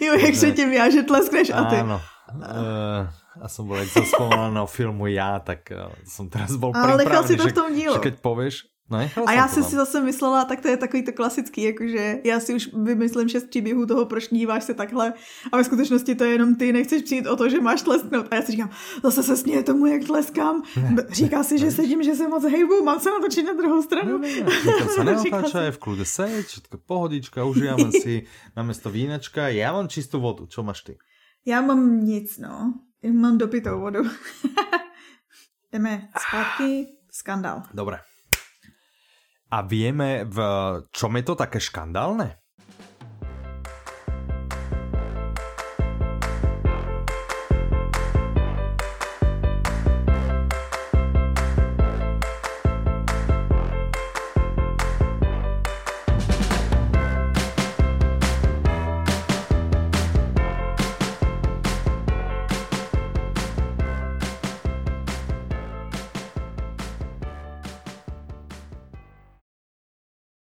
Jo, 0.00 0.14
jak 0.14 0.34
se 0.34 0.52
tím 0.52 0.72
já, 0.72 0.90
že 0.90 1.02
tleskneš 1.02 1.50
a 1.50 1.64
ty. 1.64 1.76
Ano. 1.76 2.00
Uh, 2.32 3.04
a 3.44 3.48
som 3.48 3.68
bol, 3.68 3.76
jak 3.76 3.92
som 4.08 4.32
na 4.56 4.64
filmu 4.64 5.04
Já, 5.06 5.36
tak 5.44 5.68
uh, 5.68 5.92
som 6.08 6.32
teraz 6.32 6.56
bol 6.56 6.72
pripravený, 6.72 6.96
Ale 6.96 7.04
nechal 7.04 7.22
si 7.28 7.36
to 7.36 7.44
v 7.44 7.52
tom 7.52 7.68
dílu. 7.76 7.92
Že, 7.92 8.00
že 8.00 8.04
keď 8.08 8.14
povieš, 8.24 8.54
No, 8.90 8.98
a 9.26 9.32
já 9.32 9.48
si 9.48 9.62
si 9.62 9.76
zase 9.76 10.00
myslela, 10.00 10.44
tak 10.44 10.60
to 10.60 10.68
je 10.68 10.76
takový 10.76 11.02
to 11.02 11.12
klasický, 11.12 11.62
jakože 11.62 12.20
já 12.24 12.40
si 12.40 12.54
už 12.54 12.70
vymyslím 12.82 13.28
šest 13.28 13.48
příběhů 13.48 13.86
toho, 13.86 14.06
proč 14.06 14.28
díváš 14.28 14.64
se 14.64 14.74
takhle 14.74 15.12
a 15.52 15.56
ve 15.56 15.64
skutečnosti 15.64 16.14
to 16.14 16.24
je 16.24 16.30
jenom 16.30 16.54
ty, 16.54 16.72
nechceš 16.72 17.02
přijít 17.02 17.26
o 17.26 17.36
to, 17.36 17.48
že 17.48 17.60
máš 17.60 17.82
tlesknout. 17.82 18.26
A 18.30 18.34
já 18.34 18.42
si 18.42 18.52
říkám, 18.52 18.70
zase 19.02 19.22
se 19.22 19.36
směje 19.36 19.62
tomu, 19.62 19.86
jak 19.86 20.04
tleskám. 20.04 20.62
Ne, 20.76 21.06
Říká 21.10 21.42
si, 21.42 21.58
že 21.58 21.70
sedím, 21.70 22.02
že 22.02 22.14
se 22.14 22.28
moc 22.28 22.44
hejbu, 22.44 22.84
mám 22.84 23.00
se 23.00 23.10
natočit 23.10 23.46
na 23.46 23.52
druhou 23.52 23.82
stranu. 23.82 24.18
Ne, 24.18 24.28
ne, 24.28 25.04
ne. 25.04 25.18
se 25.48 25.64
je 25.64 25.70
v 25.70 25.78
klude 25.78 26.04
seď, 26.04 26.46
všetko 26.46 26.78
pohodička, 26.86 27.44
užijeme 27.44 27.92
si 27.92 28.26
namiesto 28.56 28.90
vínečka. 28.90 29.48
Já 29.48 29.72
mám 29.72 29.88
čistou 29.88 30.20
vodu, 30.20 30.46
čo 30.46 30.62
máš 30.62 30.80
ty? 30.82 30.98
Já 31.46 31.60
mám 31.60 32.04
nic, 32.04 32.38
no. 32.38 32.74
Mám 33.12 33.38
dopitou 33.38 33.80
vodu. 33.80 34.02
Jdeme 35.72 36.08
zpátky. 36.28 36.86
Skandál. 37.10 37.62
Dobre. 37.74 38.11
A 39.52 39.62
vieme, 39.68 40.24
v 40.24 40.38
čom 40.88 41.12
je 41.14 41.24
to 41.28 41.34
také 41.36 41.60
škandálne? 41.60 42.41